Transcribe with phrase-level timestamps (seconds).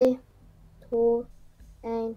[0.00, 1.26] to,
[1.82, 2.16] én.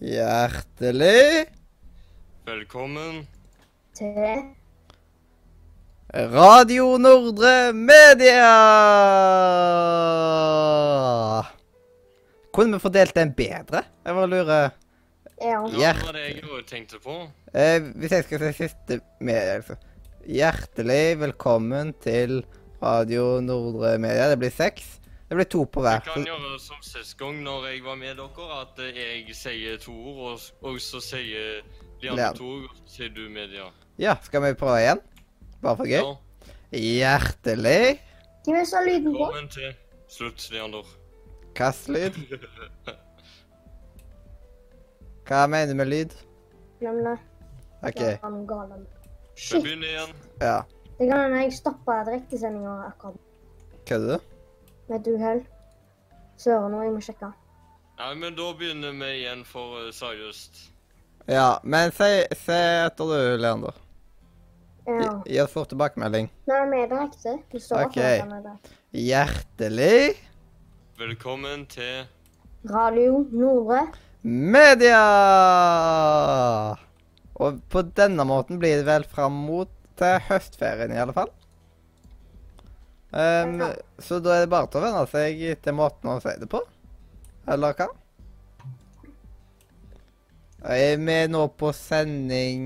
[0.00, 1.46] Hjertelig
[2.46, 3.28] Velkommen.
[3.94, 4.54] Til
[6.14, 8.48] Radio Nordre Media!
[12.52, 13.82] Kunne vi fordelt den bedre?
[14.06, 14.70] Jeg bare lurer
[15.40, 15.58] Ja.
[15.78, 17.28] Ja, det var det jeg også tenkte på.
[17.54, 19.76] eh, Hvis jeg skal si siste media, altså.
[20.26, 22.44] Hjertelig velkommen til
[22.82, 24.30] Radio Nordre Media.
[24.30, 24.98] Det blir seks.
[25.28, 26.00] Det blir to på hver.
[26.00, 29.92] Jeg kan gjøre som sist gang når jeg var med dere, at jeg sier to
[29.92, 30.40] ord, og,
[30.72, 31.60] og så sier
[32.00, 33.68] de andre to ord, sier du media.
[33.98, 35.00] Ja, skal vi prøve igjen?
[35.62, 35.98] Bare for gøy?
[35.98, 36.14] Ja.
[36.78, 38.00] Hjertelig
[38.44, 39.18] Hvem er det som har lyden på?
[39.18, 39.72] Velkommen til
[40.08, 40.86] slutt, Leander.
[41.58, 42.14] Kastlyd.
[45.28, 46.14] Hva mener du med lyd?
[46.80, 47.16] Glem det.
[47.82, 48.02] OK.
[49.36, 49.62] Shit.
[49.62, 50.14] begynner igjen.
[50.40, 50.60] Ja.
[50.98, 53.18] Det kan hende jeg stoppa direktesendinga akkurat
[53.86, 54.24] Kødder du?
[54.88, 55.44] med et uhell.
[56.38, 57.28] Søren, nå jeg må sjekke.
[57.98, 60.62] Nei, men da begynner vi igjen for uh, seriøst.
[61.28, 62.56] Ja, men si, si
[62.86, 63.74] etter du, Leander.
[64.88, 65.10] Ja.
[65.28, 66.30] Gi oss fort tilbakemelding.
[66.48, 67.34] Nei, vi er direkte.
[67.52, 67.90] Du står Ok.
[67.90, 68.20] okay.
[68.22, 68.54] foran det.
[69.04, 70.16] Hjertelig
[70.98, 72.06] Velkommen til
[72.70, 73.82] Radio Nordre.
[74.24, 75.02] media!
[77.38, 81.30] Og på denne måten blir det vel fram mot til høstferien, i alle fall.
[83.12, 83.68] Um, Ja.
[84.02, 86.60] Så da er det bare til å venne seg til måten å si det på.
[87.48, 87.86] Eller hva?
[90.58, 92.62] Er vi nå på sending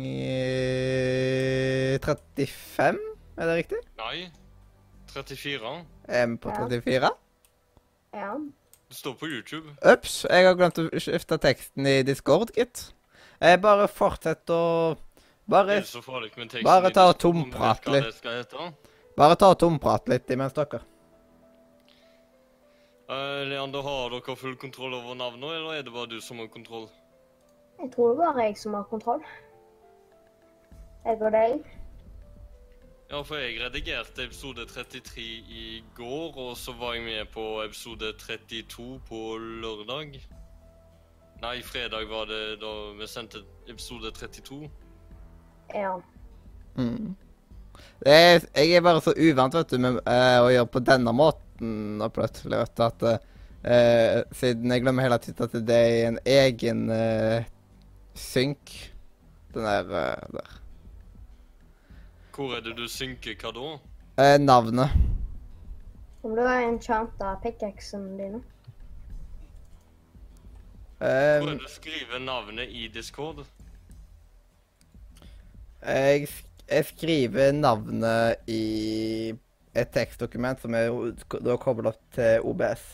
[0.00, 3.00] eh, 35?
[3.36, 3.80] Er det riktig?
[4.00, 4.30] Nei,
[5.12, 5.74] 34.
[6.08, 7.10] Er vi på 34?
[8.16, 8.32] Ja.
[8.88, 9.74] Det står på YouTube.
[9.92, 12.94] Ups, jeg har glemt å skifte teksten i Discord, gitt.
[13.40, 14.96] Jeg bare fortsett å
[15.52, 18.22] Bare, er bare ta og tomprat litt.
[19.18, 20.80] bare ta og tomprate litt imens dere.
[23.10, 26.48] Uh, Leander, har dere full kontroll over navnet, eller er det bare du som har
[26.48, 26.86] kontroll?
[27.82, 29.22] Jeg tror det bare er jeg som har kontroll.
[31.04, 31.64] Jeg og deg.
[33.10, 38.12] Ja, for jeg redigerte episode 33 i går, og så var jeg med på episode
[38.18, 40.14] 32 på lørdag.
[41.42, 42.70] Nei, fredag var det da
[43.00, 44.70] vi sendte episode 32.
[45.74, 45.96] Ja.
[46.76, 47.16] Mm.
[48.04, 51.12] Det er, jeg er bare så uvant vet du, med uh, å gjøre på denne
[51.12, 56.06] måten og plutselig, vet du, at uh, Siden jeg glemmer hele tiden at det er
[56.08, 57.44] en egen eh,
[58.14, 58.92] synk.
[59.54, 60.60] Den der, eh, der.
[62.34, 63.72] Hvor er det du synker hva da?
[64.22, 64.90] Eh, navnet.
[66.22, 68.42] Om du har enchanta pickaxen dine.
[70.98, 73.44] Hvor er det du skriver navnet i Discord?
[75.82, 76.28] jeg,
[76.70, 79.34] jeg skriver navnet i
[79.72, 80.90] et tekstdokument som er
[81.42, 82.84] da koblet opp til OBS.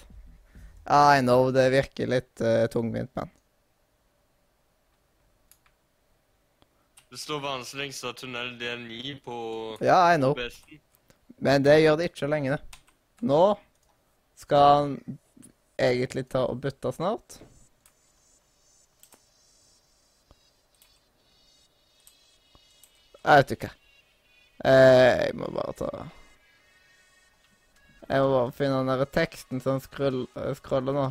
[0.89, 3.29] I know, det virker litt uh, tungvint, men
[7.09, 9.37] Det står vanskeligst lengste tunnel del 9 på
[9.81, 10.35] Ja, jeg know.
[11.41, 12.61] Men det gjør det ikke lenger.
[13.25, 13.43] Nå
[14.37, 14.91] skal han
[15.81, 17.39] egentlig ta og bytte snart.
[23.25, 23.71] Jeg vet ikke.
[24.69, 25.91] Eh, jeg må bare ta
[28.09, 31.09] Jeg må bare finne den der teksten som scroller nå.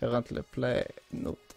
[0.00, 1.47] Currently play note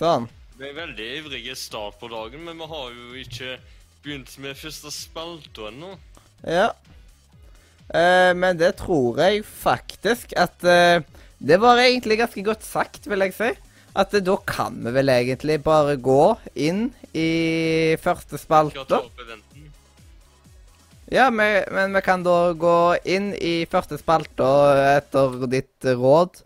[0.00, 0.30] Sånn.
[0.56, 3.56] Vi er veldig ivrige start på dagen, men vi har jo ikke
[4.00, 5.92] begynt med første spalte ennå.
[6.40, 6.70] Ja.
[7.92, 11.02] Eh, men det tror jeg faktisk at eh,
[11.40, 13.50] Det var egentlig ganske godt sagt, vil jeg si.
[13.98, 16.24] At eh, da kan vi vel egentlig bare gå
[16.54, 19.00] inn i første spalte.
[21.10, 24.48] Ja, men, men vi kan da gå inn i første spalte
[24.96, 26.44] etter ditt råd.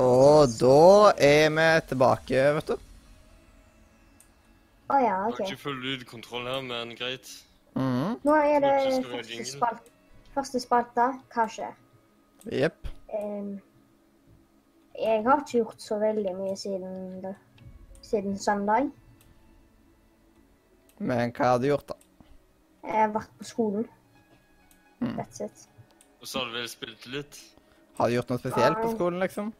[0.00, 2.76] Og da er vi tilbake, vet du.
[4.90, 5.38] Å ja, Jeg OK.
[5.38, 7.28] har ikke full lydkontroll her, men greit.
[7.76, 8.16] Mhm.
[8.26, 8.72] Nå er det
[9.06, 9.90] første, spalt,
[10.34, 11.04] første spalte.
[11.34, 11.76] Hva skjer?
[12.50, 12.88] Jepp.
[13.14, 13.60] Um,
[15.00, 17.34] Jeg har ikke gjort så veldig mye siden, det,
[18.04, 18.90] siden søndag.
[20.98, 21.94] Men hva har du gjort, da?
[22.84, 23.86] Jeg har vært på skolen.
[25.00, 25.14] Mm.
[25.16, 25.68] That's it.
[26.20, 27.38] Og så har du vel spilt litt?
[27.96, 29.52] Har du gjort noe spesielt på skolen, liksom?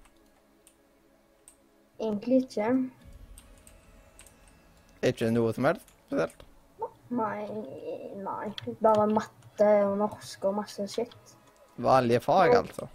[2.00, 2.70] Egentlig ikke.
[5.11, 6.47] Ikke noe som helst spesielt?
[7.11, 7.44] Nei,
[8.23, 8.49] nei.
[8.82, 11.37] Bare matte og norsk og masse shit.
[11.81, 12.88] Vanlige fag, altså?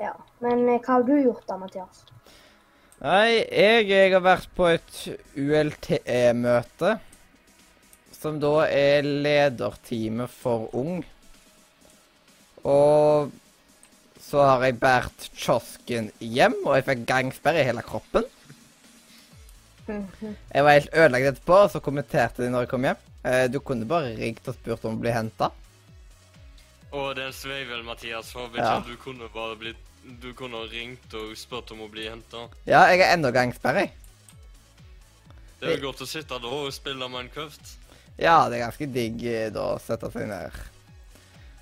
[0.00, 0.12] Ja.
[0.44, 2.04] Men eh, hva har du gjort da, Mathias?
[3.02, 4.98] Nei, jeg, jeg har vært på et
[5.34, 6.96] ULTE-møte.
[8.14, 11.02] Som da er lederteamet for Ung.
[12.62, 13.32] Og
[14.22, 18.24] så har jeg båret kiosken hjem, og jeg fikk gangsperre i hele kroppen.
[19.86, 20.36] Mhm.
[20.54, 23.00] Jeg var helt ødelagt etterpå, og så kommenterte de når jeg kom hjem.
[23.24, 25.50] Eh, du kunne bare ringt og spurt om å bli henta.
[26.92, 28.80] Og den svei sveivel, Mathias, Håper ikke Ja.
[28.86, 29.76] du kunne bare blitt
[30.20, 32.48] Du kunne ringt og spurt om å bli henta.
[32.66, 33.78] Ja, jeg er ennå gangsperre.
[33.86, 33.92] jeg.
[35.60, 37.76] Det er jo godt å sitte da og spille Minecraft.
[38.18, 40.50] Ja, det er ganske digg eh, da å sette seg ned.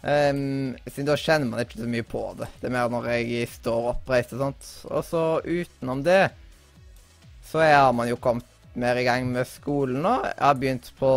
[0.03, 2.49] Ehm, siden da kjenner man ikke så mye på det.
[2.61, 4.71] Det er mer når jeg står oppreist og sånt.
[4.89, 6.23] Og så utenom det,
[7.51, 8.47] så har man jo kommet
[8.81, 10.15] mer i gang med skolen nå.
[10.25, 11.11] Jeg har begynt på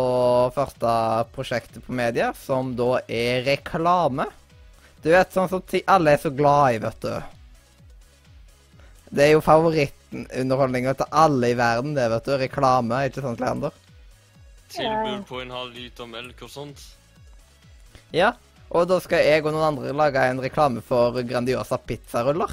[0.56, 0.94] første
[1.34, 4.26] prosjektet på media, som da er reklame.
[5.04, 7.14] Du vet, sånn som alle er så glad i, vet du.
[9.14, 12.36] Det er jo favorittunderholdninga til alle i verden, det, vet du.
[12.40, 13.76] Reklame, ikke sant, Leander?
[14.74, 16.82] Tilbud på en halv liter melk og sånt.
[18.14, 18.32] Ja,
[18.74, 22.50] og da skal jeg og noen andre lage en reklame for Grandiosa pizzaruller.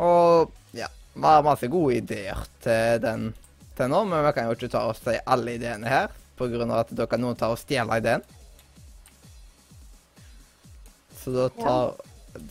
[0.00, 3.30] Og ja, vi har masse gode ideer til den
[3.76, 6.92] til nå, men vi kan jo ikke ta oss til alle ideene her, av at
[6.96, 8.22] da kan noen ta og stjele ideen.
[11.20, 11.90] Så da tar,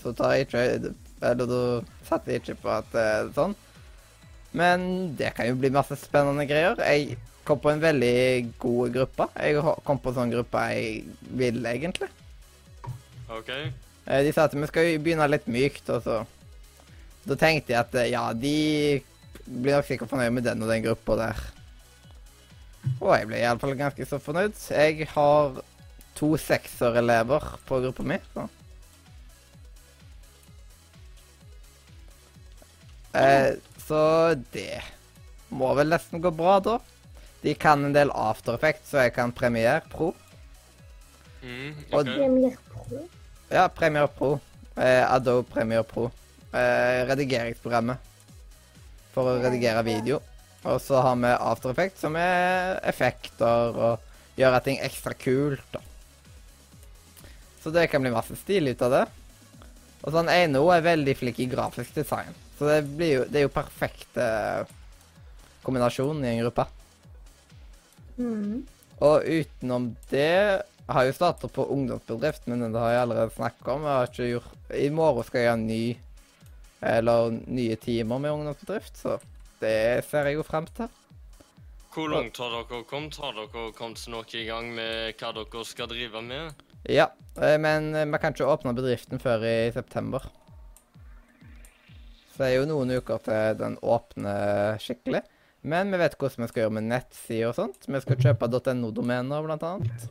[0.02, 0.94] så tar jeg ikke
[1.26, 1.62] Eller da
[2.06, 3.56] satser jeg ikke på at det er sånn.
[4.56, 4.84] Men
[5.18, 6.78] det kan jo bli masse spennende greier.
[6.80, 7.18] Jeg
[7.50, 8.16] kom på en veldig
[8.62, 9.28] god gruppe.
[9.42, 11.04] Jeg kom på en sånn gruppe jeg
[11.42, 12.10] vil, egentlig.
[13.30, 13.50] OK?
[13.54, 16.20] Eh, De sa at vi skal begynne litt mykt, og så
[17.28, 19.02] Da tenkte jeg at eh, ja, de
[19.46, 21.42] blir nok sikkert fornøyd med den og den gruppa der.
[23.00, 24.56] Og jeg ble iallfall ganske så fornøyd.
[24.72, 25.60] Jeg har
[26.18, 28.18] to sekserelever på gruppa mi.
[28.34, 28.48] Så.
[33.20, 33.52] Eh,
[33.88, 34.02] så
[34.54, 34.82] det
[35.50, 36.78] må vel nesten gå bra, da.
[37.42, 40.12] De kan en del After Effects, så jeg kan Premiere Pro.
[41.42, 42.00] Mm, okay.
[42.00, 42.06] ok.
[42.06, 43.04] Premier Pro.
[43.50, 44.32] Ja, Premiere Pro.
[44.76, 46.10] Eh, Adobe Premiere Pro.
[46.52, 48.10] Eh, redigeringsprogrammet
[49.14, 50.20] for å redigere video.
[50.68, 55.64] Og så har vi After Effects, som er effekter og gjør ting ekstra kult.
[55.72, 55.80] da.
[57.64, 59.06] Så det kan bli masse stil ut av det.
[60.04, 62.36] Og sånn han er veldig flink i grafisk design.
[62.58, 64.76] Så det, blir jo, det er jo perfekte eh,
[65.64, 66.66] kombinasjon i en gruppe.
[68.20, 68.68] Mhm.
[69.00, 73.68] Og utenom det har jeg jo starta på ungdomsbedrift, men det har jeg allerede snakket
[73.72, 73.86] om.
[73.86, 75.84] Jeg har ikke gjort I morgen skal jeg ha ny
[76.82, 79.20] eller nye timer med ungdomsbedrift, så
[79.60, 80.90] det ser jeg jo frem til.
[81.94, 83.18] Hvor langt har dere kommet?
[83.20, 86.68] Har dere kommet noe i gang med hva dere skal drive med?
[86.88, 87.10] Ja,
[87.42, 90.28] eh, men eh, vi kan ikke åpne bedriften før i september.
[92.30, 95.26] Så det er jo noen uker til den åpner skikkelig.
[95.62, 97.88] Men vi vet hvordan vi skal gjøre med nettsider og sånt.
[97.88, 100.10] Vi skal kjøpe .no-domener, blant annet.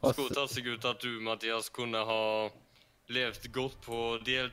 [0.00, 0.16] Også...
[0.16, 2.24] Skulle tatt seg ut at du, Mathias, kunne ha
[3.10, 4.52] levd godt på del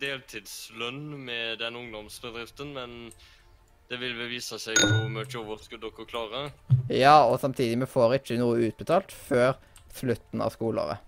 [0.00, 3.10] deltidslønn med den ungdomsbedriften, men
[3.90, 6.48] det vil vel vise seg hvor mye overskudd dere klarer.
[6.88, 9.58] Ja, og samtidig, vi får ikke noe utbetalt før
[9.92, 11.04] slutten av skoleåret.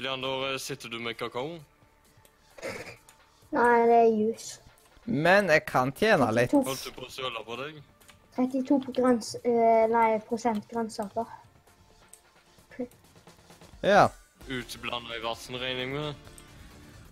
[0.00, 1.58] Leander, sitter du med kakao?
[3.54, 4.48] Nei, det er jus.
[5.04, 6.50] Men jeg kan tjene litt.
[6.50, 7.82] 32, Holdt du på å søle på deg?
[8.34, 11.26] 32 på grønns, eh, nei, prosent grønnsaker.
[13.84, 14.08] Ja.
[14.48, 16.14] Utblanda i vann, regner jeg med.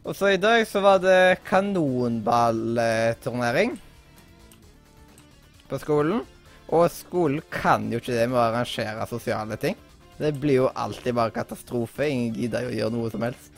[0.02, 3.80] Og så i dag så var det kanonballturnering
[5.68, 6.26] på skolen.
[6.72, 9.76] Og skolen kan jo ikke det med å arrangere sosiale ting.
[10.16, 12.08] Det blir jo alltid bare katastrofe.
[12.08, 13.52] Ingen gidder jo å gjøre noe som helst.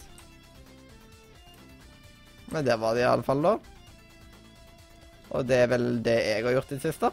[2.53, 3.59] Men det var det iallfall, da.
[5.35, 7.11] Og det er vel det jeg har gjort i det siste.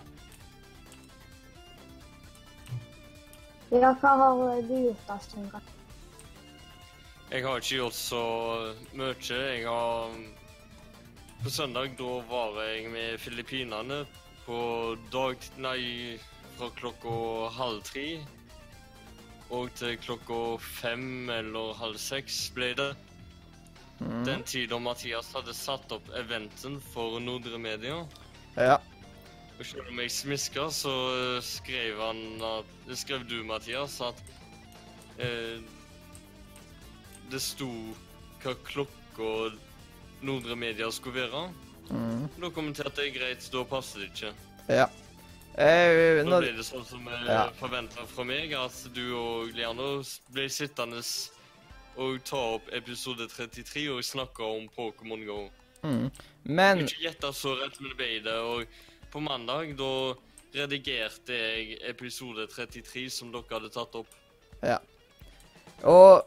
[3.72, 5.62] Ja, hva har du gjort da, Sindre?
[7.32, 8.24] Jeg har ikke gjort så
[9.00, 9.16] mye.
[9.24, 10.18] Jeg har
[11.42, 14.04] På søndag da var jeg med Filippinene
[14.46, 14.60] på
[15.14, 15.40] dag...
[15.58, 16.20] Nei,
[16.58, 17.16] fra klokka
[17.56, 18.20] halv tre.
[19.50, 22.92] Og til klokka fem eller halv seks ble det.
[24.02, 24.24] Mm.
[24.26, 28.00] den tida Mathias hadde satt opp eventen for Nordre Media.
[28.58, 28.80] Ja.
[29.60, 30.94] Og selv om jeg smiska, så
[31.38, 34.18] eh, skrev han at Skrev du, Mathias, at
[35.22, 35.62] eh,
[37.32, 37.70] det sto
[38.42, 39.30] hva klokka
[40.26, 41.44] Nordre Media skulle være.
[41.92, 42.26] Mm.
[42.42, 44.34] Da kommenterte jeg greit, da passer det ikke.
[44.72, 44.90] Ja.
[45.60, 47.50] Eh, Da nå, ble det sånn som jeg Ja.
[47.60, 50.02] forventa fra meg, at du og Leander
[50.34, 51.02] ble sittende
[51.98, 55.50] og ta opp episode 33 og snakke om Pokémon GO.
[55.84, 56.12] mm.
[56.44, 58.38] Men Ikke gjette så rett, men det ble det.
[58.40, 60.14] Og på mandag, da
[60.56, 64.18] redigerte jeg episode 33 som dere hadde tatt opp.
[64.62, 64.78] Ja.
[65.88, 66.26] Og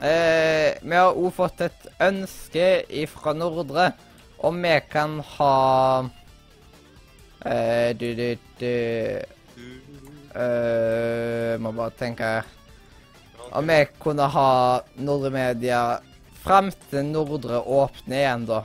[0.00, 2.68] eh, vi har òg fått et ønske
[3.10, 3.90] fra Nordre
[4.40, 5.54] om vi kan ha
[7.44, 8.28] eh, du, du,
[8.60, 8.72] du
[10.32, 12.30] eh, Må bare tenke
[13.52, 16.00] Om vi kunne ha Nordre Media
[16.42, 18.60] fram til Nordre åpner igjen, da.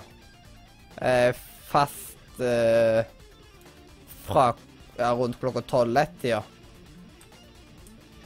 [1.02, 1.32] Eh,
[1.66, 3.02] fast eh,
[4.28, 4.52] fra
[4.98, 6.44] ja, rundt klokka tolv-ett-tida.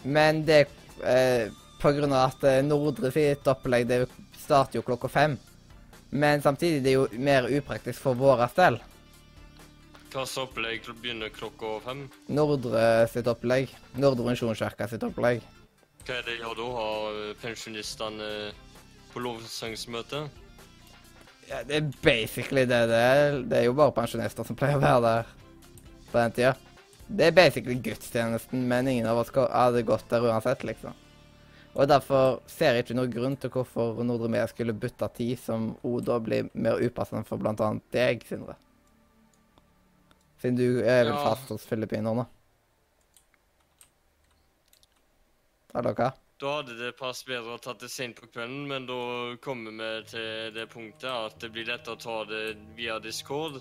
[0.04, 0.66] Men det
[1.04, 1.48] eh,
[1.80, 4.02] på grunn av at eh, Nordre sitt opplegg det
[4.40, 5.38] starter jo klokka fem.
[6.10, 8.82] Men samtidig det er jo mer upraktisk for vår del.
[10.10, 12.04] Slags opplegg begynner klokka fem?
[12.28, 13.72] Nordre sitt opplegg.
[13.96, 15.46] Nordre Misjonskirke sitt opplegg.
[16.10, 16.68] Hva er det de gjør da?
[16.74, 18.28] Har eh, pensjonistene
[19.12, 20.24] på lovsangsmøte?
[21.52, 23.38] Ja, det er basically det det er.
[23.46, 25.30] Det er jo bare pensjonister som pleier å være der
[26.10, 26.56] på den tida.
[27.06, 30.98] Det er basically gudstjenesten, men ingen av oss hadde gått der uansett, liksom.
[31.78, 35.76] Og derfor ser jeg ikke noen grunn til hvorfor Nordre Media skulle bytte tid, som
[35.86, 38.58] òg da blir mer upassende for annet deg, Sindre.
[40.42, 41.22] Siden du er vel Ja.
[41.30, 42.26] fast hos filippiner
[45.74, 45.82] nå.
[45.86, 46.12] dere?
[46.40, 49.00] Da hadde det passet bedre å tatt det sent på kvelden, men da
[49.44, 52.44] kommer vi til det punktet at det blir lettere å ta det
[52.78, 53.58] via Discord.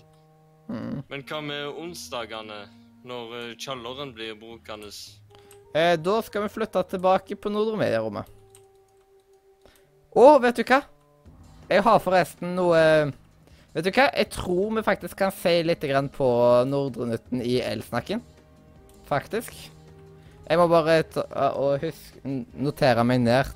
[0.69, 1.01] Mm.
[1.09, 2.59] Men hva med onsdagene,
[3.09, 4.91] når eh, kjelleren blir brukende?
[5.73, 8.31] Eh, da skal vi flytte tilbake på Nordre Media-rommet.
[10.15, 10.79] Og vet du hva?
[11.69, 12.79] Jeg har forresten noe
[13.69, 14.07] Vet du hva?
[14.09, 15.83] Jeg tror vi faktisk kan si litt
[16.15, 16.29] på
[16.65, 18.23] Nordre Nytten i Elsnakken.
[19.05, 19.53] Faktisk.
[20.49, 21.23] Jeg må bare ta,
[21.61, 22.15] og husk,
[22.57, 23.51] notere meg ned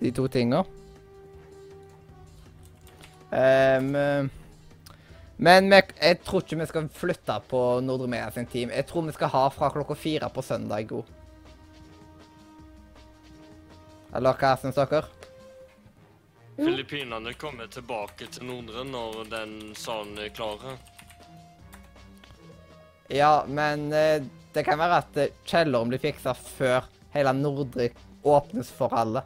[0.00, 0.62] de to tinga.
[3.32, 3.90] Um,
[5.42, 8.72] men vi, jeg tror ikke vi skal flytte på Nordre Media sin team.
[8.72, 11.10] Jeg tror vi skal ha fra klokka fire på søndag god.
[14.12, 15.04] Eller hva syns dere?
[16.56, 20.76] Filippinene kommer tilbake til Nordre når den salen er klar.
[23.12, 27.90] Ja, men eh, det kan være at eh, kjelleren blir fiksa før hele Nordre
[28.24, 29.20] åpnes for alle.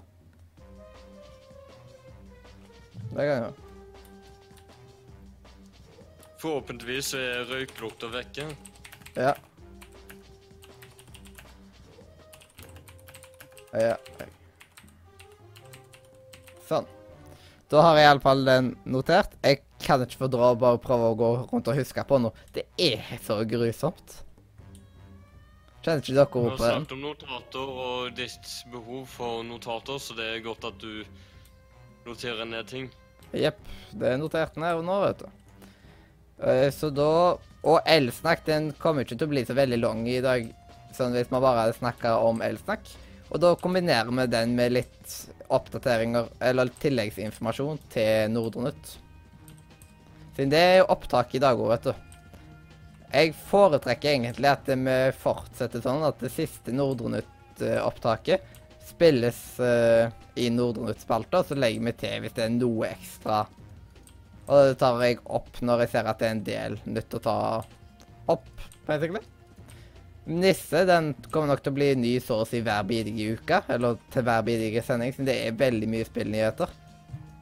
[3.12, 3.52] Det kan jo.
[6.42, 8.48] Forhåpentligvis er røyklukta vekke.
[9.14, 9.36] Ja.
[13.70, 13.94] Ja.
[16.66, 16.90] Sånn.
[17.70, 19.38] Da har jeg iallfall den notert.
[19.46, 22.34] Jeg kan ikke få dra og bare prøve å gå rundt og huske på noe.
[22.54, 24.16] Det er så grusomt.
[25.86, 26.76] Kjenner ikke dere Vi ord har på den?
[26.82, 31.04] snakket om notater og ditt behov for notater, så det er godt at du
[32.06, 32.88] noterer ned ting.
[33.36, 33.58] Jepp.
[33.94, 35.28] Det er notert ned nå, vet du.
[36.42, 40.20] Eh, Så da Og elsnakk den kommer ikke til å bli så veldig lang i
[40.22, 40.44] dag,
[40.94, 42.84] sånn hvis man bare hadde snakka om elsnakk.
[43.34, 45.14] Og da kombinerer vi den med litt
[45.50, 48.92] oppdateringer, eller tilleggsinformasjon til Nordre Nytt.
[50.36, 51.94] Siden det er jo opptak i dag òg, vet du.
[53.16, 58.52] Jeg foretrekker egentlig at vi fortsetter sånn at det siste Nordre Nytt-opptaket
[58.86, 63.44] spilles uh, i Nordre Nytt-spalta, så legger vi til hvis det er noe ekstra.
[64.46, 67.22] Og det tar jeg opp når jeg ser at det er en del nytt å
[67.24, 67.38] ta
[68.30, 68.52] opp,
[68.86, 69.24] basically.
[70.26, 73.98] Nisse den kommer nok til å bli ny så å si hver bidige uke, eller
[74.12, 76.72] til hver bidige sending, siden det er veldig mye spillnyheter.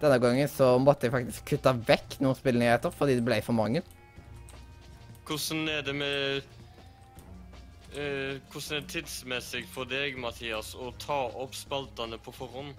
[0.04, 3.80] Denne gangen så måtte jeg faktisk kutte vekk noen spillnyheter fordi det ble for mange.
[5.24, 6.42] Hvordan er det med
[7.96, 12.74] uh, Hvordan er det tidsmessig for deg, Mathias, å ta opp spaltene på forhånd?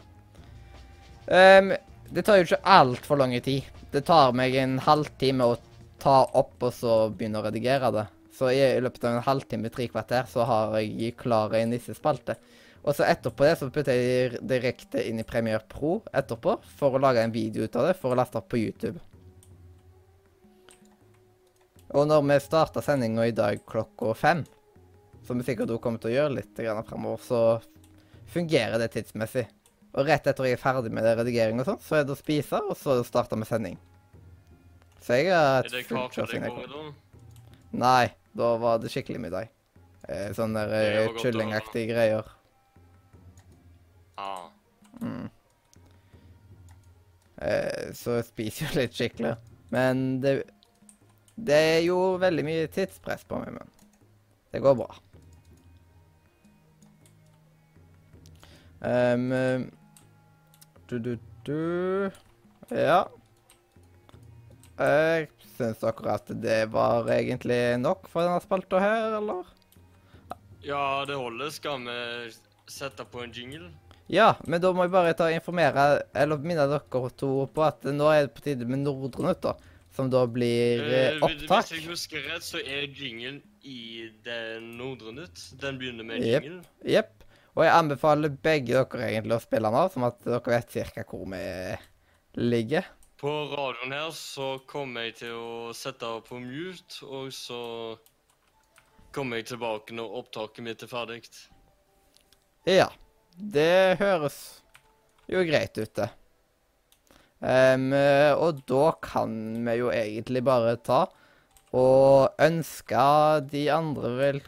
[1.26, 1.74] Um,
[2.14, 3.66] det tar jo ikke altfor lang tid.
[3.90, 5.58] Det tar meg en halvtime å
[6.02, 8.06] ta opp og så begynne å redigere det.
[8.36, 12.36] Så i løpet av en halvtime, tre kvarter, så har jeg klar en nissespalte.
[12.86, 17.02] Og så etterpå det så putter jeg direkte inn i Premiere Pro etterpå for å
[17.02, 19.02] lage en video ut av det for å laste opp på YouTube.
[21.96, 24.44] Og når vi starta sendinga i dag klokka fem,
[25.26, 27.42] som vi sikkert også kommer til å gjøre litt fremover, så
[28.30, 29.48] fungerer det tidsmessig.
[29.96, 32.60] Og rett etter jeg er ferdig med redigering og sånn, så er det å spise,
[32.60, 33.80] og så starte med sending.
[35.02, 38.50] Så jeg har et det fullt kake kjør det siden jeg går i Nei, da
[38.60, 39.52] var det skikkelig middag.
[40.08, 42.35] Eh, sånne der, Det eh, kyllingaktige greier.
[44.16, 44.48] Ah.
[47.94, 49.34] Så jeg spiser jo litt skikkelig.
[49.74, 50.38] Men det,
[51.36, 53.74] det jo veldig mye tidspress på meg, men
[54.54, 54.90] det går bra.
[58.86, 59.32] Um,
[60.88, 61.16] du, du,
[61.48, 62.12] du
[62.70, 63.06] Ja.
[64.76, 69.48] Jeg syns akkurat det var egentlig nok for denne spalta her, eller?
[70.66, 71.50] Ja, det holder.
[71.56, 72.34] Skal vi
[72.72, 73.72] sette på en jingle?
[74.12, 77.88] Ja, men da må jeg bare ta og informere, eller minne dere to på at
[77.90, 79.56] nå er det på tide med Nordre Nytt, da.
[79.96, 81.70] Som da blir eh, Eh, opptak.
[81.70, 85.46] Hvis jeg husker rett, så er jingen i den Nordre Nytt.
[85.62, 86.44] Den begynner med en Jep.
[86.44, 86.66] jingle.
[86.84, 87.24] Jepp.
[87.56, 91.24] Og jeg anbefaler begge dere egentlig å spille av, sånn at dere vet cirka hvor
[91.32, 91.46] vi
[92.36, 92.90] ligger.
[93.18, 97.62] På radioen her så kommer jeg til å sette på mute, og så
[99.16, 101.24] kommer jeg tilbake når opptaket mitt er ferdig.
[102.68, 102.90] Ja.
[103.36, 104.38] Det høres
[105.28, 106.10] jo greit ut, det.
[107.46, 107.92] Um,
[108.40, 109.34] og da kan
[109.66, 111.04] vi jo egentlig bare ta
[111.76, 113.06] og ønske
[113.52, 114.44] de andre vel...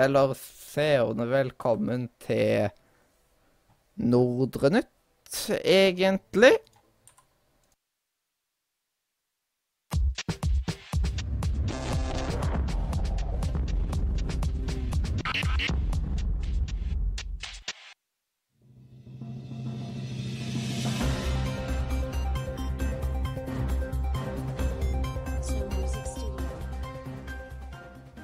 [0.00, 2.70] Eller seerne velkommen til
[4.00, 6.54] Nordre Nytt, egentlig.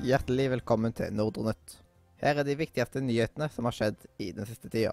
[0.07, 1.73] Hjertelig velkommen til Nordre Nytt.
[2.21, 4.93] Her er de viktigste nyhetene som har skjedd i den siste tida.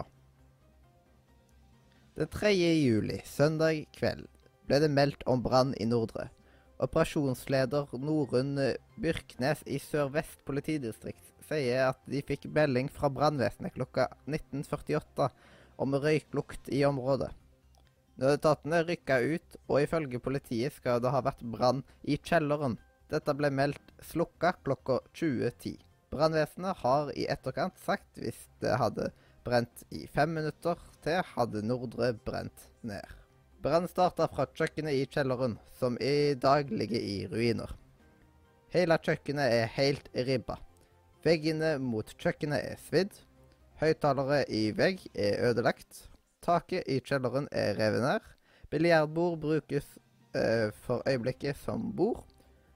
[2.18, 2.50] Den 3.
[2.50, 4.24] juli, søndag kveld,
[4.66, 6.32] ble det meldt om brann i Nordre.
[6.82, 8.58] Operasjonsleder Norunn
[8.98, 15.28] Byrknes i Sør-Vest politidistrikt sier at de fikk melding fra brannvesenet klokka 19.48
[15.84, 17.30] om røyklukt i området.
[18.18, 22.80] Nødetatene rykka ut, og ifølge politiet skal det ha vært brann i kjelleren.
[23.12, 25.76] Dette ble meldt slukka klokka 20.10.
[26.14, 29.10] Brannvesenet har i etterkant sagt hvis det hadde
[29.44, 33.04] brent i fem minutter til, hadde Nordre brent ned.
[33.64, 37.70] Brannen starta fra kjøkkenet i kjelleren, som i dag ligger i ruiner.
[38.74, 40.58] Hele kjøkkenet er helt ribba.
[41.24, 43.14] Veggene mot kjøkkenet er svidd.
[43.80, 46.04] Høyttalere i vegg er ødelagt.
[46.44, 48.28] Taket i kjelleren er revet ned.
[48.68, 49.86] Biljardbord brukes
[50.36, 52.24] eh, for øyeblikket som bord,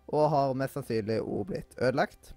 [0.08, 2.32] og har mest sannsynlig òg blitt ødelagt.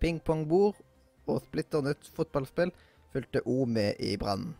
[0.00, 0.78] Pingpongbord
[1.26, 2.72] og splitter nytt fotballspill
[3.14, 4.54] fulgte òg med i brannen.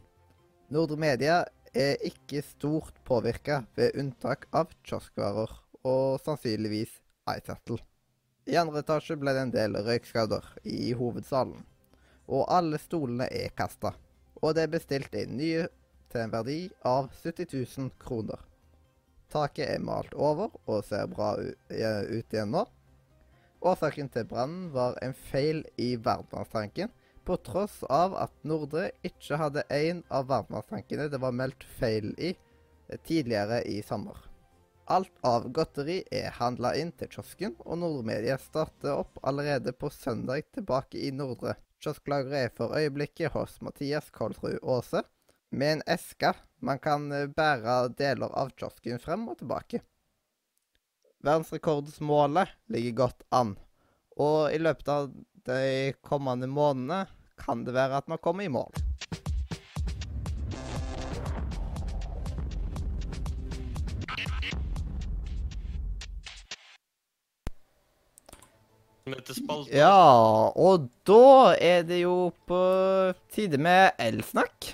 [0.72, 1.44] Nordre Media
[1.76, 5.52] er ikke stort påvirka, ved unntak av kioskvarer
[5.86, 6.96] og sannsynligvis
[7.30, 7.78] iSettle.
[8.46, 11.62] I andre etasje ble det en del røykskader i hovedsalen,
[12.26, 13.92] og alle stolene er kasta.
[14.42, 15.66] Og det er bestilt inn nye
[16.12, 18.38] til en verdi av 70 000 kroner.
[19.32, 22.66] Taket er malt over og ser bra ut igjen nå.
[23.66, 26.92] Årsaken til brannen var en feil i varmtvannstanken,
[27.26, 32.30] på tross av at Nordre ikke hadde en av varmtvannstankene det var meldt feil i
[32.30, 34.20] eh, tidligere i sommer.
[34.86, 39.90] Alt av godteri er handla inn til kiosken, og Nordre Media starter opp allerede på
[39.90, 41.56] søndag tilbake i Nordre.
[41.82, 45.02] Kiosklageret er for øyeblikket hos Mathias Kolsrud Aase,
[45.50, 46.32] med en eske
[46.64, 49.82] man kan eh, bære deler av kiosken frem og tilbake.
[51.26, 53.56] Verdensrekordsmålet ligger godt an,
[54.16, 55.10] og i løpet av
[55.46, 57.06] de kommende månedene
[57.40, 58.72] kan det være at man kommer i mål.
[69.70, 72.58] Ja, og da er det jo på
[73.30, 74.72] tide med elsnakk.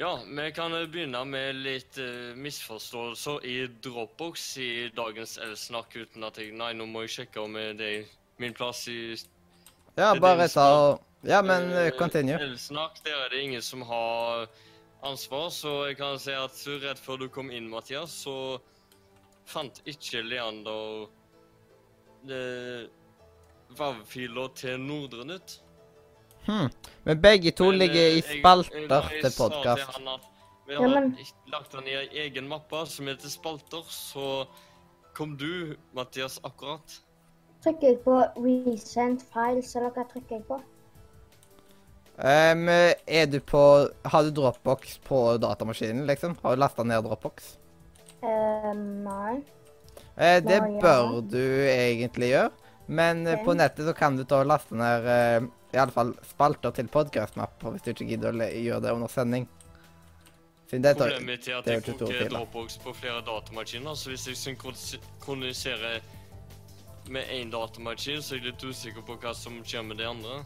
[0.00, 6.38] Ja, vi kan begynne med litt uh, misforståelser i Dropbox i dagens Elsnakk, uten at
[6.38, 8.04] jeg Nei, nå må jeg sjekke om det er
[8.38, 9.16] min plass i
[9.98, 12.38] Ja, bare ta og Ja, men uh, continue.
[12.38, 14.46] Elsnakk, der er det ingen som har
[15.02, 18.60] ansvar, så jeg kan si at rett før du kom inn, Mathias, så
[19.50, 21.08] fant ikke Leander
[22.30, 22.86] uh,
[23.74, 25.58] VAV-filer til Nordre Nytt.
[26.48, 26.68] Hm.
[27.04, 29.98] Men begge to Men, ligger eh, i jeg- jeg- spalter jeg til podkast.
[30.66, 31.16] Vi Ja, har men-
[31.52, 34.46] lagt den i ei egen mappe som heter Spalter, så
[35.14, 37.00] kom du, Mathias, akkurat.
[37.64, 40.60] Trykker jeg på Recent files, eller hva trykker jeg på?
[42.20, 46.36] Um, er du på Har du Dropbox på datamaskinen, liksom?
[46.42, 47.56] Har du lasta ned Dropbox?
[48.22, 49.36] Eh, nei.
[50.18, 52.50] Uh, det bør du egentlig gjøre.
[52.88, 53.44] Men okay.
[53.44, 55.40] På nettet så kan du ta og laste ned eh,
[55.72, 59.48] i alle fall spalter til podkastmappa, hvis du ikke gidder å gjøre det under sending.
[60.70, 62.28] Det tar, Problemet mitt er at det jeg koker.
[62.28, 66.02] Dropbox på flere datamaskiner, så hvis jeg synkroniserer
[67.08, 70.42] med én datamaskin, så er jeg litt usikker på hva som skjer med de andre.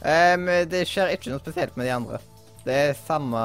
[0.00, 2.20] Um, det skjer ikke noe spesielt med de andre.
[2.66, 3.40] Det er samme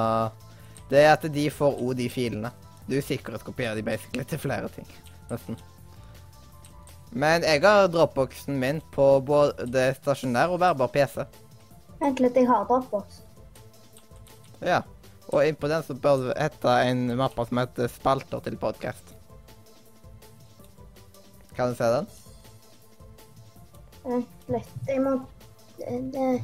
[0.91, 2.51] Det er at de får òg de filene.
[2.87, 4.87] Du sikkerhetskopierer de basically til flere ting.
[5.29, 5.59] Nesten.
[7.11, 11.25] Men jeg har dropboxen min på både stasjonær og bærbar PC.
[12.01, 13.19] Vent litt, jeg har Dropbox.
[14.63, 14.81] Ja.
[15.31, 19.13] Og innpå den så bør det hete en mappe som heter 'Spalter til podkast'.
[21.55, 22.07] Kan du se den?
[24.03, 25.19] Vent litt, jeg må
[25.77, 26.43] det, det.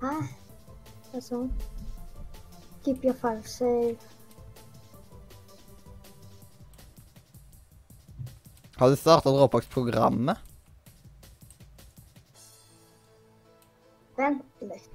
[0.00, 0.14] Hæ?
[1.10, 1.52] Hva sånn.
[2.84, 4.19] Keep your file safe.
[8.80, 10.38] Har du starta Dropbox-programmet?
[14.16, 14.86] Vent litt.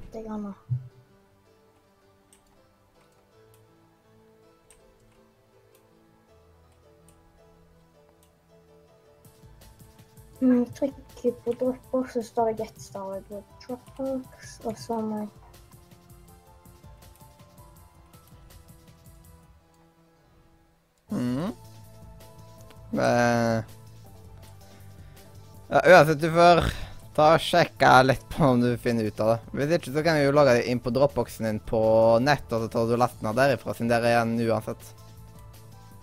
[10.39, 15.17] Når jeg trykker på Dropbox, så står det 'Get started with Dropbox', og så må
[15.19, 15.29] jeg
[21.11, 21.53] Mhm.
[22.91, 23.63] Men
[25.69, 26.61] ja, Uansett, du får
[27.15, 29.37] ta og sjekke litt på om du finner ut av det.
[29.55, 31.81] Hvis ikke, så kan du jo lage det inn på dropboxen din på
[32.23, 34.91] nett, og så tar du lasten av derifra, siden der er igjen uansett.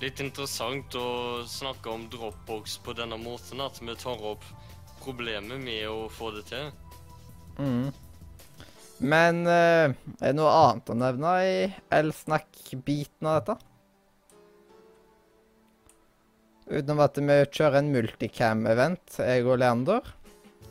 [0.03, 1.09] Litt interessant å
[1.46, 4.42] snakke om Dropbox på denne måten, at vi tar opp
[5.05, 6.72] problemet med å få det til.
[7.61, 7.92] Mm.
[9.03, 11.55] Men eh, er det noe annet å nevne i
[11.94, 13.72] elsnakk-biten av dette?
[16.70, 20.07] Utenom at vi kjører en multicam-event, jeg og Leander.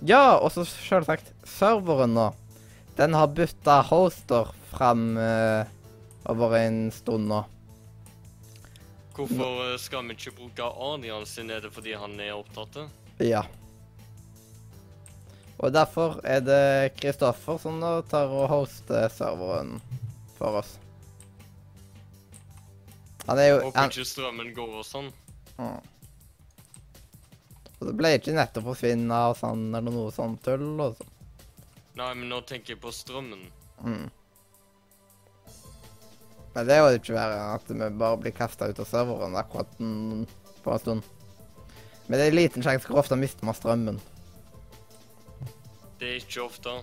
[0.01, 2.31] Ja, og så selvsagt serveren nå.
[2.97, 5.67] Den har bytta hoster fram eh,
[6.31, 7.43] over en stund nå.
[9.15, 11.51] Hvorfor eh, skal vi ikke bruke Adrian sin?
[11.51, 12.81] Er det fordi han er opptatt?
[13.21, 13.43] Ja.
[15.61, 19.75] Og derfor er det Kristoffer som nå tar og hoster serveren
[20.39, 20.77] for oss.
[23.27, 25.11] Han er jo Håper ikke strømmen går og sånn.
[25.57, 25.79] Mm.
[27.81, 31.15] Og det ble ikke nettopp forsvinne og sånn, eller noe sånt tull og sånn.
[31.99, 33.41] Nei, men nå tenker jeg på strømmen.
[33.83, 34.05] Mm.
[36.53, 39.37] Men det er jo ikke verre enn at vi bare blir kasta ut av serveren
[39.39, 41.09] akkurat på en stund.
[42.07, 43.99] Men det er liten sjanse for ofte mister man strømmen.
[45.99, 46.73] Det er ikke ofte.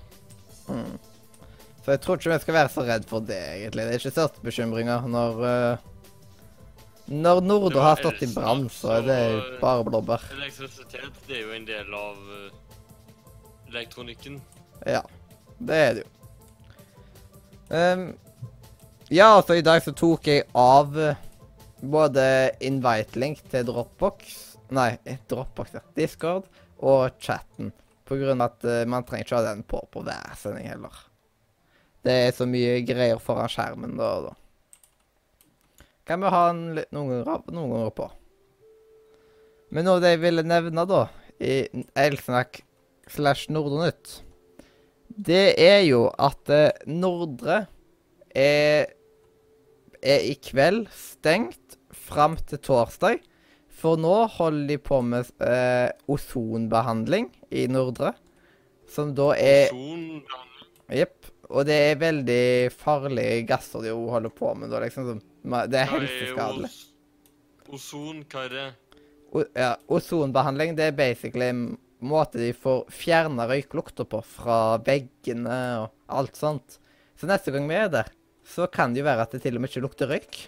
[0.68, 0.96] Mm.
[1.84, 3.84] Så jeg tror ikke vi skal være så redd for det, egentlig.
[3.84, 5.86] Det er ikke største bekymringer når eh,
[7.08, 9.20] Når Nordre har stått i brann, så er det
[9.62, 10.26] bare blåbær.
[10.36, 12.82] Elektrisitet det er jo en del av eh,
[13.70, 14.40] elektronikken.
[14.84, 15.00] Ja,
[15.58, 16.14] det er det jo.
[17.68, 18.04] Um,
[19.12, 21.24] ja, altså i dag så tok jeg av eh,
[21.80, 22.22] både
[22.64, 24.36] invite-link til Dropbox
[24.76, 25.80] Nei, eh, Dropbox, ja.
[25.96, 27.72] Discord og chatten.
[28.04, 31.04] På grunn av at eh, man trenger ikke ha den på på hver sending heller.
[32.04, 34.34] Det er så mye greier foran skjermen da og da.
[36.08, 38.06] Kan vi ha den litt noen ganger, av- noen ganger på.
[39.76, 41.02] Men noe det jeg ville nevne, da,
[41.44, 41.58] i
[42.00, 42.62] Elsnakk
[43.12, 44.22] slash Nordnytt,
[45.08, 47.66] det er jo at eh, Nordre
[48.36, 48.88] er,
[50.00, 53.20] er i kveld stengt fram til torsdag.
[53.78, 58.14] For nå holder de på med eh, ozonbehandling i Nordre.
[58.88, 60.24] Som da er Ozonbehandling?
[61.02, 61.17] Jepp.
[61.48, 62.42] Og det er veldig
[62.76, 64.68] farlige gasser de holder på med.
[64.70, 66.70] Da, liksom, som- det er helseskadelig.
[67.72, 68.66] Ozon, hva er det?
[69.32, 71.62] O ja, ozonbehandling det er basically en
[72.00, 76.78] måte de får fjerna røyklukter på fra veggene og alt sånt.
[77.18, 78.08] Så neste gang vi er der,
[78.46, 80.38] så kan det jo være at det til og med ikke lukter røyk.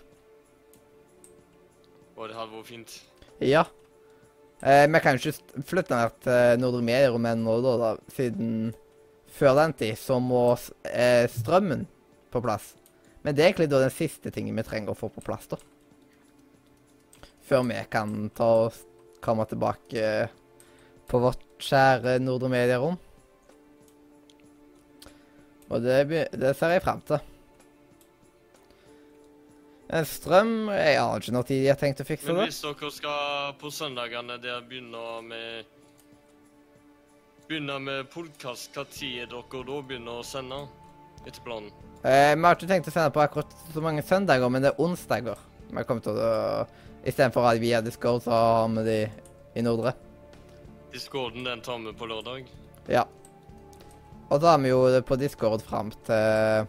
[2.17, 2.95] Å, det hadde vært fint.
[3.41, 3.65] Ja.
[4.63, 8.75] Eh, vi kan jo ikke flytte ned til Nordre Medierom ennå, da, da, siden
[9.31, 10.45] før den tid så må
[10.89, 11.87] eh, strømmen
[12.31, 12.75] på plass.
[13.23, 15.59] Men det er egentlig da den siste tingen vi trenger å få på plass, da.
[17.45, 18.79] Før vi kan ta og
[19.25, 20.37] komme tilbake eh,
[21.11, 22.97] på vårt kjære Nordre Medierom.
[25.71, 27.21] Og det, det ser jeg frem til.
[30.07, 32.35] Strøm Jeg aner ikke når tid jeg har tenkt å fikse det.
[32.37, 35.80] Men hvis dere skal på søndagene der begynne med
[37.51, 40.61] begynne med podkast, når er dere da begynner å sende?
[41.27, 41.73] Etter planen.
[42.07, 44.83] Eh, vi har ikke tenkt å sende på akkurat så mange søndager, men det er
[44.85, 45.41] onsdager.
[45.67, 46.29] Vi kommer til å
[47.01, 48.97] Istedenfor at vi via Discord, så har vi de
[49.57, 49.95] i Nordre.
[50.93, 52.45] Discorden den tar vi på lørdag.
[52.93, 53.07] Ja.
[54.29, 56.69] Og så har vi jo det på Discord fram til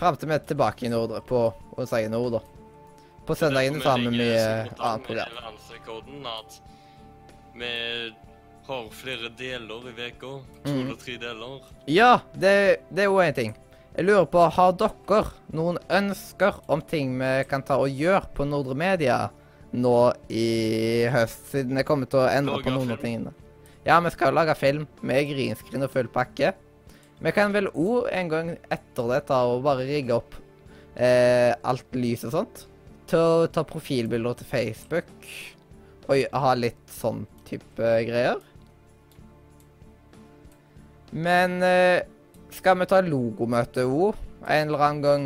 [0.00, 1.44] Fram til vi er tilbake i Nordre, på
[1.76, 2.40] onsdag i nord, da.
[3.28, 4.42] På søndagene så har vi mye
[4.80, 5.36] annet program.
[5.36, 6.56] Verdensrekorden at
[7.60, 7.70] vi
[8.70, 10.36] har flere deler i uka.
[10.62, 10.78] To mm.
[10.84, 11.66] eller tre deler.
[11.90, 12.54] Ja, det,
[12.90, 13.56] det er jo én ting.
[13.96, 15.24] Jeg lurer på, har dere
[15.56, 19.18] noen ønsker om ting vi kan ta og gjøre på Nordre Media
[19.70, 19.96] nå
[20.30, 23.04] i høst, siden jeg kommer til å endre Lage på noen av film?
[23.04, 23.34] tingene?
[23.86, 26.52] Ja, vi skal lage film med greenskrin og full pakke.
[27.20, 30.36] Vi kan vel òg en gang etter det ta og bare rigge opp
[30.94, 32.66] eh, alt lys og sånt.
[33.10, 35.10] Til å ta profilbilder til Facebook
[36.10, 38.38] og ha litt sånn type greier.
[41.10, 42.02] Men eh,
[42.54, 45.24] skal vi ta logomøte òg en eller annen gang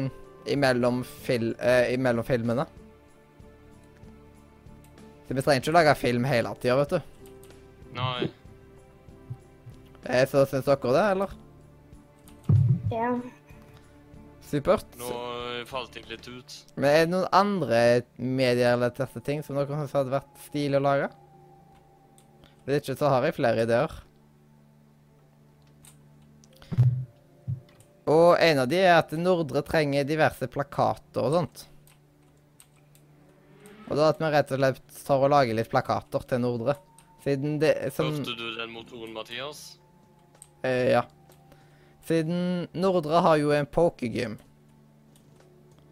[0.50, 2.66] imellom, fil, eh, imellom filmene?
[5.24, 7.12] Så vi trenger ikke å lage film hele tida, vet du.
[7.96, 8.28] Nei.
[10.04, 11.36] Eh, så syns dere det, eller?
[12.92, 13.12] Ja.
[14.44, 14.88] Supert.
[15.00, 15.12] Nå
[15.68, 16.56] falt jeg litt ut.
[16.76, 17.78] Men er det noen andre
[18.20, 21.08] medierelaterte ting som dere syns hadde vært stilig å lage?
[22.64, 23.96] Hvis ikke, så har jeg flere ideer.
[28.10, 31.62] Og en av de er at Nordre trenger diverse plakater og sånt.
[33.88, 36.76] Og da at vi rett og slett tar og lager litt plakater til Nordre.
[37.24, 39.78] Siden det som Hørte du den motoren, Mathias?
[40.62, 41.04] eh, Ja.
[42.04, 44.36] Siden Nordre har jo en pokergym.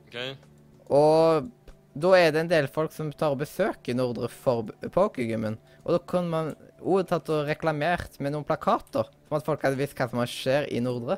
[0.09, 0.37] OK?
[0.93, 1.49] Og
[1.97, 5.57] da er det en del folk som tar og besøker Nordre for pokergymmen.
[5.87, 9.81] Og da kunne man òg tatt og reklamert med noen plakater, sånn at folk hadde
[9.81, 11.17] visst hva som skjer i Nordre.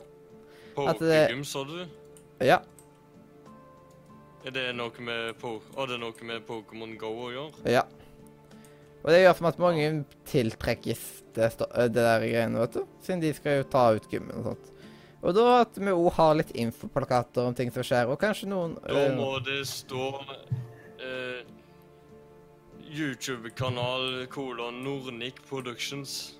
[0.99, 1.87] Det- sa du?
[2.41, 2.61] Ja.
[4.45, 7.71] Er det noe med po er det noe med Pokémon Go å gjøre?
[7.71, 7.85] ja.
[9.05, 9.89] Og det gjør som at mange
[10.25, 11.01] tiltrekkes
[11.37, 12.87] det, det der greiene, vet du.
[13.05, 14.71] Siden de skal jo ta ut gymmen og sånt.
[15.25, 18.79] Og da at vi òg har litt infoplakater om ting som skjer, og kanskje noen
[18.81, 20.07] Da må må det stå
[21.05, 21.45] eh,
[22.95, 26.39] YouTube-kanal kolon Nornic Productions.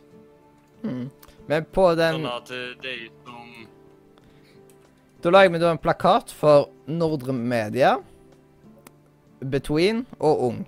[0.83, 1.11] hmm.
[1.49, 2.95] Men på den Sånn at eh, de
[3.27, 3.44] som
[5.25, 7.95] Da lager vi da en plakat for Nordre Media,
[9.41, 10.59] Between og Ung.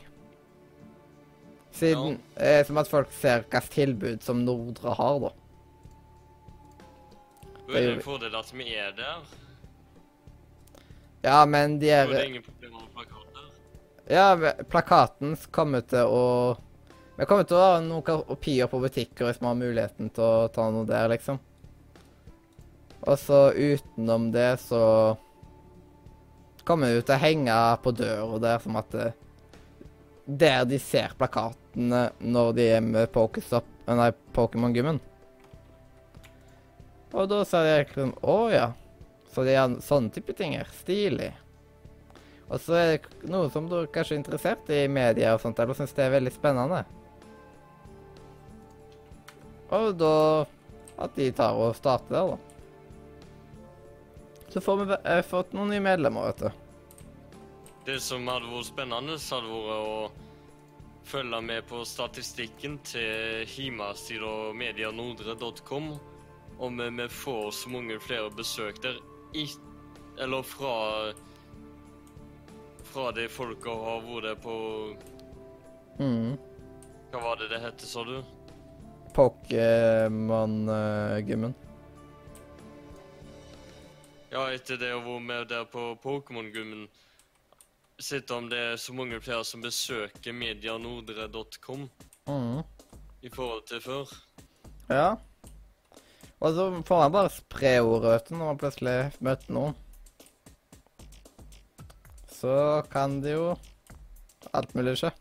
[1.71, 5.31] Siden, eh, Som at folk ser hvilket tilbud som Nordre har, da.
[7.67, 9.27] Det er en fordel at vi er der.
[11.21, 13.51] Ja, men de er det er ingen problemer med plakater.
[14.09, 16.57] Ja, plakaten kommer til å
[17.19, 20.49] Vi kommer til å ha noen kopier på butikker hvis vi har muligheten til å
[20.49, 21.41] ta noe der, liksom.
[23.07, 24.83] Og så utenom det så
[26.67, 29.15] kommer jo til å henge på døra der som at eh,
[30.27, 34.99] Der de ser plakatene når de er med Pokémon-gymmen.
[37.15, 38.73] Og da sa de liksom Å ja.
[39.31, 40.67] Så de har sånne type ting her.
[40.81, 41.31] Stilig.
[42.49, 45.77] Og så er det noe som du kanskje er interessert i media og sånt, eller
[45.77, 46.83] syns det er veldig spennende.
[49.75, 50.15] Og da
[51.03, 52.46] at de tar og starter der, da.
[54.57, 56.51] Så får vi eh, fått noen nye medlemmer, vet du.
[57.85, 60.11] Det som hadde vært spennende, hadde vært å
[61.05, 66.01] følge med på statistikken til hjemmesida medianordre.com.
[66.57, 68.97] Om vi- får så mange flere besøk der
[69.35, 69.45] i,
[70.19, 71.13] Eller fra
[72.85, 74.97] Fra de folka har vært på
[76.01, 76.39] Mm.
[77.13, 78.23] Hva var det det hette, sa du?
[79.13, 81.55] Pokémon-gymmen.
[84.37, 86.87] Ja, etter det å være med der på Pokémon-gymmen
[87.97, 91.87] Sett om det er så mange flere som besøker medianordre.com
[92.29, 92.59] Mm.
[93.23, 94.11] i forhold til før.
[94.91, 95.15] Ja.
[96.41, 99.77] Og så får man bare spre ordet, når man plutselig møter noen.
[102.29, 103.55] Så kan det jo
[104.53, 105.13] alt mulig skje.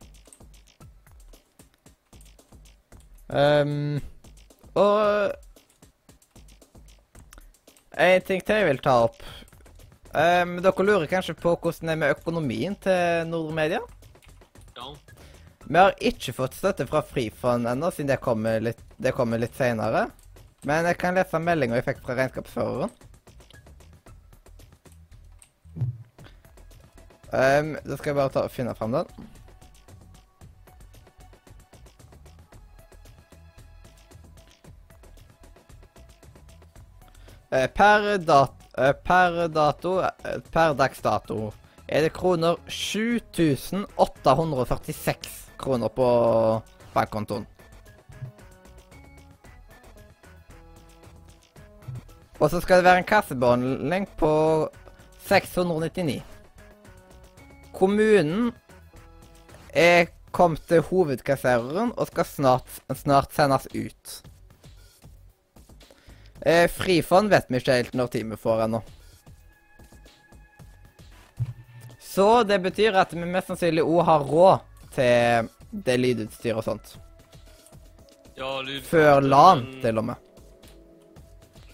[3.32, 4.02] Ehm,
[4.76, 5.32] og
[7.96, 9.22] En ting til jeg vil ta opp.
[10.16, 13.80] Um, dere lurer kanskje på hvordan det er med økonomien til Nordre Media?
[14.76, 14.92] Ja.
[15.66, 19.56] Vi har ikke fått støtte fra Frifond ennå, siden det kommer litt, det kommer litt
[19.58, 20.10] senere.
[20.68, 22.92] Men jeg kan lese meldinga jeg fikk fra regnskapsføreren.
[27.36, 29.32] Um, da skal jeg bare ta og finne fram den.
[37.74, 40.12] Per, dat, eh, per dato eh,
[40.52, 41.54] Per dags dato
[41.86, 46.08] er det kroner 7846 kroner på
[46.96, 47.46] bankkontoen.
[52.40, 54.32] Og så skal det være en kassebehandling på
[55.28, 56.24] 699.
[57.76, 58.52] Kommunen
[59.72, 64.16] er kommet til hovedkassereren og skal snart, snart sendes ut.
[66.46, 68.82] Eh, frifond vet vi ikke helt når teamet får ennå.
[72.00, 75.50] Så det betyr at vi mest sannsynlig òg har råd til
[75.86, 76.94] det lydutstyret og sånt.
[78.38, 78.84] Ja, lyd...
[78.86, 80.22] Før LAN, til og med.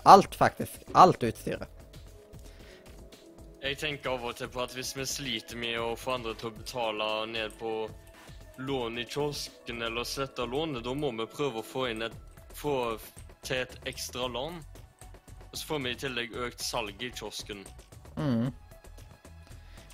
[0.08, 0.82] Alt, faktisk.
[0.98, 1.68] Alt utstyret.
[3.62, 6.50] Jeg tenker av og til på at hvis vi sliter med å få andre til
[6.50, 7.74] å betale ned på
[8.66, 12.16] lån i kiosken eller slette lånet, da må vi prøve å få inn et
[12.58, 12.96] få
[13.44, 14.60] til et ekstra lån.
[15.52, 17.66] Og så får vi i tillegg økt salg i kiosken.
[18.16, 18.52] Mm.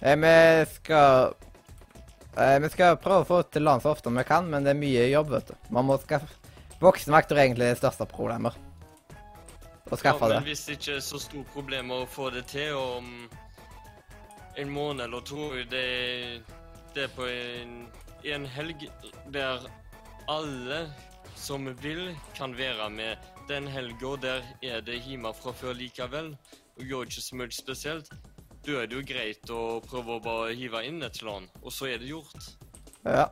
[0.01, 1.33] Eh, vi skal
[2.37, 4.81] eh, Vi skal prøve å få til land så ofte vi kan, men det er
[4.81, 5.55] mye jobb, vet du.
[5.73, 6.29] Man må skaffe
[6.77, 8.53] Voksenvakt er egentlig det største problemet.
[9.89, 10.51] Å skaffe Ja, men det.
[10.51, 13.07] hvis det ikke er så stort problem å få det til om
[14.57, 16.43] en måned eller to Det,
[16.93, 17.87] det er på en,
[18.23, 18.85] en helg
[19.33, 19.65] der
[20.29, 20.83] alle
[21.37, 23.27] som vil, kan være med.
[23.47, 26.33] Den helga der er det hjemme fra før likevel,
[26.77, 28.11] og gjør ikke så mye spesielt.
[28.65, 31.71] Da er det jo greit å prøve å bare hive inn et eller annet, og
[31.71, 32.49] så er det gjort.
[33.05, 33.29] Ja.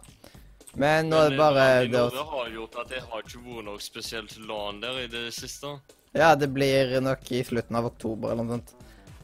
[0.79, 3.67] Men nå er det eh, bare i det har gjort at det har ikke vært
[3.67, 5.77] noe spesielt LAN der i det siste.
[6.15, 8.75] Ja, det blir nok i slutten av oktober eller noe sånt.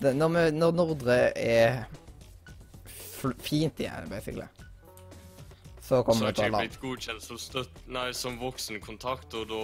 [0.01, 1.83] Det, når, vi, når Nordre er
[3.43, 4.47] fint igjen, basically,
[5.91, 9.35] så kommer vi til Så har jeg ikke blitt godkjent som, støtt, nei, som voksenkontakt,
[9.41, 9.63] og da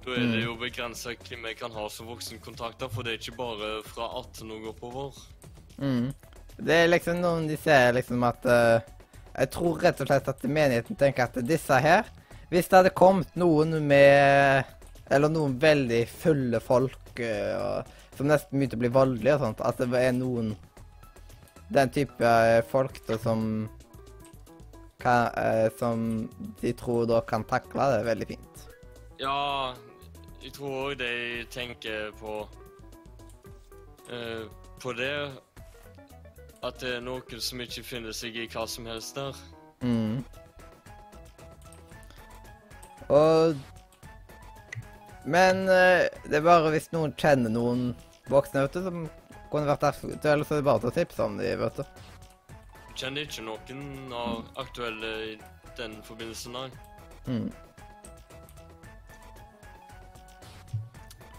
[0.00, 0.30] Da er Mm.
[0.32, 4.06] det jo begrensa hvem jeg kan ha som voksenkontakter, for det er ikke bare fra
[4.20, 5.12] 18 og oppover.
[5.78, 6.06] mm.
[6.60, 8.80] Det er liksom noen de ser liksom at uh,
[9.38, 12.04] Jeg tror rett og slett at menigheten tenker at disse her
[12.50, 14.64] Hvis det hadde kommet noen med
[15.10, 17.80] Eller noen veldig fulle folk uh,
[18.16, 20.50] som nesten begynte å bli voldelige og sånt, at det er noen
[21.72, 23.68] Den type eh, folk da som
[25.00, 26.28] kan, eh, Som
[26.60, 28.64] de tror da kan takle det veldig fint.
[29.20, 29.74] Ja,
[30.40, 32.40] jeg tror òg de tenker på
[34.10, 34.44] eh,
[34.80, 35.14] På det
[36.60, 39.36] at det er noen som ikke finner seg i hva som helst der.
[39.80, 40.20] Mm.
[43.08, 43.56] Og
[45.24, 47.90] Men eh, det er bare hvis noen kjenner noen
[48.30, 49.08] voksne vet du, som
[49.50, 52.09] kunne vært aktuelle, så er det bare til å tipse om de, vet du.
[53.00, 55.34] Kjenner ikke noen av aktuelle i
[55.78, 56.52] den forbindelsen.
[56.52, 56.68] Nei.
[57.24, 57.48] Mm.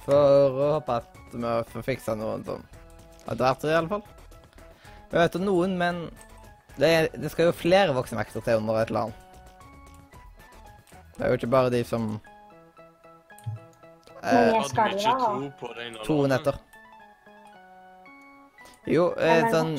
[0.07, 2.65] For å håpe at vi får fiksa noen sånn
[3.29, 4.03] etter hvert, i alle fall.
[5.11, 6.01] Vi vet om noen, men
[6.79, 9.17] det, er, det skal jo flere voksenvekter til under et eller annet.
[11.17, 12.09] Det er jo ikke bare de som
[14.23, 16.61] eh, Hadde skal vi ikke tro på det ene To netter.
[18.89, 19.75] Jo, eh, sånn?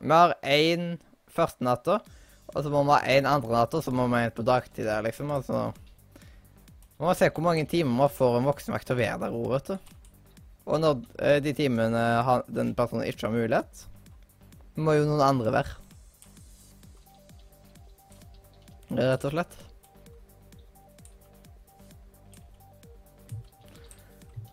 [0.00, 0.96] Vi har én
[1.32, 1.98] første natta,
[2.54, 4.86] og så må vi ha én andre natta, og så må vi en på dagtid
[4.86, 5.30] der, liksom.
[5.34, 5.68] Og så
[6.98, 9.52] må vi se hvor mange timer vi får en voksenvakt til å være der òg,
[9.56, 9.94] vet du.
[10.68, 12.02] Og når eh, de timene
[12.52, 13.84] den personen ikke har mulighet,
[14.78, 15.76] må jo noen andre være.
[18.98, 19.56] Rett og slett.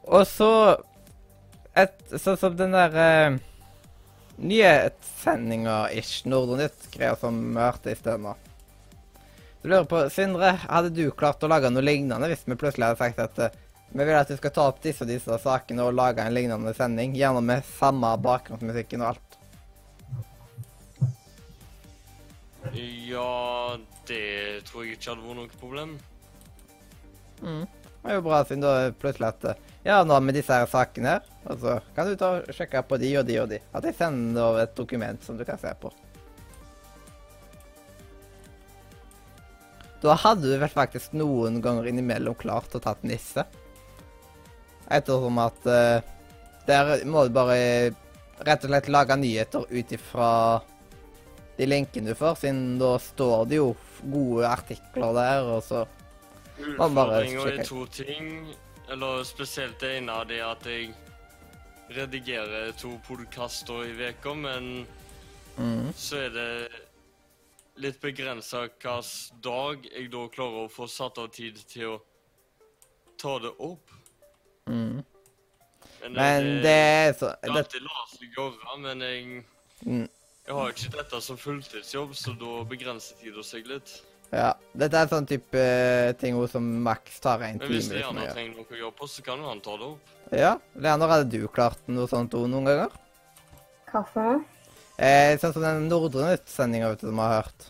[0.05, 0.49] Og så
[1.75, 3.37] et, Sånn som den der eh,
[4.37, 8.35] nyhetssendinga-ish, Nordre Nytt-greia som vi hørte i sted nå.
[9.61, 13.01] Så lurer på, Sindre, hadde du klart å lage noe lignende hvis vi plutselig hadde
[13.01, 13.55] sagt at eh,
[13.95, 16.73] vi vil at du skal ta opp disse og disse sakene og lage en lignende
[16.75, 19.39] sending, gjerne med samme bakgrunnsmusikken og alt?
[22.75, 23.77] Ja,
[24.09, 25.95] det tror jeg ikke hadde vært noe problem.
[27.41, 27.63] Mm.
[27.65, 31.15] Det er jo bra, siden da plutselig at eh, Ja, nå med disse her sakene
[31.15, 33.59] her, og så kan du ta og sjekke på de og de og de.
[33.77, 35.91] At jeg sender over et dokument som du kan se på.
[40.01, 43.45] Da hadde du vel faktisk noen ganger innimellom klart å tatt nisse.
[44.85, 46.01] Ettersom at uh,
[46.67, 47.93] der må du bare
[48.45, 50.29] rett og slett lage nyheter ut ifra
[51.55, 53.69] de linkene du får, siden da står det jo
[54.03, 55.85] gode artikler der, og så
[56.79, 57.59] Man bare Utfordringa sjekker.
[57.59, 58.27] er to ting.
[58.91, 60.93] Eller spesielt det ene av det at jeg
[61.89, 64.87] redigerer to podkaster i veka, men
[65.57, 65.93] mm.
[65.95, 66.49] så er det
[67.83, 71.99] litt begrensa hvilken dag jeg da klarer å få satt av tid til å
[73.19, 73.93] ta det opp.
[74.69, 75.03] Mm.
[76.05, 79.45] Men det er så Det det, alltid lar seg gjøre, men jeg,
[79.85, 80.09] mm,
[80.47, 83.97] jeg har ikke dette som fulltidsjobb, så da begrenser tida seg litt.
[84.33, 84.51] Ja.
[84.75, 87.73] Dette er sånn type eh, ting som maks tar en Men time.
[87.73, 89.89] hvis Liksom, å Leander trenger noe å gjøre på, så kan jo han ta det
[89.93, 90.14] opp.
[90.31, 90.55] Ja.
[90.73, 92.91] Leander, hadde du klart noe sånt noen ganger?
[93.91, 94.41] Hva for noe?
[94.97, 97.65] Eh, sånn som den Nordre Nytt-sendinga du, som vi har hørt.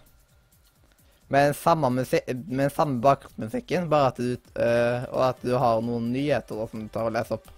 [1.34, 4.28] Med samme, med samme bakgrunnsmusikken, bare at du
[4.62, 7.49] øh, Og at du har noen nyheter da, som du tar og leser opp.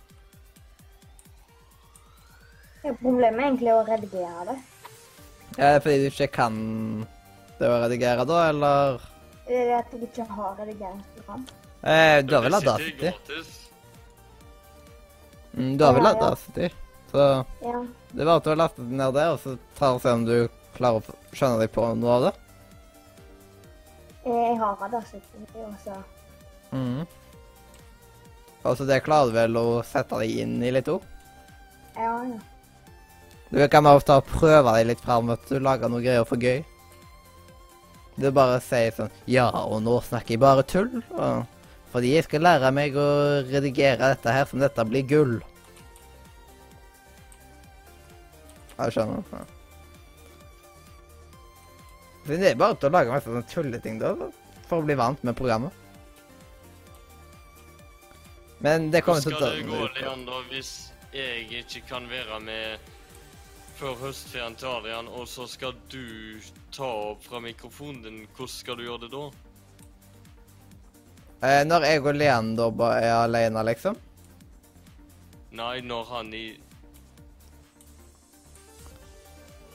[2.85, 4.57] Ja, Problemet er egentlig å redigere det.
[5.57, 6.57] Er det fordi du ikke kan
[7.59, 8.99] det å redigere, da, eller
[9.47, 11.45] Det er at jeg ikke har redigeringsprogram.
[11.83, 13.11] eh, Du har vel Audacity?
[15.57, 16.13] Mm, du har vel ja.
[16.13, 16.69] Audacity?
[17.11, 17.23] Så
[17.63, 17.85] Ja.
[18.13, 20.25] det er bare til å laste det ned der, og så tar og se om
[20.27, 22.33] du klarer å skjønne deg på noe av det.
[24.27, 25.95] Jeg har Audacity altså.
[26.71, 27.07] Mhm.
[28.65, 31.01] Altså, så det klarer du vel å sette deg inn i litt òg?
[31.95, 32.39] Ja, ja.
[33.49, 36.35] Du kan bare ta og prøve deg litt fram at du lager noe greier for
[36.35, 36.65] gøy.
[38.19, 40.89] Du bare sier sånn Ja, og nå snakker jeg bare tull.
[41.13, 41.45] Og,
[41.91, 43.07] fordi jeg skal lære meg å
[43.47, 45.37] redigere dette her, som dette blir gull.
[48.77, 49.23] Jeg skjønner.
[49.31, 49.45] Ja.
[52.27, 54.13] Men Det er bare til å lage masse sånne tulleting, da.
[54.67, 55.71] For å bli vant med programmet.
[58.59, 60.71] Men det kommer til å skal ta det en gå, Leon, Leander, hvis
[61.13, 62.93] jeg ikke kan være med
[63.77, 66.41] før høstferien til Adrian, og så skal du
[66.73, 68.23] ta opp fra mikrofonen din?
[68.33, 69.27] Hvordan skal du gjøre det da?
[71.43, 73.97] Eh, når jeg og Leander bare er alene, liksom?
[75.57, 76.45] Nei, når han i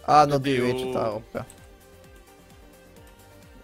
[0.06, 1.42] Ja, når du jo- ikke tar opp, ja.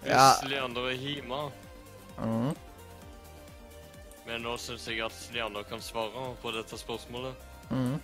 [0.02, 0.48] Hvis Ja.
[0.48, 1.50] Leander er hjemme.
[2.18, 2.56] mm.
[4.26, 7.34] Men nå syns jeg at Leander kan svare på dette spørsmålet.
[7.70, 8.00] Mm.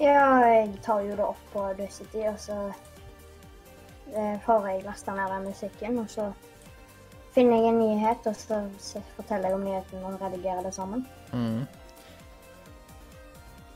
[0.00, 2.72] Ja, jeg tar jo det opp på Audacity, og så
[4.16, 6.32] eh, får jeg lasta ned den musikken, og så
[7.36, 11.04] finner jeg en nyhet, og så forteller jeg om nyheten og redigerer det sammen.
[11.32, 11.66] Mhm.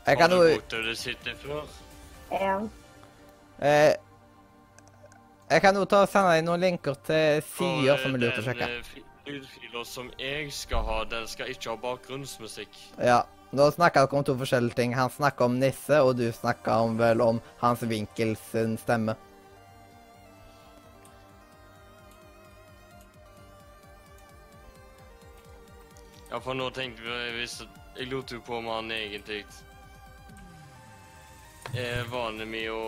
[0.07, 1.61] Jeg kan du jo?
[2.31, 2.55] Ja.
[3.61, 3.93] eh,
[5.51, 8.43] Jeg kan jo ta og sende deg noen linker til sider som er lurt å
[8.45, 8.67] sjekke.
[8.71, 12.69] Den fi- Lydfiler som jeg skal ha, den skal ikke ha bakgrunnsmusikk.
[12.97, 13.21] Ja.
[13.51, 14.93] Nå snakker dere om to forskjellige ting.
[14.95, 18.39] Han snakker om Nisse, og du snakker om vel om Hans Winkels
[18.81, 19.15] stemme.
[26.31, 27.57] Ja, for nå tenkte vi hvis
[27.97, 29.43] Jeg lot jo på om han egentlig
[31.75, 32.85] er vanlig med å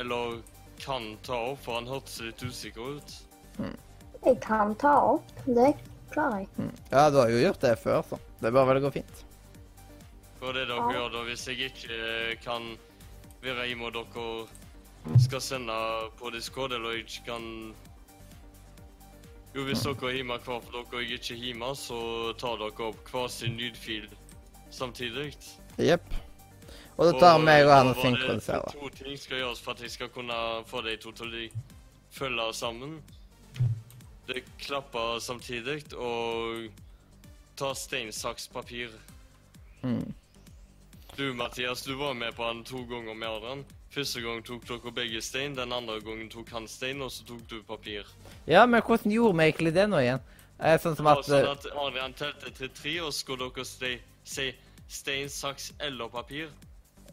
[0.00, 0.40] Eller
[0.82, 3.12] kan ta opp, for han hørtes litt usikker ut.
[4.24, 5.28] Jeg kan ta opp.
[5.46, 5.68] Det
[6.10, 6.48] klarer jeg.
[6.58, 6.72] Mm.
[6.90, 9.22] Ja, du har jo gjort det før, så det er bare vel gå fint.
[10.40, 10.90] For det dere Ja.
[10.96, 12.66] gjør da, hvis jeg ikke kan
[13.44, 15.78] være hjemme og dere skal sende
[16.18, 17.74] på Discord, eller jeg ikke kan
[19.54, 21.98] Jo, hvis dere er hjemme hver for dere og ikke hjemme, så
[22.40, 24.08] tar dere opp hver sin lydfil
[24.74, 25.28] samtidig.
[25.78, 26.08] Jepp.
[26.96, 28.74] Og dette tar meg og han å synkroniserer.
[28.74, 30.40] To ting skal gjøres for at jeg skal kunne
[30.70, 31.44] få de to til å
[32.14, 32.98] følge sammen.
[34.26, 36.70] Det klapper samtidig, og
[37.58, 38.90] ta stein, saks, papir.
[39.82, 40.14] Mhm.
[41.14, 43.64] Du, Mathias, du var med på han to ganger med Adrian.
[43.94, 47.44] Første gang tok dere begge stein, den andre gangen tok han stein, og så tok
[47.50, 48.08] du papir.
[48.50, 50.22] Ja, men hvordan gjorde vi egentlig det nå igjen?
[50.58, 53.18] Eh, sånn som Det var at sånn eh, at Adrian telte til tre, og så
[53.20, 54.48] skulle dere ste- si
[54.88, 56.50] stein, saks eller papir.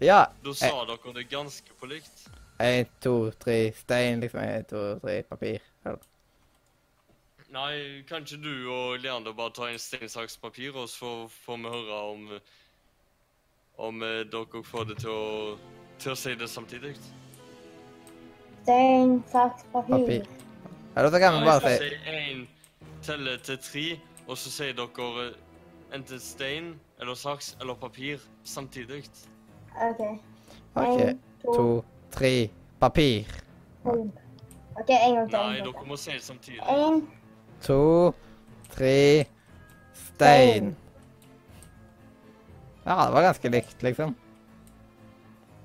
[0.01, 0.23] Ja.
[0.43, 2.23] Da sa dere det ganske på likt.
[2.61, 4.39] Én, to, tre, stein, liksom.
[4.41, 5.61] Én, to, tre, papir.
[5.85, 6.01] Eller?
[7.51, 11.69] Nei, ikke du og Leander bare ta en stein, saks, papir, og så får vi
[11.77, 12.27] høre om
[13.77, 15.57] om eh, dere får det til å,
[16.01, 16.95] til å si det samtidig?
[18.63, 19.93] Stein, saks, papir.
[19.95, 20.25] Papir.
[20.95, 22.41] Ja, da kan vi bare si én,
[23.05, 23.85] telle til tre,
[24.27, 25.37] og så sier dere eh,
[25.95, 29.05] enten stein eller saks eller papir samtidig.
[29.75, 30.01] OK.
[30.75, 31.01] OK.
[31.01, 31.65] En, to, To,
[32.13, 32.49] tre,
[32.79, 33.29] papir.
[33.85, 35.37] OK, en gang til.
[35.37, 36.61] Nei, dere må si det samtidig.
[36.69, 37.01] En,
[37.61, 38.13] To,
[38.73, 39.25] tre,
[39.93, 40.73] stein.
[42.85, 44.15] Ja, det var ganske likt, liksom.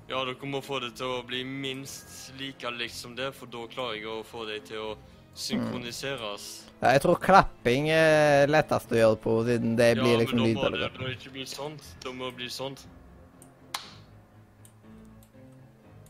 [0.07, 3.65] Ja, dere må få det til å bli minst like likt som det, for da
[3.67, 4.91] klarer jeg å få det til å
[5.37, 6.45] synkroniseres.
[6.79, 10.55] Ja, jeg tror klapping er lettest å gjøre på, siden det blir liksom lyd.
[10.55, 11.17] ja, men da må det, det.
[11.17, 11.89] ikke bli sånt.
[12.03, 12.85] Da må det bli sånt.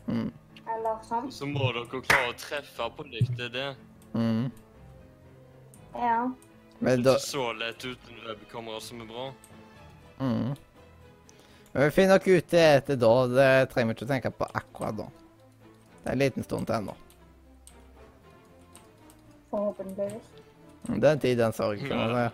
[0.08, 0.30] Mm.
[0.72, 1.26] eller sånn.
[1.32, 3.68] Så må dere klare å treffe på likt, det er det.
[4.14, 4.46] Mm.
[5.98, 6.20] Ja.
[6.78, 9.28] Men Det da er ikke så lett uten webkamera som er bra.
[10.22, 10.56] mm.
[11.78, 13.10] Men vi finner nok ut det etter da.
[13.30, 15.04] Det trenger vi ikke å tenke på akkurat da.
[16.02, 16.94] Det er en liten stund til ennå.
[19.52, 20.32] Forhåpentligvis.
[20.88, 21.84] Den tid, den sorg.
[21.86, 22.08] Ja.
[22.08, 22.32] Uh.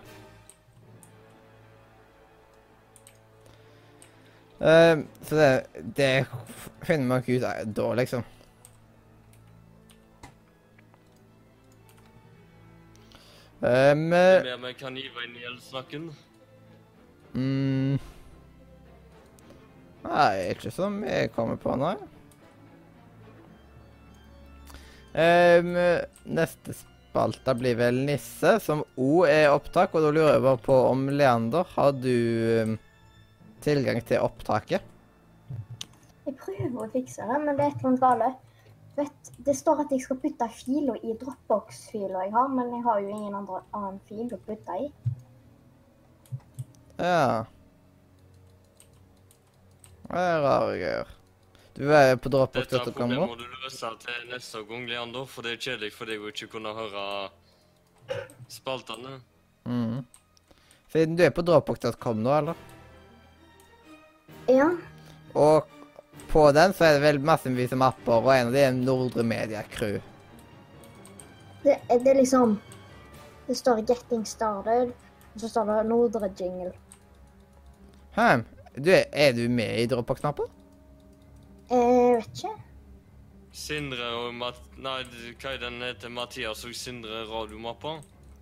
[4.65, 5.51] Eh, så det,
[6.01, 6.09] det
[6.81, 8.25] finner vi nok ut da, liksom.
[13.61, 13.95] Um, Det er
[14.49, 16.09] mer med kan hive inn i elsnakken.
[17.33, 18.14] mm,
[20.05, 21.95] Nei, ikke som jeg kommer på nå.
[25.15, 25.71] Um,
[26.35, 29.95] neste spalte blir vel Nisse, som òg er opptak.
[29.95, 32.11] Og da lurer jeg bare på om Leander, har du
[32.65, 32.75] um,
[33.65, 34.91] tilgang til opptaket?
[36.25, 38.41] Jeg prøver å fikse det, men det er et eller annet galt.
[38.95, 43.01] Vet, det står at jeg skal putte filer i Dropbox-filer jeg har, men jeg har
[43.03, 44.87] jo ingen andre, annen fil å putte i.
[47.01, 47.43] Ja.
[50.09, 51.13] Det er rare greier.
[51.75, 53.25] Du er på Dette dropbox.com problemet nå?
[53.27, 56.47] må du løse til neste gang, Leander, for det er kjedelig for deg å ikke
[56.53, 57.05] kunne høre
[58.53, 59.17] spaltene.
[59.67, 60.05] Mm.
[60.93, 62.55] Siden du er på dropbox.com nå, eller?
[64.47, 64.69] Ja,
[65.33, 65.65] Og
[66.31, 69.23] på den så er det vel massevis av mapper, og en av de er Nordre
[69.27, 69.97] Media Crew.
[71.63, 72.59] det, det er liksom
[73.47, 74.93] Det står 'Getting Started',
[75.33, 76.73] og så står det 'Nordre Jingle'.
[78.15, 78.43] Hæ?
[78.75, 80.49] Du, er, er du med i droppa-knappen?
[81.69, 82.55] Jeg vet ikke.
[83.55, 84.57] Sindre og Mat...
[84.83, 84.97] Nei,
[85.39, 86.11] hva er den heter?
[86.11, 87.93] Mathias og Sindre radiomappa?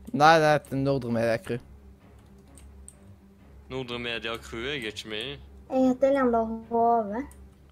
[0.10, 1.62] Nei, det heter Nordre Media Crew.
[3.70, 5.38] Nordre Media Crew er jeg ikke med i.
[5.70, 7.24] Jeg heter Leander Hove.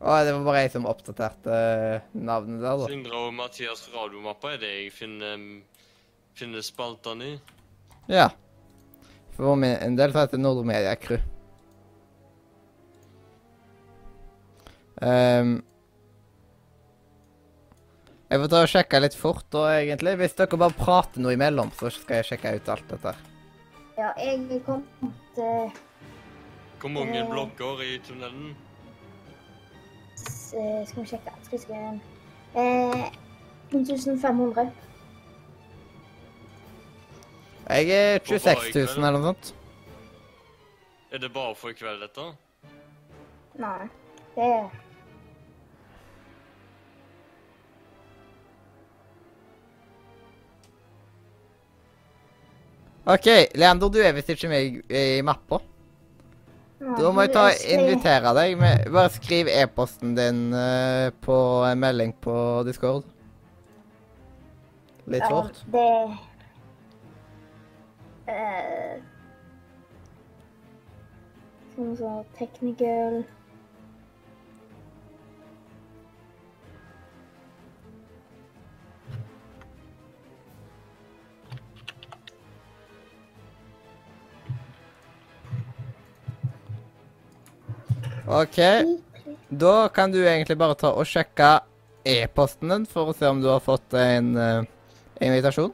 [0.02, 2.94] Å, det var bare jeg som oppdaterte eh, navnet der, da.
[2.94, 5.44] Sindre og Mathias radiomappa er det jeg finner,
[6.38, 7.36] finner spaltene i.
[8.10, 8.30] Ja.
[9.34, 11.22] For min en del så heter det Nordre Media Crew.
[15.02, 15.56] Ehm,
[18.32, 20.14] jeg får ta og sjekke litt fort da, egentlig.
[20.22, 23.16] Hvis dere bare prater noe imellom, så skal jeg sjekke ut alt dette.
[23.98, 24.84] Ja, jeg kom
[25.36, 25.72] til
[26.82, 27.28] Hvor mange Eh.
[27.30, 28.56] blokker i tunnelen?
[30.56, 32.00] eh, Skal vi sjekke Skal vi se
[32.56, 33.12] eh,
[33.72, 34.72] 1500.
[37.70, 39.54] Jeg er Hvor 26 000 eller noe sånt.
[41.12, 42.26] Er det bare for i kveld, dette?
[43.60, 43.88] Nei,
[44.36, 44.70] det er
[53.06, 53.28] OK,
[53.58, 55.58] Leander, du er visst ikke med i, i mappa.
[56.82, 58.56] Da må jeg ta invitere deg.
[58.62, 62.36] Med, bare skriv e-posten din uh, på en melding på
[62.68, 63.06] Discord.
[65.10, 65.42] Litt Ja.
[65.74, 65.88] Det
[68.30, 68.98] uh,
[71.72, 73.22] Sånn som technical
[88.32, 88.60] OK.
[89.50, 91.50] Da kan du egentlig bare ta og sjekke
[92.08, 94.64] e-posten din for å se om du har fått en eh,
[95.20, 95.74] invitasjon.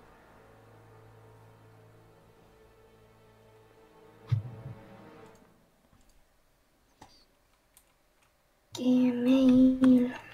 [8.77, 10.26] Gmail.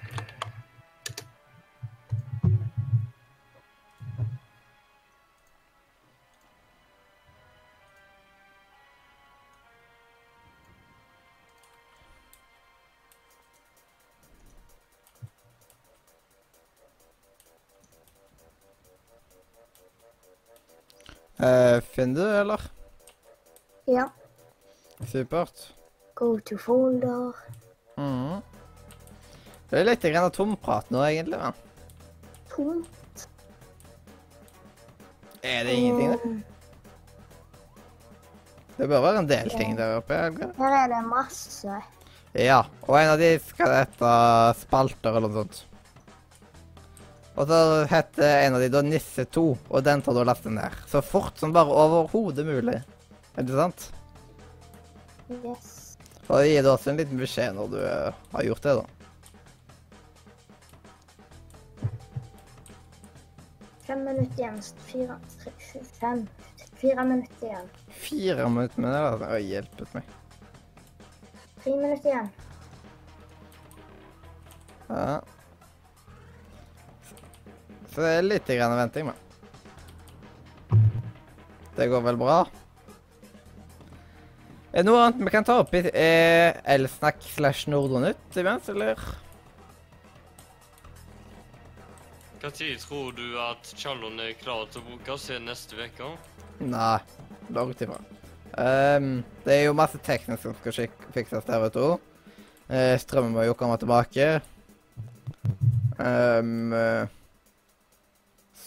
[21.44, 22.60] Uh, finner du, eller?
[23.90, 24.06] Ja.
[25.10, 25.66] Supert.
[26.16, 27.34] Go to folder.
[28.00, 28.40] Mm.
[29.68, 31.40] Det er litt grann tomprat nå, egentlig.
[31.42, 31.52] men.
[32.54, 33.26] Tomt?
[35.44, 36.24] Er det ingenting der?
[36.24, 36.50] Eh,
[38.78, 40.16] Det bør være en del ting der oppe.
[40.18, 40.48] Helge.
[40.58, 41.76] Her er det masse.
[42.34, 44.14] Ja, og en av de skal hete
[44.64, 45.60] Spalter eller noe sånt.
[47.34, 47.58] Og så
[47.90, 50.74] heter en av de da Nisse 2, og den tar du og laster ned.
[50.86, 52.78] Så fort som bare overhodet mulig.
[53.34, 53.88] Er det sant?
[55.42, 55.96] Yes.
[56.28, 58.84] Og gir du også en liten beskjed når du eh, har gjort det, da.
[63.84, 64.62] Fem minutter igjen.
[64.86, 65.52] Fire, tre,
[65.98, 66.24] fem.
[66.78, 67.68] Fire minutter igjen.
[68.06, 69.02] Fire minutter med det.
[69.18, 70.16] Det har hjulpet meg.
[71.64, 72.32] Tre minutter igjen.
[74.88, 75.20] Ja.
[77.94, 79.18] Så det er litt grann venting, men.
[81.74, 82.40] Det går vel bra?
[84.74, 88.98] Er det noe annet vi kan ta opp i eh, Elsnakk slash Nordonytt imens, eller?
[92.42, 95.30] Når tror du at Challon er klar til å brukes?
[95.30, 96.10] Er neste uke?
[96.60, 96.98] Nei,
[97.54, 98.02] langt ifra.
[98.54, 101.94] Um, det er jo masse teknisk som skal fikses der, vet du.
[102.68, 104.42] Uh, strømmen må jo komme tilbake.
[105.96, 107.06] Um, eh,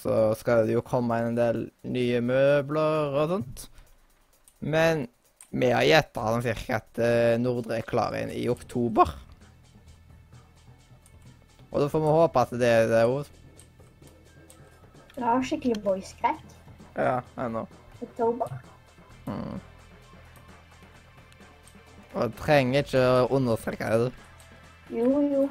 [0.08, 3.66] så skal det jo komme en del nye møbler og sånt.
[4.64, 5.04] Men
[5.52, 9.12] vi har gjetta sånn cirka at eh, Nordre er klar inn i oktober.
[11.68, 13.34] Og da får vi håpe at det er det òg.
[15.18, 16.44] Du har skikkelig boyskrekk.
[16.96, 17.68] Ja, ennå.
[18.00, 18.54] Oktober.
[19.28, 19.58] Mm.
[22.14, 24.12] Og jeg trenger ikke å understreke det.
[24.96, 25.48] Jo, jo.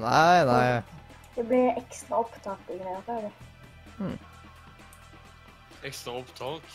[0.00, 0.99] Nei, nei.
[1.40, 3.04] Det blir ekstra opptak og greier.
[3.08, 4.18] er det?
[5.88, 6.66] Ekstra opptak?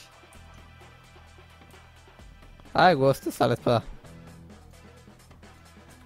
[2.73, 3.83] Jeg går og stusser litt på det.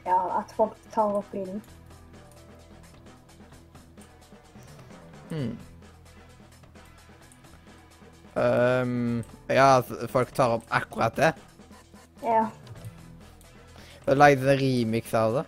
[0.09, 1.63] Ja, at folk tar opp lyden.
[5.31, 5.55] Mm.
[8.35, 11.31] Um, ja, at folk tar opp akkurat det.
[12.27, 12.43] Ja.
[14.03, 15.47] Og lagde en remix av det.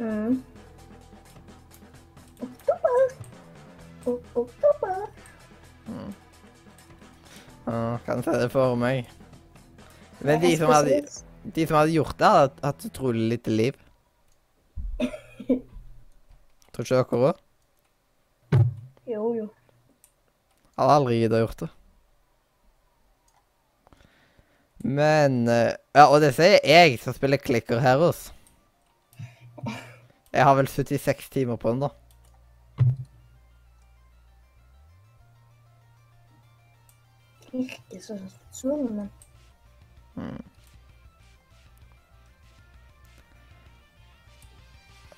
[0.00, 0.42] Mm.
[4.06, 5.06] Oktober.
[7.64, 9.08] Ja, kan se det for meg.
[10.24, 11.00] Men de som hadde,
[11.44, 13.78] de som hadde gjort det, hadde hatt utrolig lite liv.
[16.74, 17.40] Tror ikke dere òg?
[19.08, 19.48] Jo, jo.
[20.78, 21.70] Hadde aldri giddet å gjort det.
[24.84, 28.26] Men eh, Ja, og det sier jeg som spiller Clicker Heroes.
[30.34, 31.92] Jeg har vel 76 timer på den, da.
[37.54, 38.18] Virker så
[40.16, 40.44] mm.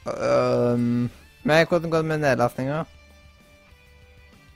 [0.06, 1.10] Um,
[1.42, 2.84] men hvordan går det med nedlastninga?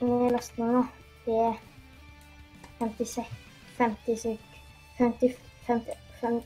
[0.01, 0.83] Nedlastninga
[1.27, 1.53] er
[2.79, 3.27] 56
[3.77, 4.39] 56
[4.97, 5.35] 50,
[5.67, 6.43] 50, 50,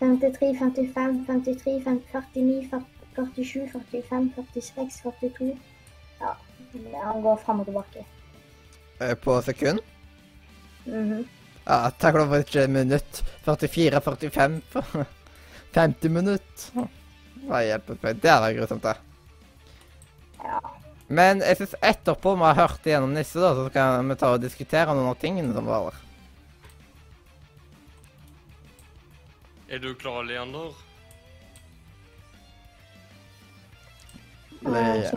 [0.00, 5.58] 53, 55, 53, 49, 47, 45, 46, 42
[6.20, 6.32] Ja,
[7.12, 8.06] han går fram og tilbake.
[9.00, 9.78] Eh, På sekund?
[10.88, 11.26] Mhm.
[11.68, 13.22] Ja, takk for ikke minutt.
[13.44, 14.62] 44, 45,
[15.76, 16.70] 50 minutt.
[17.44, 18.20] Hva hjelper meg?
[18.22, 18.96] Det er grusomt, det.
[20.40, 20.60] Ja.
[21.08, 24.42] Men jeg syns etterpå vi har hørt igjennom Nisse, da, så kan vi ta og
[24.42, 26.04] diskutere noen av tingene som var der.
[29.68, 30.72] Er du klar, Leander?
[34.64, 35.12] Eh.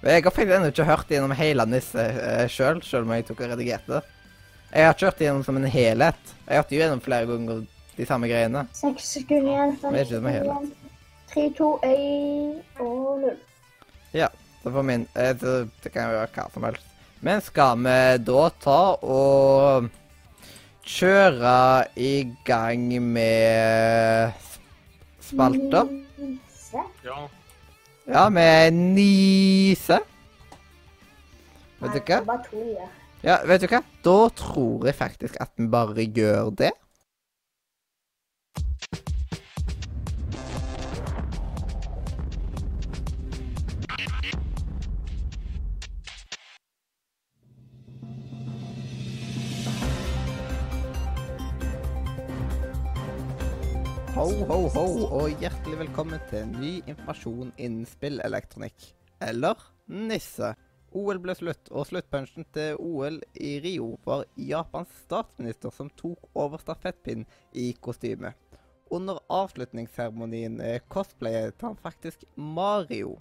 [0.00, 2.04] Men Jeg har faktisk ennå ikke hørt gjennom hele Nisse
[2.52, 4.17] sjøl, sjøl om jeg tok og redigerte det.
[4.68, 6.32] Jeg har kjørt igjennom gjennom som en helhet.
[6.44, 7.62] Jeg har hatt gjennom flere ganger
[7.96, 8.66] de samme greiene.
[8.76, 9.72] Seks sekunder igjen.
[9.80, 10.68] fem er sekunder igjen.
[11.28, 13.38] Tre, to, én og null.
[14.16, 14.28] Ja.
[14.62, 15.54] Så for min eh, det,
[15.84, 16.84] det kan jo være hva som helst.
[17.24, 17.96] Men skal vi
[18.28, 19.88] da ta og
[20.88, 21.54] kjøre
[21.96, 22.12] i
[22.46, 24.36] gang med
[25.24, 25.90] spalter?
[26.18, 26.84] Nise?
[27.06, 27.24] Ja.
[28.08, 30.00] Ja, med Nise.
[31.78, 32.20] Vet du hva?
[32.20, 32.97] det Bare to i-er.
[33.18, 33.80] Ja, vet du hva?
[34.06, 36.70] Da tror jeg faktisk at vi bare gjør det.
[54.14, 58.92] Ho, ho, ho, og hjertelig velkommen til ny informasjon innen spillelektronikk.
[59.26, 59.58] Eller
[59.90, 60.54] Nisse.
[60.96, 66.60] OL ble slutt, og sluttpunchen til OL i Rio var Japans statsminister som tok over
[66.62, 68.32] stafettpinnen i kostyme.
[68.90, 73.18] Under avslutningsseremonien eh, cosplayet han faktisk Mario.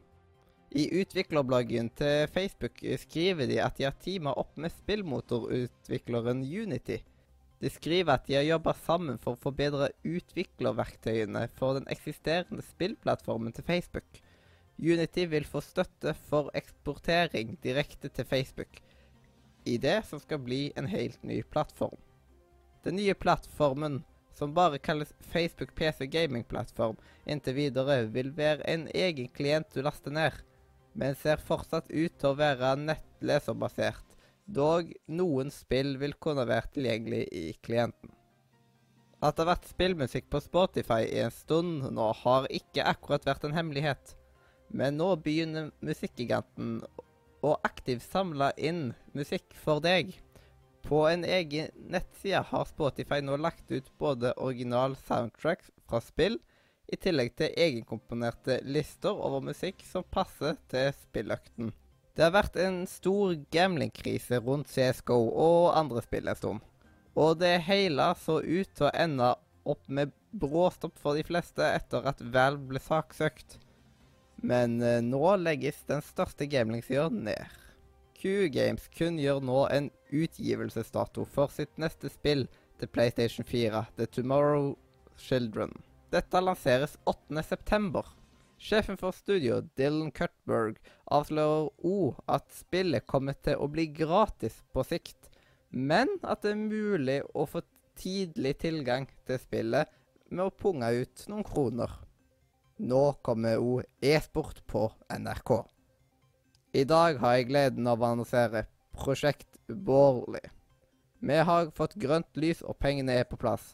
[0.72, 7.02] I utviklerbloggen til Facebook eh, skriver de at de har teama opp med spillmotorutvikleren Unity.
[7.60, 13.56] De skriver at de har jobba sammen for å forbedre utviklerverktøyene for den eksisterende spillplattformen
[13.56, 14.22] til Facebook.
[14.78, 18.82] Unity vil få støtte for eksportering direkte til Facebook,
[19.66, 21.98] i det som skal bli en helt ny plattform.
[22.86, 24.04] Den nye plattformen,
[24.34, 29.82] som bare kalles Facebook PC Gaming Plattform inntil videre, vil være en egen klient du
[29.82, 30.38] laster ned,
[30.94, 34.06] men ser fortsatt ut til å være nettleserbasert,
[34.46, 38.14] dog noen spill vil kunne være tilgjengelig i klienten.
[39.18, 43.48] At det har vært spillmusikk på Spotify i en stund nå, har ikke akkurat vært
[43.48, 44.14] en hemmelighet.
[44.70, 46.82] Men nå begynner musikkgiganten
[47.46, 50.14] å aktivt samle inn musikk for deg.
[50.88, 56.40] På en egen nettside har Spotify nå lagt ut både original soundtracks fra spill,
[56.88, 61.74] i tillegg til egenkomponerte lister over musikk som passer til spilløkten.
[62.16, 66.64] Det har vært en stor gamblingkrise rundt CSGO og andre spill en stund.
[67.18, 69.34] Og det hele så ut til å ende
[69.68, 73.60] opp med bråstopp for de fleste etter at Valve ble saksøkt.
[74.42, 77.58] Men eh, nå legges den største gambling-sida ned.
[78.18, 82.48] Q-Games kunngjør nå en utgivelsesdato for sitt neste spill
[82.82, 84.76] til PlayStation 4, The Tomorrow
[85.18, 85.74] Children.
[86.14, 88.04] Dette lanseres 8.9.
[88.58, 90.80] Sjefen for studio, Dylan Cutberg,
[91.14, 95.30] avslører òg at spillet kommer til å bli gratis på sikt,
[95.70, 97.62] men at det er mulig å få
[97.98, 99.94] tidlig tilgang til spillet
[100.30, 101.92] med å punge ut noen kroner.
[102.78, 105.52] Nå kommer òg e-sport på NRK.
[106.78, 110.44] I dag har jeg gleden av å annonsere Prosjekt Bårli.
[111.26, 113.74] Vi har fått grønt lys, og pengene er på plass.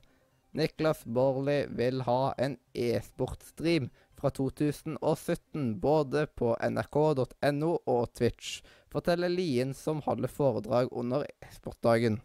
[0.56, 9.74] Niklas Bårli vil ha en e-sportstream fra 2017, både på nrk.no og Twitch, forteller Lien,
[9.76, 12.22] som holder foredrag under e-sportdagen.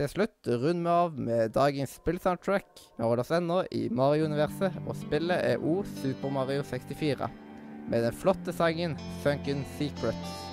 [0.00, 2.70] Til slutt runder vi av med dagens spillsoundtrack.
[2.96, 7.28] Vi holder oss ennå i Mario-universet, og spillet er O Super Mario 64
[7.92, 10.49] med den flotte sangen 'Funken Secrets'.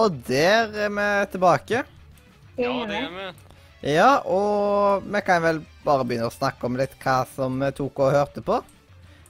[0.00, 1.82] Og der er vi tilbake.
[2.60, 3.28] Ja, det er vi.
[3.94, 8.02] Ja, og vi kan vel bare begynne å snakke om litt hva som vi tok
[8.04, 8.58] og hørte på.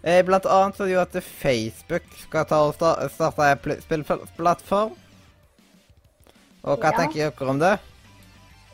[0.02, 3.80] Eh, blant annet så er det jo at Facebook skal ta og starte en pl-
[3.84, 4.94] spillplattform.
[6.64, 6.96] Og hva Ja.
[6.98, 7.74] tenker dere om det?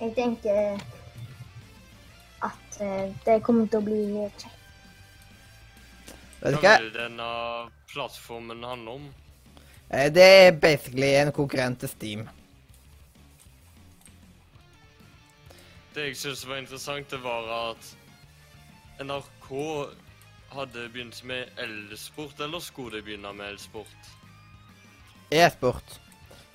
[0.01, 0.81] Jeg tenker
[2.43, 4.47] at eh, det kommer til å bli kjekt.
[6.41, 6.79] Vet du Hva hva?
[6.81, 7.29] vil denne
[7.93, 9.07] plattformen handle om?
[9.91, 12.29] Eh, det er basically en konkurrent til Steam.
[15.95, 17.93] Det jeg synes var interessant, det var at
[19.01, 19.49] NRK
[20.53, 24.11] hadde begynt med elsport, eller skulle de begynne med elsport?
[25.31, 26.01] E-sport.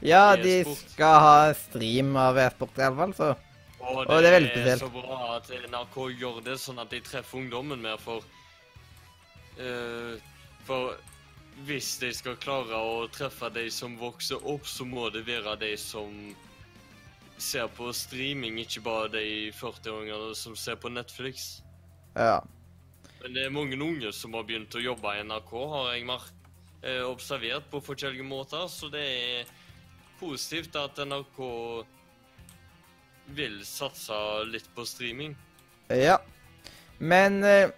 [0.01, 3.33] Ja, e de skal ha stream av e-sport i alle fall, så
[3.81, 6.91] Og Og det, det er veldig er så bra at NRK gjør det sånn at
[6.91, 8.21] de treffer ungdommen mer, for
[9.57, 10.19] uh,
[10.67, 10.93] For
[11.65, 15.75] hvis de skal klare å treffe de som vokser opp, så må det være de
[15.77, 16.09] som
[17.41, 19.25] ser på streaming, ikke bare de
[19.57, 21.61] 40-åringene som ser på Netflix.
[22.15, 22.41] ja.
[23.21, 27.03] Men det er mange unge som har begynt å jobbe i NRK, har jeg eh,
[27.05, 29.51] observert på forskjellige måter, så det er
[30.17, 31.37] positivt at NRK
[33.37, 34.17] vil satse
[34.49, 35.35] litt på streaming.
[35.93, 36.17] Ja.
[36.97, 37.69] Men eh,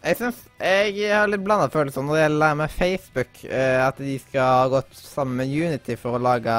[0.00, 3.42] jeg syns Jeg har litt blanda følelser når det gjelder med Facebook.
[3.44, 6.56] Eh, at de skal ha gått sammen med Unity for å lage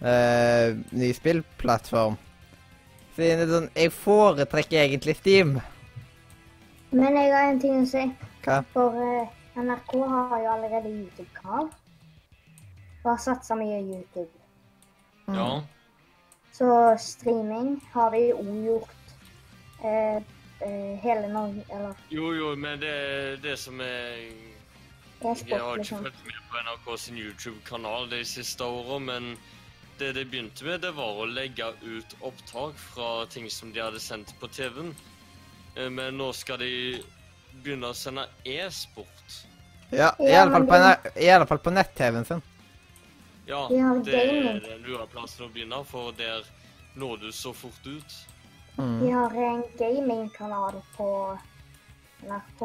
[0.00, 2.16] eh, ny spillplattform.
[3.14, 5.58] Siden det er sånn Jeg foretrekker egentlig Steam.
[6.94, 8.04] Men jeg har en ting å si.
[8.44, 8.60] Hva?
[8.72, 11.70] For eh, NRK har jo allerede YouTube-kanal.
[13.04, 14.30] Og har satsa mye YouTube.
[15.28, 15.48] Ja.
[16.54, 16.68] Så
[17.02, 19.14] streaming har de òg gjort.
[19.84, 20.22] Eh,
[20.64, 24.16] eh, hele Norge Eller Jo, jo, men det, det som er
[25.22, 26.02] Jeg har ikke liksom.
[26.04, 29.36] fulgt med på NRK sin YouTube-kanal de siste åra, men
[29.98, 34.00] det de begynte med, det var å legge ut opptak fra ting som de hadde
[34.02, 34.94] sendt på TV-en.
[35.76, 37.02] Eh, Men nå skal de
[37.62, 39.38] begynne å sende e-sport.
[39.90, 42.42] Ja, i alle fall på, det- på nett-TV-en sin.
[43.46, 44.62] Ja, De det er gaming.
[44.64, 46.42] den lure plassen å begynne, for der
[46.96, 48.14] når du så fort ut.
[48.76, 49.00] Mm.
[49.00, 51.38] De har en gamingkanal på
[52.24, 52.64] NRK.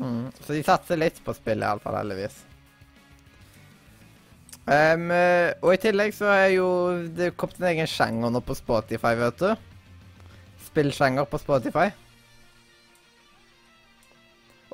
[0.00, 0.32] Mm.
[0.40, 2.42] Så de satser litt på spillet, iallfall, heldigvis.
[4.66, 5.12] Um,
[5.62, 6.68] og i tillegg så er jo
[7.14, 9.52] det kommet en egen sjanger nå på Spotify, vet du.
[10.66, 11.86] Spillsjanger på Spotify.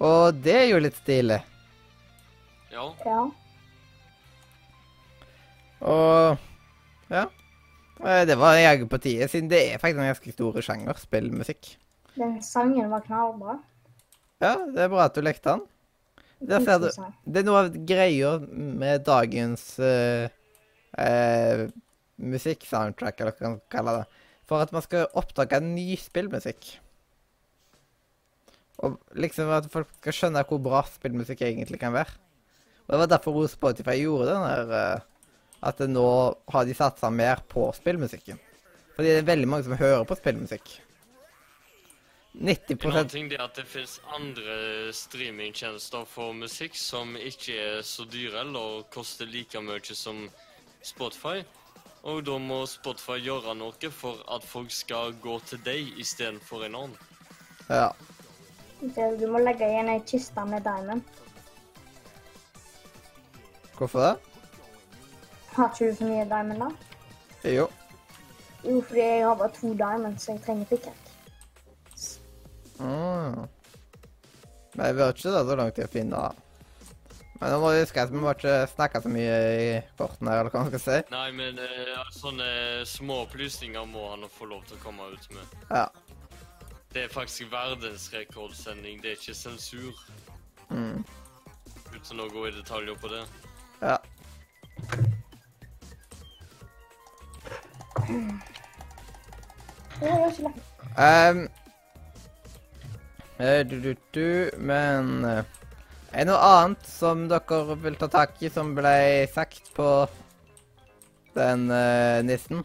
[0.03, 1.39] Og det er jo litt stilig.
[2.73, 2.89] Ja.
[3.05, 3.21] Ja.
[5.93, 6.39] Og
[7.13, 7.27] ja.
[8.03, 11.77] Eh, Det var jaggu på tide, siden det er faktisk en ganske stor sjanger, spillmusikk.
[12.17, 13.59] Den sangen var knallbra.
[14.43, 15.63] Ja, det er bra at du lekte den.
[16.51, 16.89] Der ser du.
[17.25, 20.27] Det er noe av greia med dagens uh,
[22.19, 24.25] musikksoundtrack, eller hva man kan kalle det.
[24.51, 26.73] For at man skal oppdage ny spillmusikk.
[28.83, 32.19] Og liksom at folk skal skjønne hvor bra spillmusikk egentlig kan være.
[32.89, 35.05] Og det var derfor Spotify gjorde den der eh,
[35.63, 36.07] At nå
[36.51, 38.41] har de satsa mer på spillmusikken.
[38.97, 40.73] Fordi det er veldig mange som hører på spillmusikk.
[42.33, 44.55] 90 En annen ting er at det finnes andre
[44.97, 50.25] streamingtjenester for musikk som ikke er så dyre eller koster like mye som
[50.83, 51.43] Spotify.
[52.09, 56.81] Og da må Spotify gjøre noe for at folk skal gå til deg istedenfor en
[56.81, 56.99] annen.
[57.69, 57.93] Ja.
[58.83, 61.05] Du må legge igjen ei kiste med diamond.
[63.77, 64.32] Hvorfor det?
[65.53, 66.69] Har ikke du så mye diamond, da?
[67.53, 67.67] Jo.
[68.65, 72.21] Jo, fordi jeg har bare to diamonds, så jeg trenger pickaxe.
[72.79, 73.43] Mm.
[74.75, 76.49] Men jeg vet ikke det så langt tid å finne det.
[77.43, 80.45] Men nå må du huske at vi må ikke snakke så mye i kortene, her,
[80.45, 80.99] eller hva man skal si.
[81.11, 82.49] Nei, men uh, sånne
[82.87, 85.57] små opplysninger må han få lov til å komme ut med.
[85.73, 85.89] Ja.
[86.95, 90.05] Det er faktisk verdensrekordsending, det er ikke sensur.
[90.71, 91.03] Mm.
[91.93, 93.25] Uten å gå i detaljer på det.
[93.83, 93.99] Ja.
[103.43, 105.45] Eh, du, du, du, men eh,
[106.13, 109.89] Er det noe annet som dere vil ta tak i, som ble sagt på
[111.33, 112.61] den uh, nissen?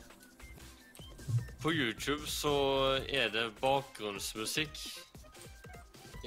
[1.64, 2.54] På YouTube så
[3.08, 4.76] er det bakgrunnsmusikk.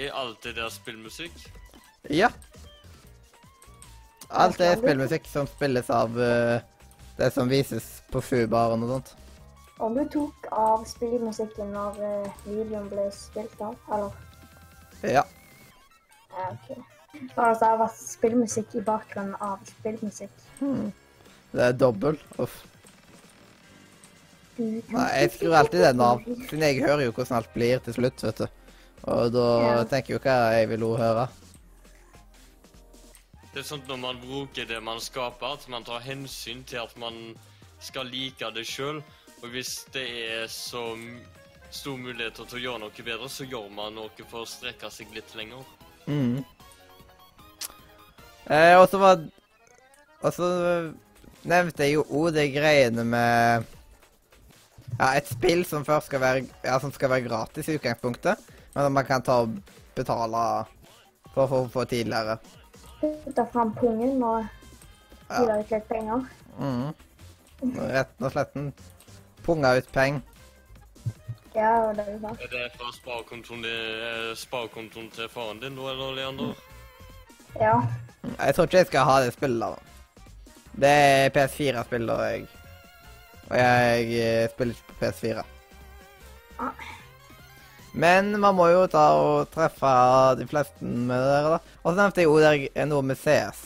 [0.01, 1.37] Er alt det der spillmusikk?
[2.09, 2.31] Ja.
[4.31, 6.63] Alt er spillmusikk som spilles av eh,
[7.21, 9.13] det som vises på Fubaren og sånt.
[9.81, 14.17] Og du tok av spillmusikken når eh, videoen ble spilt av, eller?
[15.09, 15.23] Ja.
[16.35, 16.75] Ja, ok.
[17.35, 20.45] Altså, det har vært spillmusikk i bakgrunnen av spillmusikk.
[20.61, 22.19] Det er dobbel.
[22.39, 22.61] Uff.
[24.61, 28.23] Nei, jeg skrur alltid den av, siden jeg hører jo hvordan alt blir til slutt,
[28.27, 28.49] vet du.
[29.09, 29.85] Og da Ja.
[29.89, 31.29] tenker jeg jo hva jeg vil høre.
[33.51, 36.93] Det er sånn når man bruker det man skaper, at man tar hensyn til at
[37.01, 37.35] man
[37.83, 39.01] skal like det sjøl.
[39.41, 40.85] Og hvis det er så
[41.75, 45.11] stor mulighet til å gjøre noe bedre, så gjør man noe for å strekke seg
[45.17, 45.65] litt lenger.
[46.07, 46.45] Mm.
[48.51, 49.21] Eh, og så var
[50.21, 50.47] Og så
[51.49, 53.69] nevnte jeg jo òg de greiene med
[54.99, 58.41] Ja, et spill som først skal være Ja, som skal være gratis i utgangspunktet,
[58.75, 59.55] men som man kan ta og
[59.97, 60.43] betale
[61.35, 62.39] for å få tidligere.
[63.37, 64.45] Ta fram pungen og
[65.31, 66.27] gi ut litt penger.
[66.59, 66.91] Mm.
[67.79, 68.73] Rett og sletten.
[69.45, 70.21] Punga ut penger.
[71.55, 72.43] Ja, og det er jo sant.
[72.45, 76.53] Er det fra sparekontoen eh, sparekontoen til faren din, da, eller, Leander?
[77.59, 77.75] Ja.
[78.37, 79.75] Jeg tror ikke jeg skal ha det spillet.
[79.75, 80.47] da.
[80.81, 82.47] Det er PS4-spill, og jeg
[83.51, 85.45] Og jeg eh, spiller ikke på PS4.
[86.61, 87.00] Ah.
[87.93, 89.91] Men man må jo ta og treffe
[90.39, 91.79] de fleste med dere, da.
[91.83, 93.65] Og så nevnte jeg jo der noe med CS.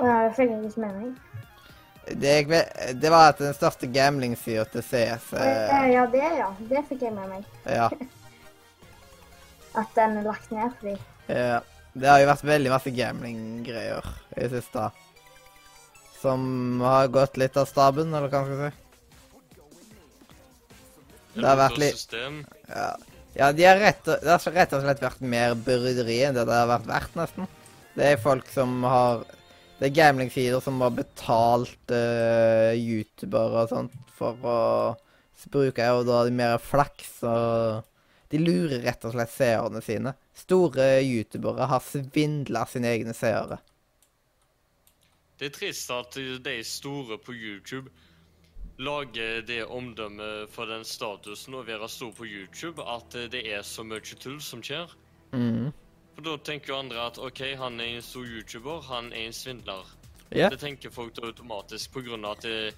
[0.00, 1.10] Og det fikk jeg ikke med meg.
[2.10, 2.32] Det,
[2.98, 6.48] det var den største gambling-sida til CS Eh, eh, Ja, det ja.
[6.70, 7.44] Det fikk jeg med meg.
[7.66, 7.90] Ja.
[9.80, 10.96] At den er lagt ned fordi
[11.28, 11.60] Ja.
[11.92, 14.06] Det har jo vært veldig masse gambling-greier
[14.36, 14.84] i det siste.
[16.20, 18.89] Som har gått litt av staben, eller hva skal jeg si.
[21.40, 22.14] Det har vært litt-.
[22.68, 22.90] Ja,
[23.36, 26.46] ja de har rett, og- det har rett og slett vært mer bryderi enn det
[26.46, 27.48] det har vært verdt, nesten.
[27.96, 29.26] Det er folk som har
[29.80, 34.58] Det er gambling-sider som har betalt uh, youtubere og sånt for å
[35.48, 37.86] bruke, og da har de mer flaks og
[38.30, 40.12] De lurer rett og slett seerne sine.
[40.36, 43.58] Store youtubere har svindla sine egne seere.
[45.40, 46.14] Det er trist at
[46.44, 47.88] de store på YouTube
[48.80, 53.84] lager det omdømmet for den statusen og være stor på YouTube at det er så
[53.84, 54.88] mye tull som skjer.
[55.32, 55.68] Mm.
[56.14, 59.36] For da tenker jo andre at OK, han er en stor YouTuber, han er en
[59.36, 59.84] svindler.
[60.32, 60.50] Yeah.
[60.50, 62.74] Det tenker folk da automatisk på grunn av at det,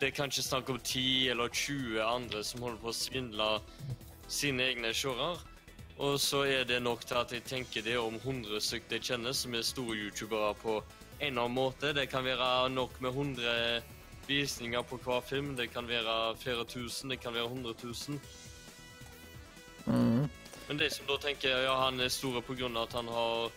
[0.00, 3.48] det er kanskje snakk om 10 eller 20 andre som holder på å svindle
[4.26, 5.34] sine egne seere.
[6.02, 9.36] Og så er det nok til at jeg tenker det om 100 stykker jeg kjenner
[9.36, 11.92] som er store youtubere på en eller annen måte.
[11.94, 13.82] Det kan være nok med 100
[14.28, 15.56] visninger på hver film.
[15.56, 18.20] Det kan være flere tusen, det kan være 100 000.
[19.86, 20.28] Mm.
[20.68, 22.70] Men de som da tenker ja, han er store pga.
[22.82, 23.50] at han har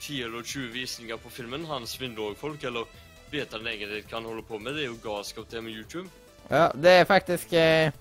[0.00, 2.84] 10 eller 20 visninger på filmen, han svindler òg folk, eller
[3.32, 4.74] vet han egentlig hva han holder på med?
[4.74, 6.08] Det er jo galskap, det med YouTube.
[6.50, 7.92] Ja, det er faktisk eh,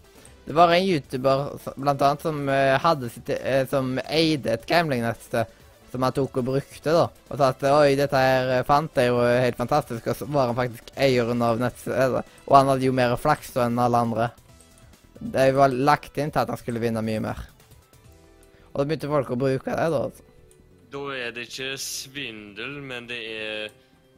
[0.45, 5.45] Det var en YouTuber blant annet som eh, hadde sitt eh, Som eide et gamblingnettsted
[5.93, 7.05] som han tok og brukte, da.
[7.29, 10.49] Og sa at oi, dette her eh, fant jeg jo helt fantastisk, og så var
[10.49, 12.23] han faktisk eieren av nettstedet.
[12.49, 14.29] Og han hadde jo mer flaks enn alle andre.
[15.21, 17.43] Det var lagt inn til at han skulle vinne mye mer.
[18.73, 20.01] Og da begynte folk å bruke det, da.
[20.09, 20.25] altså.
[20.93, 23.71] Da er det ikke svindel, men det er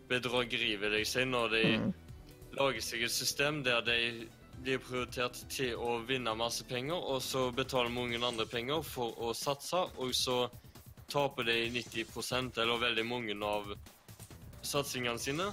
[0.09, 1.93] bedrageri, vil jeg si, når de Mm.
[2.57, 4.27] lager seg et system der de
[4.63, 9.33] blir prioritert til å vinne masse penger, og så betaler mange andre penger for å
[9.35, 10.49] satse, og så
[11.11, 13.75] taper de 90% eller veldig mange av
[14.65, 15.51] satsingene sine.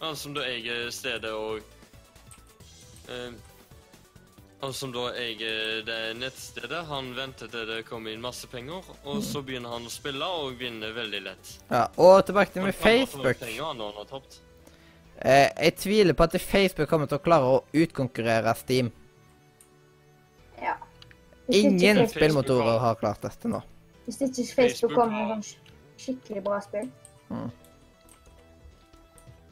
[0.00, 1.60] Han som da eier stedet og
[3.08, 3.32] eh,
[4.60, 9.22] Han som da eier det nettstedet, han venter til det kommer inn masse penger, og
[9.24, 11.52] så begynner han å spille og vinner veldig lett.
[11.70, 13.40] Ja, Og tilbake til med Facebook.
[13.40, 14.40] Penger han har tapt.
[15.16, 18.92] Eh, jeg tviler på at Facebook kommer til å klare å utkonkurrere Steam.
[20.60, 20.76] Ja.
[21.48, 23.62] Ingen spillmotorer har klart dette nå.
[24.10, 25.68] Hvis ikke Facebook kommer med sånn
[26.00, 26.88] skikkelig bra spill.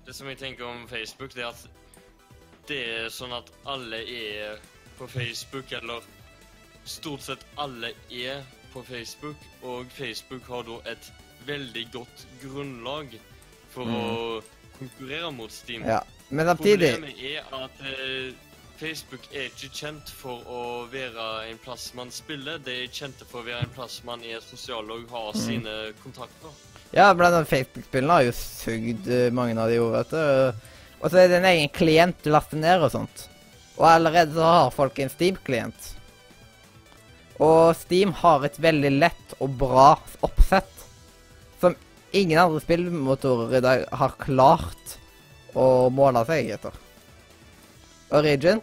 [0.06, 1.68] Det som jeg tenker om Facebook, det er at
[2.68, 4.58] det er sånn at alle er
[4.98, 6.02] på Facebook, eller
[6.88, 8.42] stort sett alle er
[8.72, 11.12] på Facebook, og Facebook har da et
[11.46, 13.14] veldig godt grunnlag
[13.70, 14.04] for å
[14.80, 15.86] konkurrere mot Steam.
[15.86, 18.47] Ja, Men samtidig Problemet er at eh,
[18.78, 20.62] Facebook er ikke kjent for å
[20.92, 22.60] være en plass man spiller.
[22.62, 25.74] Det er kjent for å være en plass man er sosial og har sine
[26.04, 26.54] kontakter.
[26.94, 30.62] Ja, blant annet Facebook-spillene har jo sugd eh, mange av de jo, vet du.
[31.02, 33.26] Og så er det en egen klient du laster ned og sånt.
[33.80, 35.92] Og allerede så har folk en Steam-klient.
[37.42, 39.92] Og Steam har et veldig lett og bra
[40.26, 40.86] oppsett
[41.58, 41.74] som
[42.14, 44.98] ingen andre spillmotorer i dag har klart
[45.58, 46.84] å måle seg etter.
[48.10, 48.60] Origin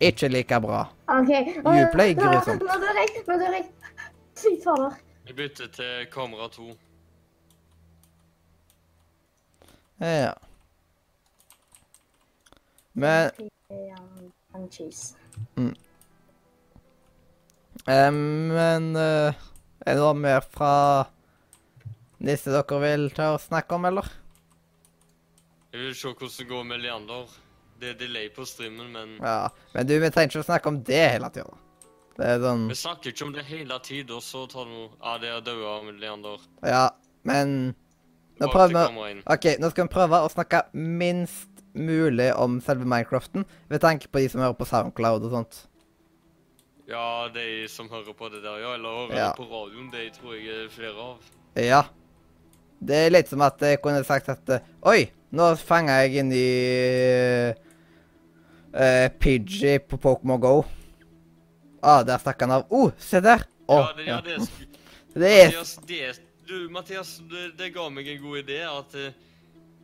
[0.00, 0.86] ikke like bra.
[1.08, 1.30] OK.
[1.64, 2.62] Uplay, grusomt.
[2.62, 3.22] Nå dør jeg.
[3.26, 3.64] Nå dør jeg.
[4.36, 4.98] Sykt fader.
[5.26, 6.66] Vi bytter til kamera 2.
[10.00, 10.32] Ja.
[12.92, 13.30] Men
[15.56, 15.74] mm.
[17.88, 19.34] eh, Men eh,
[19.86, 20.74] er det noe mer fra
[22.18, 24.12] disse dere vil ta og snakke om, eller?
[25.72, 27.45] Jeg vil se hvordan det går med Leander.
[27.80, 29.48] Det er delay på streamen, men Ja.
[29.74, 31.56] Men du, vi trenger ikke å snakke om det hele tida.
[32.16, 34.88] Det er sånn vi snakker ikke om det hele tiden, og så tar det noe
[35.02, 36.40] Ja, det er daua med Leander.
[36.64, 36.86] Ja,
[37.28, 37.74] men
[38.40, 39.22] Nå prøver vi.
[39.32, 44.20] OK, nå skal vi prøve å snakke minst mulig om selve Minecraften, ved tanke på
[44.20, 45.60] de som hører på Soundcloud og sånt.
[46.88, 48.74] Ja, de som hører på det der, ja.
[48.74, 49.32] Eller hører Ja.
[49.36, 49.90] på radioen.
[49.90, 51.16] De tror jeg er flere av.
[51.56, 51.82] Ja.
[52.80, 56.30] Det er litt som at jeg kunne sagt at eh, Oi, nå fanga jeg inn
[56.32, 57.54] i
[58.76, 60.62] uh, Pidgey på Pokémon Go.
[61.82, 62.66] Ah, der stakk han av.
[62.70, 63.42] Oh, se der!
[63.68, 64.48] Oh, ja, det, ja, det,
[65.14, 69.08] det er Mathias, det, du, Mathias, det, det ga meg en god idé at uh,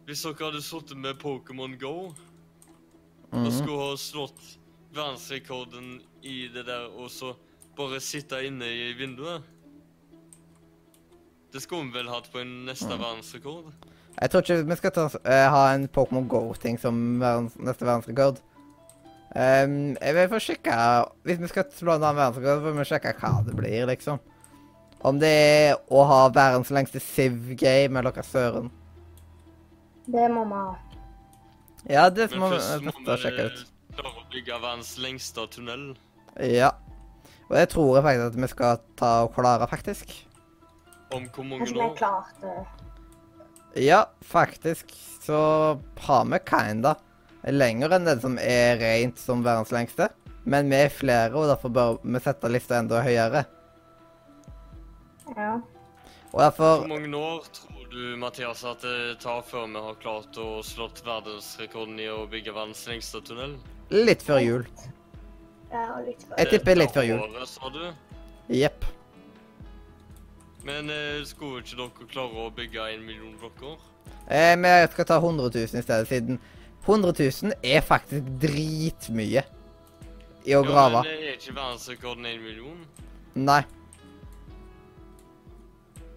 [0.06, 1.94] hvis dere hadde sittet med Pokémon Go
[3.32, 3.50] og Mhm.
[3.50, 4.40] skulle ha slått
[4.92, 7.30] verdensrekorden i det der, og så
[7.78, 9.40] bare sitte inne i vinduet
[11.52, 13.00] Det skulle vi vel hatt på en neste Mm.
[13.00, 13.72] verdensrekord?
[14.20, 18.40] Jeg tror ikke vi skal ta, uh, ha en Pokémon Go-ting som verdens, neste verdensrekord.
[19.34, 20.74] Ehm, jeg vil få sjekke
[21.24, 24.18] Hvis vi skal slå en annen verdensrekord, får vi sjekke hva det blir, liksom.
[25.02, 28.68] Om det er å ha verdens lengste Civ-game, eller hva søren.
[30.06, 30.74] Det må vi ha.
[31.90, 33.62] Ja, det må vi først må sjekke ut.
[33.96, 35.88] klare å bygge verdens lengste tunnel.
[36.38, 36.70] Ja.
[37.48, 40.12] Og det tror jeg faktisk at vi skal ta og klare, faktisk.
[41.12, 41.96] Om hvor mange Kanskje vi har år?
[41.98, 42.54] klart det.
[43.82, 44.92] Ja, faktisk
[45.24, 45.40] så
[46.06, 46.94] har vi kinda
[47.50, 50.08] lenger enn den som er rent som verdens lengste.
[50.44, 53.44] Men vi er flere, og derfor bør vi sette lista enda høyere.
[55.36, 55.52] Ja.
[56.32, 60.38] Og derfor Hvor mange år tror du, Mathias, at det tar før vi har klart
[60.40, 63.58] å slått verdensrekorden i å bygge verdens lengste tunnel?
[63.92, 64.62] litt før jul.
[65.72, 66.38] Ja, litt før.
[66.38, 67.20] Jeg tipper litt før jul.
[67.26, 67.82] Året, sa du?
[68.52, 68.86] Jepp.
[70.64, 73.76] Men eh, skulle ikke dere klare å bygge en million blokker?
[74.30, 76.40] Eh, vi skal ta 100 000 i stedet, siden
[76.86, 77.12] 100
[77.42, 79.44] 000 er faktisk dritmye
[80.44, 81.02] i å Ja, grave.
[81.06, 82.80] men er ikke verdensrekorden én million?
[83.38, 83.62] Nei.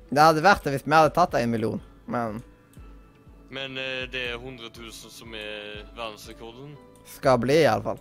[0.10, 2.42] Det hadde vært det hvis vi hadde tatt én million, men
[3.50, 6.76] Men eh, det er 100 000 som er verdensrekorden.
[7.06, 8.00] skal bli, iallfall.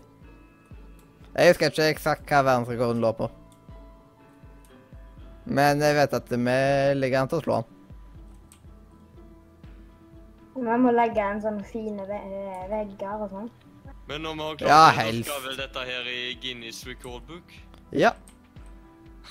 [1.36, 3.28] Jeg husker ikke eksakt hva verdensrekorden lå på.
[5.46, 7.73] Men jeg vet at vi ligger an til å slå den.
[10.54, 12.18] Vi må legge en sånn fine ve
[12.70, 13.48] vegger og sånn.
[14.08, 17.54] Men når vi har klart Ja, det, så skal vel dette her i Guinness rekordbok?
[17.94, 18.12] Ja.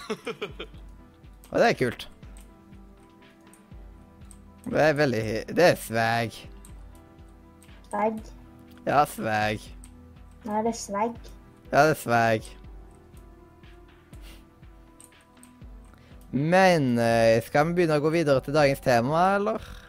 [1.51, 2.07] Og det er kult.
[4.63, 6.39] Det er veldig Det er svag.
[7.91, 8.19] Svegg.
[8.87, 9.69] Ja, svag.
[10.43, 11.15] Nei, det er svegg.
[11.69, 12.49] Ja, det er svag.
[16.33, 19.82] Men eh, skal vi begynne å gå videre til dagens tema, eller?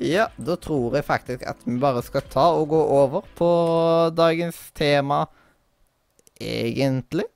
[0.00, 3.50] Ja, da tror jeg faktisk at vi bare skal ta og gå over på
[4.16, 5.24] dagens tema,
[6.40, 7.28] egentlig.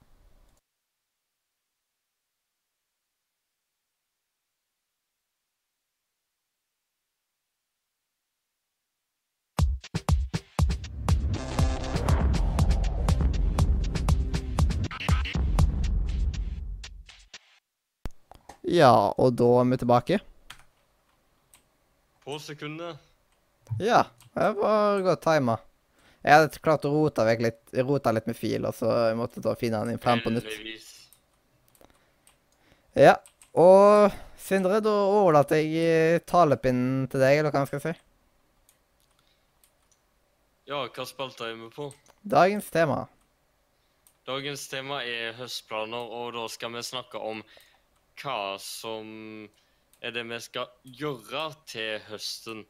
[18.68, 20.18] Ja, og da er vi tilbake.
[22.28, 22.96] På sekundet.
[23.80, 24.02] Ja,
[24.34, 25.54] det var godt tima.
[26.20, 29.54] Jeg hadde klart å rote vekk litt, rota litt med filer, så jeg måtte da
[29.56, 30.50] finne den frem på nytt.
[32.92, 33.14] Ja,
[33.56, 38.02] og Sindre, da overlater jeg eh, talepinnen til deg, eller hva skal skal si.
[40.68, 41.88] Ja, hva spalte jeg med på?
[42.28, 43.06] Dagens tema.
[44.28, 47.40] Dagens tema er høstplaner, og da skal vi snakke om
[48.20, 49.48] hva som
[50.00, 52.66] er det vi skal gjøre til høsten.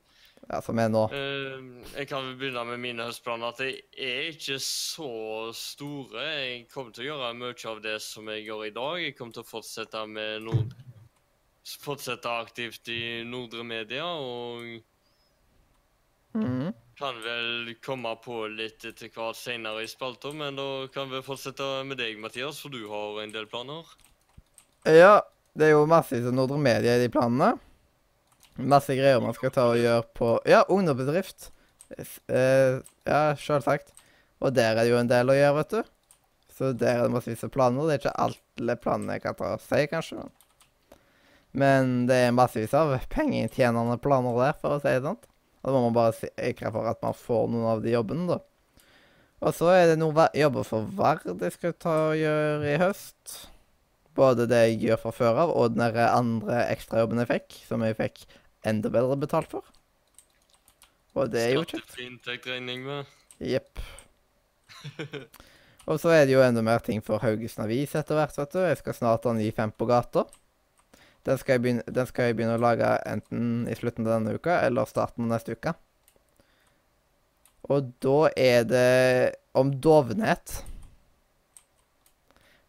[0.46, 1.05] Ja, for meg nå.
[1.12, 1.56] Eh,
[1.98, 3.52] jeg kan begynne med mine høstplaner.
[3.52, 6.24] At de er ikke så store.
[6.24, 9.00] Jeg kommer til å gjøre mye av det som jeg gjør i dag.
[9.02, 10.76] Jeg kommer til å fortsette med nord...
[11.68, 14.78] Fortsette aktivt i Nordre Media, og
[16.32, 16.70] mm.
[16.96, 21.66] kan vel komme på litt etter hvert senere i spalter, men da kan vi fortsette
[21.84, 23.84] med deg, Mathias, for du har en del planer.
[24.88, 25.18] Ja,
[25.56, 27.54] det er jo masse Nordre Media i de planene.
[28.58, 31.52] Masse greier man skal ta og gjøre på Ja, ungdomsbedrift.
[31.94, 33.94] Eh, ja, sjølsagt.
[34.42, 35.94] Og der er det jo en del å gjøre, vet du.
[36.58, 37.86] Så der er det massevis av planer.
[37.86, 40.26] Det er ikke alle planene jeg kan ta og si, kanskje.
[41.58, 45.20] Men det er massevis av pengetjenende planer der, for å si det sånn.
[45.62, 48.40] Og da må man bare sikre for at man får noen av de jobbene, da.
[49.38, 53.36] Og så er det noen jobber for Vard jeg skal ta og gjøre i høst.
[54.19, 57.85] Både det jeg gjør fra før av, og den der andre ekstrajobben jeg fikk, som
[57.86, 58.24] jeg fikk
[58.66, 59.69] enda bedre betalt for.
[61.19, 61.85] Og det er jo kjekt.
[61.85, 63.03] Skattefri inntektregning, hva?
[63.39, 63.81] Jepp.
[65.89, 68.61] Og så er det jo enda mer ting for Haugesund Avis etter hvert, vet du.
[68.61, 70.27] Jeg skal snart ha ny Fem på gata.
[71.27, 74.36] Den skal, jeg begynne, den skal jeg begynne å lage enten i slutten av denne
[74.36, 75.74] uka eller starten av neste uke.
[77.69, 78.90] Og da er det
[79.59, 80.61] om dovenhet.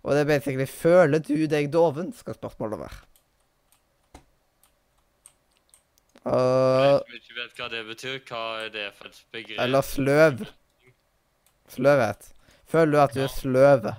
[0.04, 3.00] Og det er basically 'Føler du deg doven?' skal spørsmålet være.
[6.24, 8.20] Og Vet du ikke vet hva det betyr?
[8.28, 9.60] Hva er det for et begrep?
[9.60, 10.46] Eller sløv.
[11.70, 12.34] Sløvhet.
[12.66, 13.96] Føler du at du er sløve?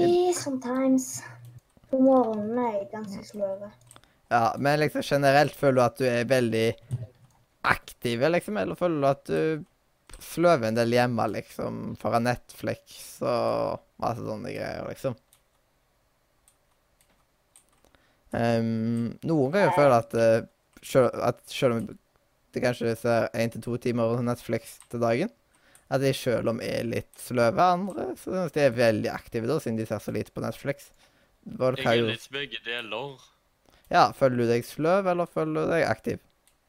[0.00, 1.22] I Sometimes.
[1.90, 3.66] På morgenen er jeg ganske sløv.
[4.32, 6.68] Ja, men liksom generelt føler du at du er veldig
[7.68, 8.56] aktiv, liksom?
[8.56, 9.64] Eller føler du at du
[10.24, 11.82] sløver en del hjemme, liksom?
[12.00, 15.18] Foran Netflix og masse sånne greier, liksom?
[18.32, 21.90] Um, noen kan jo føle at, uh, selv, at selv om
[22.52, 25.32] det kanskje ser én til to timer Netflix til dagen,
[25.92, 29.58] at de selv om er litt sløve, andre så synes de er veldig aktive da,
[29.60, 30.88] siden de ser så lite på Netflix.
[31.44, 33.20] Jeg er litt begge deler.
[33.92, 36.22] Ja, føler du deg sløv, eller føler du deg aktiv?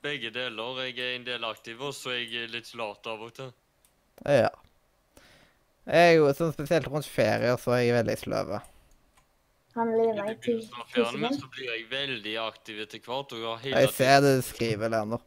[0.04, 0.84] Begge deler.
[0.84, 3.54] Jeg er en del aktiv, og så er jeg litt lat av og til.
[4.28, 4.52] Ja.
[5.88, 8.54] Jeg er jo sånn spesielt rundt ferier, så er jeg veldig sløv.
[9.74, 13.48] Han lever i ti begynnelsen min så blir jeg veldig aktiv etter hvert, og jeg
[13.50, 15.24] har hele Jeg ser det du skriver, Leander.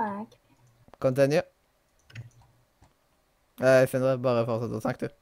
[0.00, 0.26] år.
[0.98, 1.42] Continue.
[3.60, 5.16] Eh, Sindre, bare fortsett å snakke, du.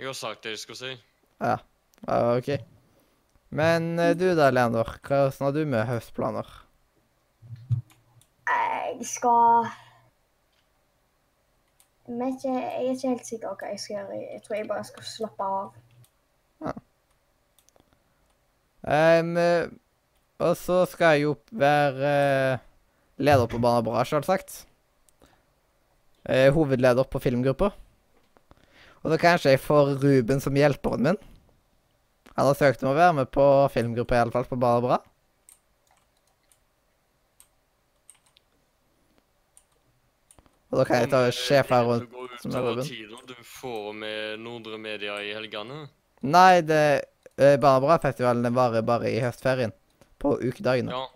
[0.00, 0.94] Jeg har sagt det jeg skal si.
[1.40, 1.56] Ja,
[2.06, 2.52] ja OK.
[3.50, 4.96] Men eh, du da, Leander.
[5.02, 6.52] Hvordan har du med høstplaner?
[8.98, 9.68] Jeg skal
[12.08, 14.16] Jeg vet ikke, jeg er ikke helt sikker hva jeg skal gjøre.
[14.18, 15.68] Jeg tror jeg bare skal slappe av.
[16.64, 16.72] Ja.
[19.20, 19.36] Um,
[20.40, 22.10] og så skal jeg jo være
[22.56, 22.64] eh,
[23.22, 24.64] leder på Barna Bra, selvsagt.
[26.26, 27.70] Hovedleder på filmgruppa.
[29.00, 31.20] Og da kanskje jeg får Ruben som hjelperen min.
[32.34, 33.44] Han har søkt om å være med på
[33.74, 34.98] filmgruppa, i alle fall på Barna Bra.
[40.70, 42.86] Og da kan jeg ta sjef her rundt som er Ruben.
[42.86, 45.88] tiden du får med Nordre Media i helgene.
[46.22, 46.82] Nei, det
[47.36, 49.74] eh, Barna Bra-festivalen den varer bare i høstferien.
[50.20, 50.92] På ukedagene.
[50.94, 51.08] Ja.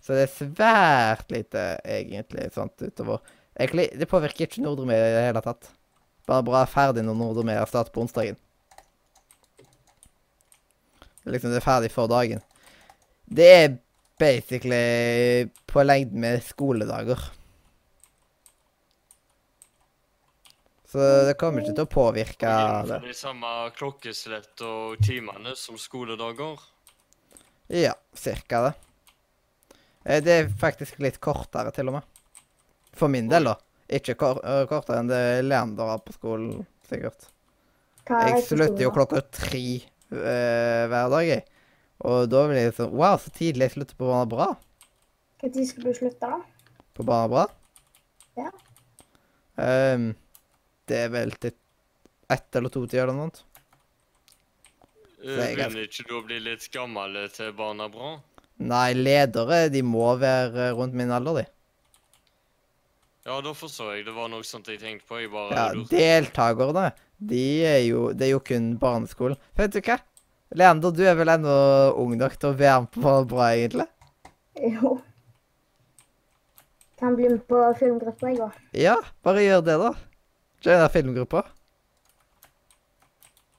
[0.00, 3.20] Så det er svært lite egentlig sånt utover.
[3.58, 5.72] Egentlig, Det påvirker ikke Nordre Media i det hele tatt.
[6.26, 8.38] Bare bra ferdig når Nordre Media starter på onsdagen.
[11.22, 12.40] Det er liksom det er ferdig for dagen.
[13.26, 13.76] Det er
[14.18, 17.18] basically på lengden med skoledager.
[20.86, 22.50] Så det kommer ikke til å påvirke
[22.86, 23.00] det.
[23.02, 26.60] De samme klokkeslett og timene som skoledager.
[27.74, 28.74] Ja, cirka det.
[30.04, 32.02] Eh, Det er faktisk litt kortere, til og med.
[32.96, 33.56] For min del, da.
[33.98, 37.28] Ikke kor øh, kortere enn det Leander har på skolen, sikkert.
[38.06, 41.44] Er Jeg slutter jo klokka tre øh, hver dag, jeg.
[42.06, 44.48] Og da blir det sånn Wow, så tidlig jeg slutter på Barna Bra.
[45.42, 46.38] Når skal du slutte, da?
[46.94, 47.44] På Barna Bra.
[48.36, 48.50] Ja.
[49.62, 50.10] Ehm,
[50.90, 51.54] det er vel til
[52.32, 53.42] ett eller to tider eller noe sånt.
[55.24, 58.16] Eh, er Begynner ikke du å bli litt gammel til barna bra?
[58.56, 61.46] Nei, ledere, de må være rundt min alder, de.
[63.26, 64.04] Ja, da forstår jeg.
[64.06, 65.18] Det var noe sånt jeg tenkte på.
[65.18, 69.38] Jeg bare Ja, deltakerne, de er jo Det er jo kun barneskolen.
[69.58, 69.98] Vet du hva?
[70.54, 71.56] Leander, du er vel ennå
[71.98, 73.88] ung nok til å være med på Barna Bra, egentlig?
[74.62, 74.92] Jo.
[77.00, 78.60] Kan bli med på filmgruppa, jeg òg.
[78.78, 78.94] Ja,
[79.26, 79.90] bare gjør det, da.
[80.66, 81.44] Joina filmgruppa.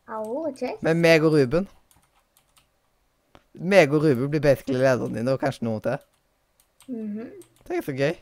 [0.08, 0.74] Au, okay.
[0.84, 1.68] Med meg og Ruben.
[3.56, 6.02] Meg og Ruben blir basically lederen din, og kanskje noen til.
[6.88, 7.30] Mhm.
[7.68, 8.16] Det er så gøy.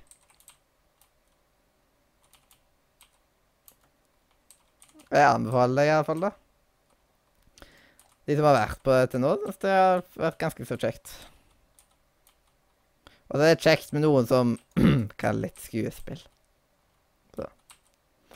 [5.15, 6.31] Jeg anbefaler deg iallfall, da.
[8.25, 11.17] De som har vært på det til nå, syns det har vært ganske så kjekt.
[13.33, 14.57] Og det er kjekt med noen som
[15.21, 16.21] kan litt skuespill.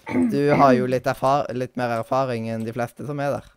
[0.10, 3.50] Du har jo litt, erfar litt mer erfaring enn de fleste som er der.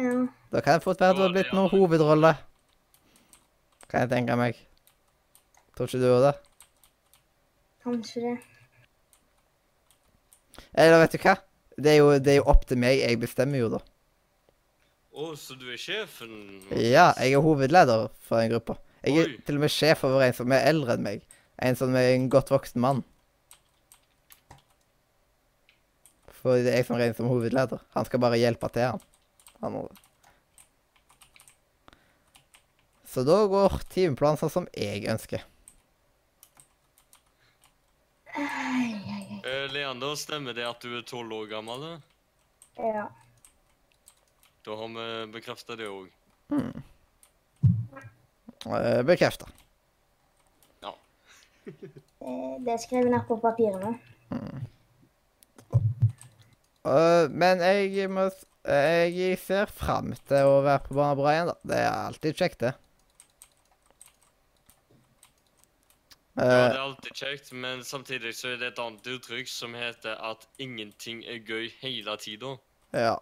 [0.00, 0.14] Ja.
[0.54, 2.34] Da kan det fort være at du har blitt noen hovedrolle.
[3.90, 4.58] Kan jeg tenke meg.
[5.76, 6.34] Tror ikke du òg det?
[7.84, 8.34] Kanskje det.
[10.72, 11.36] Eller vet du hva?
[11.74, 13.02] Det er, jo, det er jo opp til meg.
[13.02, 13.80] Jeg bestemmer jo, da.
[15.14, 16.32] Å, så du er sjefen?
[16.72, 18.78] Ja, jeg er hovedleder for den gruppa.
[19.04, 19.40] Jeg er Oi.
[19.46, 21.26] til og med sjef over en som er eldre enn meg.
[21.62, 23.04] En som er en godt voksen mann.
[26.44, 27.80] For det er jeg som regnes som hovedleder.
[27.96, 29.00] Han skal bare hjelpe til, han.
[29.62, 29.88] han må-
[33.08, 35.40] Så da går timeplanen sånn som jeg ønsker.
[38.36, 41.80] Uh, Leander, stemmer det at du er tolv år gammel?
[41.84, 42.82] da?
[42.82, 43.04] Ja.
[44.64, 46.10] Da har vi bekrefta det òg.
[48.64, 49.46] Uh, Bekrefta.
[50.82, 50.92] Ja.
[51.64, 53.94] Det er skrevet ned på papirene.
[56.84, 58.28] Uh, men jeg må
[58.64, 61.56] Jeg ser fram til å være på Barna Bra igjen, da.
[61.68, 62.72] Det er alltid kjekt, det.
[62.74, 62.80] Ja,
[66.34, 70.16] Uh, det er alltid kjekt, men samtidig så er det et annet uttrykk som heter
[70.18, 72.56] at ingenting er gøy hele tida.
[72.92, 73.14] ja.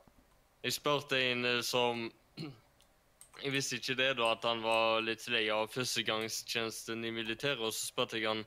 [0.62, 2.04] Jeg spurte en eh, som
[3.42, 7.58] Jeg visste ikke det, da, at han var litt lei av førstegangstjenesten i militæret.
[7.58, 8.44] Og så spurte jeg han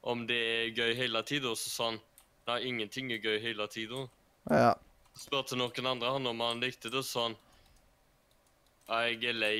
[0.00, 1.98] om det er gøy hele tida, og så sa han
[2.48, 4.06] nei, ingenting er gøy hele tida.
[4.48, 4.72] Ja.
[5.20, 7.36] Spurte noen andre han om han likte det, så sa han
[8.90, 9.58] «Nei, jeg er lei.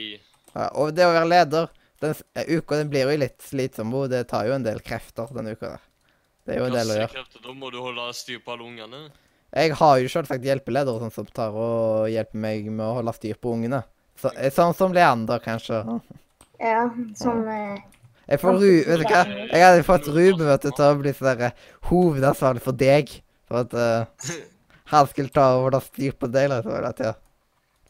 [0.55, 0.70] ja.
[0.81, 1.69] Og det å være leder
[2.01, 5.28] den eh, uka den blir jo litt slitsom, og det tar jo en del krefter
[5.36, 5.82] denne uka der.
[6.47, 7.12] Det er jo en del å gjøre.
[7.12, 9.02] krefter, Da må du holde styr på alle ungene.
[9.51, 13.39] Jeg har jo selvsagt hjelpeledere sånn som tar og hjelper meg med å holde styr
[13.39, 13.82] på ungene.
[14.19, 15.85] Så, eh, sånn som Leander, kanskje.
[16.61, 16.82] Ja,
[17.16, 17.78] som eh,
[18.28, 18.66] Jeg får Ru...
[18.85, 19.20] Vet du hva?
[19.48, 21.55] Jeg hadde fått Ruben vet du, til å bli sånn
[21.89, 23.12] hovedansvarlig for deg.
[23.48, 24.35] For at eh,
[24.91, 27.15] han skulle ta og styre styr på liksom, hele tida.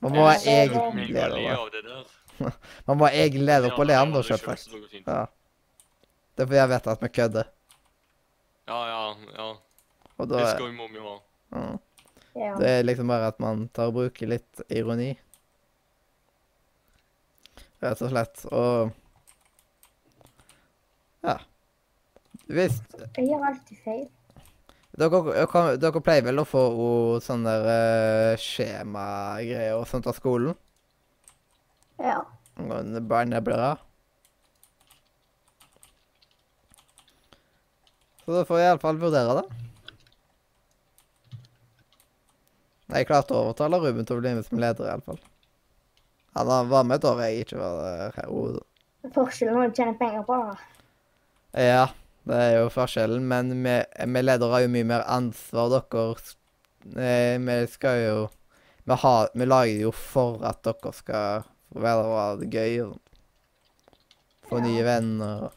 [0.01, 2.07] Man må ha Ja, egen leder.
[2.89, 5.07] Man må ha egen leder på Ja, Leander, selvfølgelig, selvsagt.
[5.07, 5.27] Ja.
[6.37, 7.49] Det er fordi jeg vet at vi kødder.
[8.71, 9.01] Ja, ja,
[9.37, 9.49] ja.
[10.21, 10.73] Og da Det er- skal
[11.05, 11.19] ha.
[12.37, 12.55] Ja.
[12.61, 15.11] Det er liksom bare at man tar og bruker litt ironi.
[17.83, 18.45] Rett og slett.
[18.53, 18.93] Og
[21.25, 21.37] Ja.
[22.49, 22.95] Visst.
[23.17, 24.09] Jeg gjør alltid feil.
[25.01, 25.47] Dere,
[25.81, 26.63] dere, pleier vel å få
[27.25, 30.57] sånne der, eh, skjemagreier og sånt av skolen?
[32.01, 32.19] Ja.
[32.59, 33.79] Barneblødere?
[38.21, 39.47] Så da får jeg iallfall vurdere det.
[42.91, 45.19] Jeg klarte å overtale Ruben til å bli med som leder, iallfall.
[46.37, 48.27] Han var- var med et år jeg ikke var her.
[48.29, 48.63] hodet.
[49.15, 50.59] Forskjellen når du tjener penger på det.
[51.71, 51.89] Ja,
[52.29, 53.77] det er jo forskjellen, men vi,
[54.15, 55.71] vi ledere har jo mye mer ansvar.
[55.73, 56.05] Dere
[57.01, 58.19] eh, Vi skal jo
[58.85, 62.99] vi, har, vi lager jo for at dere skal være ha det gøy og
[64.51, 64.65] få Ja.
[64.67, 65.45] nye venner.
[65.47, 65.53] og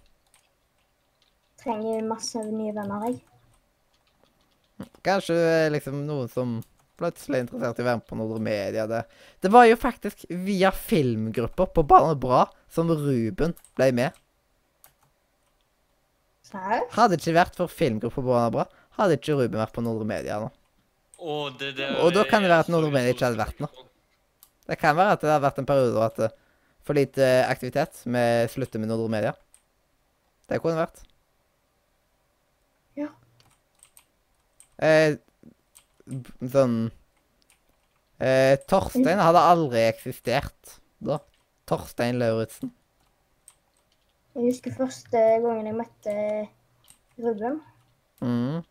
[1.63, 3.21] Trenger masse nye venner, jeg.
[5.05, 5.37] Kanskje
[5.71, 6.57] liksom noen som
[6.99, 8.85] plutselig er interessert i å være med på Nordre Media.
[8.87, 9.01] Det,
[9.41, 14.19] det var jo faktisk via filmgrupper på Barne Bra som Ruben ble med.
[16.53, 16.85] Serr?
[16.93, 20.39] Hadde det ikke vært for filmgruppa på Barne hadde ikke Ruben vært på Nordre Media
[20.43, 20.51] nå.
[21.23, 23.85] Og, det det, Og da kan det være at Nordre Media ikke hadde vært noe.
[24.67, 26.29] Det kan være at det har vært en periode at det
[26.83, 29.31] for lite aktivitet med slutte med Nordre Media.
[30.51, 30.99] Det kunne vært.
[32.99, 33.07] Ja.
[34.83, 35.15] Eh,
[36.43, 36.75] sånn
[38.19, 41.21] eh, Torstein hadde aldri eksistert da.
[41.71, 42.73] Torstein Lauritzen.
[44.33, 46.13] Jeg husker første gangen jeg møtte
[47.21, 47.59] Ruben.
[48.21, 48.61] Mm.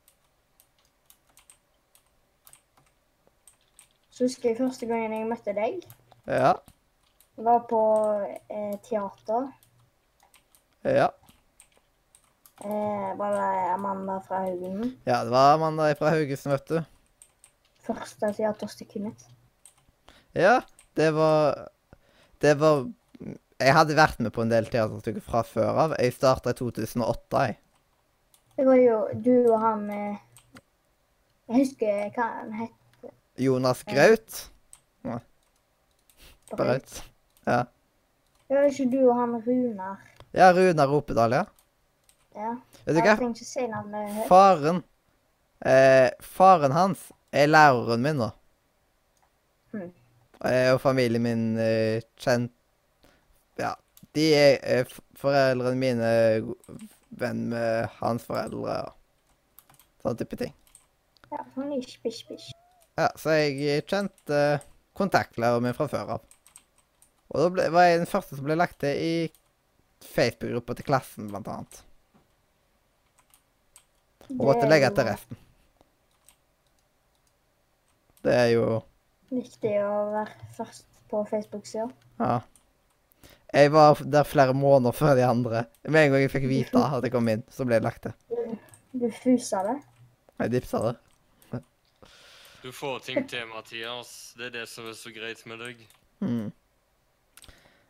[4.10, 5.84] Så husker jeg første gangen jeg møtte deg.
[6.26, 6.55] Ja.
[7.36, 7.82] Jeg var på
[8.51, 9.52] eh, teater.
[10.84, 11.06] Ja.
[12.62, 14.97] Eh, var det Amanda fra Haugen.
[15.06, 16.80] Ja, det var Amanda fra Haugesund, vet du.
[17.86, 19.24] Første teaterstykket mitt.
[20.34, 20.60] Ja,
[20.97, 21.68] det var
[22.43, 22.89] Det var
[23.62, 25.94] Jeg hadde vært med på en del teaterstykker fra før av.
[26.01, 27.59] Jeg starta i 2008, jeg.
[28.56, 30.16] Det var jo du og han eh,
[31.48, 33.10] Jeg husker hva han het.
[33.40, 34.43] Jonas Graut.
[35.09, 35.18] Nei.
[36.52, 36.98] Braut.
[37.48, 37.62] Ja.
[38.48, 40.02] Det var ikke du og han Runar.
[40.36, 41.44] ja, Runar Ropedal, ja.
[42.36, 42.52] Ja.
[42.84, 43.16] Vet du hva?
[43.16, 44.28] ikke si navnet høyt.
[44.28, 44.82] Faren
[45.64, 48.28] eh, Faren hans er læreren min nå.
[49.72, 49.90] Hmm.
[50.44, 52.52] Eh, og familien min eh, kjent
[53.61, 53.74] Ja.
[54.16, 56.49] De er eh, foreldrene mine er
[57.20, 60.53] venn med hans foreldre og sånn type ting.
[61.33, 62.51] Ja, sånn ish, bish, bish.
[62.99, 64.65] Ja, så jeg kjente uh,
[64.99, 66.27] kontaktlæreren min fra før av.
[67.33, 69.15] Og da ble, var jeg den første som ble lagt til i
[70.12, 71.81] Facebook-gruppa til klassen, blant annet.
[74.35, 75.41] Og måtte legge til resten.
[78.23, 78.66] Det er jo
[79.33, 81.87] Viktig å være først på Facebook-sida.
[82.20, 82.35] Ja.
[83.53, 85.65] Jeg var der flere måneder før de andre.
[85.85, 88.59] Med en gang jeg fikk vite at jeg kom inn, så ble det lagt til.
[88.93, 89.79] Du fusa det.
[90.41, 90.95] Jeg dipsa det.
[92.62, 94.33] Du får ting til, Mathias.
[94.39, 95.81] Det er det som er så greit med deg.
[96.23, 96.53] Mm.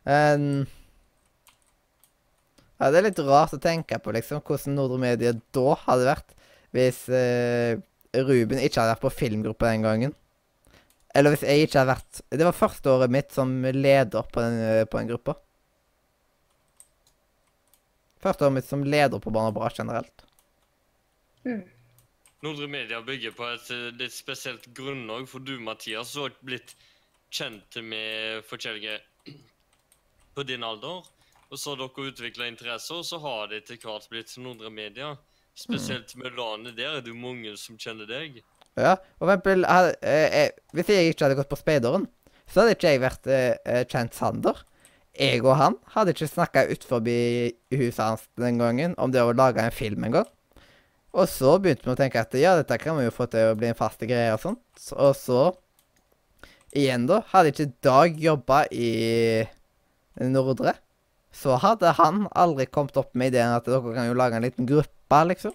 [0.08, 0.66] En-
[2.80, 6.32] ja, det er litt rart å tenke på liksom, hvordan Nordre Media da hadde vært
[6.74, 7.76] hvis uh,
[8.16, 10.16] Ruben ikke hadde vært på filmgruppe den gangen.
[11.14, 14.56] Eller hvis jeg ikke hadde vært Det var første året mitt som leder på den,
[14.64, 15.36] eh, på den gruppa.
[18.22, 20.24] Første året mitt som leder på Barna Bra generelt.
[21.44, 21.64] Mm.
[22.42, 26.74] Nordre Media bygger på et eh, litt spesielt grunnlag, for du, Mathias, har blitt
[27.32, 28.98] kjent med forskjellige
[30.34, 31.02] på din alder.
[31.52, 35.12] Og så har dere utvikla interesser, og så har det etter hvert blitt Nordre Media.
[35.54, 38.40] Spesielt med landet der er det jo mange som kjenner deg.
[38.78, 42.06] Ja, og for eksempel hadde, eh, eh, Hvis jeg ikke hadde gått på Speideren,
[42.48, 44.62] så hadde ikke jeg vært eh, eh, kjent Sander.
[45.18, 47.02] Jeg og han hadde ikke snakka utenfor
[47.76, 50.30] huset hans den gangen om det å lage en film en gang.
[51.12, 53.56] Og så begynte vi å tenke at ja, dette kan vi jo få til å
[53.58, 54.86] bli en fast greie og sånt.
[54.96, 55.50] Og så
[56.72, 57.18] Igjen, da.
[57.28, 59.44] Hadde ikke Dag jobba i
[60.24, 60.72] Nordre,
[61.32, 64.68] så hadde han aldri kommet opp med ideen at dere kan jo lage en liten
[64.68, 65.52] gruppe, liksom.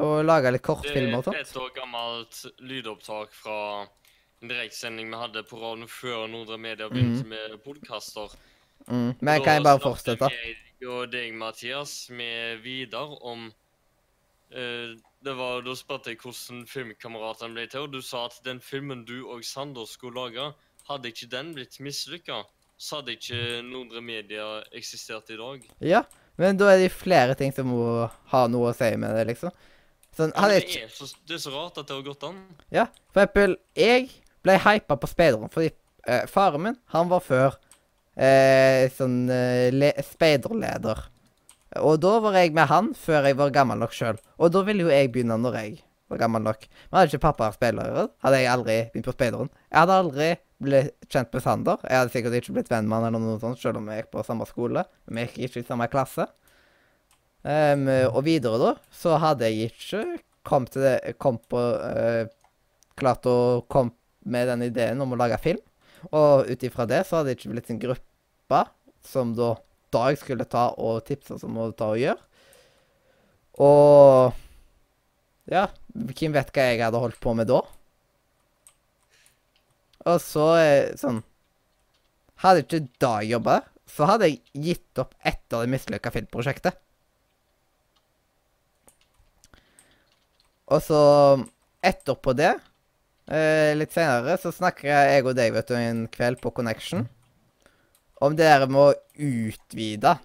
[0.00, 1.36] Og lage litt kortfilmer og sånt.
[1.36, 6.58] Det er et år gammelt lydopptak fra en direktsending vi hadde på radioen før Nordre
[6.60, 8.32] Media begynte med podkaster.
[8.86, 9.12] Mm.
[9.20, 10.30] Men kan jeg bare fortsette?
[10.30, 14.90] Jeg og deg, Mathias, med Vidar om uh,
[15.26, 19.04] det var, Da spurte jeg hvordan filmkameratene ble til, og du sa at den filmen
[19.08, 20.52] du og Sander skulle lage,
[20.86, 22.44] hadde ikke den blitt mislykka,
[22.78, 25.64] så hadde ikke Nordre Media eksistert i dag.
[25.82, 26.04] Ja,
[26.38, 29.54] men da er det flere ting som må ha noe å si med det, liksom.
[30.16, 32.38] Sånn, hadde det, er så, det er så rart at det har gått an.
[32.72, 34.10] Ja, for eksempel, jeg
[34.46, 35.72] ble hypa på speideren fordi
[36.06, 37.58] eh, faren min, han var før
[38.16, 41.04] eh, sånn eh, speiderleder.
[41.82, 44.18] Og da var jeg med han før jeg var gammel nok sjøl.
[44.40, 45.76] Og da ville jo jeg begynne når jeg
[46.12, 46.66] var gammel nok.
[46.88, 49.52] Men hadde ikke pappa vært speider, hadde jeg aldri begynt på speideren.
[49.68, 50.28] Jeg hadde aldri
[50.62, 51.82] blitt kjent med Sander.
[51.84, 54.12] Jeg hadde sikkert ikke blitt venn med han eller noe sånt, selv om jeg gikk
[54.14, 54.86] på samme skole.
[55.10, 56.28] Vi gikk ikke i samme klasse.
[57.46, 60.00] Um, og videre da, så hadde jeg ikke
[60.46, 61.60] kommet til det, kom på
[61.90, 62.32] eh,
[62.96, 63.92] Klart å komme
[64.24, 65.60] med den ideen om å lage film.
[66.10, 68.64] Og ut ifra det så hadde det ikke blitt en gruppe
[69.06, 69.54] som da
[69.94, 72.18] Dag skulle ta og tipse som om å ta og gjøre.
[73.62, 74.42] Og
[75.46, 77.60] Ja, hvem vet hva jeg hadde holdt på med da?
[80.10, 81.22] Og så eh, sånn
[82.42, 86.74] Hadde ikke Dag jobba så hadde jeg gitt opp etter det mislykka filmprosjektet.
[90.66, 91.00] Og så
[91.86, 92.56] etterpå det,
[93.30, 97.06] eh, litt senere, så snakker jeg og deg vet du, en kveld på Connection
[98.20, 100.16] om det der med å utvide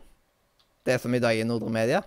[0.87, 2.01] det som i dag er Nordre Media.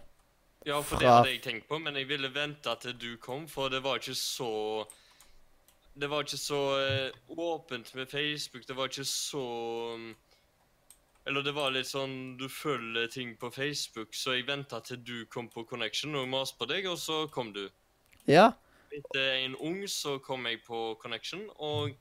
[0.65, 3.73] Ja, for det hadde jeg tenkt på, men jeg ville vente til du kom, for
[3.73, 4.87] det var ikke så
[5.95, 8.65] Det var ikke så eh, åpent med Facebook.
[8.67, 9.45] Det var ikke så
[9.99, 10.15] mm,
[11.27, 15.27] Eller det var litt sånn Du følger ting på Facebook, så jeg venta til du
[15.27, 17.69] kom på Connection og maste på deg, og så kom du.
[18.27, 18.55] Ja,
[18.95, 21.97] Etter en ung så kom jeg på Connection, og,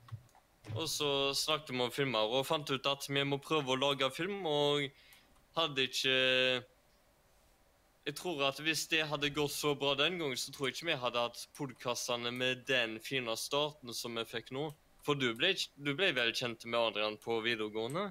[0.75, 4.09] og så snakket vi om filmer og fant ut at vi må prøve å lage
[4.13, 4.85] film, og
[5.57, 6.13] hadde ikke
[8.03, 10.89] Jeg tror at hvis det hadde gått så bra den gangen, så tror jeg ikke
[10.91, 14.67] vi hadde hatt podkastene med den fine starten som vi fikk nå.
[15.07, 18.09] For du ble, du ble vel kjent med Adrian på videregående?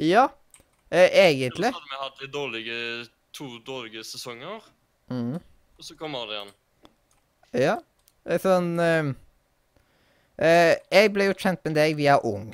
[0.00, 0.28] ja
[0.90, 1.72] eh, egentlig.
[1.72, 2.76] Så hadde vi hatt dårlige,
[3.32, 4.60] to dårlige sesonger,
[5.10, 5.40] Mm.
[5.40, 6.52] og så kom Adrian.
[7.50, 7.80] Ja.
[8.28, 9.12] Er sånn eh,
[10.40, 12.50] eh, Jeg ble jo kjent med deg via Ung.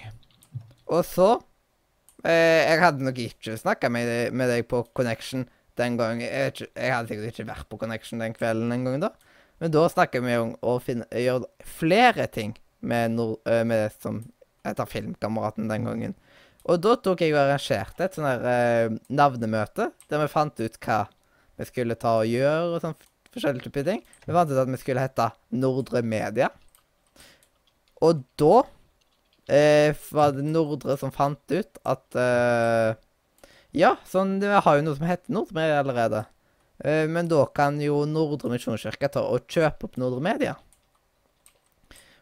[0.86, 1.32] Og så
[2.24, 6.24] eh, Jeg hadde nok ikke snakka med, med deg på Connection den gangen.
[6.24, 9.12] Jeg, jeg hadde sikkert ikke vært på Connection den kvelden en gang da.
[9.60, 13.92] Men da snakker vi om å finne, gjøre flere ting med, nord, eh, med det
[13.98, 14.22] som
[14.66, 16.16] heter Filmkameraten den gangen.
[16.66, 20.80] Og da tok jeg og arrangerte et sånn her eh, navnemøte, der vi fant ut
[20.82, 21.04] hva
[21.56, 22.96] vi skulle ta og gjøre, og sånn
[23.36, 24.00] forskjellige typer ting.
[24.24, 26.50] Vi fant ut at vi skulle hete Nordre Media.
[28.04, 28.62] Og da
[29.48, 32.96] eh, var det Nordre som fant ut at eh,
[33.76, 36.24] Ja, sånn, vi har jo noe som heter Nordre Media allerede.
[36.84, 40.56] Eh, men da kan jo Nordre Misjonskirke ta og kjøpe opp Nordre Media.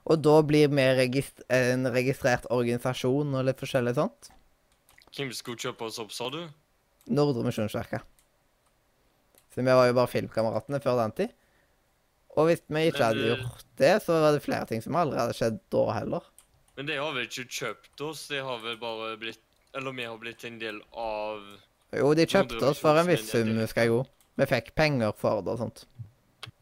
[0.05, 4.28] Og da blir vi regist en registrert organisasjon og litt forskjellig sånt.
[5.15, 6.43] Hvem skulle kjøpe oss opp, sa du?
[7.15, 8.03] Nordre Misjonskirke.
[9.55, 11.35] Så vi var jo bare filmkameratene før den tid.
[12.35, 15.37] Og hvis vi ikke hadde gjort det, så var det flere ting som aldri hadde
[15.39, 16.25] skjedd da heller.
[16.75, 19.43] Men de har vel ikke kjøpt oss, de har vel bare blitt
[19.75, 21.43] Eller vi har blitt en del av
[21.95, 24.01] Jo, de kjøpte oss for en viss sum, husker jeg jo.
[24.35, 25.85] Vi fikk penger for det og sånt.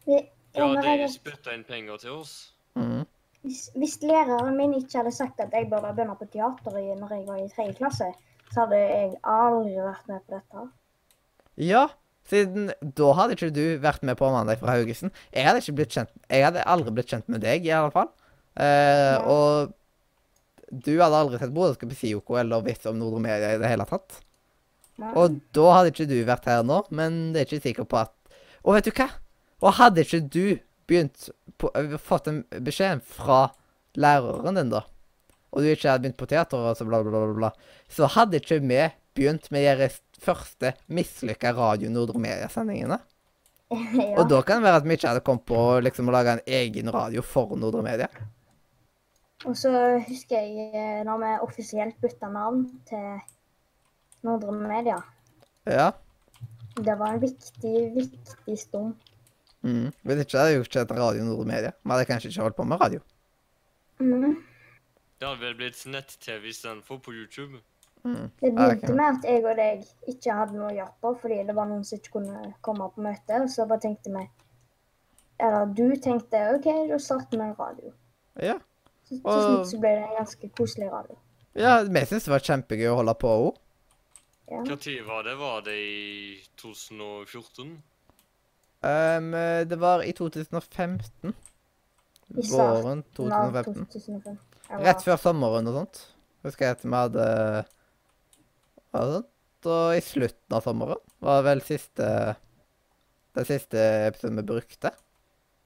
[0.05, 0.19] Vi,
[0.53, 2.53] Ja, de spytta inn penger til oss.
[2.77, 3.05] Mm.
[3.45, 7.25] hvis, hvis læreren min ikke hadde sagt at jeg burde begynne på teater når jeg
[7.27, 8.07] var i tredje klasse,
[8.53, 10.65] så hadde jeg aldri vært med på dette.
[11.61, 11.87] Ja,
[12.29, 15.11] siden da hadde ikke du vært med på Mandag fra Haugesund.
[15.33, 18.11] Jeg hadde ikke blitt kjent Jeg hadde aldri blitt kjent med deg, i alle fall.
[18.55, 19.73] Eh, Og
[20.73, 23.85] du hadde aldri sett Broderskap i Sioko eller visst om Nordre Media i det hele
[23.89, 24.21] tatt.
[25.01, 25.11] Nei.
[25.19, 28.13] Og da hadde ikke du vært her nå, men det er ikke sikker på at
[28.63, 29.09] Og vet du hva?
[29.63, 31.29] Og hadde ikke du begynt
[31.59, 33.49] på, øh, fått en beskjed fra
[33.99, 34.81] læreren din, da,
[35.53, 37.49] og du ikke hadde begynt på teater, og så bla, bla, bla, bla,
[37.91, 38.79] så hadde ikke vi
[39.15, 39.89] begynt med de
[40.23, 42.99] første mislykka Radio Nordre Media-sendingene.
[43.73, 44.13] ja.
[44.17, 46.45] Og da kan det være at vi ikke hadde kommet på liksom, å lage en
[46.59, 48.09] egen radio for Nordre Media.
[49.43, 49.71] Og så
[50.07, 53.17] husker jeg eh, når vi offisielt bytta navn til
[54.23, 55.01] Nordre Media.
[55.67, 55.91] Ja.
[56.77, 58.95] Det var en viktig, viktig stund.
[59.63, 59.91] Mm.
[60.03, 61.75] Hvis ikke hadde jeg jo ikke hett Radio Nordre Media.
[61.83, 63.03] Vi hadde kanskje ikke holdt på med radio.
[63.99, 64.39] Mm.
[65.19, 67.61] Det hadde vel blitt nett-TV istedenfor på YouTube.
[68.03, 68.31] Mm.
[68.39, 68.95] Det begynte okay.
[68.95, 71.85] med at jeg og deg ikke hadde noe å gjøre på fordi det var noen
[71.87, 73.39] som ikke kunne komme på møte.
[73.39, 74.23] Og så bare tenkte vi
[75.43, 77.93] Eller du tenkte OK, da starter vi en radio.
[78.41, 78.57] Ja.
[79.07, 81.17] Så, til Og- slutt så ble det en ganske koselig radio.
[81.55, 83.55] ja, vi syntes det var kjempegøy å holde på òg.
[84.51, 84.75] Ja.
[84.75, 85.37] Tid var det?
[85.37, 87.83] Var det i 2014?
[88.83, 89.31] Um,
[89.69, 91.33] det var i 2015.
[92.35, 93.85] I Våren Av 2015.
[93.85, 94.37] 2005.
[94.69, 96.01] Rett før sommeren og sånt.
[96.43, 97.69] Husker jeg at vi hadde hva var det sånt?
[98.93, 102.35] Og i slutten av sommeren var vel siste
[103.33, 103.79] Den siste
[104.09, 104.91] episoden vi brukte.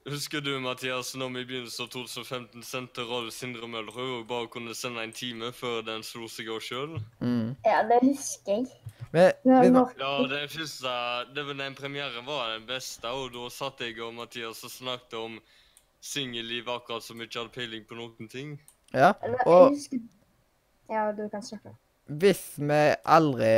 [0.07, 4.47] Husker du, Mathias, når vi i begynnelsen av 2015 sendte Radio Sindre Møllerud og bare
[4.53, 6.93] kunne sende en time før den slo seg av sjøl?
[7.19, 7.57] Mm.
[7.65, 8.69] Ja, det husker jeg.
[9.11, 9.51] Men vi,
[9.99, 10.93] Ja, den første
[11.35, 15.17] det var Den premieren var den beste, og da satt jeg og Mathias og snakket
[15.19, 15.35] om
[15.99, 18.55] singelliv akkurat som vi ikke hadde peiling på noen ting.
[18.93, 19.11] ja,
[19.43, 19.75] og
[20.87, 21.75] Ja, du kan snakke.
[22.07, 23.53] Hvis vi aldri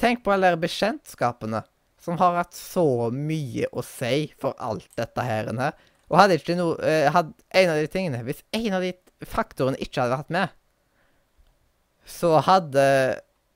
[0.00, 1.60] Tenk på alle de bekjentskapene
[2.00, 5.50] som har hatt så mye å si for alt dette her.
[6.08, 8.94] Og hadde ikke noe eh, hadde En av de tingene Hvis en av de
[9.28, 10.54] faktorene ikke hadde vært med,
[12.08, 12.84] så hadde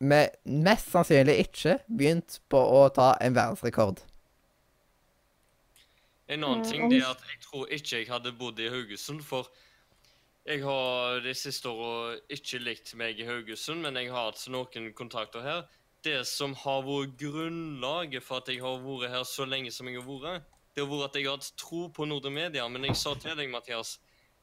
[0.04, 4.02] vi mest sannsynlig ikke begynt på å ta en verdensrekord.
[6.28, 9.24] En annen Mm, ting det er at jeg tror ikke jeg hadde bodd i Haugesund,
[9.24, 9.48] for
[10.44, 14.90] jeg har de siste åra ikke likt meg i Haugesund, men jeg har hatt noen
[14.96, 15.62] kontakter her.
[16.04, 20.02] Det som har vært grunnlaget for at jeg har vært her så lenge som jeg
[20.02, 20.44] har vært,
[20.74, 22.66] det har vært at jeg har hatt tro på Nordre Media.
[22.68, 23.96] Men jeg sa til deg, Mathias,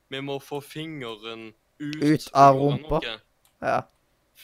[0.09, 2.01] vi må få fingeren ut.
[2.01, 3.01] Ut av rumpa.
[3.61, 3.81] Ja.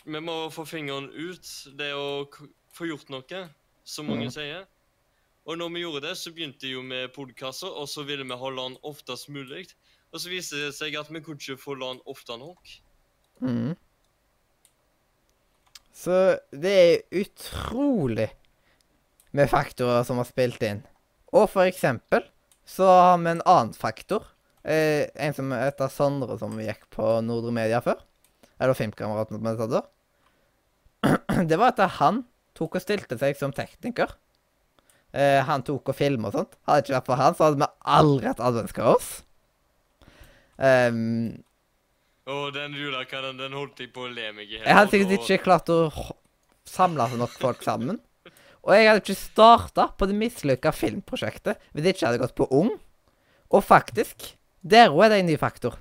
[0.05, 1.53] Vi må få fingeren ut.
[1.79, 2.27] Det å
[2.77, 3.43] få gjort noe,
[3.88, 4.34] som mange mm.
[4.35, 4.67] sier.
[5.47, 8.67] Og når vi gjorde det, så begynte jo med podkasser, og så ville vi holde
[8.67, 9.65] den oftest mulig.
[10.13, 12.71] Og så viste det seg at vi kunne ikke få LAN ofte nok.
[13.43, 13.75] Mm.
[15.97, 18.29] Så det er utrolig
[19.35, 20.84] med faktorer som har spilt inn.
[21.35, 22.23] Og for eksempel
[22.67, 24.25] så har vi en annen faktor.
[24.67, 28.01] Eh, en som heter Sondre, som gikk på Nordre Media før.
[28.59, 29.84] Eller filmkameraten som hadde da.
[31.49, 32.23] Det var at han
[32.57, 34.15] tok og stilte seg som tekniker.
[35.13, 36.57] Eh, han tok og filma og sånt.
[36.67, 39.11] Hadde det ikke vært for han, så hadde vi aldri hatt adventskaos.
[40.57, 41.43] Um,
[42.27, 44.65] Og den julekalenderen den holdt jeg på å le meg i hjel.
[44.65, 45.79] Jeg hadde sikkert ikke klart å
[46.67, 48.01] samle så nok folk sammen.
[48.67, 52.49] Og jeg hadde ikke starta på det mislykka filmprosjektet hvis jeg ikke hadde gått på
[52.51, 52.73] Ung.
[53.47, 55.77] Og faktisk, der òg er det en ny faktor.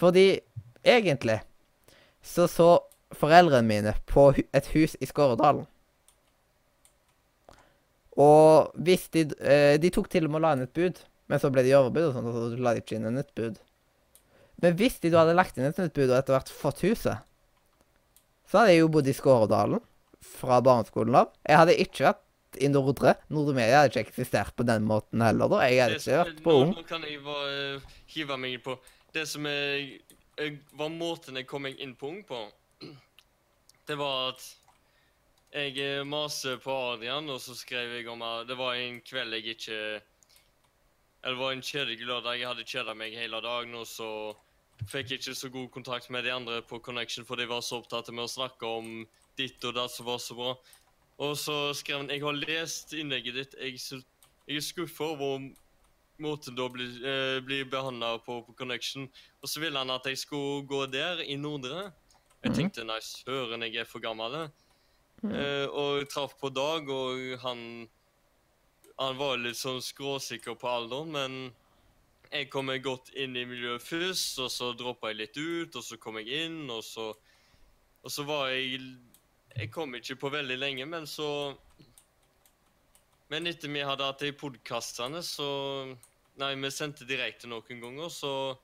[0.00, 0.40] Fordi
[0.80, 1.42] egentlig
[2.24, 2.70] så så
[3.14, 5.66] foreldrene mine på et hus i Skåredalen.
[8.16, 11.40] Og hvis de eh, De tok til og med å la inn et bud, men
[11.42, 13.58] så ble de overbud og sånn, og så la de ikke inn en nytt bud.
[14.62, 17.24] Men hvis de da hadde lagt inn et nytt bud og etter hvert fått huset,
[18.48, 19.82] så hadde jeg jo bodd i Skåredalen
[20.24, 21.32] fra barneskolen av.
[21.46, 22.22] Jeg hadde ikke vært
[22.62, 23.16] i Nordre.
[23.34, 25.62] Nordre Media hadde ikke eksistert på den måten heller, da.
[25.66, 26.74] Jeg hadde ikke vært på Ung.
[26.76, 28.76] Nå kan jeg bare eh, hive meg på
[29.14, 30.00] Det som jeg,
[30.38, 32.40] jeg, var måten jeg kom meg inn på Ung på,
[33.88, 34.46] det var at
[35.54, 39.38] jeg eh, maser på Adrian, og så skrev jeg om at det var en kveld
[39.38, 39.78] jeg ikke
[41.24, 42.40] Eller det var en kjedelig lørdag.
[42.40, 44.08] Jeg hadde kjeda meg hele dagen, og så
[44.90, 48.10] fikk ikke så god kontakt med de andre på Connection, for de var så opptatt
[48.12, 49.06] med å snakke om
[49.38, 50.54] ditt og datt som var så bra.
[51.18, 53.54] Og så skrev han jeg har lest innlegget ditt.
[53.60, 53.78] Jeg,
[54.48, 55.50] jeg er skuffa over
[56.22, 59.08] måten du blir, eh, bli behandla på på Connection.
[59.42, 61.92] Og så ville han at jeg skulle gå der, i Nordre.
[62.42, 62.54] Jeg Mhm.
[62.54, 64.50] tenkte nei, søren, jeg er for gammel.
[65.22, 65.32] Mhm.
[65.34, 67.88] Eh, og jeg traff på Dag, og han
[68.96, 71.52] Han var litt sånn skråsikker på alderen, men
[72.34, 75.84] jeg kom meg godt inn i miljøet først, og så droppa jeg litt ut, og
[75.86, 77.12] så kom jeg inn, og så
[78.04, 78.80] Og så var jeg
[79.56, 81.56] Jeg kom ikke på veldig lenge, men så
[83.30, 85.96] Men etter vi hadde hatt de podkastene, så
[86.36, 88.58] Nei, vi sendte direkte noen ganger, så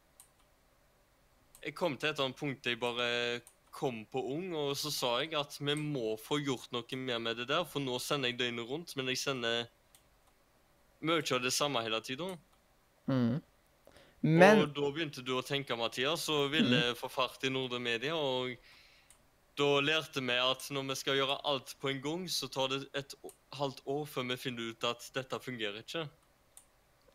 [1.63, 3.41] Jeg kom til et eller annet punkt jeg bare
[3.71, 7.37] kom på ung, og så sa jeg at vi må få gjort noe mer med
[7.39, 9.69] det der, for nå sender jeg døgnet rundt, men jeg sender
[11.07, 12.33] mye av det samme hele tida.
[13.07, 13.39] Mm.
[14.23, 18.17] Men Og da begynte du å tenke, Mathias, og ville få fart i Nordre Media.
[18.17, 18.53] Og
[19.57, 22.83] da lærte vi at når vi skal gjøre alt på en gang, så tar det
[22.97, 23.15] et
[23.57, 26.07] halvt år før vi finner ut at dette fungerer ikke.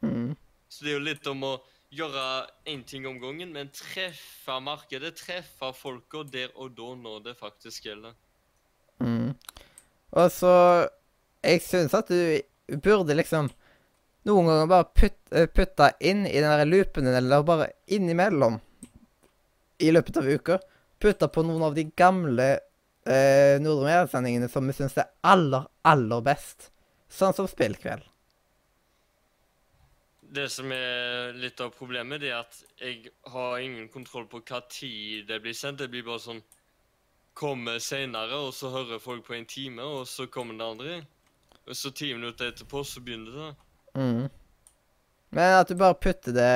[0.01, 0.35] mm.
[0.69, 1.53] Så det er jo litt om å
[1.93, 2.23] gjøre
[2.67, 7.85] én ting om gangen, men treffe markedet, treffe folka der og da, når det faktisk
[7.85, 8.15] gjelder.
[8.99, 9.35] Mm.
[10.15, 10.53] Og så
[11.43, 12.41] Jeg syns at du
[12.81, 13.51] burde liksom
[14.25, 18.59] noen ganger bare putt, eh, inn i den der loopen din, eller bare innimellom
[19.77, 20.59] i løpet av uka.
[20.99, 22.47] Putta på noen av de gamle
[23.05, 26.71] eh, Nordre Media-sendingene som vi syns er aller, aller best.
[27.11, 28.03] Sånn som Spillkveld.
[30.35, 34.63] Det som er litt av problemet, det er at jeg har ingen kontroll på hva
[34.67, 35.83] tid det blir sendt.
[35.83, 36.43] Det blir bare sånn
[37.35, 40.93] Kommer seinere, og så hører folk på en time, og så kommer det andre.
[41.67, 43.64] Og så ti minutter etterpå, så begynner det.
[43.95, 44.27] Mm.
[45.35, 46.51] Men at du bare putter det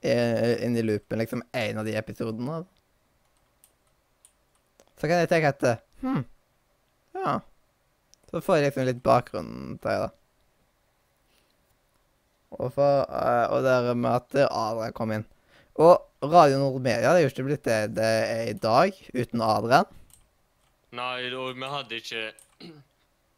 [0.00, 2.62] inn i loopen, liksom én av de episodene.
[4.96, 6.24] Så kan jeg tenke at Hm.
[7.12, 7.40] Ja.
[8.30, 10.10] Så får jeg liksom litt bakgrunnen til det.
[12.50, 15.26] Og, for, eh, og der er med at Adrian kom inn.
[15.80, 19.44] Og Radio Nord Media det er jo ikke blitt det det er i dag, uten
[19.44, 19.88] Adrian.
[20.96, 22.24] Nei, og vi hadde ikke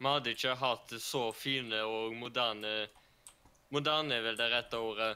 [0.03, 2.89] Vi hadde ikke hatt så fine og moderne
[3.73, 5.15] Moderne er vel det rette ordet.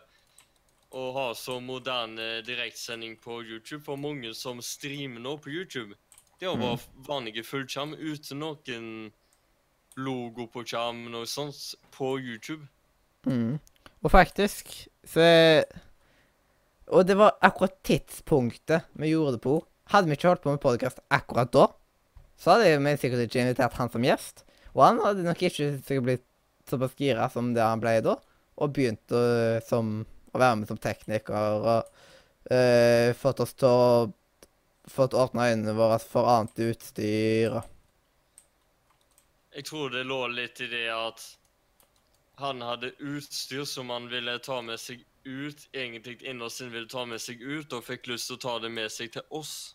[0.96, 3.82] Å ha så moderne direktsending på YouTube.
[3.84, 5.96] For mange som streamer nå på YouTube,
[6.40, 8.88] det er bare vanlige fullskjerm uten noen
[9.96, 12.64] logo på skjermen og sånt på YouTube.
[13.26, 13.58] Mm.
[14.04, 14.70] Og faktisk
[15.06, 15.64] så
[16.86, 19.56] Og det var akkurat tidspunktet vi gjorde det på.
[19.90, 21.64] Hadde vi ikke holdt på med podkast akkurat da,
[22.38, 24.44] så hadde vi sikkert ikke invitert han som gjest.
[24.74, 26.26] Og han hadde nok ikke sikkert blitt
[26.70, 28.14] såpass gira som det han ble da,
[28.56, 29.98] og begynte å, som,
[30.32, 34.12] å være med som tekniker og eh, fått oss til å
[34.86, 37.56] Fått ordna øynene våre for annet utstyr
[39.56, 41.24] Jeg tror det lå litt i det at
[42.38, 47.02] han hadde utstyr som han ville ta med seg ut, egentlig innerst inne ville ta
[47.08, 49.74] med seg ut, og fikk lyst til å ta det med seg til oss,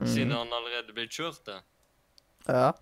[0.00, 0.38] siden Mhm.
[0.38, 1.58] han allerede ble kjørt det.
[2.46, 2.72] Ja.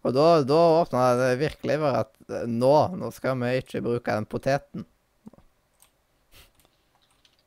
[0.00, 4.16] Og da, da åpna det virkelig for at eh, nå, nå skal vi ikke bruke
[4.16, 4.86] den poteten.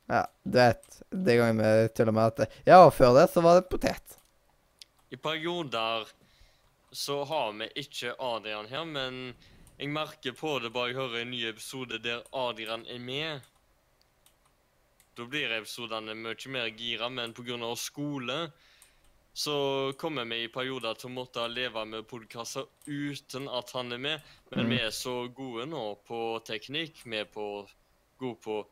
[0.06, 3.58] Ja, du vet, det ganger vi tuller med at Ja, og før det så var
[3.58, 4.18] det potet.
[5.10, 6.06] I perioder
[6.94, 9.34] så har vi ikke Adrian her, men
[9.78, 13.48] jeg merker på det bare jeg hører en ny episode der Adrian er med.
[15.14, 17.74] Da blir episodene mye mer gira, men pga.
[17.76, 18.38] skole
[19.34, 23.98] så kommer vi i perioder til å måtte leve med podkaster uten at han er
[23.98, 24.20] med.
[24.52, 24.70] Men Mm.
[24.70, 27.02] vi er så gode nå på teknikk.
[27.04, 27.66] Vi er på,
[28.18, 28.64] gode på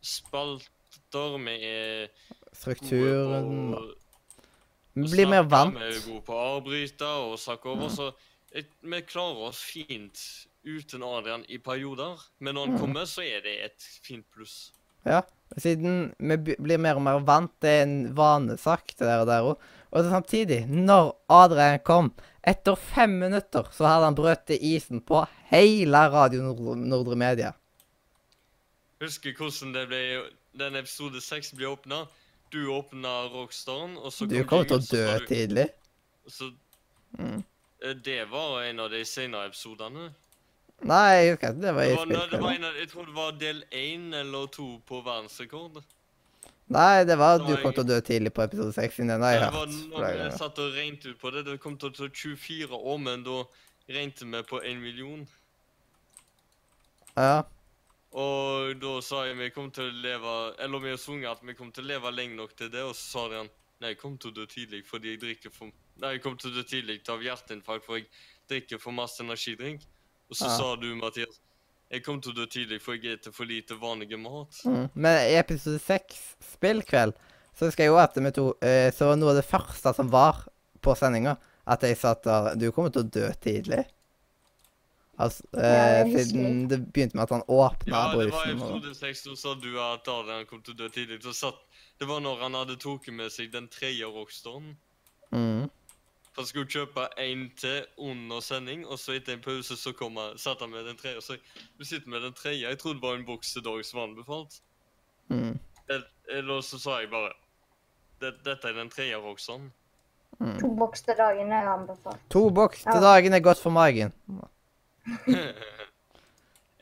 [0.00, 1.36] spalter.
[1.44, 2.08] Vi er
[2.52, 3.74] Strukturen
[4.94, 5.76] Vi blir mer vant.
[5.78, 7.88] Vi er gode på å avbryte og snakke over.
[7.88, 8.08] Så
[8.54, 10.18] jeg, vi klarer oss fint
[10.66, 12.18] uten Adrian i perioder.
[12.40, 12.80] Men når han Mm.
[12.80, 14.72] kommer, så er det et fint pluss.
[15.06, 15.22] Ja.
[15.56, 17.52] Siden vi blir mer og mer vant.
[17.60, 19.58] Det er en vanesak, det der og der òg.
[19.92, 22.12] Og samtidig, når Adrian kom,
[22.46, 27.52] etter fem minutter, så hadde han brøt isen på hele Radio Nordre, Nordre Media.
[29.00, 30.00] Husker hvordan det ble
[30.60, 32.04] den episode seks ble åpna.
[32.52, 35.68] Du åpna Rockstaren, og så Du kom til å dø du- tidlig.
[36.28, 36.52] Så
[37.18, 37.42] Mm.
[37.82, 40.12] eh, det var en av de senere episodene.
[40.82, 41.60] Nei, jeg husker ikke.
[41.60, 44.46] Det var Det var, nei, det var av, jeg tror det var del én eller
[44.46, 45.82] to på verdensrekord.
[46.70, 48.94] Nei, det var at du kom til å dø tidlig på episode 6.
[48.94, 51.44] siden Den har jeg det var når jeg satt og regnet ut på det.
[51.48, 53.40] Det kom til å ta 24 år, men da
[53.90, 55.24] regnet vi på 1 million.
[57.16, 57.42] Ja.
[58.14, 60.30] Og da sa jeg vi kom til å leve
[60.62, 62.94] Eller vi har sunget at vi kom til å leve lenge nok til det, og
[62.98, 63.42] så sa de
[63.80, 65.70] Nei, jeg kom til å dø tidlig fordi jeg drikker for
[66.02, 68.08] Nei, jeg kom til å dø tidlig av hjerteinfarkt for jeg
[68.50, 69.82] drikker for masse energidrikk.
[70.30, 70.56] Og så Ja.
[70.58, 71.38] sa du, Mathias
[71.90, 74.60] Jeg kom til å dø tidlig, for jeg spiser for lite vanlig mat.
[74.64, 74.88] Mm.
[74.94, 77.16] Men i episode seks, spillkveld,
[77.58, 80.10] så husker jeg jo at vi to eh, Så var noe av det første som
[80.12, 80.44] var
[80.80, 81.34] på sendinga,
[81.66, 83.82] at jeg sa at eh, du kommer til å dø tidlig.
[85.20, 88.30] Altså, Ja, eh, det siden det begynte med at han åpna Ja, det var i
[88.30, 88.62] brusen.
[88.62, 91.20] og- episode seks, så sa du at Adrian kom til å dø tidlig.
[91.22, 91.58] Så satt,
[91.98, 94.76] det var når han hadde tatt med seg den tredje rockstaren.
[95.32, 95.68] Mm.
[96.36, 100.38] Han skulle kjøpe en til under sending, og så etter en pause så kom han,
[100.38, 101.20] satt han med den tredje.
[101.26, 101.40] Så jeg,
[101.78, 102.68] du sitter med den tredje.
[102.68, 104.60] Jeg trodde det var en boks til Dag som var anbefalt.
[105.28, 105.58] Mm.
[106.30, 107.32] Eller så sa jeg bare
[108.20, 109.72] Dette er den tredje rockstaren.
[110.60, 112.20] To boks til dagen er anbefalt.
[112.30, 114.12] To boks til dagen er godt for magen.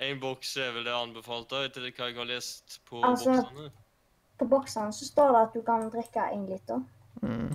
[0.09, 3.71] en boks er vel det anbefalte, etter hva jeg har lest på Altså- boksene.
[4.39, 6.83] På boksene så står det at du kan drikke én liter.
[7.23, 7.55] Mm.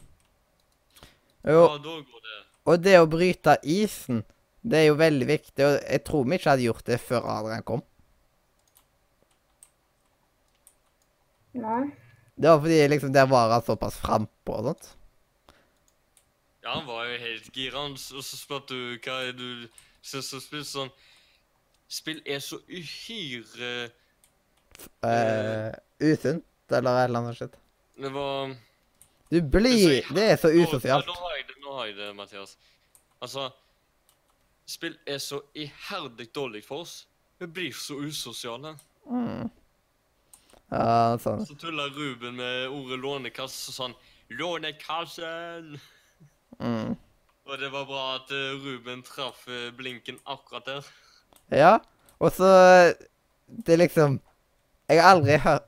[1.43, 2.37] Ja, Jo, da går det.
[2.65, 4.23] og det å bryte isen,
[4.63, 5.65] det er jo veldig viktig.
[5.65, 7.83] Og jeg tror vi ikke hadde gjort det før Adrian kom.
[11.53, 11.81] Nei.
[12.35, 14.87] Det var fordi liksom der var han såpass frampå og sånt.
[16.63, 19.67] Ja, han var jo helt gira, og så spurte du hva er du
[20.01, 20.63] syns om spill.
[20.67, 20.93] Sånn
[21.93, 23.91] Spill er så uhyre
[25.05, 27.57] uh, usunt, eller et eller annet shit.
[28.01, 28.55] Det var
[29.33, 31.07] Du blir Det er så usosialt.
[31.09, 32.57] Nå, har jeg det, nå har jeg det, Mathias.
[33.21, 33.49] Altså
[34.69, 37.07] Spill er så iherdig dårlig for oss.
[37.41, 38.75] Vi blir så usosiale.
[39.09, 39.49] Mm.
[40.69, 41.41] Ja, sånn.
[41.49, 43.95] Så tuller Ruben med ordet lånekasse og sånn
[44.33, 45.75] Lånekassen!
[46.61, 46.93] Mm.
[47.43, 50.91] Og det var bra at eh, Ruben traff eh, blinken akkurat der.
[51.51, 51.73] Ja,
[52.19, 52.47] og så
[53.45, 54.21] Det er liksom
[54.87, 55.67] Jeg har aldri hørt,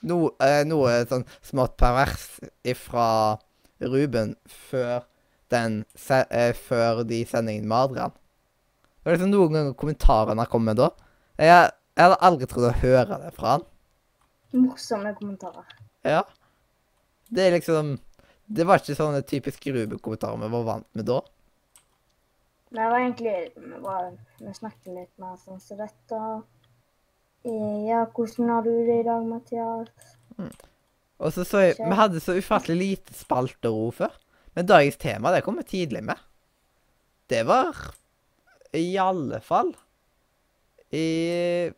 [0.00, 3.38] hørt no, eh, noe sånn smått pervers ifra
[3.80, 5.04] Ruben før
[5.50, 8.10] den se, eh, Før de sendingene med Adrian.
[9.00, 10.90] Det var liksom noen ganger kommentarene har kommet da.
[11.38, 13.66] Jeg, jeg hadde aldri trodd å høre det fra han.
[14.52, 15.66] Morsomme kommentarer.
[16.04, 16.24] Ja.
[17.30, 17.98] Det er liksom
[18.50, 21.20] Det var ikke sånne typiske Ruben-kommentarer vi var vant med da.
[22.70, 24.10] Nei, Det var egentlig Vi, var,
[24.40, 26.22] vi snakket litt mer sånn som dette.
[27.44, 29.88] Eh, Ja, hvordan har du det i dag, Mathias?
[31.20, 34.12] Og så så jeg Vi hadde så ufattelig lite spaltero før.
[34.54, 36.16] Men dagens tema, det kom vi tidlig med.
[37.28, 37.76] Det var
[38.74, 39.74] i alle fall
[40.92, 41.70] I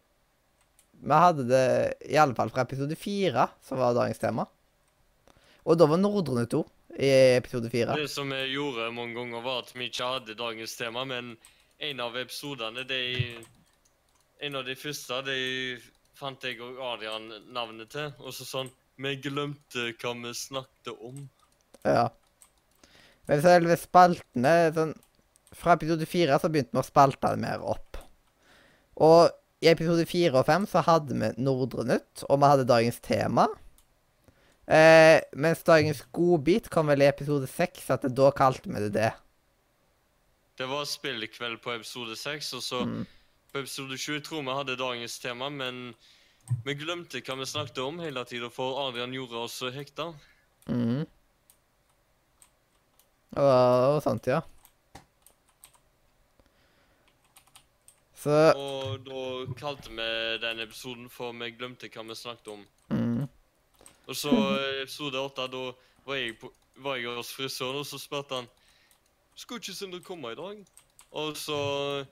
[1.02, 1.64] Vi hadde det
[2.10, 4.47] i alle fall fra episode fire, som var dagens tema.
[5.66, 6.62] Og da var Nordrene to
[6.98, 7.97] i episode fire.
[7.97, 11.36] Det som vi gjorde mange ganger, var at vi ikke hadde dagens tema, men
[11.82, 13.02] en av episodene, de
[14.43, 15.36] En av de første, de
[16.19, 18.10] fant jeg og Adrian navnet til.
[18.23, 21.23] Og så sånn Vi glemte hva vi snakket om.
[21.86, 22.10] Ja.
[23.28, 24.93] Men selve spaltene sånn,
[25.56, 27.98] Fra episode fire så begynte vi å spalte det mer opp.
[28.97, 29.31] Og
[29.62, 33.44] i episode fire og fem så hadde vi Nordre Nytt, og vi hadde dagens tema.
[34.66, 39.10] Eh, mens dagens godbit kom vel i episode seks, at da kalte vi det det.
[40.56, 43.06] Det var spillkveld på episode 6, og så Mm.
[43.53, 45.95] På episode 7 tror vi hadde dagens tema, men
[46.65, 50.12] vi glemte hva vi snakket om hele tida, for Adrian gjorde oss hekta.
[50.66, 51.05] Mhm.
[53.33, 54.43] Det var sant, ja.
[58.23, 62.66] Så Og da kalte vi den episoden for Vi glemte hva vi snakket om.
[62.91, 63.29] mm,
[64.07, 64.31] Og så
[64.83, 65.73] episode åtte, da
[66.07, 68.49] var jeg, på, var jeg hos frisøren, og så spurte han
[69.35, 70.65] Skulle ikke Sindre komme i dag?
[71.12, 72.07] Og så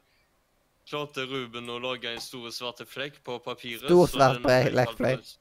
[0.90, 3.86] klarte Ruben å lage en stor svarte flekk på papiret.
[3.86, 4.42] Stor så svart
[4.98, 5.36] flekk,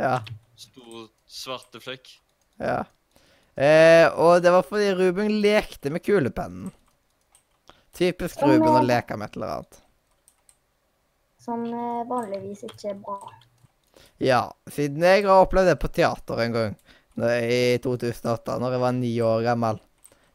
[0.00, 0.16] Ja.
[0.56, 2.08] Stor svarte flekk.
[2.56, 2.84] Ja.
[3.54, 6.72] Eh, og det var fordi Ruben lekte med kulepennen.
[7.92, 8.88] Typisk Ruben å eh.
[8.88, 9.80] leke med et eller annet.
[11.42, 13.18] Som eh, vanligvis ikke er bra.
[14.22, 16.76] Ja, siden jeg har opplevd det på teater en gang
[17.20, 19.80] når- i 2008, når jeg var ni år gammel.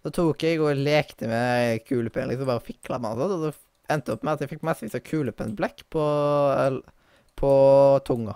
[0.04, 3.56] Så tok jeg og lekte med kulepenn, liksom bare fikla med den, og
[3.92, 6.04] endte opp med at jeg fikk massevis av kulepennblekk på,
[7.40, 7.52] på
[8.08, 8.36] tunga.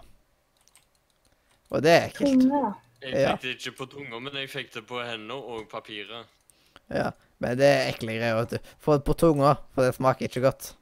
[1.71, 2.45] Og det er ekkelt.
[2.45, 2.71] Tunga.
[3.01, 6.29] Jeg fikk det ikke på tunga, men jeg fikk det på hendene og papiret.
[6.91, 7.09] Ja,
[7.41, 8.71] men det er ekle greier, vet du.
[8.83, 10.73] Få det på tunga, for det smaker ikke godt.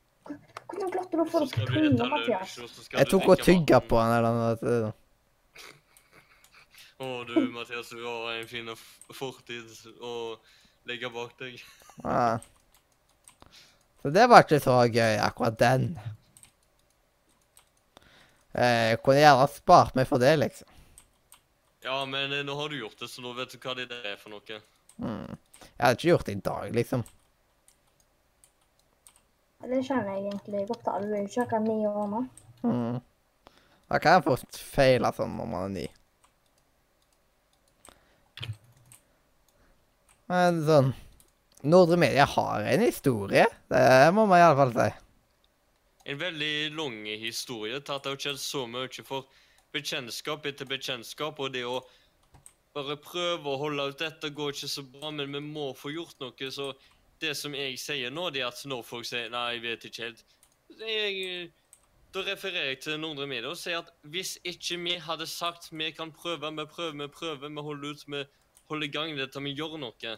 [0.69, 2.57] Hvordan klarte du å få det på tunga, Mathias?
[2.91, 4.49] Jeg tok og tygga på den eller noe.
[4.51, 4.89] vet du.
[6.99, 8.67] Å, du, Mathias, du har en fin
[9.15, 9.69] fortid
[10.03, 10.13] å
[10.89, 11.61] legge bak deg.
[12.03, 12.39] Ja.
[14.01, 15.89] Så det var ikke så gøy, akkurat den.
[18.53, 20.67] Eh, Jeg kunne gjerne spart meg for det, liksom.
[21.83, 24.15] Ja, men eh, nå har du gjort det, så nå vet du hva det er
[24.19, 24.61] for noe.
[24.99, 25.35] Mm.
[25.59, 27.03] Jeg hadde ikke gjort det i dag, liksom.
[29.59, 30.83] Det skjønner jeg egentlig godt.
[30.85, 30.97] da.
[31.03, 32.21] Du er jo ikke akkurat ni år nå.
[32.63, 32.99] Mm.
[33.89, 35.87] Da kan jeg fort feile sånn når man er ny.
[40.29, 40.91] Men sånn
[41.63, 43.45] Nordre Media har en historie.
[43.67, 44.89] Det må man iallfall si.
[46.09, 49.27] En veldig lang historie Tatt har skjedd så mye for
[49.75, 51.81] bekjentskap etter bekjentskap, og det å
[52.73, 56.15] bare prøve å holde ut dette går ikke så bra, men vi må få gjort
[56.23, 56.51] noe.
[56.53, 56.71] Så
[57.19, 60.07] det som jeg sier nå, det er at når folk sier nei, jeg vet ikke
[60.07, 60.23] helt
[60.79, 61.49] jeg,
[62.13, 65.91] Da refererer jeg til Nordre Media og sier at hvis ikke vi hadde sagt vi
[65.93, 68.23] kan prøve, vi prøver, vi prøver, vi holder ut, vi
[68.71, 70.15] holder i gang dette, vi gjør noe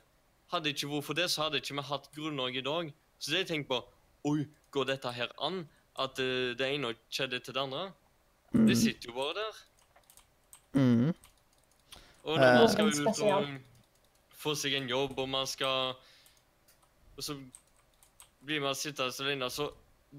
[0.51, 2.93] Hadde ikke vært for det, så hadde ikke vi hatt grunnlag i dag.
[3.19, 3.81] Så det jeg tenker på
[4.31, 5.63] Oi, går dette her an?
[5.99, 7.91] At uh, det ene skjedde til det andre?
[8.51, 9.59] Det sitter jo bare der.
[10.73, 11.13] Mm.
[12.23, 12.69] Og når man Eh.
[12.69, 13.47] skal vi ut og
[14.41, 15.95] få seg en jobb, og man skal
[17.17, 17.35] Og så
[18.45, 19.69] blir man sittende alene, så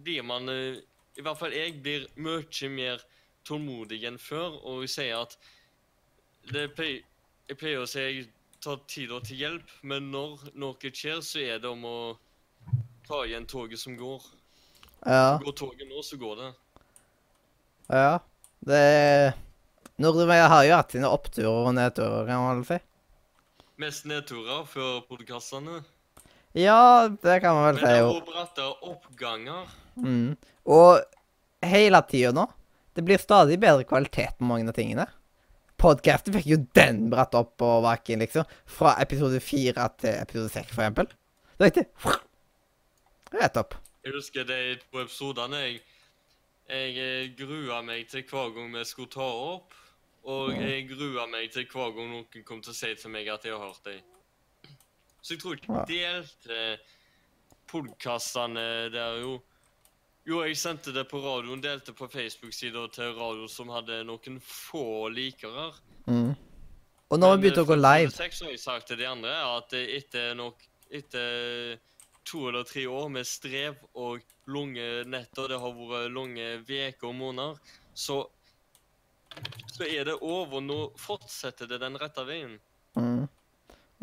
[0.05, 0.81] blir man eh,
[1.17, 3.01] I hvert fall jeg blir mye mer
[3.45, 5.39] tålmodig enn før, og jeg sier at
[6.53, 7.03] det pleier,
[7.49, 8.29] Jeg pleier å si
[8.63, 11.97] tar tider til hjelp, men når noe skjer, så er det om å
[13.09, 14.23] ta igjen toget som går.
[15.03, 15.39] Ja.
[15.43, 16.51] Går toget nå, så går det.
[17.91, 18.21] Ja.
[18.63, 18.83] Det
[20.03, 22.79] Nordmenn har jo hatt sine oppturer og nedturer, kan man vel si.
[23.83, 25.83] Mest nedturer før podkastene.
[26.55, 27.99] Ja, det kan man vel Men si.
[27.99, 28.39] jo.
[28.39, 29.75] er det er oppganger.
[29.97, 30.37] Mm.
[30.65, 31.01] Og
[31.63, 32.47] hele tida nå
[32.97, 35.07] Det blir stadig bedre kvalitet på mange av tingene.
[35.83, 38.47] Podcasten fikk jo den bratt opp og vaken, liksom.
[38.71, 41.09] Fra episode fire til episode seks, for eksempel.
[41.59, 43.75] Det gikk det rett opp.
[44.07, 45.81] Jeg husker de to episodene jeg,
[46.71, 49.75] jeg eh, grua meg til hver gang vi skulle ta opp.
[50.23, 53.43] Og jeg grua meg til hver gang noen kom til å si til meg at
[53.43, 53.99] jeg har hørt dem.
[55.19, 56.61] Så jeg tror ikke jeg delte
[57.73, 59.41] podkastene der, jo.
[60.23, 65.09] Jo, jeg sendte det på radioen, delte på Facebook-sida til radio som hadde noen få
[65.11, 65.73] likere.
[66.07, 66.35] Mm.
[67.11, 68.13] Og nå har vi begynt å gå live.
[68.15, 70.63] Seks har jeg sagt til de andre at etter, nok,
[70.95, 71.81] etter
[72.29, 77.19] to eller tre år med strev og lange netter, det har vært lange uker og
[77.19, 78.21] måneder, så,
[79.75, 80.63] så er det over.
[80.63, 82.55] Nå fortsetter det den rette veien.
[82.95, 83.27] Mm.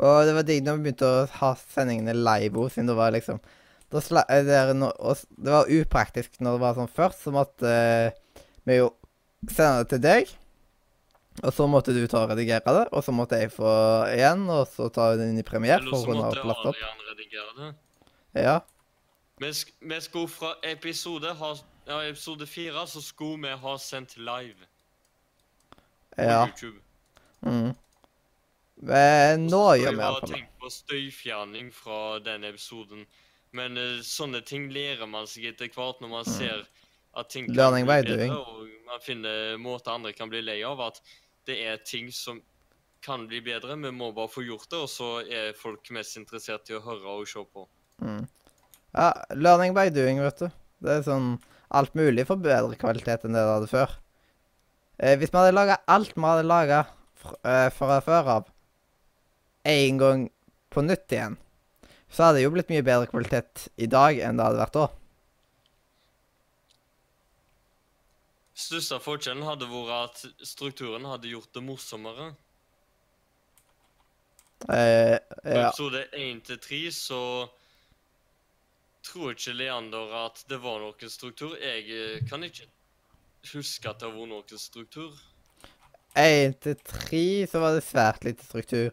[0.00, 3.16] Og det var digg når vi begynte å ha sendingene live òg, siden det var
[3.16, 3.56] liksom eh,
[3.90, 8.78] det, no, og det var upraktisk når det var sånn først, så måtte eh, vi
[8.78, 8.92] jo
[9.50, 10.36] sende det til deg.
[11.40, 13.70] Og så måtte du ta og redigere det, og så måtte jeg få
[14.12, 16.42] igjen, og så ta det inn i premiere Eller så måtte.
[16.42, 17.70] Adrian redigere det.
[18.44, 18.58] Ja.
[19.40, 19.52] Vi,
[19.88, 21.54] vi skulle fra episode, ha,
[21.88, 24.68] ja, episode fire så skulle vi ha sendt live
[26.16, 26.42] på Ja.
[26.46, 26.78] YouTube.
[27.40, 27.72] Mm.
[28.82, 29.96] Men nå gjør det.
[29.96, 30.34] vi iallfall det.
[30.34, 33.06] tenkt på støyfjerning fra den episoden.
[33.56, 36.66] Men eh, sånne ting lærer man seg etter hvert når man ser
[37.18, 37.56] at ting Mm.
[37.58, 38.32] Learning bli by bedre, doing.
[38.32, 40.80] og man finner måter andre kan bli lei av.
[40.80, 41.00] At
[41.46, 42.40] det er ting som
[43.02, 43.74] kan bli bedre.
[43.80, 47.16] Vi må bare få gjort det, og så er folk mest interessert i å høre
[47.16, 47.66] og se på.
[48.04, 48.28] Mm.
[48.94, 50.48] Ja, learning by doing, vet du.
[50.80, 51.32] Det er sånn
[51.70, 53.92] alt mulig for bedre kvalitet enn det det hadde før.
[55.00, 56.80] Eh, hvis vi hadde laga alt vi hadde laga
[57.44, 58.48] eh, fra før av,
[59.64, 60.28] én gang
[60.70, 61.38] på nytt igjen,
[62.10, 64.86] så hadde det jo blitt mye bedre kvalitet i dag enn det hadde vært da.
[68.60, 72.32] Største forskjellen hadde vært at strukturen hadde gjort det morsommere.
[74.68, 75.68] Eh, På ja.
[75.70, 77.22] episode 1 til 3 så
[79.06, 81.56] tror ikke Leander at det var noen struktur.
[81.56, 82.68] Jeg eh, kan ikke
[83.54, 85.14] huske at det var noen struktur.
[86.18, 88.90] Én til tre så var det svært lite struktur.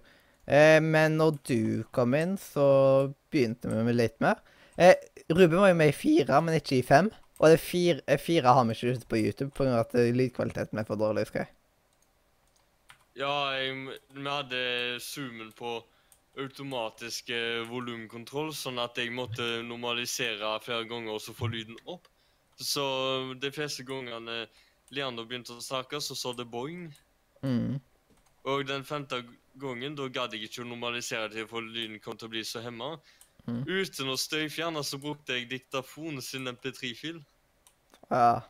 [0.47, 1.61] Eh, men når du
[1.91, 2.67] kom inn, så
[3.31, 4.39] begynte vi med litt mer.
[4.79, 4.95] Eh,
[5.29, 7.11] Ruben var jo med i fire, men ikke i fem.
[7.37, 9.79] Og det fire, eh, fire har vi ikke ute på YouTube pga.
[9.79, 11.27] at lydkvaliteten ble for dårlig.
[11.27, 11.53] husker jeg.
[13.17, 15.81] Ja, jeg, vi hadde zoomen på
[16.37, 22.07] automatisk eh, volumkontroll, sånn at jeg måtte normalisere flere ganger og så få lyden opp.
[22.57, 22.83] Så
[23.41, 24.45] de fleste gangene
[24.93, 26.87] Leander begynte å snakke, så sa det boing.
[27.43, 27.79] Mm.
[28.47, 29.23] Og den femte
[29.61, 32.61] gangen, da gadd jeg ikke å normalisere det, for lyden kom til å bli så
[32.63, 32.95] hemma.
[33.47, 33.63] Mm.
[33.63, 37.21] Uten å støyfjerne så brukte jeg diktafon sin MP3-fil.
[38.11, 38.41] Ja.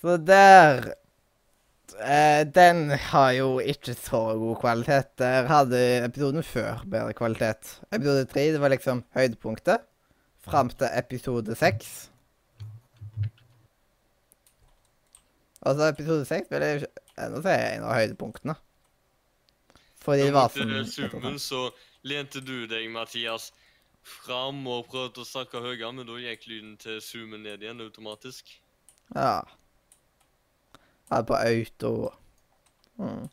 [0.00, 0.92] Så der
[2.00, 5.12] eh, Den har jo ikke så god kvalitet.
[5.20, 7.78] Der hadde episoden før bedre kvalitet.
[7.92, 9.84] Episode tre det var liksom høydepunktet.
[10.46, 12.10] Fram til episode seks.
[15.66, 18.54] Altså, episode seks ennå ser jeg en av høydepunktene.
[20.06, 21.64] Fordi det var sånn zoomen, så
[22.06, 23.50] lente du deg, Mathias,
[24.06, 28.52] fram og prøvde å snakke høyere, men da gikk lyden til zoomen ned igjen automatisk.
[29.16, 29.40] Ja.
[31.10, 31.90] Ja, på auto.
[32.98, 33.24] Mm.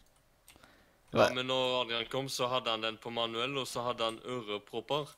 [1.13, 4.17] Ja, men når Adrian kom, så hadde han den på manuell, og så hadde han
[4.25, 5.11] ørepropper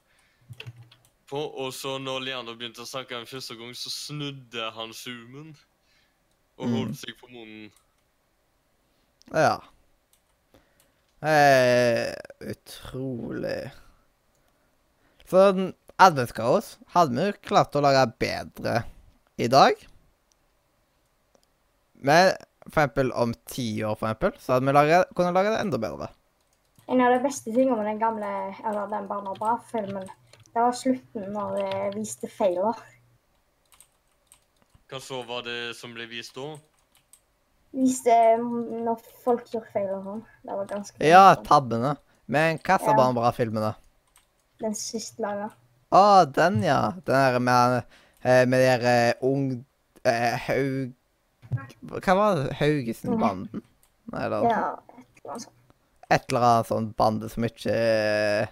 [1.29, 1.39] på.
[1.39, 5.55] Og så når Leander begynte å snakke en første gang, så snudde han zoomen
[6.57, 6.75] og Mm.
[6.75, 7.71] holdt seg på munnen.
[9.33, 9.55] Ja.
[11.23, 13.71] Eh, utrolig
[15.35, 18.81] den adventskaos hadde vi jo klart å lage bedre
[19.41, 19.79] i dag.
[22.05, 22.35] Men
[22.67, 25.79] for eksempel om ti år, for eksempel, så hadde vi laget, kunnet lage det enda
[25.81, 26.09] bedre.
[26.87, 28.29] En av de beste tingene med den gamle,
[28.61, 30.05] eller den Barna Bra-filmen,
[30.53, 32.77] det var slutten når det viste feiler.
[34.85, 36.53] Hva så var det som ble vist da?
[37.75, 38.39] Viste det,
[38.85, 40.21] når folk gjør feil og sånn.
[40.47, 41.95] Det var ganske Ja, tabbene.
[42.31, 43.73] Men hva sa var den bra filmene?
[44.63, 45.49] Den siste laga.
[45.95, 46.79] Å, den, ja.
[47.05, 47.75] Den der med,
[48.23, 49.49] eh, med de der eh, ung...
[50.07, 50.93] Eh, Haug...
[52.05, 52.55] Hva var det?
[52.61, 53.61] Haugesen-banden?
[54.15, 54.63] Eller Ja,
[54.95, 55.53] et eller annet sånt.
[56.15, 58.47] et eller annet sånn bande som ikke eh,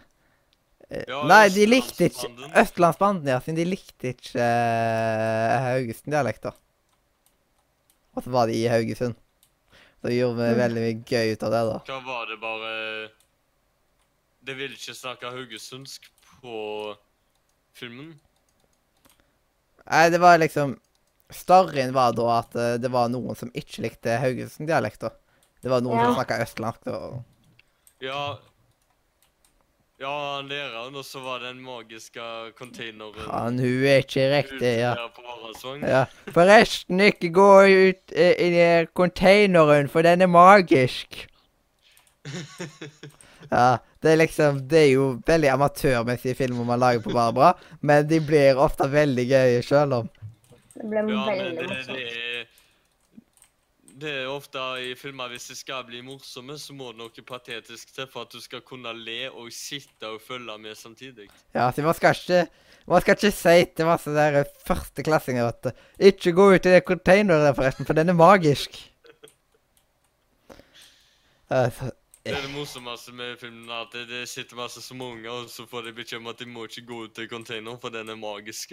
[1.09, 2.57] Ja, Nei, de likte ikke Østlandsbanden.
[2.63, 3.39] Østlandsbanden, ja.
[3.41, 6.59] Siden de likte ikke eh, Haugesund-dialekter.
[8.13, 9.15] Og så var det i Haugesund.
[10.03, 11.77] Så gjorde vi veldig mye gøy ut av det, da.
[11.87, 12.71] Hva var det bare
[14.43, 16.09] De ville ikke snakke haugesundsk
[16.41, 16.57] på
[17.73, 18.09] filmen?
[19.87, 20.77] Nei, det var liksom
[21.33, 25.15] Storyen var da at eh, det var noen som ikke likte Haugesund-dialekter.
[25.63, 26.17] Det var noen som Ja.
[26.19, 26.87] snakka østlandsk.
[26.91, 27.23] og...
[28.03, 28.37] Ja
[30.03, 32.23] Ja, han læreren, og så var det den magiske
[32.57, 34.95] containeren Han, hun er ikke riktig, ja.
[35.87, 36.01] ja.
[36.35, 41.27] Forresten, ikke gå ut eh, i containeren, for den er magisk.
[43.51, 48.07] Ja, det er liksom Det er jo veldig amatørmessige filmer man lager på Barbara, men
[48.09, 50.09] de blir ofte veldig gøye sjøl om.
[50.73, 52.52] Det ble Ja, veldig morsomt.
[54.03, 57.95] Det er ofte i filmer hvis de skal bli morsomme, så må det noe patetisk
[57.95, 61.29] til for at du skal kunne le og sitte og følge med samtidig.
[61.55, 62.45] Ja, så man skal ikke
[62.87, 66.83] man skal ikke si til masse der førsteklassinger at eh, Ikke gå ut i det
[66.83, 68.75] containeret der, forresten, for den er magisk.
[71.49, 71.91] Altså,
[72.25, 75.87] Det er det morsomste med filmen, at det, det sitter masse småunger, og så får
[75.87, 78.71] de beskjed om at de må ikke gå ut i containeren, for den er magisk.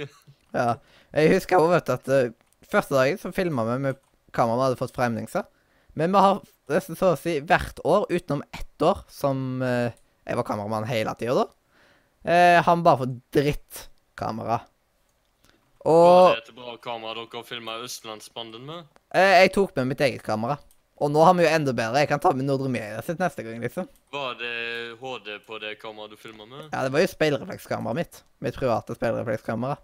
[0.54, 0.74] ja.
[1.12, 2.32] Jeg husker også, vet du, at eh,
[2.70, 3.98] første dagen så filma vi med
[4.32, 5.46] kamera man hadde fått fremdingser.
[5.98, 6.40] Men vi har
[6.70, 9.92] nesten så å si hvert år, utenom ett år, som eh,
[10.26, 11.46] jeg var kameramann hele tida da,
[12.24, 14.60] eh, vi bare fått drittkamera.
[15.84, 18.84] Var det et bra kamera dere filma Østlandsbanden med?
[19.14, 20.58] eh, jeg tok med mitt eget kamera.
[21.00, 22.02] Og nå har vi jo enda bedre.
[22.02, 23.86] Jeg kan ta med Nordre Media sitt neste gang, liksom.
[24.12, 26.66] Var det HD på det kameraet du filma med?
[26.74, 28.18] Ja, det var jo speilreflekskameraet mitt.
[28.44, 29.78] Mitt private speilreflekskamera.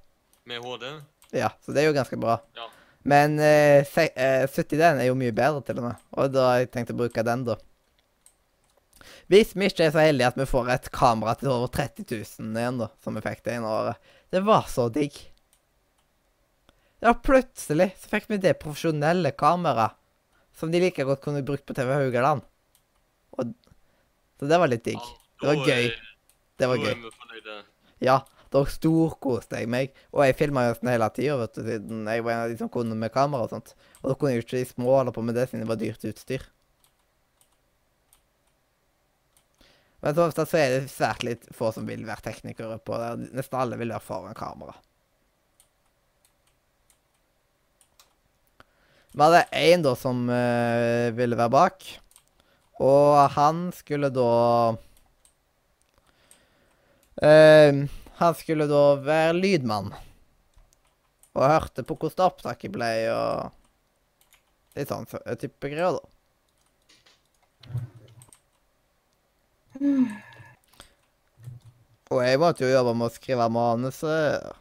[0.45, 0.85] Med HD?
[1.33, 2.37] Ja, så det er jo ganske bra.
[2.55, 2.69] Ja.
[3.07, 6.05] Men eh, se, eh, 70D-en er jo mye bedre, til og med.
[6.19, 7.55] Og da har jeg tenkt å bruke den, da.
[9.31, 12.59] Hvis vi ikke er så heldige at vi får et kamera til over 30 000
[12.59, 14.13] igjen, da, som vi fikk det ene året.
[14.35, 15.19] Det var så digg.
[17.05, 19.95] Ja, plutselig så fikk vi det profesjonelle kameraet
[20.57, 22.43] som de like godt kunne brukt på TV Haugaland.
[23.37, 23.51] Og,
[24.41, 25.11] så det var litt digg.
[25.43, 25.91] Det var gøy.
[26.57, 26.95] Det var gøy.
[28.03, 28.17] Ja,
[28.57, 29.95] da storkoste jeg meg.
[30.15, 32.73] Og jeg filma nesten hele tida, vet du, siden jeg var en av de som
[32.73, 33.75] kunne med kamera og sånt.
[34.03, 36.09] Og da kunne jeg jo ikke små holde på med det siden det var dyrt
[36.09, 36.49] utstyr.
[40.05, 43.31] Men så ofte så er det svært litt få som vil være teknikere på det.
[43.35, 44.77] Nesten alle vil være foran kamera.
[49.17, 51.87] Vi hadde en da som uh, ville være bak.
[52.85, 54.33] Og han skulle da
[57.25, 57.79] eh,
[58.17, 59.93] Han skulle da være lydmann.
[61.37, 63.53] Og hørte på hvordan opptaket ble, og
[64.77, 66.05] litt sånn så- type greier, da.
[72.07, 74.55] Og jeg måtte jo jobbe med å skrive manuset.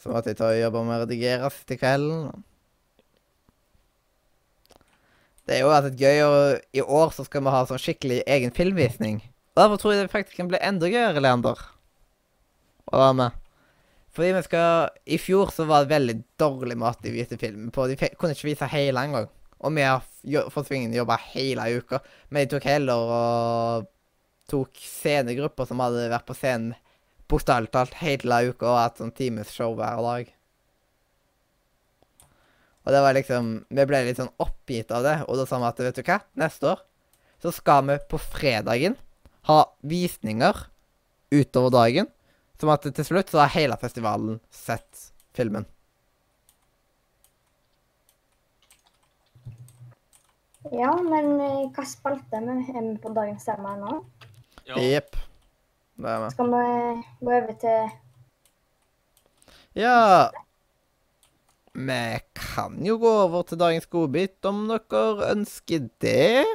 [0.00, 2.42] Så måtte jeg ta og jobbe med å redigere til kvelden.
[5.42, 8.54] Det er jo alltid gøy, og i år så skal vi ha sånn skikkelig egen
[8.54, 9.20] filmvisning.
[9.58, 11.58] Derfor tror jeg det faktisk kan bli enda gøyere, Leander.
[12.90, 13.38] Å være med.
[14.12, 17.86] Fordi vi skal I fjor så var det veldig dårlig måte de viste filmen på.
[17.88, 19.30] De kunne ikke vise hele engang.
[19.62, 22.02] Og vi har fått svingen jobba hele uka.
[22.28, 23.88] Men de tok heller og
[24.50, 26.74] tok scenegrupper som hadde vært på scenen
[27.32, 30.32] bokstavelig talt hele uka og hatt sånn timesshow hver dag.
[32.82, 35.68] Og det var liksom Vi ble litt sånn oppgitt av det, og da sa vi
[35.70, 36.82] at vet du hva, neste år
[37.42, 38.94] så skal vi på fredagen
[39.48, 40.60] ha visninger
[41.34, 42.06] utover dagen.
[42.62, 45.64] Som at til slutt så har hele festivalen sett filmen.
[50.70, 52.54] Ja, men eh, hva spalte er vi?
[52.70, 53.96] Er vi på dagens tema nå?
[54.68, 54.78] Ja.
[54.78, 55.18] Jepp.
[55.98, 56.30] Det er vi.
[56.36, 56.62] Skal vi
[57.26, 57.90] gå over til
[59.82, 59.98] Ja
[61.74, 61.98] Vi
[62.38, 66.46] kan jo gå over til dagens godbit om dere ønsker det.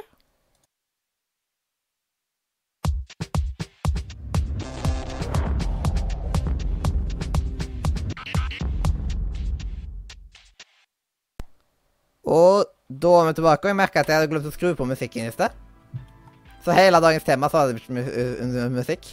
[12.28, 14.86] Og da er vi tilbake, og jeg merka at jeg hadde glemt å skru på
[14.88, 15.54] musikken i sted.
[16.64, 19.08] Så hele dagens tema så var det ikke musikk.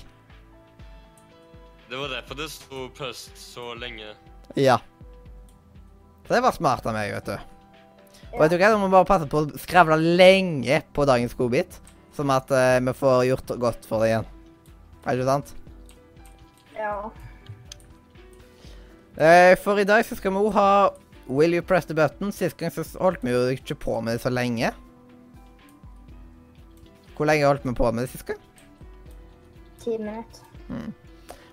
[1.85, 4.15] Det var derfor det sto pøst så lenge.
[4.57, 4.79] Ja.
[6.25, 7.51] Så det var smart av meg, vet du.
[8.33, 11.35] Og vet du hva, da må vi bare passe på å skravle lenge på dagens
[11.37, 11.77] godbit.
[12.15, 14.27] sånn at uh, vi får gjort godt for det igjen.
[15.05, 15.53] Er det ikke sant?
[16.75, 16.95] Ja.
[19.15, 20.69] Uh, for i dag så skal vi òg ha
[21.27, 22.31] Will you press the button?
[22.31, 24.71] Sist gang så holdt vi jo ikke på med det så lenge.
[27.15, 28.41] Hvor lenge holdt vi på med det sist gang?
[29.81, 30.45] Ti minutter.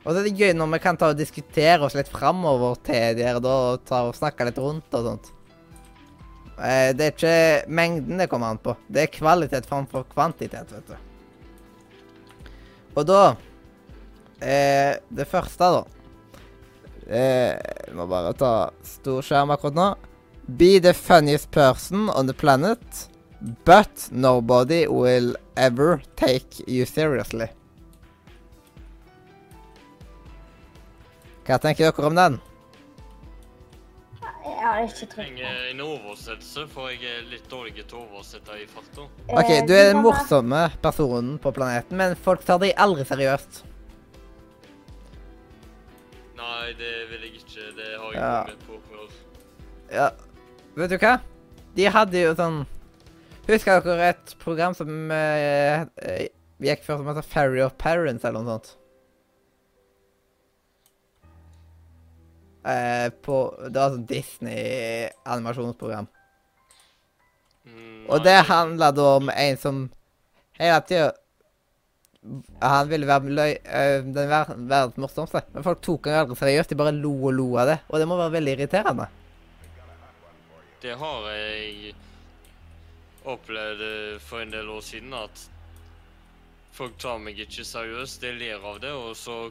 [0.03, 3.15] Og så er det gøy når vi kan ta og diskutere oss litt framover til
[3.21, 5.31] dere da, og ta og snakke litt rundt og sånt.
[6.59, 8.75] Eh, det er ikke mengden det kommer an på.
[8.93, 12.51] Det er kvalitet framfor kvantitet, vet du.
[12.93, 13.21] Og da
[14.43, 16.02] eh, Det første, da
[17.09, 17.57] eh,
[17.87, 18.53] Jeg må bare ta
[18.87, 19.89] stor skjerm akkurat nå.
[20.59, 23.09] Be the funniest person on the planet,
[23.65, 27.49] but nobody will ever take you seriously.
[31.47, 32.41] Hva tenker dere om den?
[34.43, 35.17] Jeg har ikke trykt på.
[35.17, 39.09] Trenger en oversettelse, for jeg er litt dårlig til å oversette i farta.
[39.27, 43.63] OK, Eh, du er den morsomme personen på planeten, men folk tar deg aldri seriøst.
[46.43, 47.65] Nei, det vil jeg ikke.
[47.77, 48.45] Det har jeg Ja.
[48.49, 49.07] med på før.
[49.93, 50.09] Ja,
[50.77, 51.15] vet du hva?
[51.77, 52.67] De hadde jo sånn
[53.47, 55.85] Husker dere et program som eh,
[56.63, 58.77] gikk før som heter Ferry of Parents, eller noe sånt?
[62.63, 63.37] Uh, på
[63.67, 66.07] Det var sånn Disney-animasjonsprogram.
[67.67, 69.81] Mm, Og det handla da om en som
[70.59, 71.11] hele tida
[72.63, 76.71] Han ville være løy, øh, den ver verdens morsomste, men folk tok han aldri seriøst.
[76.71, 77.79] De bare lo og lo av det.
[77.89, 79.09] Og det må være veldig irriterende.
[80.83, 81.95] Det har jeg
[83.25, 85.45] opplevd eh, for en del år siden, at
[86.75, 88.23] folk tar meg ikke seriøst.
[88.23, 89.51] De ler av det, og så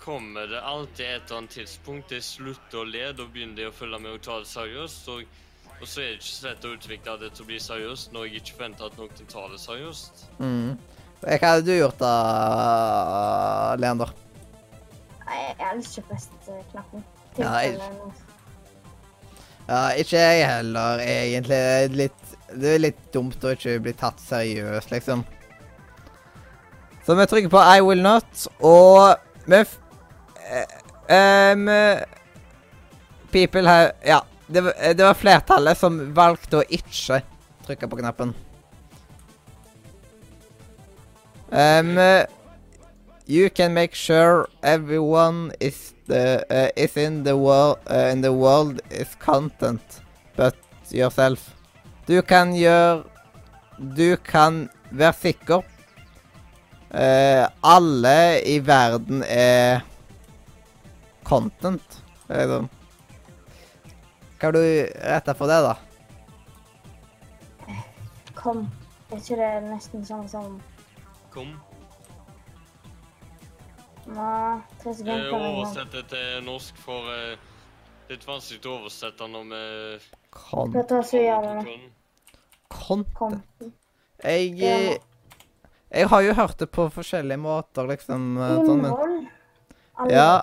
[0.00, 3.74] kommer det alltid et eller annet tidspunkt de slutter å le, da begynner de å
[3.76, 5.10] følge med og ta det seriøst.
[5.12, 5.42] Og,
[5.80, 8.28] og så er det ikke så lett å utvikle det til å bli seriøst når
[8.28, 10.24] jeg ikke forventer at noen tar det seriøst.
[10.40, 10.72] Mm.
[11.20, 12.10] Hva hadde du gjort da,
[13.80, 14.12] Leander?
[15.30, 17.04] Jeg hadde ikke presset eh, knappen.
[17.38, 17.78] Ja, jeg-
[19.70, 21.48] Ja, ikke jeg heller, egentlig.
[21.50, 25.22] Det litt, det er litt dumt å ikke bli tatt seriøst, liksom.
[27.06, 29.14] Så vi trykker på I will not, og
[29.46, 29.60] vi
[30.50, 32.02] eh,
[33.30, 34.20] People have Ja.
[34.48, 37.20] Det, var- det var flertallet som valgte å ikke
[37.66, 38.34] trykke på knappen.
[41.52, 41.98] Um,
[43.26, 48.32] you can make sure everyone is the uh, is in the world uh, in the
[48.32, 50.00] world is content,
[50.36, 50.54] but
[50.90, 51.54] yourself.
[52.06, 53.04] Du kan gjøre
[53.96, 55.62] Du kan være sikker.
[56.90, 59.80] Eh, alle i verden er
[61.24, 62.02] content.
[62.28, 62.68] Liksom.
[64.40, 64.60] Hva har du
[65.04, 65.74] retta for det, da?
[68.34, 68.66] Kom.
[69.10, 70.60] Jeg tror det er nesten sånn som
[71.30, 71.50] Kom.
[74.10, 75.30] Nå, tre Eh, sekunder.
[75.30, 75.60] kan jeg nå.
[75.60, 77.36] Oversett det til norsk, for eh,
[78.10, 79.62] litt vanskelig å oversette når vi
[80.30, 80.74] Kan.
[80.76, 81.20] Og så
[82.68, 83.44] content.
[84.22, 84.96] Jeg, eh,
[85.90, 88.36] jeg har jo hørt det på forskjellige måter, liksom.
[88.38, 89.28] eh, Sånn, men,
[90.10, 90.42] Ja.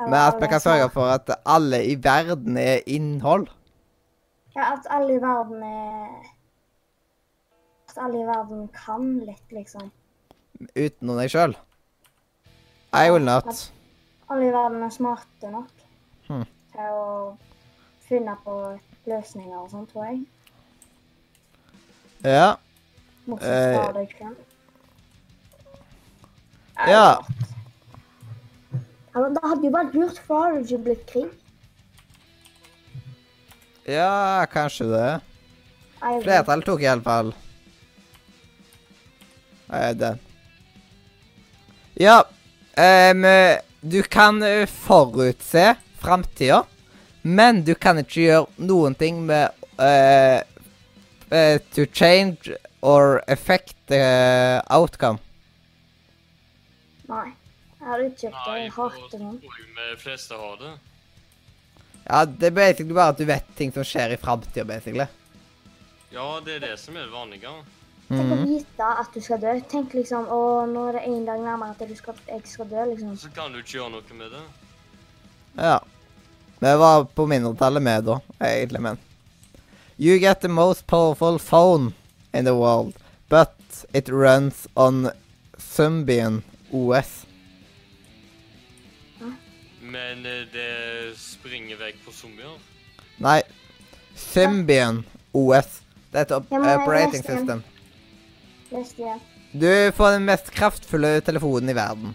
[0.00, 3.48] men at vi kan sørge for at alle i verden er innhold.
[4.56, 6.08] Ja, at alle i verden er
[8.00, 9.90] alle i verden kan litt, liksom.
[10.76, 11.54] Utenom deg sjøl.
[12.92, 13.70] I will not.
[14.30, 15.70] Alle i verden er smarte nok
[16.28, 16.44] Hmm.
[16.72, 17.36] til å
[18.06, 18.54] finne på
[19.10, 20.20] løsninger og sånn, tror jeg.
[22.24, 22.56] Ja.
[23.30, 24.36] Eh, fra deg sjøl.
[26.88, 27.18] Ja.
[29.14, 31.30] Men Det hadde jo vært lurt, for hadde det ikke blitt krig.
[33.90, 35.08] Ja, kanskje det.
[36.00, 37.32] Jeg tok Flertallet tok iallfall
[39.70, 40.18] den.
[42.00, 42.24] Ja,
[42.76, 43.26] um,
[43.80, 46.64] du kan eh, forutse framtida,
[47.22, 50.40] men du kan ikke gjøre noen ting med eh,
[51.30, 55.18] uh, To change or affect the outcome.
[57.08, 57.30] Nei.
[57.80, 58.56] Jeg har ikke kjøpt det.
[58.60, 60.72] Jeg hater vi fleste har det.
[62.04, 65.06] Ja, det er basically bare at du vet ting som skjer i framtida, basically.
[66.12, 67.54] Ja, det er det som er det vanlige.
[68.10, 68.46] Tenk å Mhm.
[68.48, 69.52] vite at du skal dø.
[69.70, 72.84] Tenk liksom Å, nå er det en dag nærmere at du skal, jeg skal dø,
[72.90, 73.16] liksom.
[73.16, 74.42] Så kan du ikke gjøre noe med det.
[75.56, 75.78] Ja.
[76.60, 78.98] Det var på mindretallet med da, egentlig, men
[79.98, 81.92] You get the most powerful phone
[82.34, 82.94] in the world,
[83.28, 83.54] but
[83.94, 85.10] it runs on
[85.58, 86.42] Symbian
[86.72, 87.26] OS.
[89.82, 92.58] Men eh, det springer vekk på zombier.
[93.18, 93.40] Nei,
[94.16, 95.04] Symbian
[95.34, 95.80] OS.
[96.12, 97.62] Det er et operating system.
[98.70, 99.20] Leste jeg.
[99.52, 102.12] Du får den mest kraftfulle telefonen i verden.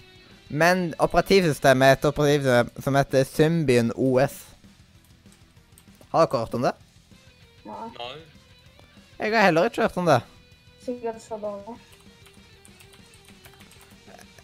[0.48, 4.38] Men operativsystemet er et operativsystem som heter Symbian OS.
[6.14, 6.72] Har dere hørt om det?
[7.65, 8.14] Ja, Nei.
[9.19, 10.22] Jeg har heller ikke hørt om det.
[10.86, 11.76] sikkert så dårlig.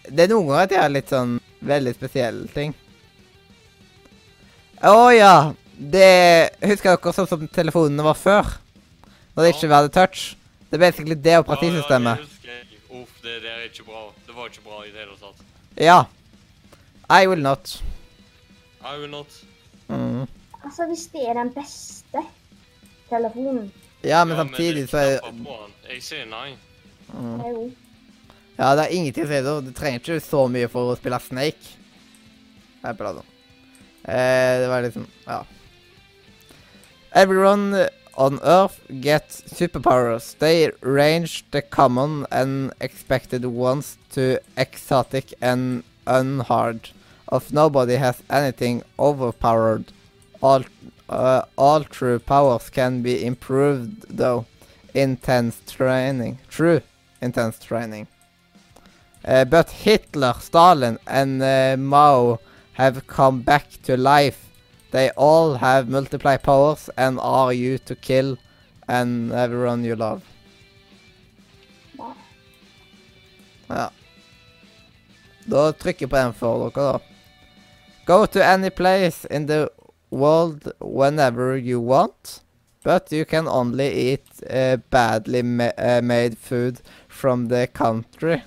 [0.09, 2.73] Det er noen ganger at jeg har litt sånn veldig spesielle ting.
[4.81, 5.53] Å ja!
[5.77, 8.49] Det Husker dere sånn som telefonene var før?
[9.35, 10.23] Når det ikke ikke det touch?
[10.71, 12.17] Det er basically det operativsystemet.
[12.17, 13.01] Ja, ja, det.
[13.01, 14.05] Uff, det der er ikke bra.
[14.27, 15.41] Det var ikke bra i det hele tatt.
[15.77, 16.03] Ja.
[17.11, 17.81] I will not.
[18.81, 19.27] I will not.
[19.87, 20.27] Mm.
[20.63, 22.23] Altså, hvis det er den beste
[23.09, 23.71] telefonen
[24.03, 25.19] Ja, men Ja, samtidig det så er.
[25.89, 26.55] Jeg sier nei.
[27.13, 27.41] mm.
[27.49, 27.71] jo
[28.57, 29.41] Ja, det er ingenting å si.
[29.67, 31.75] Du trenger ikke så mye for å spille Snake.
[32.83, 33.23] Jeg bla da.
[34.07, 35.41] Eh, det var liksom Ja.
[37.11, 40.37] Everyone on Earth get superpowers.
[40.37, 46.89] They range the common and expected ones to exotic and unhard.
[47.27, 49.85] Of nobody has anything overpowered.
[50.41, 50.63] All,
[51.07, 54.45] uh, all true powers can be improved though.
[54.93, 56.39] Intense training.
[56.49, 56.81] True
[57.21, 58.07] intense training.
[59.23, 62.39] Uh, but Hitler, Stalin, and uh, Mao
[62.73, 64.49] have come back to life.
[64.91, 68.37] They all have multiply powers and are you to kill
[68.87, 70.21] and everyone you love.
[73.67, 73.89] Ja.
[75.45, 76.99] Da trykker jeg på den for dere, da.
[78.05, 79.69] Go to any place in the
[80.09, 82.41] world whenever you want,
[82.83, 88.41] but you can only eat uh, badly ma uh, made food from the country.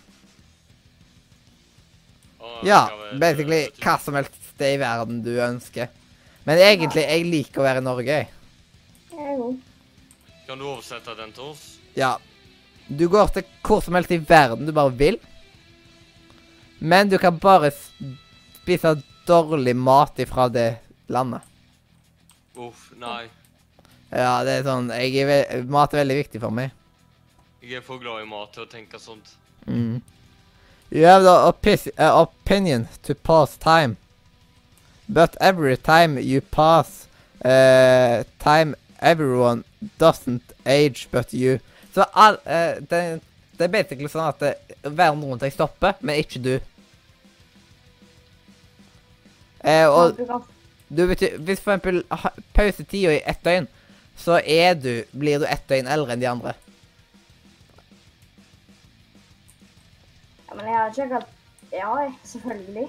[2.62, 5.88] Ja, basically hva som helst sted i verden du ønsker.
[6.44, 8.30] Men egentlig, jeg liker å være i Norge, jeg.
[10.44, 11.62] Kan du oversette den til oss?
[11.96, 12.16] Ja.
[12.88, 15.16] Du går til hvor som helst i verden du bare vil.
[16.84, 20.68] Men du kan bare spise dårlig mat ifra det
[21.08, 21.40] landet.
[22.60, 23.30] Uff, nei.
[24.14, 25.38] Ja, det er sånn jeg er ve
[25.72, 26.74] Mat er veldig viktig for meg.
[27.64, 29.32] Jeg er for glad i mat til å tenke sånt.
[29.64, 30.02] Mm.
[30.92, 33.96] You have the opi uh, opinion to pass time.
[35.09, 37.09] But every time you pass
[37.44, 39.64] uh, time, everyone
[39.98, 41.60] doesn't age but you.
[41.94, 43.20] Så all, uh, det,
[43.59, 46.55] det er basically sånn at det, verden rundt deg stopper, men ikke du.
[49.64, 50.18] Uh, og
[50.89, 52.02] du betyr, hvis for eksempel
[52.56, 53.68] pausetida i ett døgn,
[54.16, 56.56] så er du, blir du ett døgn eldre enn de andre.
[60.48, 61.32] ja, Men jeg har ikke akkurat
[61.74, 62.89] Ja, selvfølgelig.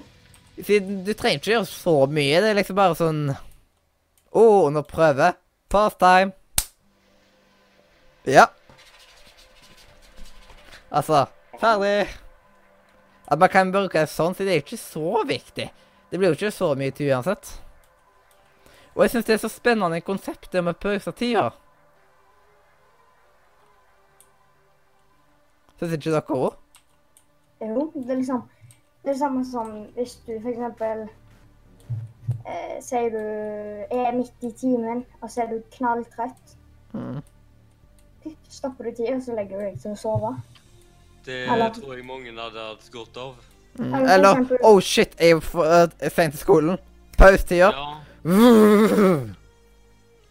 [0.56, 2.40] Siden du trenger ikke gjøre så mye.
[2.40, 5.32] Det er liksom bare sånn Å, oh, under prøve.
[5.72, 6.32] Past time.
[8.26, 8.46] Ja.
[10.90, 11.26] Altså
[11.60, 12.08] Ferdig.
[13.26, 15.66] At man kan bruke det sånn, så det er ikke så viktig.
[16.10, 17.48] Det blir jo ikke så mye til uansett.
[18.94, 21.48] Og jeg syns det er så spennende konsept det med pausetida.
[25.80, 26.54] Syns ikke dere òg?
[27.60, 28.44] Jo, det er liksom
[29.06, 31.04] Det er det samme som hvis du eksempel
[32.42, 33.20] eh, Sier du
[33.94, 36.56] er midt i timen, og så er du knalltrøtt.
[36.92, 37.20] Mm.
[38.50, 40.32] Stopper du tida, så legger du deg til å sove.
[41.26, 43.36] Det Eller- tror jeg mange hadde hatt godt av.
[43.78, 43.94] Mm.
[43.94, 46.78] Eller Eller eksempel- Oh shit, jeg er for uh, sent til skolen.
[47.18, 47.70] Pausetida.
[47.70, 48.02] Ja.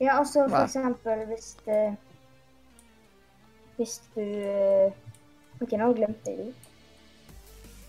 [0.01, 1.95] Ja, og så for eksempel hvis det
[3.77, 4.93] Hvis du ikke
[5.61, 6.53] OK, nå glemte jeg det.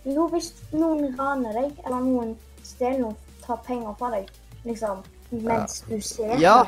[0.07, 4.29] Jo, hvis noen raner deg, eller noen stjeler noe, tar penger fra deg,
[4.67, 6.61] liksom, mens du ser Ja,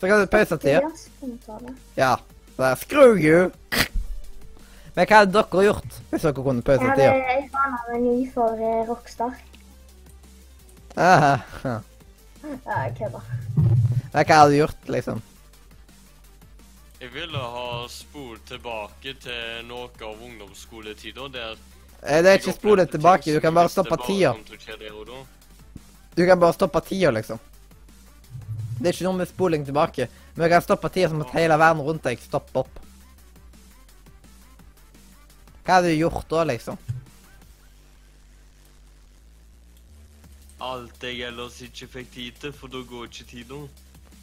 [0.00, 0.80] så kan du pausetida.
[0.82, 1.74] Ja, så kan du ta det.
[1.98, 2.16] Ja.
[2.56, 3.50] Så Screw you!
[4.96, 7.12] Men hva hadde dere gjort hvis dere kunne Jeg hadde, pausetida?
[7.30, 9.38] jeg planer med ny for eh, Rockstar.
[10.96, 11.76] Ah, ja.
[12.98, 13.22] Kødder.
[14.12, 15.22] Men hva hadde du gjort, liksom?
[17.00, 21.54] Jeg ville ha spolt tilbake til noe av ungdomsskoletida der
[22.00, 24.32] Det er ikke spole tilbake, du kan bare stoppe tida.
[26.16, 27.38] Du kan bare stoppe tida, liksom.
[28.80, 30.08] Det er ikke noe med spoling tilbake.
[30.34, 32.80] Men du kan stoppe tida som at hele verden rundt deg stopper opp.
[35.66, 36.80] Hva hadde du gjort da, liksom?
[40.60, 43.60] Alt jeg ellers ikke fikk tid til, for da går ikke tida.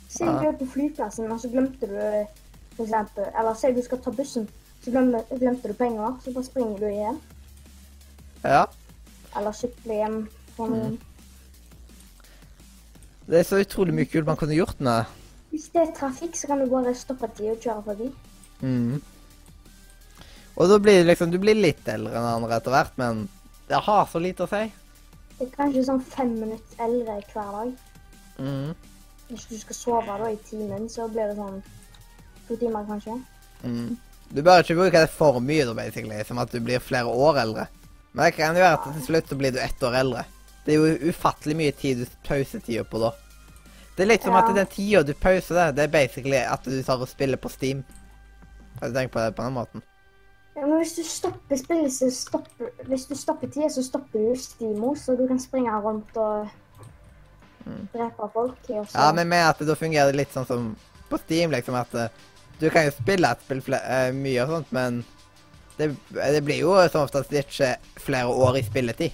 [0.09, 1.97] Si du er på flyplassen, og så glemte du
[2.77, 4.49] for eksempel, Eller si du skal ta bussen,
[4.81, 7.17] så glemte, glemte du penger, så bare springer du hjem.
[8.43, 8.65] Ja.
[9.38, 10.18] Eller sykler hjem.
[10.57, 10.97] Mm.
[13.27, 15.05] Det er så utrolig mye kult man kunne gjort med.
[15.51, 18.09] Hvis det er trafikk, så kan du bare stoppe tida og kjøre forbi.
[18.61, 19.01] Mm.
[20.57, 23.27] Og da blir liksom Du blir litt eldre enn andre etter hvert, men
[23.69, 24.64] det har så lite å si.
[25.38, 27.73] Det er kanskje sånn fem minutter eldre hver dag.
[28.39, 28.72] Mm.
[29.27, 31.59] Hvis du skal sove da i timen, så blir det sånn
[32.47, 33.18] to timer kanskje.
[33.64, 33.97] Mm.
[34.34, 37.41] Du bør ikke bruke det for mye, da, basically, som at du blir flere år
[37.43, 37.68] eldre.
[38.18, 40.23] Men det kan jo være at til slutt så blir du ett år eldre.
[40.65, 43.11] Det er jo ufattelig mye tid du pausetida på da.
[43.95, 44.41] Det er litt som Ja.
[44.41, 47.49] at den tida du pauser det, det er basically at du tar og spiller på
[47.49, 47.84] Steam.
[48.81, 49.81] Har du tenkt på det på den måten?
[50.57, 54.35] Ja, men hvis du stopper spillet, så stopper Hvis du stopper tida, så stopper du
[54.35, 56.49] Stimo, så du kan springe rundt og
[57.94, 58.57] drepe folk.
[58.69, 60.76] Og så Ja, men med at det da fungerer det litt sånn som
[61.10, 62.10] på Steam, liksom at eh,
[62.60, 65.03] du kan jo spille et spill eh, mye og sånt, men
[65.77, 69.11] det, det blir jo som oftest ikke flere år i spilletid.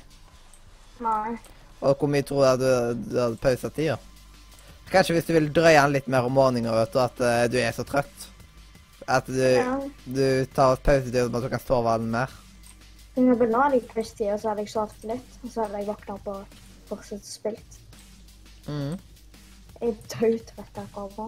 [1.03, 1.35] Nei.
[1.83, 3.97] Og hvor mye tror du du, du hadde pausa tida?
[4.91, 7.57] Kanskje hvis du vil drøye den litt mer om morgenen, vet du, at uh, du
[7.59, 8.29] er så trøtt.
[9.07, 9.79] At du, Ja.
[10.05, 12.31] du tar pausetid sånn at du kan sove den mer.
[13.15, 15.33] Jeg ha det i quiz-tida, så hadde jeg sovet litt.
[15.43, 17.79] Og så hadde jeg våkna opp og fortsatt spilt.
[18.67, 18.95] Mhm.
[19.81, 21.27] Jeg er dødtrøtt akkurat nå.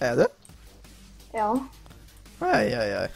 [0.00, 0.26] Er du?
[1.34, 1.50] Ja.
[2.40, 3.08] Oi, oi, oi.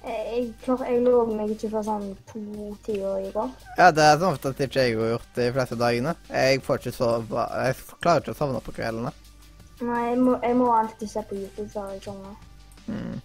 [0.00, 3.50] Jeg, jeg, jeg lå meg ikke før sånn to-tida i går.
[3.76, 6.14] Ja, det er sånn at ikke jeg har gjort de fleste dagene.
[6.32, 9.12] Jeg får ikke sove Jeg klarer ikke å sovne på kveldene.
[9.80, 12.32] Nei, jeg må, jeg må alltid se på YouTube før jeg sovner.
[12.86, 13.20] Mm.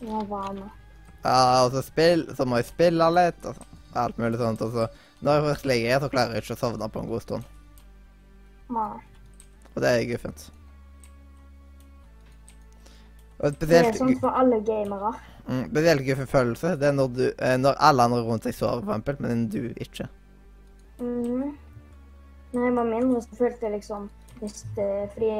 [0.00, 0.80] Jeg må være med.
[1.24, 3.68] Ja, og så, spill, så må jeg spille litt, og så,
[4.00, 4.64] alt mulig sånt.
[4.64, 4.88] Og så,
[5.24, 7.54] når jeg først ligger her, så klarer jeg ikke å sovne på en god stund.
[8.72, 8.90] Nei.
[9.74, 10.48] Og det er guffent.
[13.44, 15.12] Og Det er sånn for alle gamere.
[15.48, 18.82] Mm, veldig guffen følelse, det er når, du, eh, når alle andre rundt deg sover,
[18.84, 20.08] for eksempel, men du ikke.
[21.00, 21.54] Mhm.
[22.54, 25.30] Når jeg var mindre, så følte jeg liksom hvis det, Fordi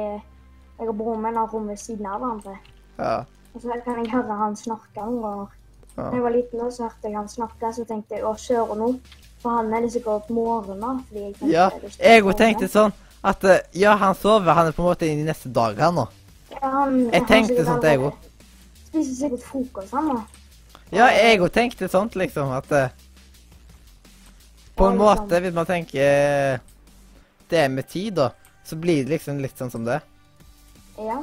[0.79, 2.57] jeg og broren min har rom ved siden av hverandre.
[2.97, 3.17] Ja.
[3.53, 5.53] Og så kan jeg høre han snakke noen ganger.
[5.97, 6.09] ja.
[6.11, 8.89] Jeg var liten, da, så hørte jeg han snakke, så tenkte jeg å, kjøre nå.
[9.39, 10.91] For han er det sikkert morgen da.
[11.07, 11.69] fordi jeg tenkte Ja,
[11.99, 12.93] jeg òg tenkte sånn
[13.25, 15.95] at eh, ja, han sover, han er på en måte inn i neste dag, han
[16.01, 16.05] nå.
[16.51, 18.27] Ja, han, Jeg tenkte sånt, jeg òg.
[18.95, 20.21] Spiser sikkert frokost, han da.
[20.95, 22.89] Ja, jeg òg tenkte sånt, liksom, at eh,
[24.75, 26.59] På en måte, hvis man tenker eh,
[27.51, 28.29] det med tid, da,
[28.65, 29.99] så blir det liksom litt sånn som det.
[30.99, 31.17] Ja.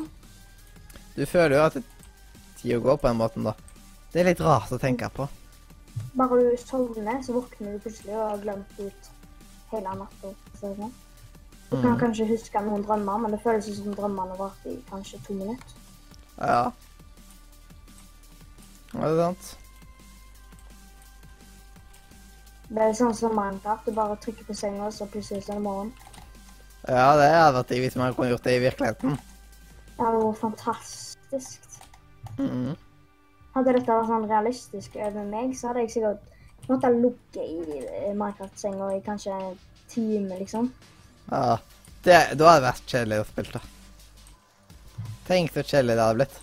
[1.16, 1.76] Du føler jo at
[2.60, 3.54] tida går på den måten, da.
[4.12, 5.28] Det er litt rart å tenke på.
[6.16, 9.10] Bare du sovner, så våkner du plutselig og har glemt ut
[9.72, 10.32] hele natta.
[10.60, 10.92] sånn.
[11.70, 12.00] Du kan Mm.
[12.00, 15.76] kanskje huske noen drømmer, men det føles som drømmene varte i kanskje to minutter.
[16.38, 16.70] Ja.
[18.92, 19.50] Ja, det er sant.
[22.72, 23.88] Det er sånn som Minecraft.
[23.88, 25.92] Du bare trykker på senga, så plutselig er det morgen.
[26.88, 29.18] Ja, det hadde vært digg hvis man kunne gjort det i virkeligheten.
[29.92, 31.68] Det hadde vært fantastisk.
[32.36, 32.76] -hmm.
[33.54, 36.20] Hadde dette vært sånn realistisk over meg, så hadde jeg sikkert
[36.68, 39.58] måttet ligge i eh, Minecraft-senga i kanskje en
[39.88, 40.72] time, liksom.
[41.30, 41.58] Ja.
[42.02, 43.60] Det, da hadde det vært kjedelig å spille, da.
[45.28, 46.40] Tenk så kjedelig det hadde blitt.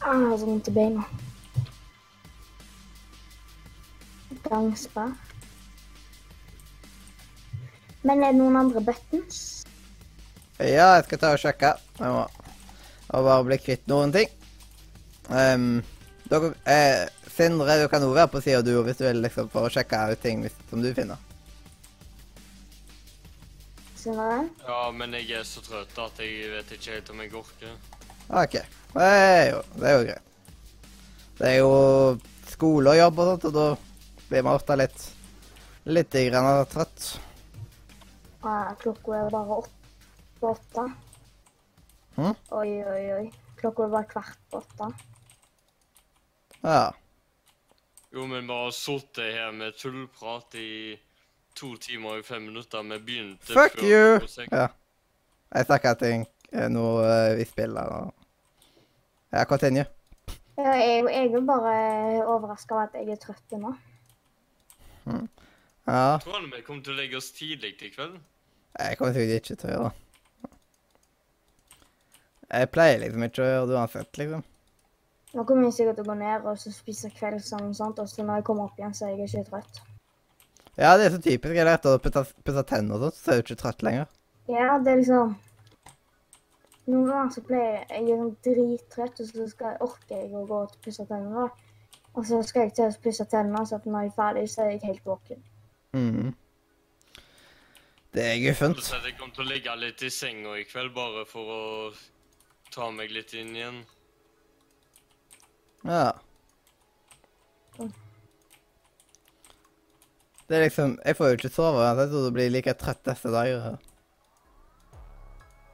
[0.00, 1.04] Ah, så vondt i beina.
[4.48, 5.12] Gangsperr.
[8.02, 9.40] Men er det noen andre buttons?
[10.58, 11.74] Ja, jeg skal ta og sjekke.
[11.98, 12.22] Jeg må,
[13.12, 14.30] og bare bli kvitt noen ting.
[15.30, 15.82] Um,
[16.30, 19.68] dere, eh, Sindre, du kan også være på sida du hvis du vil liksom, for
[19.68, 21.20] å sjekke ut ting hvis, som du finner.
[23.96, 24.42] Sindre?
[24.66, 27.76] Ja, men jeg er så trøtt at jeg vet ikke helt om jeg orker.
[28.28, 28.58] OK.
[28.92, 30.28] Det er jo, det er jo greit.
[31.38, 31.72] Det er jo
[32.52, 33.66] skole og jobb og sånt, og da
[34.28, 35.06] blir man ofte litt
[35.90, 37.06] litt grann trøtt.
[38.42, 39.72] Ah, klokka er bare åtte
[40.40, 40.84] på åtte.
[42.16, 42.34] Hm?
[42.58, 43.24] Oi, oi, oi.
[43.58, 44.90] Klokka er bare kvart på åtte.
[46.62, 46.92] Ja.
[48.12, 50.98] Jo, men vi har sittet her med tullprat i
[51.58, 52.82] to timer og fem minutter.
[52.82, 54.46] Vi begynte Fuck før you!
[54.52, 54.68] Ja.
[55.52, 58.12] Jeg snakker ting eh, noe eh, vi spiller og
[59.32, 59.86] Ja, continue.
[60.58, 63.72] Ja, Jeg, jeg er bare overraska over at jeg er trøtt nå.
[65.86, 66.18] Ja.
[66.22, 68.18] Tror du vi kommer til å legge oss tidlig i kveld?
[68.78, 69.98] Jeg kommer sikkert ikke til å gjøre det.
[72.52, 74.42] Jeg pleier liksom ikke å gjøre det uansett, liksom.
[75.32, 78.10] Nå kommer jeg sikkert til å gå ned og så spise kveldssang og sånt, og
[78.10, 79.80] så når jeg kommer opp igjen, så er jeg ikke trøtt.
[80.76, 81.54] Ja, det er så typisk.
[81.56, 84.12] Jeg lærte å pusse, pusse tenner og sånt, så er du ikke trøtt lenger.
[84.52, 85.32] Ja, det er liksom
[86.90, 90.46] Noen ganger så pleier jeg Jeg er sånn drittrøtt, og så skal, orker jeg å
[90.48, 91.46] gå og pusse tennene.
[91.46, 91.72] da.
[92.12, 94.64] Og så skal jeg til å pusse tennene, så at når jeg er ferdig, så
[94.64, 95.44] er jeg helt våken.
[95.92, 96.32] Mm.
[98.12, 98.82] Det er guffent.
[98.84, 101.62] Så jeg kommer til å ligge litt i senga i kveld, bare for å
[102.72, 103.80] ta meg litt inn igjen.
[105.86, 106.10] Ja.
[110.46, 113.32] Det er liksom Jeg får jo ikke sove Jeg tror du blir like trett neste
[113.32, 113.78] dag.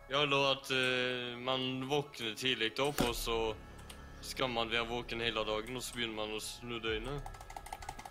[0.09, 3.55] Ja, eller at uh, man våkner tidlig opp, og så
[4.25, 7.37] skal man være våken hele dagen, og så begynner man å snu døgnet.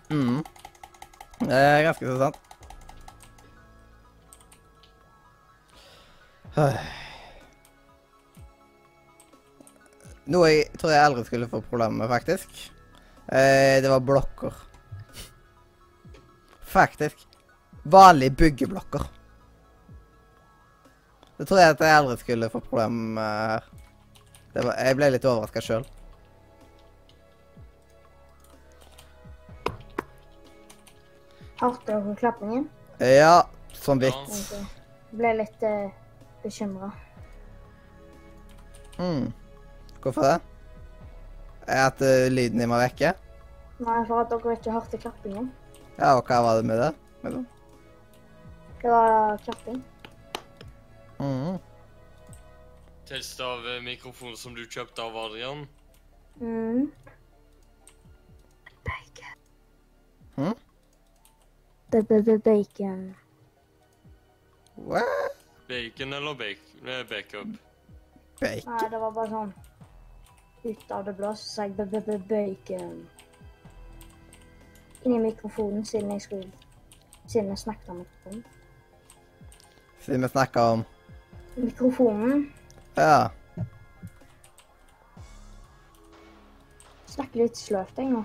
[0.08, 0.44] Mhm.
[1.38, 2.38] Det er ganske så sant.
[10.28, 12.48] Noe jeg tror jeg aldri skulle få problemer med, faktisk.
[13.28, 14.56] Eh, det var blokker.
[16.68, 17.22] Faktisk.
[17.88, 19.06] Vanlige byggeblokker.
[21.38, 23.74] Det tror jeg at jeg aldri skulle få problemer med.
[24.54, 25.84] Det var, jeg ble litt overraska sjøl.
[31.60, 32.64] Hørte dere klappingen?
[33.02, 34.38] Ja, sånn vidt.
[34.50, 34.62] Ja.
[35.18, 35.90] Ble litt uh,
[36.42, 36.90] bekymra.
[38.98, 39.28] Mm.
[40.02, 40.34] Hvorfor det?
[41.68, 43.12] Er at uh, lyden din var vekke?
[43.78, 45.52] Nei, for at dere ikke hørte klappingen.
[46.00, 46.90] Ja, og hva var det med det?
[47.22, 47.44] Med det?
[48.82, 49.78] Det var klapping.
[51.18, 51.58] Mhm.
[53.08, 55.66] Test av eh, mikrofonen som du kjøpte av Adrian.
[56.40, 56.90] Mm.
[58.84, 59.38] Bacon.
[60.36, 60.54] Hm?
[61.90, 63.14] B-b-b-bacon.
[64.74, 65.36] What?
[65.68, 66.88] Bacon eller bacon?
[66.88, 67.48] eh, backup?
[68.40, 68.72] Bacon?
[68.72, 69.54] Nei, det var bare sånn
[70.64, 73.00] Ut av det blå så sa jeg b-b-b-bacon.
[75.06, 76.52] Inni mikrofonen siden jeg skulle
[77.28, 78.44] Siden jeg snakket om mikrofonen.
[80.00, 80.84] Siden vi snakka om
[81.58, 82.46] Mikrofonen
[82.96, 83.30] Ja.
[87.18, 88.24] snakker litt sløvt, jeg nå.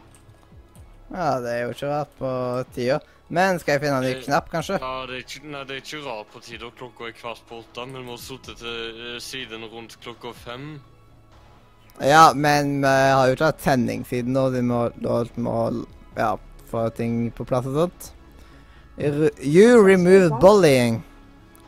[1.14, 2.30] Ja, det er jo ikke rart på
[2.76, 2.99] tida.
[3.34, 4.77] Men skal jeg finne en ny knapp, kanskje?
[4.81, 6.69] Ja, det er ikke, nei, det er ikke rart på tida.
[6.77, 10.68] klokka er kvart på åtte, men vi har sittet til eh, siden rundt klokka fem.
[12.01, 14.47] Ja, men vi har jo ikke hatt sending siden nå.
[14.53, 15.55] Vi må, da må
[16.18, 16.35] ja,
[16.69, 18.11] få ting på plass og sånt.
[18.97, 21.01] You remove bullying,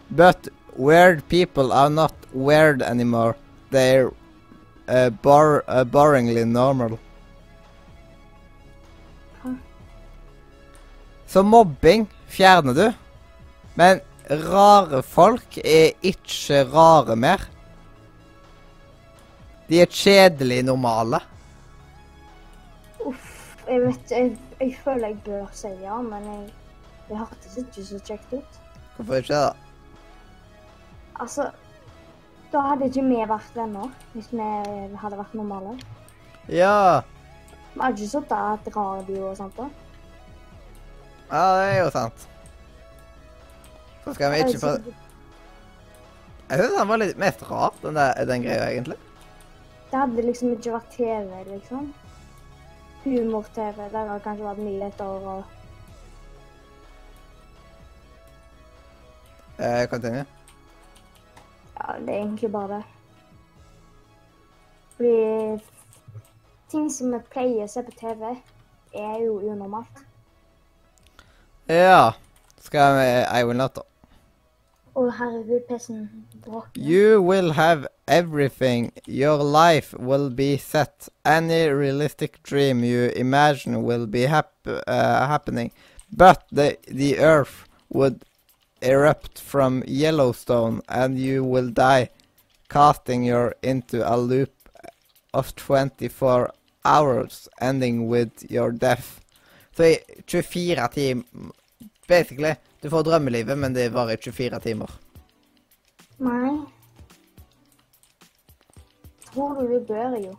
[0.10, 3.36] but weird people are not weird anymore.
[3.72, 4.12] They're
[4.88, 7.00] uh, bor uh, boringly normal.
[11.28, 12.94] Så mobbing fjerner du,
[13.74, 14.00] men
[14.30, 17.42] rare folk er ikke rare mer.
[19.68, 21.20] De er kjedelig normale.
[23.04, 24.32] Uff, jeg vet jeg,
[24.62, 26.48] jeg føler jeg bør si ja, men jeg,
[27.10, 28.60] det hørtes ikke så kjekt ut.
[28.96, 29.65] Hvorfor ikke det?
[31.20, 31.50] Altså,
[32.52, 34.50] da hadde ikke vi vært venner hvis vi
[35.02, 35.76] hadde vært normale.
[36.52, 37.02] Ja,
[37.74, 39.66] Vi hadde ikke sittet og hatt radio og sånt da.
[41.32, 42.28] ja, det er jo sant.
[44.06, 44.76] Så skal vi ikke få
[46.46, 48.98] Jeg syns han var litt mest rar, den, der, den greia, egentlig.
[49.90, 51.88] Det hadde liksom ikke vært TV, liksom.
[53.06, 53.80] Humor-TV.
[53.90, 55.44] Det hadde kanskje vært nyheter og
[59.58, 60.26] Eh, continue.
[61.76, 62.84] Ja, det er egentlig bare det.
[64.96, 65.64] Fordi
[66.72, 68.36] ting som vi pleier å se på TV,
[68.96, 70.06] er jo unormalt.
[71.68, 72.14] Ja.
[72.62, 73.78] Skal vi I will not
[74.96, 76.06] Å, herregud, PC-en
[76.40, 76.80] bråker.
[76.80, 78.94] You will have everything.
[79.06, 81.10] Your life will be set.
[81.26, 85.74] Any realistic dream you imagine will be hap uh, happening.
[86.10, 88.24] But the, the earth would
[88.86, 92.10] erupt from Yellowstone and you will die,
[92.70, 94.52] casting you into a loop
[95.34, 96.52] of 24
[96.86, 99.22] hours, ending with your death.
[99.76, 99.98] Så i
[100.28, 101.24] 24 timer
[102.08, 104.92] Basically, du får drømmelivet, men det varer i 24 timer.
[106.22, 106.52] Nei.
[109.26, 110.36] Tror du du dør, jo?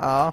[0.00, 0.30] Ja.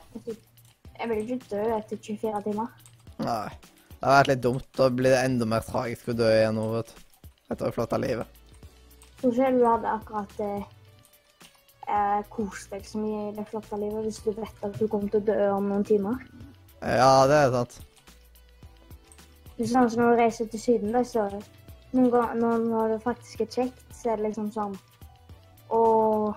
[1.00, 2.74] Jeg vil ikke dø etter 24 timer.
[3.22, 3.69] Nei.
[4.00, 4.68] Det har vært litt dumt.
[4.78, 7.02] Da blir det enda mer tragisk å dø igjen nå, vet du.
[7.50, 8.38] Etter å ha flytta livet.
[9.20, 10.68] Tror ikke du hadde akkurat eh,
[11.90, 15.12] eh, kost deg så mye i det flotte livet hvis du vet at du kommer
[15.12, 16.22] til å dø om noen timer.
[16.80, 17.80] Ja, det er sant.
[19.58, 21.28] Det er sånn som når du reiser til Syden, da, så
[21.92, 24.78] noen ganger når, det faktisk er kjekt, så er det liksom sånn
[25.76, 26.30] Og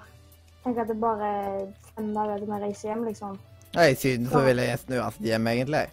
[0.64, 1.60] tenk at det bare er
[1.92, 3.38] fem dager til vi reiser hjem, liksom.
[3.76, 5.86] Ja, I Syden så vil jeg nesten uansett hjem, egentlig.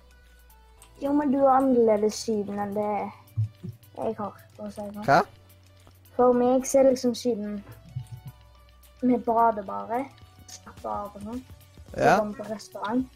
[1.01, 2.87] Jo, men du har annerledes Syden enn det
[3.97, 4.33] jeg har.
[4.57, 5.05] for å si det sånn.
[5.05, 5.21] Hva?
[6.17, 7.63] For meg så er liksom Syden
[9.01, 10.01] Vi bader bare.
[10.51, 11.41] Slapper av og sånn.
[11.93, 12.21] Så Ja.
[12.23, 13.07] vi på restaurant.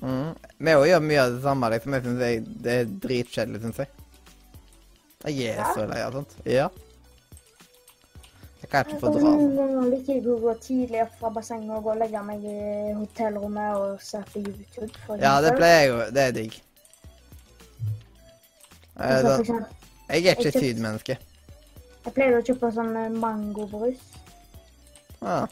[0.00, 0.36] Mm.
[0.58, 1.92] Vi òg gjør mye av det samme, liksom.
[1.94, 3.88] Jeg synes jeg, det er dritkjedelig, syns jeg.
[5.24, 5.72] Jeg er Ja.
[5.74, 6.34] så lei av sånt.
[6.44, 6.68] Ja.
[8.60, 9.56] Jeg kan ikke fordra Jeg det.
[9.56, 12.94] ganger liker jeg å gå tidlig opp fra bassenget og gå og legge meg i
[12.94, 14.92] hotellrommet og se på YouTube.
[15.06, 16.10] For Ja, det pleier jeg jo.
[16.10, 16.60] Det er digg.
[19.00, 19.64] Eh, for da,
[20.08, 21.16] jeg er ikke kjøpt- sydmenneske.
[22.06, 23.98] Jeg pleide å kjøpe sånn eh, mangobrus.
[25.22, 25.46] Ja.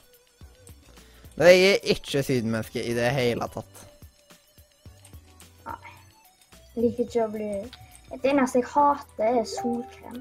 [1.37, 3.81] Men jeg er ikke sydmenneske i det hele tatt.
[5.67, 5.79] Nei.
[6.75, 7.49] Jeg liker ikke å bli
[8.15, 10.21] Det eneste jeg hater, er solkrem.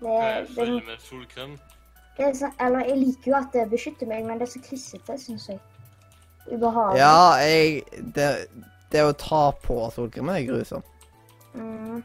[0.00, 1.58] Det, er det, følger med solkrem.
[2.16, 4.62] det er sånn, eller jeg liker jo at det beskytter meg, men det er så
[4.64, 5.58] klissete, syns jeg.
[6.48, 6.98] Ubehagelig.
[6.98, 7.84] Ja, jeg
[8.14, 8.30] Det,
[8.92, 10.86] det å ta på solkremen er grusomt.
[11.54, 12.02] Mm.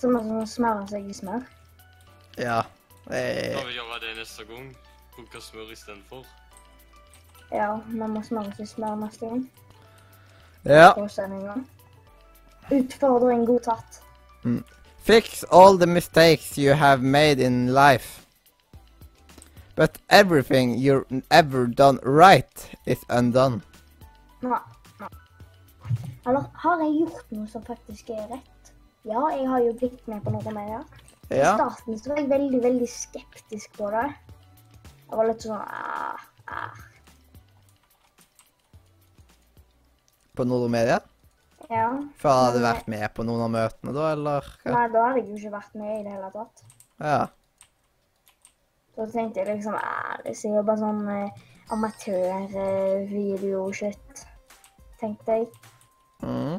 [0.00, 1.42] Som å smøre seg i smør.
[2.38, 2.62] Ja.
[3.04, 4.70] Kan er, vi gjøre det neste gang?
[5.16, 6.24] Bruke smør istedenfor?
[7.52, 9.44] Ja, man må smøre seg i smør neste gang.
[10.64, 11.56] ja.
[12.70, 14.02] Utfordring godtatt.
[15.02, 18.26] Fix all the mistakes you have made in life.
[19.74, 23.62] But everything you've ever done right is undone.
[24.42, 24.58] Nei.
[26.26, 28.72] Eller har jeg gjort noe som faktisk er rett?
[29.08, 30.82] Ja, jeg har jo blitt med på noe med det.
[31.32, 31.54] I Ja.
[31.56, 34.08] starten så var jeg veldig, veldig skeptisk på det.
[35.08, 36.16] Jeg var litt sånn ah,
[36.46, 36.70] ah.
[40.36, 40.98] På Nordmedia?
[41.70, 41.88] Ja.
[42.20, 44.42] Før hadde du vært med på noen av møtene, da, eller?
[44.64, 46.56] Nei, da hadde jeg jo ikke vært med i det hele tatt.
[47.00, 47.26] Ja.
[48.94, 51.30] Så tenkte jeg liksom ah, det er jo bare sånn eh,
[51.72, 54.26] amatørvideo-shit,
[55.00, 55.46] tenkte jeg.
[56.22, 56.58] Mm.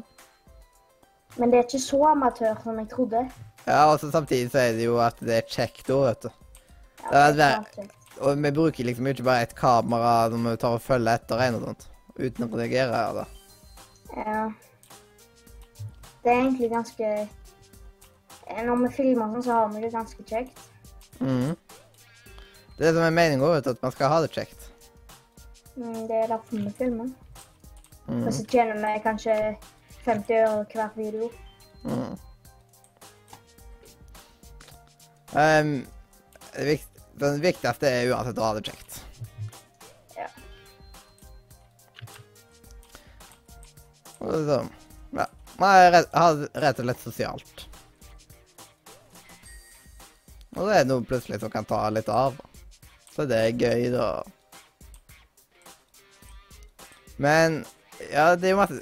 [1.36, 3.24] Men det er ikke så amatør som jeg trodde.
[3.66, 6.30] Ja, og så samtidig så er det jo at det er kjekt òg, vet du.
[7.10, 7.88] Ja, Det er.
[8.22, 11.56] Og vi bruker liksom ikke bare et kamera når vi tar og følger etter en
[11.58, 11.88] og sånt.
[12.14, 13.00] Uten å reagere.
[13.16, 13.24] da.
[14.14, 14.44] Ja.
[16.22, 17.08] Det er egentlig ganske
[18.64, 20.60] Når vi filmer sånn, så har vi det ganske kjekt.
[21.18, 21.56] Mm.
[22.76, 24.68] Det er det som er meningen òg, at man skal ha det kjekt.
[25.76, 27.08] Mm, Det er derfor vi filmer.
[28.08, 28.26] Mm.
[28.26, 29.34] Og så tjener vi kanskje
[30.04, 31.30] 50 øre hver video.
[31.84, 32.14] Mm.
[35.34, 35.86] Um,
[36.54, 39.00] det, vikt, det viktigste er uansett å ha det kjekt.
[40.14, 40.28] Ja.
[44.20, 44.60] Og så,
[45.16, 45.28] ja.
[45.58, 45.70] Man
[46.14, 47.66] har rett og slett sosialt.
[50.54, 52.36] Og det er noe plutselig som kan ta litt av.
[53.14, 54.08] Så det er gøy, da.
[57.22, 57.62] Men
[58.14, 58.80] ja, det er jo masse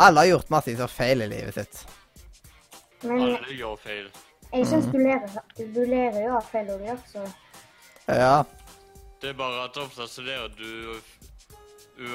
[0.00, 1.80] Alle har gjort masse feil i livet sitt.
[3.02, 4.06] Men Alle gjør feil.
[4.52, 4.92] jeg syns Mm.
[4.92, 5.42] du, lærer,
[5.74, 7.26] du lærer jo av feil òg, så
[8.08, 8.44] Ja.
[9.20, 11.00] Det er bare at ofte så lærer du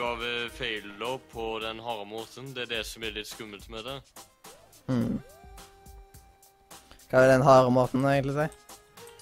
[0.01, 0.89] av feiler feil
[1.31, 2.53] på den harde måten.
[2.55, 4.01] Det er det som er litt skummelt med det.
[4.89, 5.19] Mm.
[7.11, 8.47] Hva vil den harde måten egentlig si?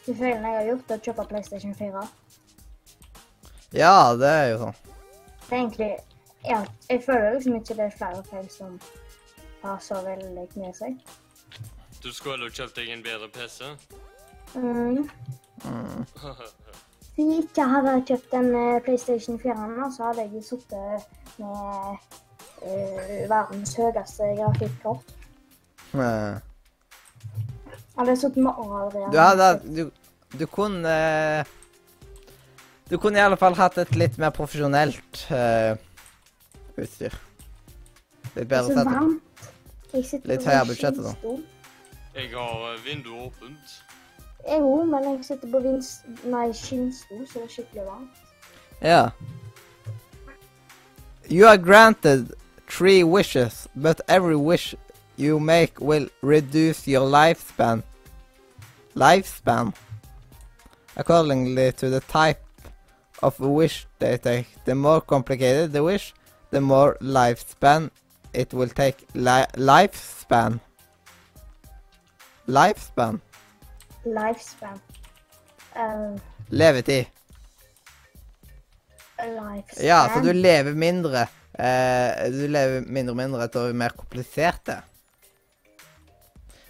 [0.06, 2.08] de feilene jeg har gjort, er å kjøpe PlayStation 4.
[3.74, 4.76] Ja, det er jo sånn.
[5.48, 5.92] Det er egentlig
[6.46, 8.80] ja, Jeg føler liksom ikke det er flere feil som
[9.64, 10.98] har så veldig med seg.
[12.04, 13.64] Du skulle heller kjøpt deg en bedre PC.
[14.56, 15.10] Mm.
[15.64, 16.06] Mm.
[17.16, 21.06] Hvis jeg ikke hadde kjøpt en eh, PlayStation 4, nå, så hadde jeg sittet
[21.38, 21.98] med
[22.66, 25.14] uh, verdens høyeste grafikkort.
[25.94, 26.42] Hadde
[28.10, 29.12] Jeg sittet med Adrian.
[29.14, 29.92] Du hadde Du,
[30.40, 30.96] du kunne
[32.90, 35.78] Du kunne i alle fall hatt et litt mer profesjonelt eh,
[36.78, 37.14] utstyr.
[38.36, 38.86] Litt Det er bedre så sett.
[38.86, 39.50] varmt.
[39.94, 41.44] Jeg sitter Litt høyere budsjett og sånn.
[42.16, 43.76] Jeg har eh, vinduet åpent.
[44.48, 45.60] Jeg òg, men jeg sitter på
[46.54, 48.18] skinnstol, så det er skikkelig varmt.
[48.82, 49.10] Ja.
[51.30, 52.34] You are granted
[52.68, 54.76] three wishes, but every wish
[55.18, 57.84] you make will reduce your lifespan.
[58.96, 59.74] Lifespan.
[60.96, 62.42] Accordingly to the type
[63.22, 64.48] of wish they take.
[64.66, 66.14] The more complicated the wish,
[66.54, 67.90] the more lifespan
[68.34, 69.04] it will take.
[69.14, 70.60] Li lifespan.
[72.48, 73.20] Lifespan.
[74.06, 74.80] Lifespan.
[75.76, 76.16] Uh,
[76.50, 77.06] Levetid.
[79.24, 79.86] lifespan.
[79.86, 81.28] Ja, så du lever mindre.
[81.54, 84.74] Uh, du lever mindre og mindre etter jo mer komplisert.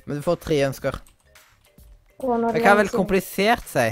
[0.06, 1.00] Men du får tre ønsker.
[2.20, 3.88] Det hva vil gjelder- komplisert si?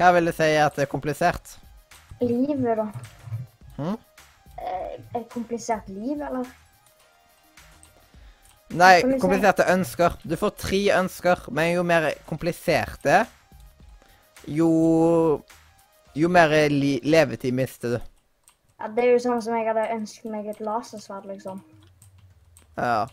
[0.00, 1.58] Hva vil du si at det er komplisert?
[2.24, 2.86] Livet, da.
[3.76, 3.96] Hm?
[4.56, 6.46] Eh, Et komplisert liv, eller?
[8.80, 10.16] Nei, kompliserte ønsker.
[10.24, 13.26] Du får tre ønsker, men jo mer kompliserte,
[14.48, 14.70] jo
[16.16, 16.50] Jo mer
[17.04, 17.98] levetid mister du.
[18.80, 21.60] Ja, det er jo sånn som jeg hadde ønsket meg et lasersverd, liksom.
[22.74, 23.04] Ja.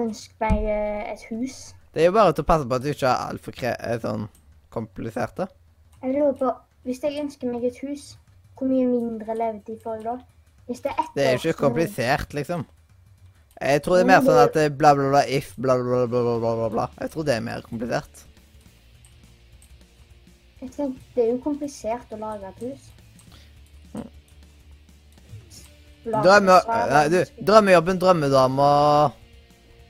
[0.00, 1.60] Ønsket meg eh, et hus.
[1.92, 4.72] Det er jo bare til å passe på at du ikke er altfor sånn komplisert,
[4.72, 5.48] kompliserte.
[6.02, 6.52] Jeg lurer på,
[6.86, 8.14] hvis jeg ønsker meg et hus,
[8.56, 10.16] hvor mye mindre levetid får jeg da?
[10.66, 12.66] Hvis det er ett Det er jo ikke komplisert, liksom.
[13.60, 16.20] Jeg tror det er mer sånn at er bla, bla, bla, if, bla, bla, bla,
[16.22, 16.88] bla, bla, bla, bla.
[17.00, 18.26] Jeg tror det er mer komplisert.
[20.60, 22.92] Jeg tenker, det er jo komplisert å lage et hus.
[26.06, 26.58] Drømme...
[26.62, 28.68] svære Nei, du, drømmejobben, drømmedama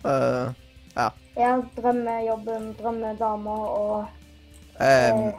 [0.07, 0.55] uh,
[0.97, 1.11] Ja.
[1.37, 5.35] Ja, drømmejobben, drømmedama og um, eh,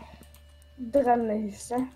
[0.78, 1.88] drømmehuset.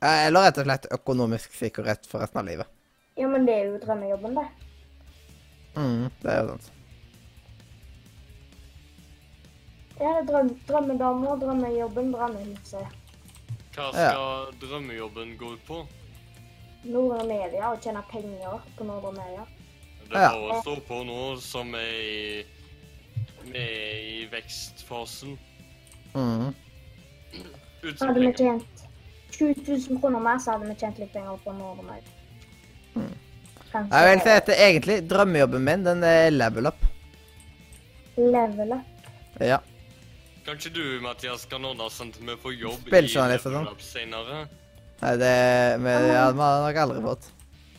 [0.00, 2.66] Eller rett og slett økonomisk sikkerhet for resten av livet.
[3.18, 4.46] Ja, men det er jo drømmejobben, det.
[5.74, 6.72] Mm, det er jo sant.
[9.98, 12.98] Ja, det er drøm, drømmedamer, drømmejobben, drømmehuset.
[13.74, 15.80] Hva skal drømmejobben gå ut på?
[16.84, 19.48] Nordre Media og tjene penger på Nordre Media.
[20.08, 22.46] Det er bare står på nå som er i,
[23.48, 25.38] ...med er i vekstfasen.
[26.14, 26.54] Mm.
[28.00, 28.84] Hadde vi tjent
[29.38, 32.00] 20 000 kroner mer, så hadde vi tjent litt penger på Nordre
[32.98, 33.12] Mm.
[33.70, 36.86] Kanskje Jeg vil si at det er egentlig drømmejobben min, den er level up.
[38.16, 39.10] level up.
[39.40, 39.58] Ja.
[40.46, 43.68] Kanskje du, Mathias, kan ordne sånn at vi får jobb i Spilljournalist og sånn.
[43.68, 44.38] Level Up senere?
[45.02, 45.34] Nei, det
[45.84, 47.30] men, ja, det har vi nok aldri fått.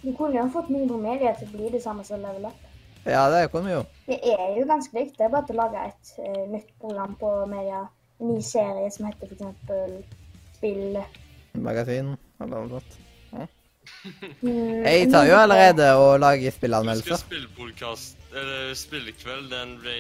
[0.04, 2.68] Du kunne jo fått Nordre medier til å bli det samme som level up.
[3.10, 3.84] Ja, det kunne vi jo.
[4.06, 5.18] Det er jo ganske likt.
[5.18, 7.82] Det er bare til å lage et uh, nytt program på media.
[8.20, 10.58] Ny serie som heter f.eks.
[10.58, 10.98] Spill
[11.56, 12.98] Magasin eller noe sånt.
[13.32, 13.46] Ja.
[14.86, 17.22] Jeg tar jo allerede og lager spillanmeldelser.
[17.24, 19.96] spillpodkast, eller spillkveld, den ble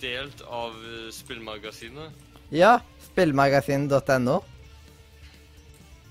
[0.00, 0.74] delt av
[1.14, 2.14] spillmagasinet.
[2.54, 2.78] Ja,
[3.10, 4.38] spillmagasin.no.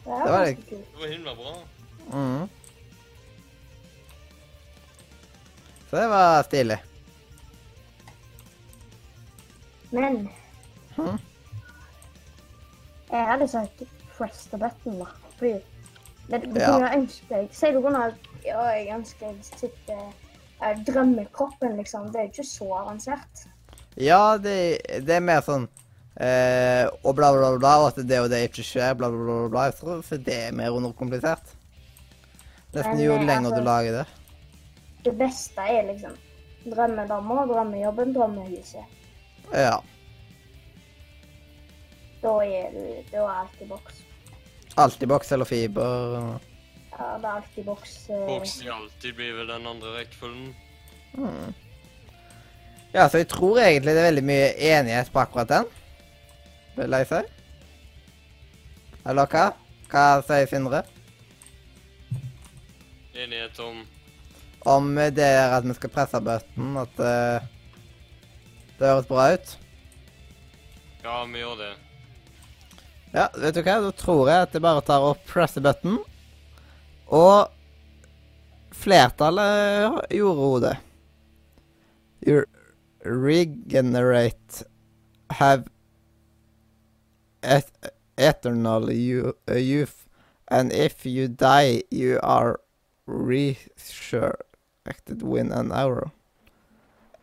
[0.05, 0.69] Det det var kult.
[0.69, 1.55] Det var himla bra.
[2.13, 2.49] Mm.
[5.89, 6.77] Så det var stilig.
[9.95, 10.27] Men
[10.95, 11.17] Hm?
[13.11, 13.83] jeg hadde sagt
[14.17, 15.05] press the button, da.
[15.37, 15.53] Fordi
[16.29, 16.71] det, du Ja.
[16.71, 18.15] kunne ønske deg Si du kunne
[18.45, 20.13] Ja, jeg ønsker jeg sitter
[20.61, 22.11] jeg drømmer kroppen, liksom.
[22.13, 23.41] Det er ikke så avansert.
[23.97, 25.67] Ja, det, det er mer sånn
[26.17, 29.39] eh, Og bla, bla, bla, og at det og det ikke skjer, bla, bla, bla,
[29.41, 29.49] bla.
[29.49, 29.65] bla.
[29.69, 31.51] Jeg tror for det er mer underkomplisert.
[32.73, 34.05] Nesten jo eh, lenger altså- du lager det.
[35.05, 36.15] Det beste er liksom
[36.65, 38.85] drømmedama, drømmejobben, drømmehuset.
[39.53, 39.77] Ja.
[42.25, 42.81] Da er du
[43.11, 44.01] Da er alt i boks.
[44.81, 46.39] Altibox eller fiber.
[46.95, 47.93] Ja, det er alt i boks.
[48.09, 50.49] eh, Boks i alltid blir vel den andre rekkefølgen.
[51.15, 51.53] Mm.
[52.95, 55.65] Ja, så jeg tror egentlig det er veldig mye enighet på akkurat den.
[56.75, 57.21] Vil jeg si.
[59.05, 59.45] Eller hva?
[59.91, 60.81] Hva sier Sindre?
[63.15, 63.83] Enighet om
[64.65, 67.43] Om det er at vi skal presse button, at uh,
[68.79, 69.51] det høres bra ut?
[71.03, 71.73] Ja, vi gjør det.
[73.15, 73.77] Ja, vet du hva?
[73.79, 76.01] Da tror jeg at jeg bare tar og presser button.
[77.07, 77.47] Og
[78.75, 80.73] flertallet gjorde.
[82.25, 82.43] You
[83.05, 84.65] regenerate
[85.29, 85.69] have
[87.43, 87.69] et
[88.17, 90.07] eternal uh, youth,
[90.47, 92.59] and if you die, you are
[93.05, 96.11] resurrected with an hour.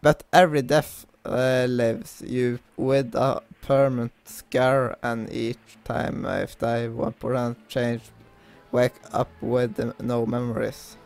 [0.01, 6.89] But every death uh, lives you with a permanent scar, and each time if die,
[6.89, 8.03] one percent change,
[8.73, 10.97] wake up with no memories.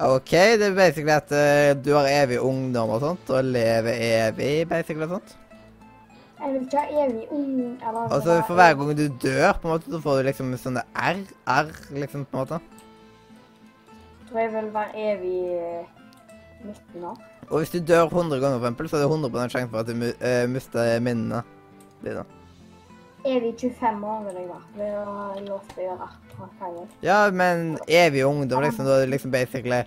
[0.00, 4.68] OK, det er basically at uh, du har evig ungdom og sånt, og lever evig,
[4.68, 5.36] basically og sånt.
[6.40, 7.52] Jeg vil ikke ha evig ung
[7.88, 10.56] eller Og så for hver gang du dør, på en måte, så får du liksom
[10.60, 12.58] sånne R, R, liksom, på en måte.
[14.18, 15.86] Jeg tror jeg vil være evig eh,
[16.64, 17.22] 19 år.
[17.50, 19.90] Og hvis du dør 100 ganger, for eksempel, så er det 100 sjanse for at
[19.90, 21.42] du eh, mister minnene
[22.04, 22.24] dine.
[23.24, 24.64] Evig 25 år vil jeg være.
[24.76, 26.90] Ved å lov til å gjøre akkurat hva jeg vil.
[27.06, 29.80] Ja, men evig ungdom, liksom, da er det liksom basically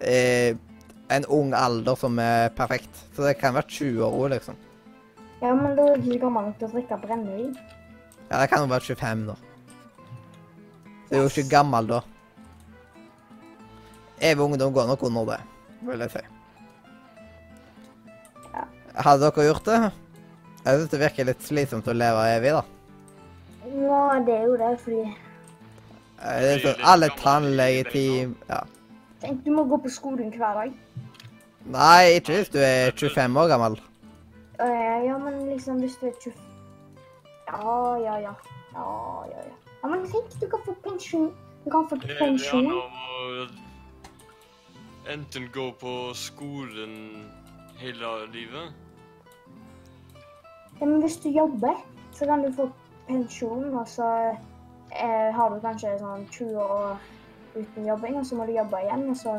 [0.00, 0.58] eh,
[1.12, 3.04] en ung alder som er perfekt.
[3.16, 4.60] Så det kan være 20 år òg, liksom.
[5.42, 7.56] Ja, men da er det ikke gammel nok til å drikke brennevin.
[8.28, 9.38] Ja, det kan jo være 25, da.
[11.08, 12.04] Du er jo ikke gammel da.
[14.22, 15.40] Evig ungdom går nok under det,
[15.88, 16.26] vil jeg si.
[18.94, 19.80] Hadde dere gjort det?
[20.62, 22.62] Jeg syns det virker litt slitsomt å leve evig, da.
[23.72, 25.02] Ja, det er jo det, fordi
[26.22, 28.60] Eh, Det er sånn, alle tannlegetime Ja.
[29.22, 30.72] Tenk, du må gå på skolen hver dag.
[31.66, 33.76] Nei, ikke hvis du er 25 år gammel.
[34.60, 36.32] Eh, ja, men liksom hvis du er 20...
[37.48, 38.34] Ja, ja, ja.
[38.74, 38.86] Ja,
[39.30, 39.54] ja, ja.
[39.82, 41.32] Ja, men tenk, du kan få pensjon.
[41.64, 42.70] Du kan få pensjon.
[45.10, 47.26] enten gå på skolen
[47.78, 48.70] hele livet.
[50.82, 51.76] Ja, men hvis du jobber,
[52.12, 52.64] så kan du få
[53.06, 54.06] pensjon, og så
[54.90, 56.96] eh, har du kanskje sånn 20 år
[57.54, 59.34] uten jobbing, og så må du jobbe igjen, og så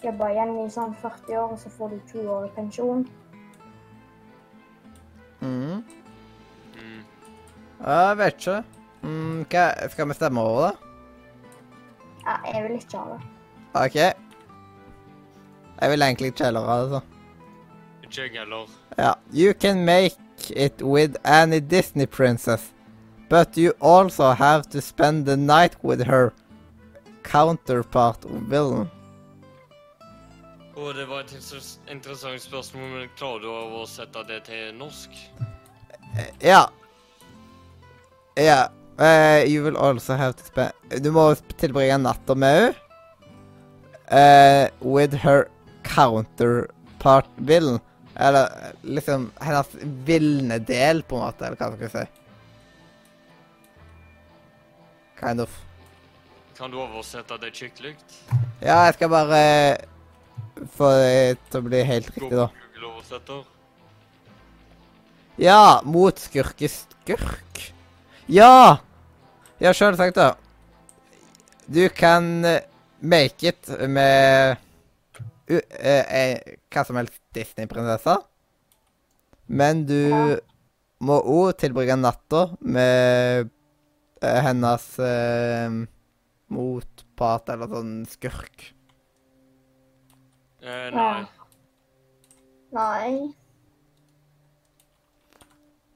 [0.00, 3.04] jobbe igjen i sånn 40 år, og så får du 20 år i pensjon.
[5.42, 5.82] Mhm.
[6.78, 7.02] Mm.
[7.82, 8.62] Ja, Jeg vet ikke.
[9.02, 10.94] Mm, hva, skal vi stemme over det?
[12.22, 13.20] Ja, jeg vil ikke ha det.
[13.82, 13.98] OK.
[15.82, 17.02] Jeg vil egentlig ikke heller ha det, så.
[18.02, 18.72] Ikke jeg heller.
[18.96, 19.12] Ja.
[19.34, 20.16] You can make
[20.50, 22.72] it with any Disney princess,
[23.28, 26.32] but you also have to spend the night with her
[27.22, 28.90] counterpart villain.
[30.76, 31.32] Og det var et
[31.90, 35.10] interessant spørsmål, men klarer du å oversette det til norsk?
[36.42, 36.68] Ja.
[38.38, 38.68] Ja.
[38.98, 40.72] Uh, you will also have to spend
[41.04, 42.74] Du må tilbringe natta med
[44.10, 44.70] henne.
[44.80, 45.48] with her
[45.84, 47.80] counterpart villain.
[48.18, 49.74] Eller liksom hennes
[50.06, 52.24] vilne del, på en måte, eller hva skal jeg si.
[55.20, 55.54] Kind of.
[56.58, 57.94] Kan du oversette det skikkelig?
[58.58, 59.86] Ja, jeg skal bare eh,
[60.74, 62.48] få det til å bli helt riktig, da.
[62.74, 63.46] Google-oversetter.
[65.38, 65.62] Ja!
[65.86, 67.62] Mot skurkeskurk.
[68.26, 68.80] Ja!
[69.62, 70.32] Ja, sjølsagt, da.
[71.70, 72.64] Du kan eh,
[72.98, 74.58] make it med
[75.48, 78.16] u eh, eh, hva som helst Disney-prinsesse.
[79.48, 80.36] Men du Ja.
[81.00, 83.48] må òg tilbringe natta med
[84.20, 84.86] hennes
[86.50, 88.72] motpart, eller sånn skurk.
[90.60, 91.26] Eh, nei.
[92.74, 93.34] Nei.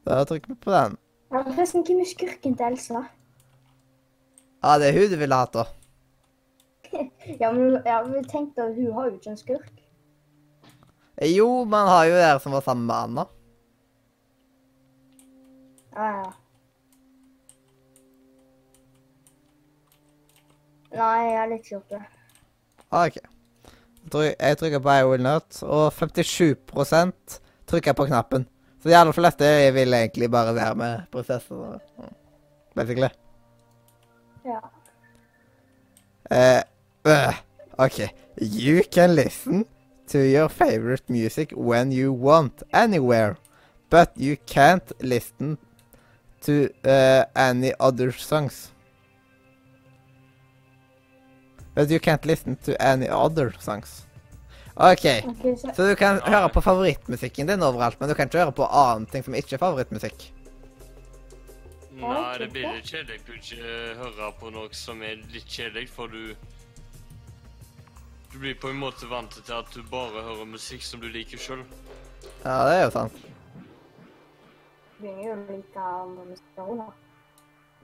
[0.06, 0.96] Da trykker vi på den.
[1.32, 3.02] Ja, forresten, hvem er skurken til Elsa?
[4.62, 5.64] Ja, det er hun du ville hatt, da.
[7.40, 9.72] Ja, men ja, men tenk da, hun har jo ikke en skurk.
[11.22, 13.26] Jo, man har jo dere som var sammen med Anna.
[15.92, 16.30] Ja, ja.
[20.92, 22.00] Nei, jeg er litt det.
[22.92, 23.20] Ah, OK.
[24.12, 26.58] Jeg trykker på I will not, og 57
[27.70, 28.44] trykker på knappen.
[28.82, 31.78] Så de aller fleste vil egentlig bare være med prinsesser.
[32.74, 33.08] Basically.
[34.44, 34.58] Ja.
[36.32, 36.62] Eh,
[37.04, 37.34] øh,
[37.78, 38.10] OK.
[38.40, 39.64] You can listen
[40.08, 43.36] to your favorite music when you want, anywhere.
[43.90, 45.58] But you can't listen
[46.42, 48.72] to uh, any other songs.
[51.74, 54.06] But you can't listen to any other songs.
[54.74, 55.22] OK.
[55.24, 58.52] okay så Så du kan høre på favorittmusikken din overalt, men du kan ikke høre
[58.52, 60.32] på annen ting som ikke er favorittmusikk.
[61.92, 66.08] Nei, det blir litt kjedelig å ikke høre på noe som er litt kjedelig, for
[66.08, 66.32] du
[68.32, 71.38] Du blir på en måte vant til at du bare hører musikk som du liker
[71.38, 71.66] sjøl.
[72.44, 73.18] Ja, det er jo sant.
[75.02, 76.86] Du er jo å like andre musikere.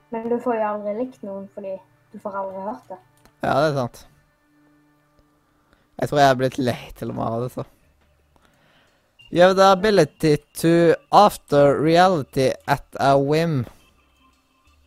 [0.09, 1.75] Men du får jo aldri likt noen fordi
[2.15, 3.01] du får aldri hørt det.
[3.43, 4.01] Ja, det er sant.
[5.99, 7.67] Jeg tror jeg er blitt lei til og med av det, så.
[9.31, 13.67] You have the ability to after reality at a whim.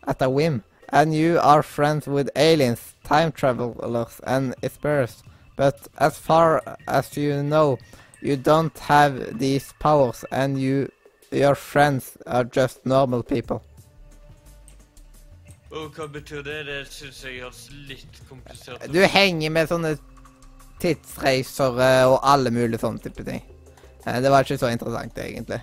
[0.07, 0.64] At a whim.
[0.90, 5.22] And you are friends with aliens, time travelers, and spirits.
[5.61, 6.48] But as far
[6.88, 7.77] as you know,
[8.19, 10.91] you don't have these powers, and you,
[11.31, 13.59] your friends are just normal people.
[15.72, 16.56] Og hva betyr det?
[16.65, 18.90] Det syns jeg høres litt komplisert ut.
[18.91, 19.93] Du henger med sånne
[20.81, 23.45] tidsreisere og alle mulige sånne type ting.
[24.07, 25.61] Eh, Det var ikke så interessant, egentlig.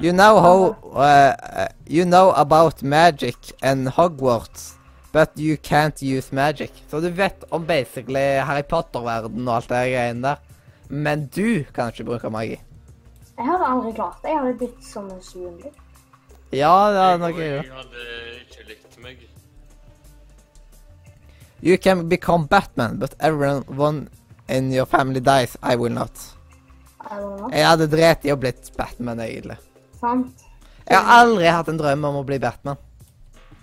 [0.00, 4.75] You know how uh, You know about magic and Hogwarts,
[5.16, 6.70] but you can't use magic.
[6.90, 10.42] Så du vet om basically Harry Potter-verden og alt det greiene der.
[10.88, 12.58] Men du kan ikke bruke magi.
[13.38, 14.34] Jeg hadde aldri klart det.
[14.34, 15.72] Jeg hadde blitt som en zombie.
[16.52, 18.04] Ja, det er noe jeg, jeg hadde
[18.42, 19.22] ikke likt meg.
[21.62, 24.10] You can become Batman, but everyone
[24.48, 25.56] in your family dies.
[25.62, 26.12] I will not.
[27.00, 27.54] I will not.
[27.56, 29.56] Jeg hadde drept i å blitt Batman, egentlig.
[29.96, 30.44] Sant?
[30.84, 32.76] Jeg har aldri hatt en drøm om å bli Batman.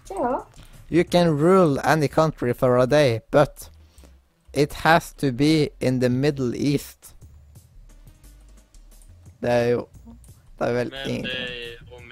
[0.02, 0.53] Ikke jeg.
[0.94, 3.68] You can rule any country for a day, but
[4.54, 7.16] it has to be in the Middle East.
[9.42, 9.88] Det er jo
[10.60, 12.12] Det er vel Men det er om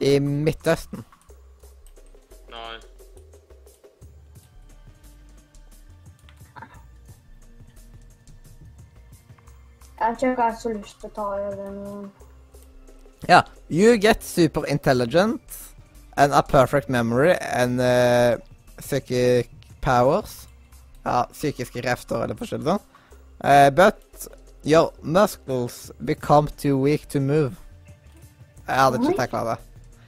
[0.00, 1.04] i I Midtøsten.
[2.50, 2.74] Nei.
[10.00, 12.12] Jeg tror ikke jeg har så lyst til å ta over noen.
[13.28, 13.44] Ja.
[13.70, 15.61] You get super intelligent
[16.16, 18.36] and a perfect memory and uh,
[18.80, 19.50] psychic
[19.80, 20.46] powers.
[21.04, 22.82] Ja, psykiske krefter eller forskjellig sånn.
[23.42, 24.28] Uh, but
[24.62, 27.56] your muscles become too weak to move.
[28.68, 29.56] Jeg hadde ikke takla det.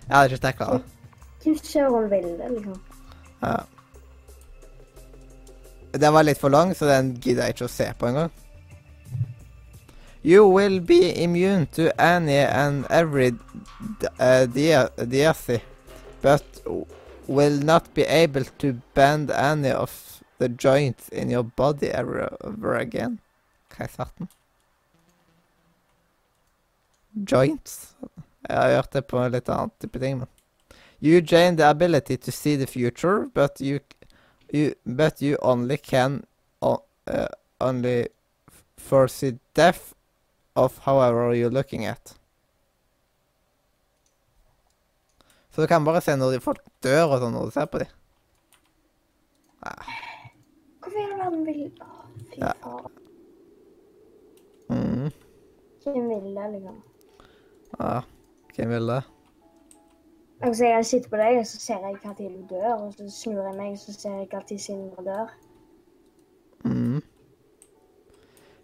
[0.07, 0.83] Jeg hadde ikke takla det.
[1.43, 2.79] Hvem søren vil det, liksom?
[3.43, 3.57] Ja.
[5.95, 8.31] Den var litt for lang, så den gidder jeg ikke å se på engang.
[10.25, 13.35] You will be immune to any and every
[14.19, 15.59] uh, dia- diasi,
[16.25, 16.45] but
[17.27, 22.77] will not be able to bend any of the joints in your body ever, ever
[22.77, 23.19] again.
[23.69, 24.29] Hva er sarten?
[27.15, 27.95] Joints?
[28.49, 30.31] Jeg har gjort det på en litt annen type ting, men
[31.01, 33.81] You gain the ability to see the future, but you,
[34.51, 36.25] you but you only can
[36.63, 37.29] uh,
[37.61, 38.09] only
[38.79, 39.95] foresee death
[40.57, 42.15] of however you're looking at.
[45.55, 47.79] Så du kan bare se når de folk dør og sånn når du ser på
[47.85, 47.93] dem.
[49.65, 51.91] Hvorfor gjør han vil Å,
[52.31, 52.53] Fy Ja.
[52.61, 52.91] faen.
[54.69, 55.11] Mm.
[55.85, 56.83] Hvem vil det, liksom?
[57.79, 58.01] Ja,
[58.57, 59.03] hvem vil det?
[60.43, 63.43] Altså, jeg sitter på deg, og så ser jeg når du dør, og så snur
[63.47, 65.35] jeg meg, og så ser jeg når Sindre dør.
[66.65, 67.03] Mm.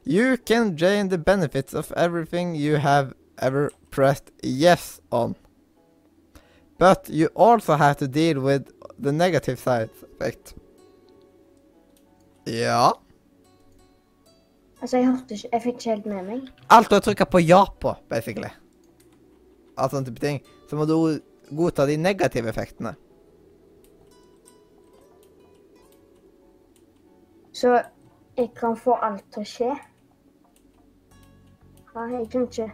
[0.06, 5.36] You can gain the benefits of everything you have ever pressed yes on.
[6.80, 10.54] But you also have to deal with the negative side effect.
[12.46, 12.90] Ja.
[14.80, 16.48] Altså, jeg hørte ikke Jeg fikk ikke helt med meg.
[16.70, 18.48] Alt du har trykka på ja på, basically.
[19.76, 20.40] Alt sånne type ting.
[20.70, 21.20] Så må du
[21.52, 22.94] godta de negative effektene.
[27.52, 27.82] Så
[28.36, 29.72] jeg kan få alt til å skje.
[31.92, 32.72] Ja, jeg kan ikke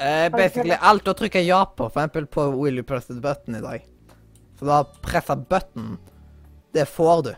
[0.00, 3.58] Eh, basically alt å trykke ja på, for eksempel på Will you press the button
[3.58, 3.84] i dag.
[4.58, 5.98] Så da presser button.
[6.72, 7.34] Det får du.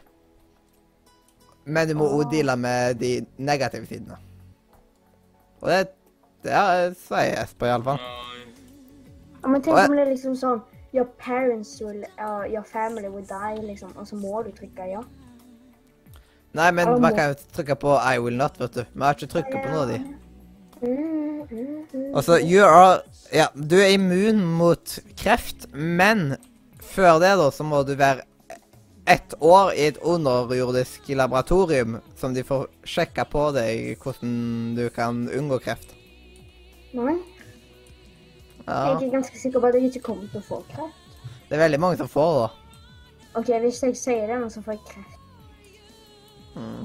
[1.64, 2.30] Men du må òg oh.
[2.30, 4.18] deale med de negative sidene.
[5.62, 5.80] Og det,
[6.46, 7.98] det er, sier Esper iallfall.
[9.42, 13.26] Ja, men tenk om det er liksom sånn Your parents will uh, Your family will
[13.26, 13.94] die, liksom.
[13.96, 15.02] Og så må du trykke ja.
[16.52, 18.82] Nei, men man kan jo trykke på I will not, vet du.
[18.92, 20.21] Vi har ikke trykket på noe av de.
[22.14, 23.02] Altså, you are
[23.32, 26.34] Ja, du er immun mot kreft, men
[26.82, 28.26] før det, da, så må du være
[29.08, 34.34] ett år i et underjordisk laboratorium, som de får sjekka på deg hvordan
[34.76, 35.94] du kan unngå kreft.
[36.92, 37.16] Nei,
[38.66, 38.98] Ja.
[39.00, 40.98] jeg er ganske sikker på at jeg ikke kommer til å få kreft.
[41.48, 42.50] Det er veldig mange som får det.
[43.40, 45.18] OK, hvis jeg sier det, så får jeg kreft.
[46.54, 46.84] Mm.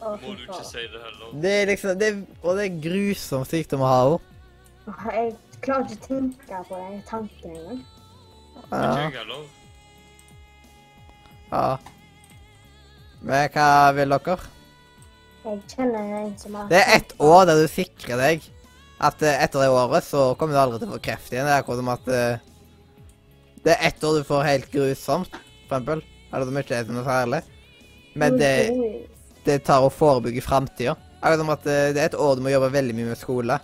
[0.00, 0.64] Å, Må du ikke.
[0.64, 1.32] Si det heller.
[1.42, 4.28] Det er liksom det er, Og det er grusom sykdom å ha òg.
[5.12, 7.82] Jeg klarer ikke å tenke på den tanken engang.
[8.60, 9.10] Ikke Ja.
[9.10, 9.48] jeg
[11.50, 11.78] ja.
[13.20, 14.38] Men hva vil dere?
[15.44, 18.42] Jeg kjenner en som har Det er ett år der du sikrer deg
[19.00, 21.46] at eh, etter det året så kommer du aldri til å få kreft igjen.
[21.48, 22.42] Det er akkurat som at eh,
[23.64, 25.32] det er ett år du får helt grusomt,
[25.68, 26.02] for eksempel.
[26.30, 27.40] Eller som ikke er noe særlig.
[28.20, 28.52] Men det,
[29.46, 30.96] det tar å forebygge framtida.
[31.20, 33.58] Akkurat som at eh, det er et år du må jobbe veldig mye med skole.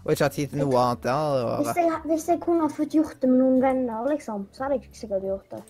[0.00, 2.72] Og ikke ha tid til noe annet det andre Hvis jeg, hvis jeg kunne ha
[2.72, 5.60] fått gjort det med noen venner, liksom, så hadde jeg sikkert gjort det.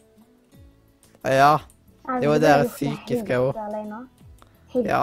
[1.26, 1.56] Ja.
[2.06, 2.64] Det er Jo, det er
[3.40, 4.06] òg.
[4.86, 5.02] Ja.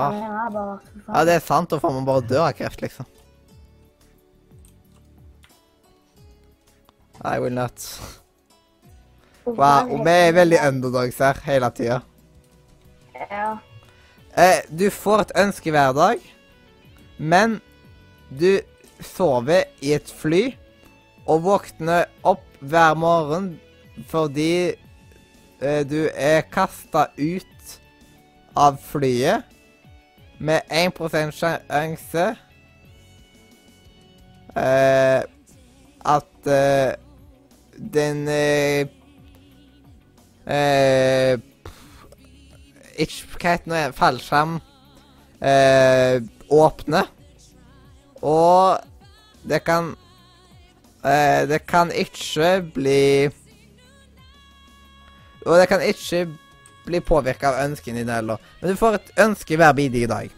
[0.54, 1.70] bare ja, det er sant.
[1.70, 3.06] Da får man bare dø av kreft, liksom.
[7.26, 7.84] I will not.
[9.44, 12.02] Wow, vi er veldig underdogs her hele tida.
[13.30, 13.58] Ja.
[14.38, 16.22] Eh, du får et ønske hver dag,
[17.18, 17.58] men
[18.30, 18.60] du
[19.02, 20.52] sover i et fly
[21.26, 23.56] og våkner opp hver morgen
[24.10, 24.74] fordi
[25.62, 27.74] eh, du er kasta ut
[28.58, 29.42] av flyet
[30.38, 32.28] med 1 sjanse
[34.54, 35.22] eh,
[36.06, 36.94] at eh,
[37.98, 38.86] den eh,
[42.98, 43.94] Ikke Hva?
[43.96, 44.58] Fallskjerm
[45.42, 47.10] eh, åpner.
[48.26, 48.78] Og
[49.48, 49.92] det kan
[51.06, 53.30] eh, Det kan ikke bli
[55.46, 56.26] Og det kan ikke
[56.88, 58.44] bli påvirka av ønskene dine heller.
[58.62, 60.32] Men du får et ønske hver bidige dag.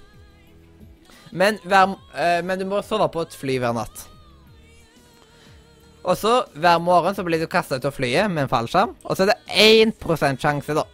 [1.32, 4.08] Men, hver, eh, men du må sove på et fly hver natt.
[6.04, 8.96] Og så hver morgen så blir du kasta ut av flyet med en fallskjerm.
[9.04, 10.86] Og så er det 1 sjanse, da.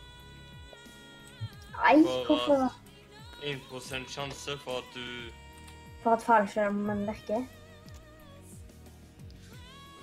[1.83, 2.71] Nei, For-
[3.69, 5.31] hvorfor 1 sjanse for at du
[6.03, 7.45] For at fallskjermen virker?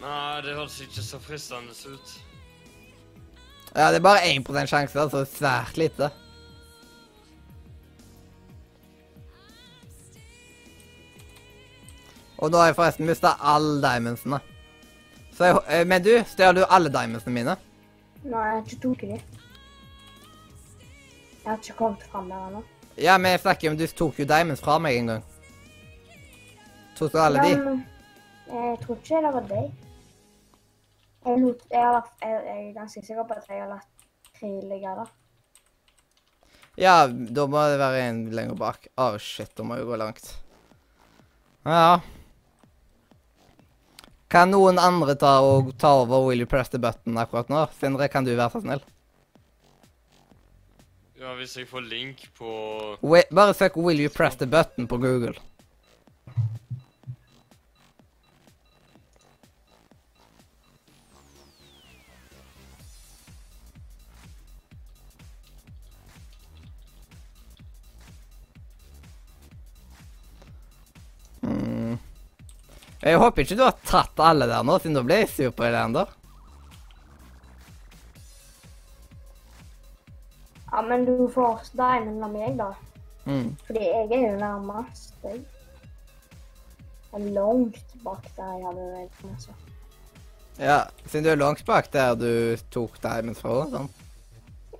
[0.02, 2.14] Nei, det høres ikke så fristende ut.
[3.74, 6.10] Ja, det er bare 1 sjanse, altså svært lite.
[12.42, 14.40] Og nå har jeg forresten mista alle diamondsene.
[15.32, 17.54] Så jeg, eh, men du, stjal du alle diamondsene mine?
[18.24, 19.41] Nei, jeg har ikke tatt de.
[21.42, 22.62] Jeg har ikke kommet fram der ennå.
[22.98, 25.24] Ja, men jeg snakker om du tok jo diamonds fra meg en gang.
[26.98, 27.72] Tok du alle Ja, de?
[28.52, 29.72] Jeg tror ikke det var deg.
[31.24, 34.06] Jeg, lot, jeg, har, jeg, jeg er ganske sikker på at jeg har latt
[34.38, 35.12] tre ligge der.
[36.78, 38.88] Ja, da må det være en lenger bak.
[38.96, 40.30] Å, shit, da må jeg gå langt.
[41.66, 42.00] Ja.
[44.32, 47.66] Kan noen andre ta, og ta over Will you press the button akkurat nå?
[47.80, 48.84] Sindre, kan du være så snill?
[51.22, 52.52] Ja, hvis jeg får link på
[53.06, 55.34] Wait, bare søk 'Will you press the button' på Google.
[71.42, 71.98] Mm.
[73.02, 75.70] Jeg håper ikke du har tatt alle der nå, siden da blir jeg sur på
[75.70, 76.18] deg,
[80.72, 82.70] Ja, men du får diamond av meg, da.
[83.26, 83.50] Mm.
[83.66, 85.42] Fordi jeg er jo nærmest deg.
[87.12, 89.18] Langt bak der jeg hadde vært.
[89.28, 89.56] Altså.
[90.58, 92.32] Ja, siden du er langt bak der du
[92.72, 93.58] tok diamond fra.
[93.74, 93.90] Sånn.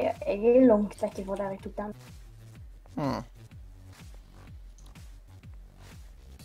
[0.00, 1.94] Ja, jeg er langt vekk fra der jeg tok den.
[2.96, 3.20] Mm.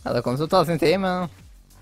[0.03, 1.29] Ja, det kommer til å ta sin tid, men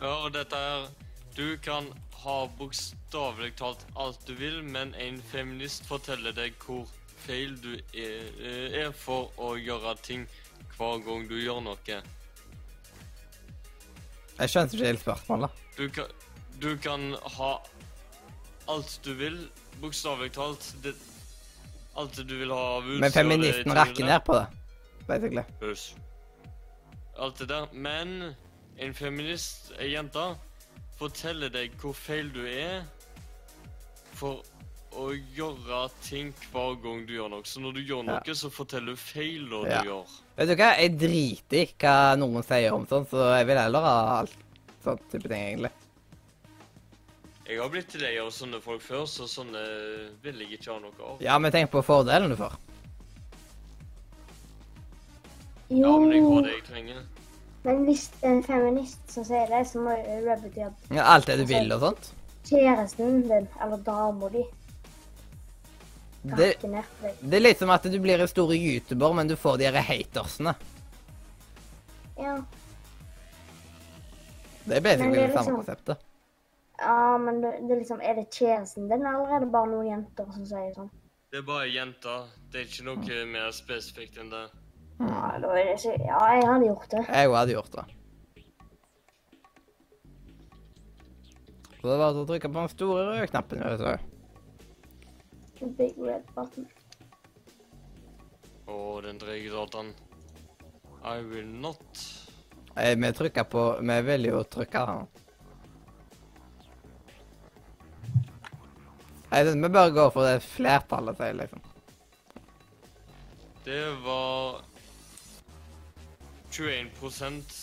[0.01, 0.87] Ja, og dette er
[1.35, 1.91] Du kan
[2.23, 6.87] ha bokstavelig talt alt du vil, men en feminist forteller deg hvor
[7.25, 8.27] feil du er,
[8.85, 10.27] er for å gjøre ting
[10.75, 11.99] hver gang du gjør noe.
[14.39, 15.63] jeg skjønte ikke helt spørsmålet.
[15.77, 16.05] Du kan,
[16.61, 17.51] du kan ha
[18.71, 19.37] alt du vil,
[19.81, 20.71] bokstavelig talt.
[20.83, 20.95] Det,
[21.97, 24.47] alt du vil ha av utstyr Men feministen rekker rakker ned på det,
[25.07, 25.45] basically.
[25.61, 25.85] Hus.
[27.17, 27.69] Alt det der.
[27.71, 28.35] Men
[28.77, 30.25] en feminist, ei jente,
[30.99, 32.83] forteller deg hvor feil du er
[34.15, 34.43] for
[34.95, 37.43] å gjøre ting hver gang du gjør noe.
[37.43, 38.19] Så når du gjør Ja.
[38.19, 39.81] noe, så forteller du feilene Ja.
[39.81, 40.05] du gjør.
[40.37, 43.81] Vet du hva, jeg driter i hva noen sier om sånn, så jeg vil heller
[43.81, 44.35] ha alt
[44.83, 45.71] sånn type ting, egentlig.
[47.47, 51.11] Jeg har blitt lei av sånne folk før, så sånne vil jeg ikke ha noe
[51.11, 51.21] av.
[51.21, 52.55] Ja, men tenk på fordelen du får.
[55.69, 57.03] Jo, Ja, men jeg får det jeg trenger.
[57.63, 61.03] men hvis det er en feminist som sier det, så må det bety at Ja,
[61.15, 62.11] alt det du vil og sånt.
[62.45, 64.43] kjæresten din, eller dama di,
[66.25, 66.47] Det,
[67.21, 69.77] det er litt som at du blir en stor YouTuber, men du får de her
[69.85, 70.55] hatersene.
[72.17, 72.35] Ja.
[74.65, 75.97] Det er basically det er det samme liksom- konseptet.
[76.79, 79.85] ja, men det, det er liksom Er det tjenesten din, eller er det bare noen
[79.91, 80.89] jenter som sier sånn?
[81.31, 82.25] Det er bare jenter.
[82.51, 84.45] Det er ikke noe mer spesifikt enn det.
[84.99, 87.05] Ja, da er det ikke Ja, jeg hadde gjort det.
[87.11, 87.85] Jeg òg hadde gjort det.
[91.81, 93.59] Så det var å trykke på den store røde knappen.
[93.61, 94.14] vet du.
[95.59, 96.67] Big red button.
[98.67, 99.93] Og den tredje dataen.
[101.05, 102.01] I will not.
[102.77, 105.05] Eh, Vi trykker på Vi vil jo trykke her.
[109.31, 111.61] Jeg synes Vi bare går for det flertallet sier, liksom.
[113.65, 114.61] Det var
[116.51, 117.55] 21%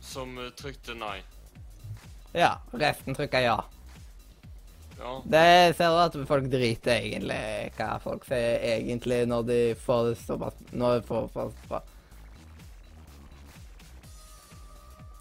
[0.00, 1.20] som eh, trykte nei.
[2.36, 3.56] Ja, resten trykker ja.
[4.98, 5.22] Ja.
[5.24, 7.40] Det ser du at folk driter egentlig
[7.76, 11.80] hva folk sier egentlig når de får det såpass Når de får pass på.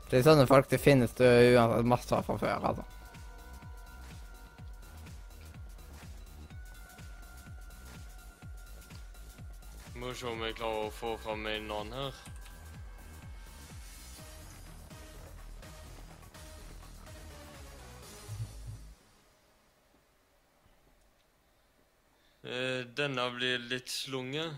[0.10, 2.86] Det er sånne folk det finnes det uansett masse av fra før, altså.
[10.00, 12.45] Må se om jeg klarer å få fram en annen her.
[22.46, 24.54] Denne blir litt slunget.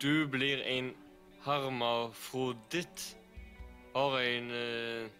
[0.00, 0.94] Du blir en
[1.44, 3.16] hermafroditt.
[3.94, 5.10] Har en eh,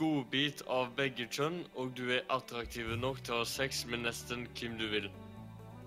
[0.00, 4.46] godbit av begge kjønn, og du er attraktiv nok til å ha sex med nesten
[4.56, 5.10] hvem du vil.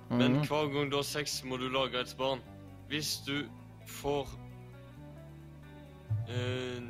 [0.09, 0.45] Men Mhm.
[0.45, 2.39] hver gang du har sex, må du lage et barn.
[2.87, 3.49] Hvis du
[3.87, 4.29] får
[6.29, 6.81] eh,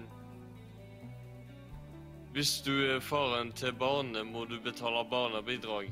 [2.35, 5.85] Hvis du er faren til barnet, må du betale barnebidrag.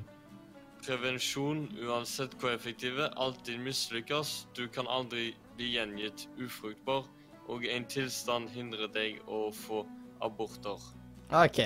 [0.84, 4.34] Prevensjon, uansett hvor effektive, alltid mislykkes.
[4.52, 7.06] Du kan aldri bli gjengitt ufruktbar,
[7.48, 9.86] og en tilstand hindrer deg å få
[10.20, 10.84] aborter.
[11.32, 11.62] OK.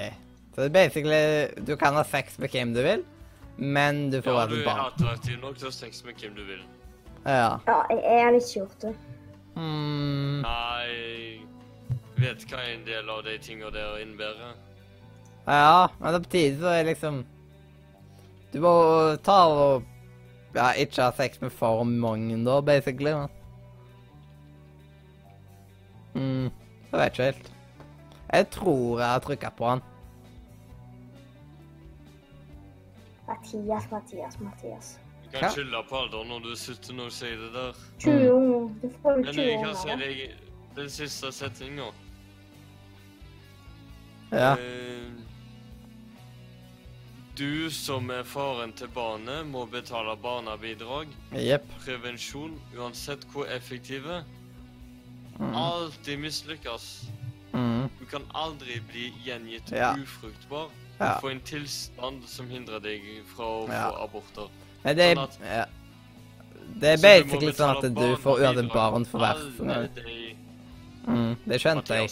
[0.53, 3.03] Så det er basically Du kan ha sex med hvem du vil,
[3.57, 6.37] men du får Ja, være du er attraktiv nok til å ha sex med hvem
[6.37, 6.61] du vil.
[7.25, 7.57] Ja.
[7.65, 8.93] Ja, jeg, jeg hadde ikke gjort det.
[9.57, 10.45] Hmm.
[10.45, 10.85] Nei,
[12.21, 14.66] jeg vet hva en del av de tingene der innebærer.
[15.47, 17.21] Ja, men det er på tide så er liksom
[18.53, 18.71] Du må
[19.23, 19.83] ta og
[20.55, 23.11] Ja, ikke ha sex med for mange, da, basically.
[23.13, 23.27] Men.
[26.15, 26.43] Mm,
[26.91, 27.51] jeg vet ikke helt.
[28.33, 29.81] Jeg tror jeg har trykka på han.
[33.27, 34.99] Mathias, Mathias, Mathias.
[35.23, 35.49] Du kan Hva?
[35.51, 37.79] skylde på alder når du er 17 og sier det der.
[37.99, 38.69] 20 unger.
[38.81, 40.21] Du får jo Men 20 jeg kan si deg
[40.75, 41.91] den siste setninga.
[44.31, 44.53] Ja.
[44.53, 45.26] Eh,
[47.37, 51.07] Du som er faren til barnet, må betale barnebidrag.
[51.37, 51.65] Yep.
[51.85, 54.23] Prevensjon, uansett hvor effektive,
[55.39, 55.53] Mm.
[55.55, 57.05] alltid mislykkes.
[57.53, 57.89] Mm.
[57.99, 59.93] Du kan aldri bli gjengitt Ja.
[59.95, 60.69] ufruktbar.
[60.99, 61.13] Ja.
[61.13, 63.01] Du får en tilstand som hindrer deg
[63.35, 63.91] fra å Ja.
[63.91, 64.49] få aborter.
[64.83, 65.65] Men det Sånn er at- ja.
[66.79, 69.93] Det er Så basically sånn at du får uansett barn for hver alle sånn.
[69.95, 70.35] de-
[71.07, 71.37] Mm.
[71.47, 72.09] Det skjønte jeg.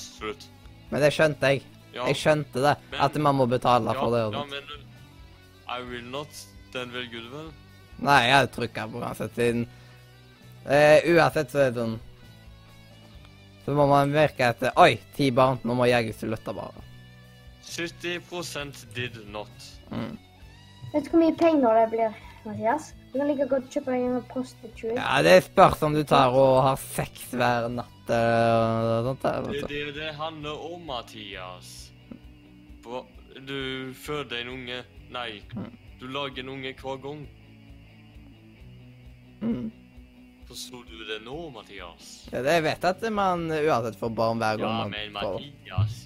[0.91, 1.63] Men det skjønte jeg.
[1.93, 2.77] Ja, Jeg skjønte det.
[2.99, 4.23] At man må betale ja, for det.
[4.25, 4.63] og ja, men
[5.67, 6.27] I will not.
[6.73, 7.51] Den vil Gud vel?
[8.03, 9.61] Nei, jeg hadde trykka på uansett, siden
[10.67, 11.93] eh, Uansett så er det sånn
[13.63, 15.61] Så må man virke etter Oi, ti barn.
[15.63, 16.83] Nå må jeg slutte, bare.
[17.65, 19.49] 70% did not.
[19.89, 20.17] Mm.
[20.93, 22.91] Vet du hvor mye penger det blir, Mathias?
[23.13, 24.93] Du kan like godt kjøpe deg en prostitute.
[24.99, 29.23] Ja, det spørs om du tar og har sex hver natt eller noe sånt.
[29.23, 31.71] der, Det er det det handler om, Mathias.
[32.83, 33.05] På-
[33.35, 35.71] Du føder en unge Nei, Mm.
[35.99, 37.27] du lager en unge hver gang.
[39.41, 39.71] Mm.
[40.47, 42.29] Forsto du det nå, Mathias?
[42.31, 46.05] Ja, det jeg vet at man uansett får barn hver gang Ja, men Mathias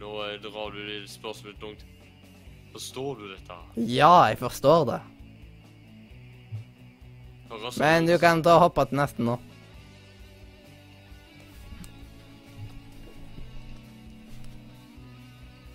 [0.00, 1.84] Nå drar du det spørsmålet langt.
[2.72, 3.56] Forstår du dette?
[3.76, 5.00] Ja, jeg forstår det.
[7.78, 9.34] Men du kan ta og hoppe til neste nå.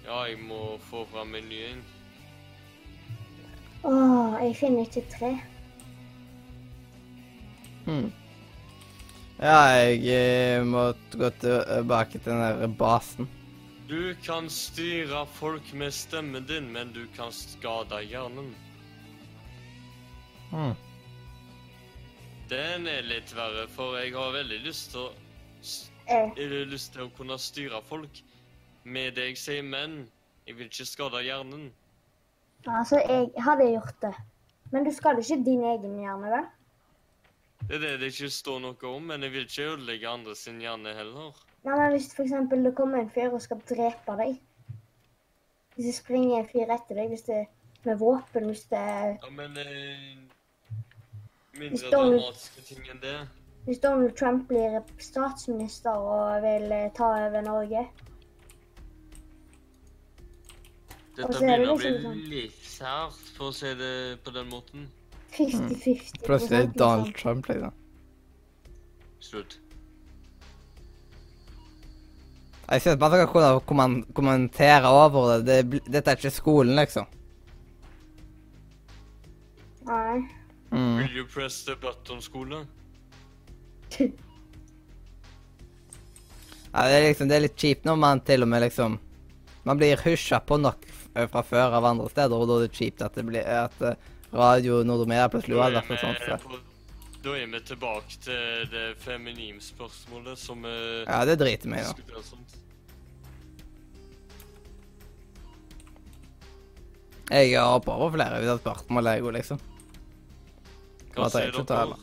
[0.05, 1.81] Ja, jeg må få fram menyen.
[3.85, 3.89] Å.
[3.89, 5.31] Åh, jeg finner ikke tre.
[7.85, 8.11] Hmm.
[9.39, 13.29] Ja, jeg eh, må gå tilbake til den der basen.
[13.89, 18.53] Du kan styre folk med stemmen din, men du kan skade hjernen.
[20.53, 20.73] Hmm.
[22.49, 25.11] Den er litt verre, for jeg har veldig lyst til å
[26.05, 26.37] Eh,
[26.69, 28.19] lyst til å kunne styre folk
[28.85, 29.97] med det jeg sier, men
[30.47, 31.71] jeg vil ikke skade hjernen.
[32.67, 34.13] altså, jeg hadde gjort det.
[34.71, 36.45] Men du skader ikke din egen hjerne, vel?
[37.65, 40.59] Det er det det ikke står noe om, men jeg vil ikke ødelegge andre sin
[40.61, 41.31] hjerne heller.
[41.65, 44.35] Nei, men hvis for eksempel det kommer en fyr og skal drepe deg
[45.75, 47.39] Hvis det springer en fyr etter deg, hvis det
[47.85, 50.13] med våpen, hvis det er Ja, men eh,
[51.57, 53.15] Mindre Donald- dramatiske ting enn det.
[53.65, 57.87] Hvis Donald Trump blir statsminister og vil eh, ta over Norge
[61.15, 63.91] Dette er begynner å bli liksom sånn- litt sært, for å si det
[64.23, 64.87] på den måten.
[65.35, 67.15] 50-50 Plutselig er det Donald.
[67.15, 67.71] Trump, liksom.
[69.19, 69.57] Slutt.
[72.69, 75.69] Jeg synes bare skal kunne kommen- kommentere over det.
[75.69, 75.81] det.
[75.91, 77.05] Dette er ikke skolen, liksom.
[79.85, 80.27] Nei.
[80.71, 80.97] Mm.
[80.97, 82.65] Will you press the button-skole?
[86.73, 88.97] Ja, det er liksom, det er litt kjipt når man til og med liksom
[89.63, 90.83] Man blir husja på nok
[91.15, 93.99] fra før av andre steder, og da er det kjipt at det blir at eh,
[94.35, 96.39] Radio Nordmedia plutselig vært et sånt sted.
[97.25, 100.75] Da er vi tilbake til det feminine spørsmålet som vi
[101.07, 101.93] Ja, det driter vi i, da.
[107.31, 109.61] Jeg har hoppa over flere hvis jeg har spurt om Lego, liksom.
[111.15, 111.95] Hva sier dere?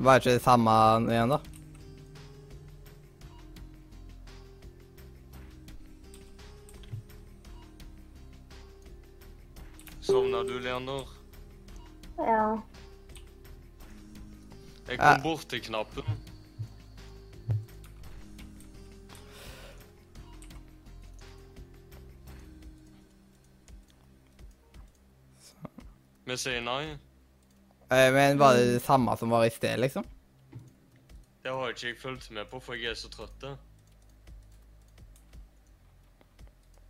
[0.00, 0.74] Var ikke det samme
[1.10, 1.59] igjen, da?
[10.10, 11.08] Sovna du, Leander?
[12.16, 12.60] Ja.
[14.88, 15.12] Jeg Ja.
[15.14, 16.04] kom bort til knappen.
[26.24, 26.82] Vi sier nei.
[27.90, 30.04] Eh, Men var det det samme som var i sted, liksom?
[31.42, 33.46] Det har ikke jeg fulgt med på, for jeg er så trøtt.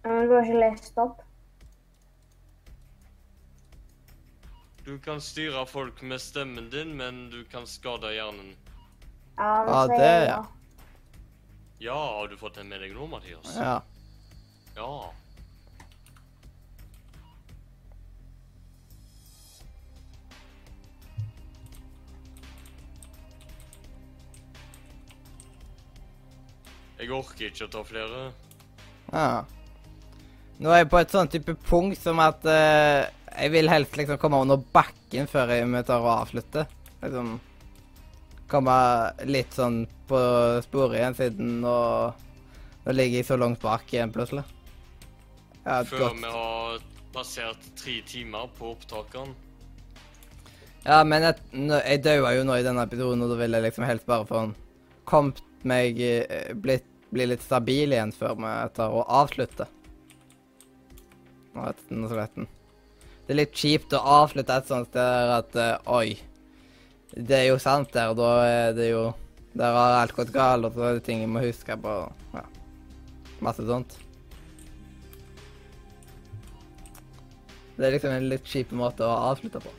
[0.05, 1.23] Men du har ikke lest opp?
[4.91, 8.57] Du kan styre folk med stemmen din, men du kan skade hjernen.
[9.36, 10.27] Ja, det, Ja, er det, ja.
[10.27, 10.47] ja.
[11.78, 13.52] Ja, har du fått den med deg nå, Mathias?
[13.55, 13.77] Ja.
[14.75, 15.12] Ja.
[26.99, 28.27] Jeg orker ikke å ta flere.
[29.15, 29.44] ja.
[30.60, 33.07] Nå er jeg på et sånn type punkt som at eh,
[33.41, 36.69] jeg vil helst liksom komme under bakken før jeg tar og avslutter.
[37.01, 37.39] Liksom
[38.51, 38.77] komme
[39.31, 40.20] litt sånn på
[40.65, 41.77] sporet igjen, siden nå,
[42.85, 44.43] nå ligger jeg så langt bak igjen plutselig.
[45.62, 46.19] Før godt.
[46.19, 46.83] vi har
[47.15, 49.33] passert tre timer på opptakeren.
[50.86, 53.85] Ja, men jeg, jeg daua jo nå i denne episoden, og da vil jeg liksom
[53.86, 54.55] helst bare få en
[55.09, 59.67] kommet meg eh, blitt, Bli litt stabil igjen før vi tar og avslutter.
[61.57, 62.47] Nå vet den sletten.
[63.31, 66.17] Det er litt kjipt å avslutte et sånt sted der at eh, Oi.
[67.15, 69.05] Det er jo sant der, og da er det jo
[69.55, 71.92] Der har alt gått galt, og så er det ting jeg må huske på.
[72.34, 72.42] Ja.
[73.39, 73.94] Masse sånt.
[77.78, 79.78] Det er liksom en litt kjip måte å avslutte på.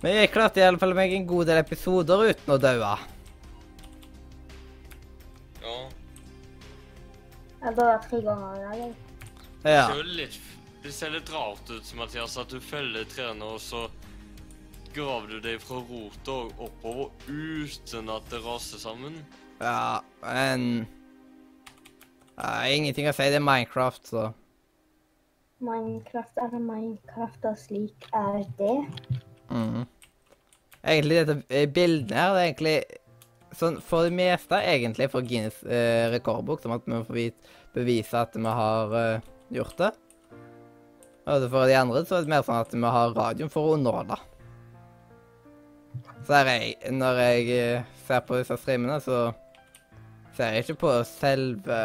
[0.00, 2.98] Men jeg klarte i alle fall meg en god del episoder uten å daue.
[7.60, 8.76] Ja, er det tre ganger i dag.
[8.80, 8.94] jeg.
[9.62, 10.38] Det, ser jo litt,
[10.82, 13.84] det ser litt rart ut, Mathias, at du følger trærne, og så
[14.94, 19.20] graver du deg fra rota og oppover uten at det raser sammen.
[19.60, 20.86] ja men
[22.40, 23.28] ja, Ingenting å si.
[23.28, 24.30] Det er Minecraft, så
[25.60, 28.76] Minecraft er Minecraft, og slik er det.
[29.52, 29.86] mhm.
[30.80, 32.76] Egentlig dette bildet her, det er egentlig
[33.60, 38.36] sånn for det meste egentlig for Guinness eh, rekordbok, som at vi får bevise at
[38.36, 39.92] vi har eh, gjort det.
[41.30, 43.76] Og for de andre så er det mer sånn at vi har radioen for å
[43.76, 44.18] underholde.
[46.26, 49.30] Så er jeg, når jeg eh, ser på disse streamene, så
[50.36, 51.80] ser jeg ikke på selve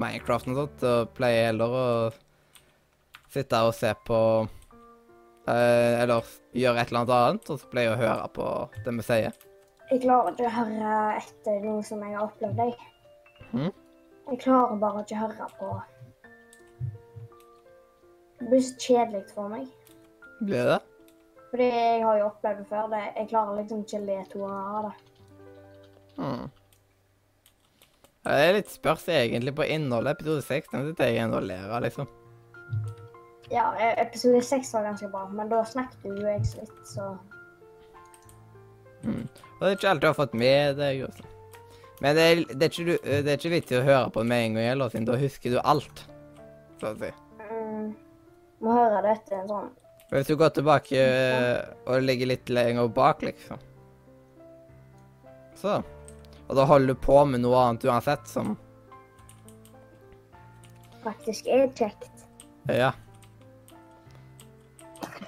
[0.00, 1.88] Minecraft og sånt, og pleier heller å
[3.34, 4.18] sitte og se på
[5.50, 8.48] eh, Eller gjøre et eller annet annet, og så pleier jeg å høre på
[8.84, 9.43] det vi sier.
[9.94, 12.62] Jeg klarer ikke å høre etter noe som jeg har opplevd.
[12.64, 12.90] Jeg,
[13.54, 13.70] Mm?
[14.30, 15.68] jeg klarer bare ikke å høre på
[18.40, 19.68] Det blir så kjedelig for meg.
[20.42, 20.80] Blir det?
[21.52, 22.88] Fordi jeg har jo opplevd det før.
[22.90, 24.94] Det, jeg klarer liksom ikke å le to av det.
[26.18, 26.50] Mm.
[28.24, 30.16] Ja, Det er litt spørs egentlig på innholdet.
[30.18, 32.08] Episode 6 den sitter jeg ennå og ler av, liksom.
[33.52, 37.12] Ja, e- episode 6 var ganske bra, men da snakket jo jeg litt, så
[39.04, 39.28] Mm.
[39.54, 41.02] Og det er ikke alt du har fått med deg.
[41.08, 41.24] Også.
[42.02, 44.46] Men det er, det, er ikke, du- det er ikke vittig å høre på med
[44.48, 46.04] en gang heller, siden da husker du alt.
[46.80, 47.10] Så å si.
[47.44, 47.86] mm,
[48.64, 49.68] Må høre det etter en sånn
[50.10, 53.58] Men Hvis du går tilbake eh, og ligger litt lenger bak, liksom.
[55.60, 55.78] Så.
[56.48, 58.52] Og da holder du på med noe annet uansett, som
[61.04, 62.10] faktisk er kjekt.
[62.68, 62.92] Ja.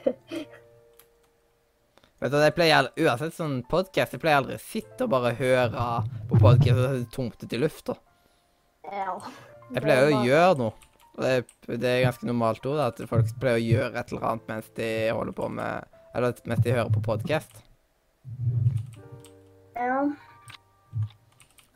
[2.26, 5.84] Vet du, jeg pleier Uansett sånn podkast, jeg pleier aldri å sitte og bare høre
[6.26, 7.94] på podkast og tomt ut i lufta.
[8.82, 9.12] Ja.
[9.70, 10.88] Jeg pleier å gjøre noe.
[11.12, 11.36] Og det,
[11.68, 14.90] det er ganske normalt òg, at folk pleier å gjøre et eller annet mens de
[15.14, 17.62] holder på med Eller mens de hører på podkast.
[19.78, 20.02] Ja.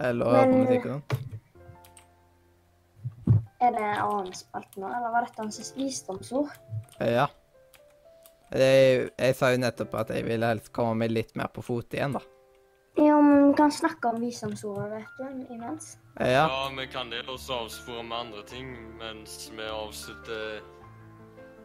[0.03, 1.19] Eller hører på musikk og sånt.
[3.61, 6.59] Er det en annen spalte nå, eller var dette hans visdomsord?
[6.99, 7.31] Ja.
[8.51, 11.95] Jeg, jeg sa jo nettopp at jeg ville helst komme meg litt mer på fot
[11.95, 12.23] igjen, da.
[12.99, 15.99] Ja, men vi kan snakke om visdomsordet, vet du, imens.
[16.19, 16.49] Ja.
[16.49, 20.61] Ja, vi kan det, og så avspore med andre ting mens vi avslutter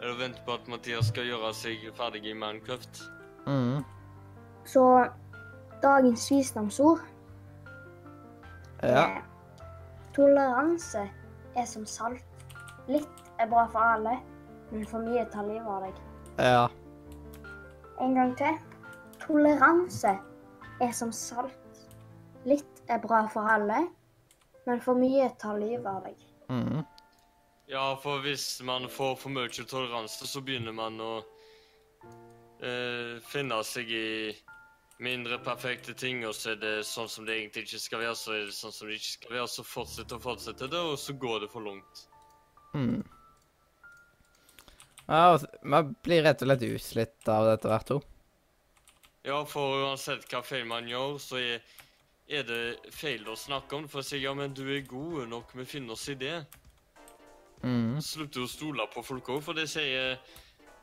[0.01, 3.01] Eller venter på at Mathias skal gjøre seg ferdig i Minecraft.
[3.47, 3.83] Mm.
[4.65, 4.83] Så
[5.81, 6.99] dagens visdomsord
[8.83, 9.05] Ja.
[9.07, 9.21] Eh,
[10.15, 11.09] Toleranse
[11.55, 12.23] er som salt.
[12.87, 14.19] Litt er bra for alle,
[14.71, 16.03] men for mye tar livet av deg.
[16.37, 16.69] Ja.
[17.99, 18.57] En gang til.
[19.23, 20.17] Toleranse
[20.81, 21.55] er som salt.
[22.45, 23.87] Litt er bra for alle,
[24.67, 26.25] men for mye tar livet av deg.
[26.49, 26.83] Mhm.
[27.67, 31.23] Ja, for hvis man får for mye toleranse, så begynner man å
[32.61, 34.35] eh, finne seg i
[34.99, 38.35] mindre perfekte ting, og så er det sånn som det egentlig ikke skal være, så
[38.35, 41.17] er det sånn som det ikke skal være, så fortsetter og fortsetter det, og så
[41.19, 42.05] går det for langt.
[42.73, 43.03] Mhm.
[45.07, 47.99] Ja, altså, man blir rett og slett utslitt av dette hvert to.
[49.25, 51.61] Ja, for uansett hva feil man gjør, så er,
[52.29, 55.27] er det feil å snakke om det, for å si ja, men du er god
[55.29, 56.39] nok, vi finner oss i det.
[57.65, 58.01] Mhm.
[58.05, 60.19] Slutter å stole på folk òg, for det sier,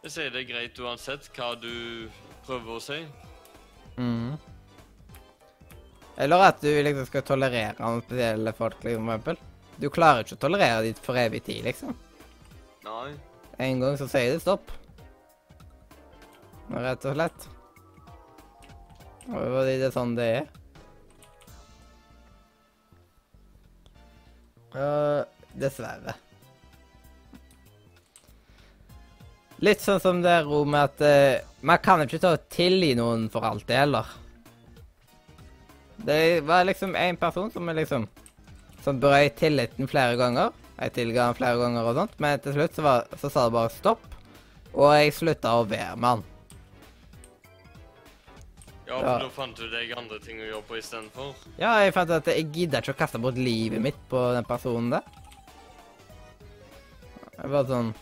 [0.02, 2.08] det sier det greit uansett hva du
[2.46, 3.02] prøver å si.
[3.96, 4.38] Mhm.
[6.22, 9.36] Eller at du liksom skal tolerere noen spesielle folk, liksom, for eksempel.
[9.80, 11.94] Du klarer ikke å tolerere dem for evig tid, liksom.
[12.84, 13.14] Nei.
[13.62, 14.70] En gang så sier det stopp.
[16.72, 17.46] Rett og slett.
[19.28, 20.50] Fordi det er sånn det er.
[24.72, 25.20] Uh,
[25.60, 26.16] dessverre.
[29.62, 33.68] Litt sånn som det rommet, at uh, man kan ikke ta tilgi noen for alt
[33.68, 34.08] det heller.
[36.02, 38.08] Det var liksom en person som liksom
[38.82, 40.50] Som brøt tilliten flere ganger.
[40.78, 43.54] Jeg tilga han flere ganger og sånt, men til slutt så, var, så sa det
[43.54, 44.06] bare stopp.
[44.72, 46.28] Og jeg slutta å være med han.
[48.88, 51.34] Ja, for da fant du deg andre ting å jobbe på istedenfor.
[51.60, 54.90] Ja, jeg fant at jeg gidder ikke å kaste bort livet mitt på den personen
[54.92, 55.06] der.
[57.38, 57.92] Jeg var sånn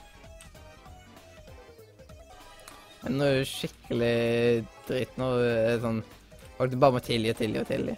[3.07, 5.29] er Noe skikkelig dritt nå
[5.81, 6.03] sånn
[6.59, 7.95] Folk bare må tilgi og tilgi og tilgi.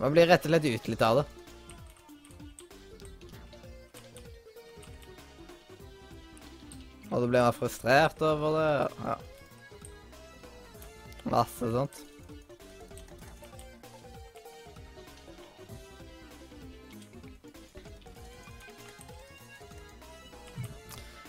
[0.00, 1.26] Man blir rett og slett utslitt av det.
[7.14, 8.72] Og da blir man frustrert over det.
[9.04, 9.16] Ja.
[11.30, 12.00] Masse sånt.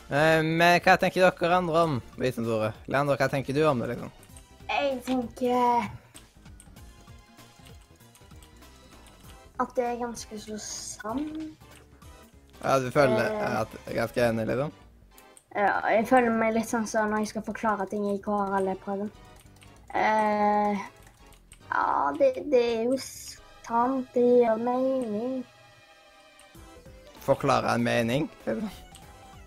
[0.09, 2.73] Eh, Men hva tenker dere andre om visdomsordet?
[2.89, 4.11] Leander, hva tenker du om det, liksom?
[4.69, 5.87] Jeg tenker
[9.59, 11.37] at det er ganske så sant.
[12.63, 13.59] Ja, du føler Eh.
[13.61, 14.71] at jeg er ganske enig, liksom?
[15.55, 19.11] Ja, jeg føler meg litt sånn som når jeg skal forklare ting i KRL-prøven.
[19.95, 20.75] Uh,
[21.71, 24.07] ja, det, det er jo sant.
[24.13, 25.45] Det gir mening.
[27.23, 28.29] Forklare en mening?
[28.45, 28.69] liksom.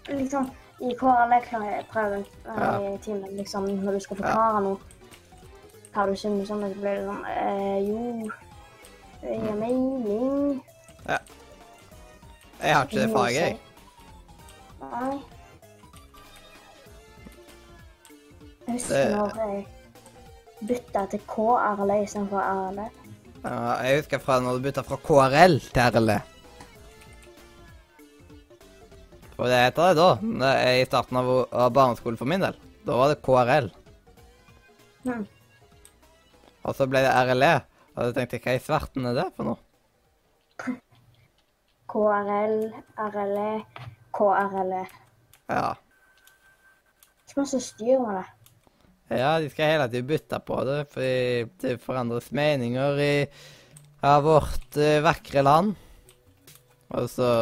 [0.08, 2.78] Liksom, i KRL-prøven Ja.
[2.94, 4.78] i timen, liksom, når du skal forklare noe,
[5.92, 8.30] hva du synes om det, så blir det sånn uh, Jo,
[9.22, 10.62] det gir mening.
[12.58, 13.58] Jeg har ikke det faget, jeg.
[14.82, 15.18] Nei.
[18.66, 19.66] Jeg husker Det- når jeg
[20.68, 22.80] bytta til KRL istedenfor RL.
[23.44, 26.20] Ja, jeg husker fra når du bytta fra KRL til RLE.
[29.38, 30.54] Og det heter det da.
[30.74, 32.56] I starten av, av barneskolen for min del.
[32.86, 33.70] Da var det KRL.
[35.04, 35.26] Mm.
[36.64, 37.52] Og så ble det RLE.
[37.98, 39.58] Og da tenkte jeg, hva i svarten er det for noe?
[41.90, 42.58] KRL,
[43.10, 43.48] RLE,
[44.14, 44.82] KRLE.
[45.50, 45.72] Ja.
[47.26, 48.26] Ikke masse styr med det.
[49.18, 53.12] Ja, de skal hele tiden bytte på det, fordi det forandres meninger i
[54.06, 55.74] av vårt eh, vakre land.
[56.94, 57.32] Og så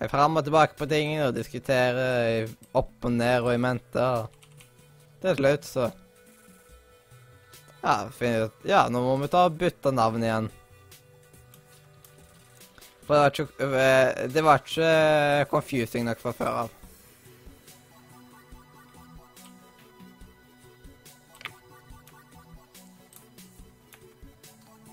[0.00, 4.02] er fram og tilbake på ting og diskutere opp og ned og i mente.
[4.02, 5.90] Og til slutt så
[7.80, 10.50] Ja, finner ut Ja, nå må vi ta og bytte navn igjen.
[13.06, 14.90] For det var ikke, eh, det var ikke
[15.50, 16.76] confusing nok fra før av.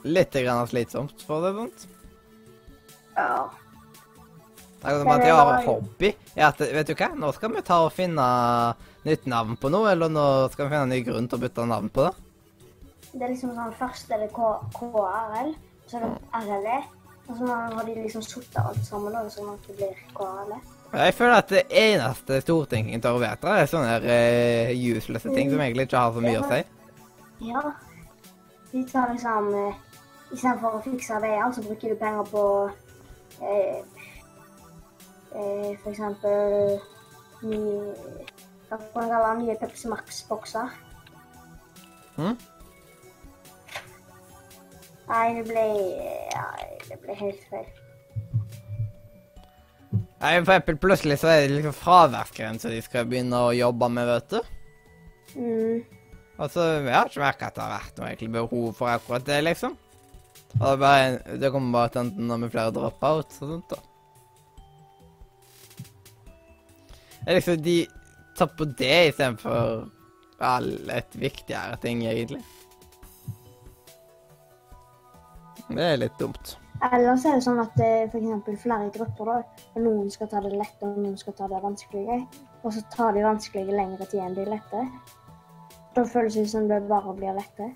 [0.08, 1.88] Litt grann slitsomt, for det vondt.
[3.18, 3.50] Ja.
[4.82, 6.14] Det er som at jeg har en hobby.
[6.38, 8.28] Ja, at, vet du hva, nå skal vi ta og finne
[9.06, 11.68] nytt navn på noe, eller nå skal vi finne en ny grunn til å bytte
[11.68, 12.27] navn på det.
[13.18, 15.54] Det er liksom sånn, Først er det KRL,
[15.90, 16.10] så er det
[16.46, 16.80] RLE.
[17.28, 20.60] Og så har de liksom satt alt sammen, og sånn at det blir KRLE.
[20.94, 24.12] Jeg føler at det eneste Stortinget tør å vedta, er sånne uh,
[24.72, 26.60] eh, ting som egentlig ikke har så mye å si.
[27.50, 27.64] Ja.
[28.72, 29.84] De tar liksom uh,
[30.28, 33.78] Istedenfor å fikse veier, så bruker du penger på uh,
[35.32, 36.78] uh, for eksempel
[37.48, 37.94] nye
[38.68, 39.34] Hva kan man kalle?
[39.42, 40.78] Nye Pepsi Max-bokser.
[42.18, 42.38] Mhm.
[45.08, 45.66] Nei, det ble
[46.34, 46.45] ja,
[46.90, 47.68] Det ble helt feil.
[50.18, 54.10] Nei, for eksempel plutselig så er det liksom fraværsgrense de skal begynne å jobbe med,
[54.10, 54.40] vet du.
[55.38, 55.84] Mm.
[56.42, 59.38] Altså, jeg har ikke merket at det har vært noe egentlig behov for akkurat det,
[59.45, 59.77] liksom.
[60.58, 63.84] Og det, bare, det kommer bare til enten med flere drop-outs og sånt, da.
[67.22, 67.77] Det er liksom de
[68.38, 69.88] tar på det istedenfor
[70.40, 70.52] ja,
[70.98, 72.42] et viktigere ting, egentlig.
[75.68, 76.56] Det er litt dumt.
[76.86, 79.64] Ellers er det sånn at det er eksempel flere grupper, da.
[79.74, 82.18] Og noen skal ta det lette, og noen skal ta det vanskelige.
[82.62, 84.84] Og så tar de vanskelige lengre tid enn de lette.
[85.96, 87.72] Da føles det som det bare blir lette.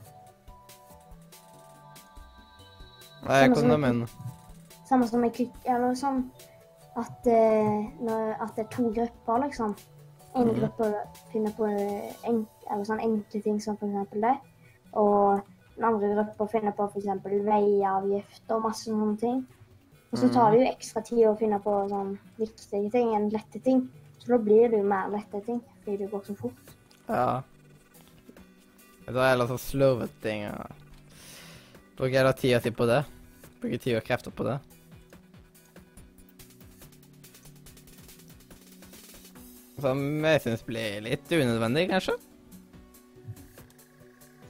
[3.26, 4.10] Nei, jeg kan da mene.
[4.90, 6.24] Samme som kick, eller sånn
[7.00, 7.90] at, eh,
[8.38, 9.76] at det er to grupper, liksom.
[10.36, 10.54] En mm.
[10.60, 10.92] gruppe
[11.32, 14.36] finner på en, eller sånn enkle ting som eksempel det.
[15.00, 15.42] Og
[15.82, 17.08] den andre gruppa finner på f.eks.
[17.26, 19.40] veiavgift og masse sånne ting.
[20.12, 23.62] Og så tar det jo ekstra tid å finne på sånn viktige ting enn lette
[23.66, 23.88] ting.
[24.20, 26.74] Så da blir det jo mer lette ting, fordi det går så fort.
[27.08, 27.42] Ja.
[29.08, 30.46] Jeg tar heller sånn slurvete ting.
[30.52, 33.02] og Bruker heller tida si på det.
[33.64, 34.60] Bruker tid og krefter på det.
[39.82, 42.20] Som jeg syns blir litt unødvendig, kanskje.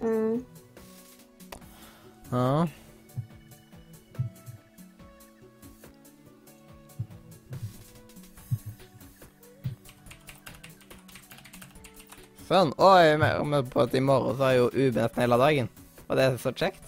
[0.02, 0.42] Mm.
[2.32, 2.68] Ja.
[12.48, 12.74] Sånn.
[12.78, 15.70] Og jeg er med- på at i morgen så er jo UB nesten hele dagen.
[16.10, 16.88] Og det er så kjekt.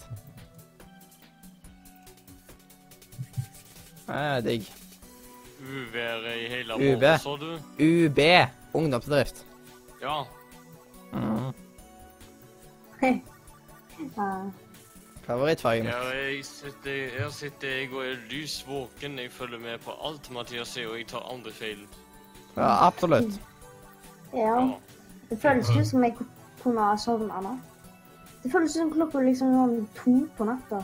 [4.06, 4.66] Det er digg.
[5.64, 7.00] Uværet i hele UB.
[7.00, 7.58] morgen, sa du?
[7.80, 8.18] UB,
[8.74, 9.44] ungdomsbedrift.
[10.02, 10.24] Ja.
[11.14, 11.52] Mhm.
[15.28, 15.32] Ja.
[15.32, 15.84] Favorittfaget.
[15.84, 19.18] Ja, jeg sitter, her sitter jeg og er lys våken.
[19.18, 21.86] Jeg følger med på alt Mathias sier, og jeg tar andre feil.
[22.56, 23.40] Ja, absolutt.
[24.34, 24.70] ja.
[25.30, 26.14] Det føles jo som jeg
[26.62, 27.54] kunne ha sovna nå.
[28.42, 30.82] Det føles som klokka liksom sånn to på natta.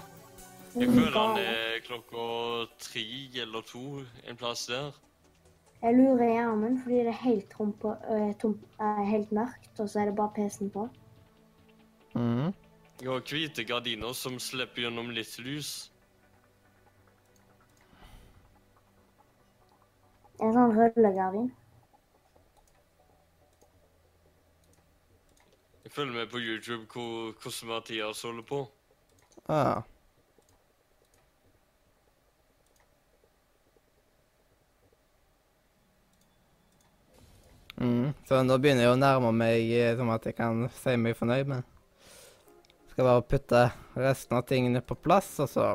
[0.75, 1.45] Jeg føler han galt.
[1.45, 2.25] er klokka
[2.81, 3.05] tre
[3.43, 4.91] eller to en plass der.
[5.83, 9.81] Jeg lurer i hjernen fordi det er helt, tom på, øh, tom, øh, helt mørkt,
[9.81, 10.89] og så er det bare PC-en på.
[12.15, 12.55] Mhm.
[13.01, 15.71] Jeg har hvite gardiner som slipper gjennom litt lys.
[20.41, 21.49] En sånn rullegardin.
[25.87, 28.61] Jeg følger med på YouTube hvor, hvordan Mathias holder på.
[29.49, 29.81] Ah.
[37.81, 38.13] Mm.
[38.29, 41.80] Så nå begynner jeg å nærme meg sånn at jeg kan si meg fornøyd med.
[42.91, 43.63] Skal bare putte
[43.95, 45.67] resten av tingene på plass, og så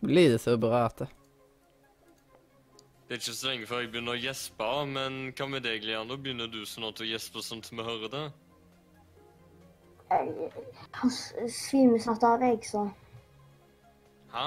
[0.00, 1.08] blir det så bra at det
[3.08, 6.18] Det er ikke så lenge før jeg begynner å gjespe, men hva med deg, Leander?
[6.20, 8.24] Begynner du snart å gjespe sånn at vi hører det?
[10.10, 10.50] Jeg
[11.38, 12.84] jeg svimer snart av, jeg, så
[14.32, 14.44] Hæ?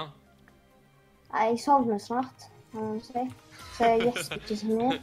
[1.32, 3.24] Nei, Jeg sovner snart, kan man si.
[3.76, 5.02] Så jeg gjesper ikke så mye.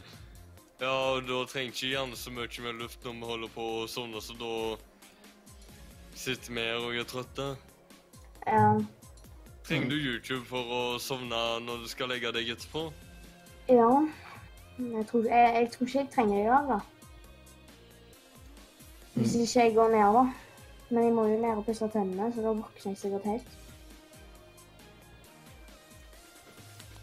[0.80, 3.88] Ja, og da trenger ikke gjerne så mye mer luft når vi holder på å
[3.92, 4.52] sovne, så da
[6.20, 7.46] sitter vi her og er trøtte.
[8.46, 8.64] Ja.
[9.64, 12.90] Trenger du YouTube for å sovne når du skal legge deg etterpå?
[13.70, 13.92] ja.
[14.80, 16.78] Jeg tror, jeg, jeg tror ikke jeg trenger det i dag, da.
[19.14, 20.22] Hvis ikke jeg går ned, da.
[20.90, 23.50] Men jeg må jo ned og pusse tennene, så da våkner jeg sikkert helt.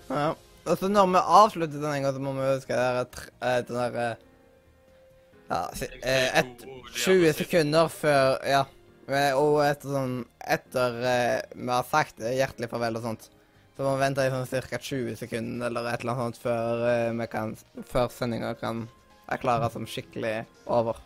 [0.10, 0.32] Ja.
[0.66, 4.16] Og så når vi avslutter denne gangen, så må vi huske eh, den der eh,
[5.48, 5.62] Ja,
[6.02, 6.66] eh, et,
[6.96, 8.64] 20 sekunder før Ja.
[9.08, 13.28] Eh, Og etter sånn Etter eh, vi har sagt eh, hjertelig farvel og sånt,
[13.78, 14.80] så må vi vente i sånn ca.
[14.84, 16.84] 20 sekunder eller et eller annet sånt før
[17.20, 17.54] vi kan
[17.88, 18.88] Før sendinga kan
[19.32, 21.00] erklæres som skikkelig over.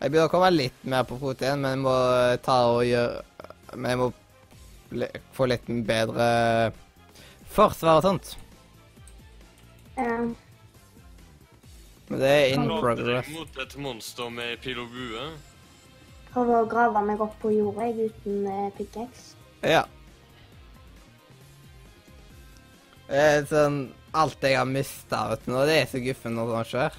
[0.00, 1.96] Jeg begynner å komme litt mer på fot igjen, men jeg må
[2.44, 4.12] ta og gjøre Men jeg må
[5.36, 6.28] få litt bedre
[7.52, 8.32] forsvar og sånt.
[9.98, 10.16] Ja.
[12.10, 13.28] Men det er in progress.
[13.30, 15.26] mot et monster med pil og bue.
[16.32, 19.36] Prøver å grave meg opp på jorda jeg, uten eh, pickaxe.
[19.62, 19.84] Ja.
[23.10, 23.80] Det er sånn
[24.10, 26.96] Alt jeg har mista, vet du, nå, det er så guffen når sånt skjer.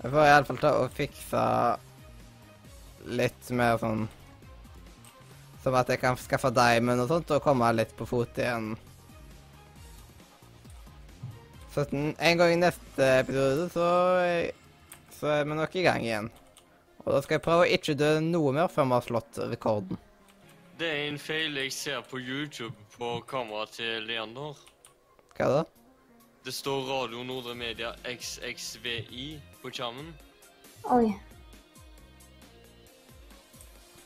[0.00, 1.44] Jeg får iallfall ta og fikse
[3.18, 4.04] litt mer sånn
[5.62, 8.72] Som at jeg kan skaffe diamond og sånt, og komme litt på fot igjen.
[11.78, 12.14] 17.
[12.18, 13.88] En gang i neste episode så,
[15.18, 16.30] så er vi nok i gang igjen.
[17.04, 20.00] Og da skal jeg prøve å ikke dø noe mer før vi har slått rekorden.
[20.78, 24.58] Det er en feil jeg ser på YouTube på kameraet til Leander.
[25.38, 25.62] Hva da?
[26.44, 29.24] Det står Radio Nordre Media XXVI
[29.62, 30.12] på skjermen.
[30.94, 31.08] Oi.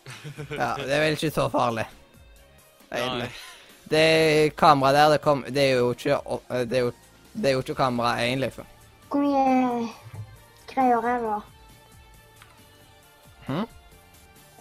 [0.50, 1.84] Ja, det er vel ikke så farlig.
[2.92, 3.28] Egentlig.
[3.28, 3.88] Nei.
[3.92, 6.18] Det kameraet der, det, kom, det er jo ikke
[6.70, 6.92] Det er jo,
[7.34, 8.52] det gjorde jo ikke kamera egentlig.
[8.52, 8.66] For.
[9.10, 9.88] Hvor mye
[10.66, 11.40] greier er det, da?
[13.46, 13.66] Hm?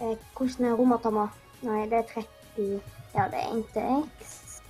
[0.00, 1.28] Eh, hvordan er romertommer?
[1.62, 2.80] Nei, det er 30
[3.14, 4.60] Ja, det er 1 til X.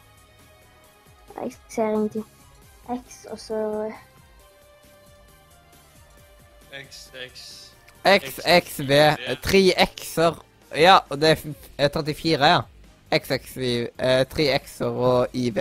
[1.36, 2.26] Jeg ser ingenting.
[3.06, 3.92] X, og så
[6.72, 7.62] X, X
[8.04, 9.16] X, X, V.
[9.42, 10.44] Tre X-er.
[10.76, 11.36] Ja, og det er
[11.78, 12.60] eh, 34, ja.
[13.12, 15.58] X, eh, Tre X-er og IV.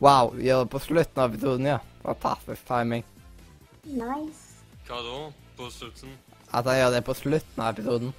[0.00, 1.78] Wow, vi gjør det på slutten av episoden, ja.
[2.04, 3.04] Fantastisk timing.
[3.84, 4.62] Nice.
[4.86, 5.18] Hva da?
[5.58, 6.12] På slutten?
[6.54, 8.12] At han gjør det på slutten av episoden.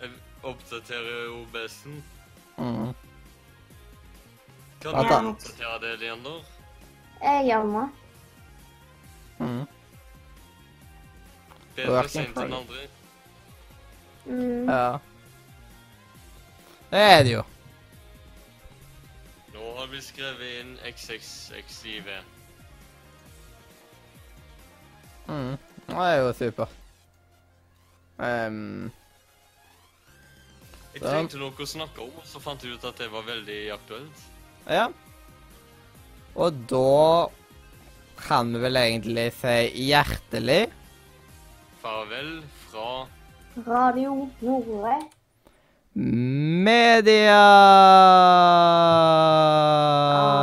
[0.00, 0.10] Jeg
[0.42, 2.02] oppdaterer OBS-en.
[2.56, 2.94] Mhm.
[4.80, 5.18] Kan Ja, du da.
[5.28, 6.40] oppdatere det, Leander?
[7.22, 7.88] Jeg gjør det.
[9.38, 9.66] Mhm.
[11.76, 12.86] Bedre Working sent enn aldri.
[14.26, 14.68] Mm.
[14.68, 14.98] Ja.
[16.90, 17.42] Det er det jo.
[19.76, 22.06] Har vi skrevet inn XXXIV.
[25.26, 25.56] Mhm.
[25.86, 26.72] Det er jo supert.
[28.18, 28.92] Um,
[30.94, 33.58] Jeg trengte noe å snakke om, og så fant jeg ut at det var veldig
[33.74, 34.22] aktuelt.
[34.70, 34.86] ja.
[36.36, 37.28] Og da
[38.20, 39.54] kan vi vel egentlig si
[39.88, 40.66] hjertelig
[41.80, 43.06] Farvel fra
[43.66, 44.98] Radio Nordre.
[45.98, 47.32] Media!
[50.12, 50.36] Ah.